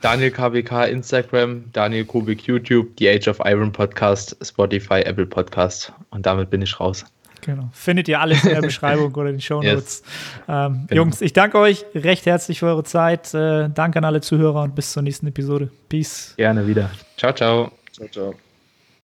Daniel 0.00 0.30
KBK 0.30 0.86
Instagram, 0.86 1.64
Daniel 1.74 2.06
Kubik 2.06 2.46
YouTube, 2.46 2.92
The 2.98 3.10
Age 3.10 3.28
of 3.28 3.38
Iron 3.44 3.70
Podcast, 3.70 4.34
Spotify, 4.42 5.00
Apple 5.00 5.26
Podcast. 5.26 5.92
Und 6.08 6.24
damit 6.24 6.48
bin 6.48 6.62
ich 6.62 6.80
raus. 6.80 7.04
Genau. 7.40 7.68
Findet 7.72 8.08
ihr 8.08 8.20
alles 8.20 8.44
in 8.44 8.50
der 8.50 8.60
Beschreibung 8.62 9.14
oder 9.14 9.28
in 9.30 9.36
den 9.36 9.40
Show 9.40 9.62
Notes. 9.62 10.02
Ähm, 10.48 10.84
Genau. 10.88 11.02
Jungs, 11.02 11.20
ich 11.20 11.32
danke 11.32 11.58
euch 11.58 11.84
recht 11.94 12.26
herzlich 12.26 12.58
für 12.60 12.66
eure 12.66 12.84
Zeit. 12.84 13.32
Äh, 13.34 13.68
danke 13.70 13.98
an 13.98 14.04
alle 14.04 14.20
Zuhörer 14.20 14.62
und 14.62 14.74
bis 14.74 14.92
zur 14.92 15.02
nächsten 15.02 15.26
Episode. 15.26 15.70
Peace. 15.88 16.34
Gerne 16.36 16.66
wieder. 16.66 16.90
Ciao, 17.16 17.32
ciao. 17.32 17.72
Ciao, 17.92 18.08
ciao. 18.08 18.47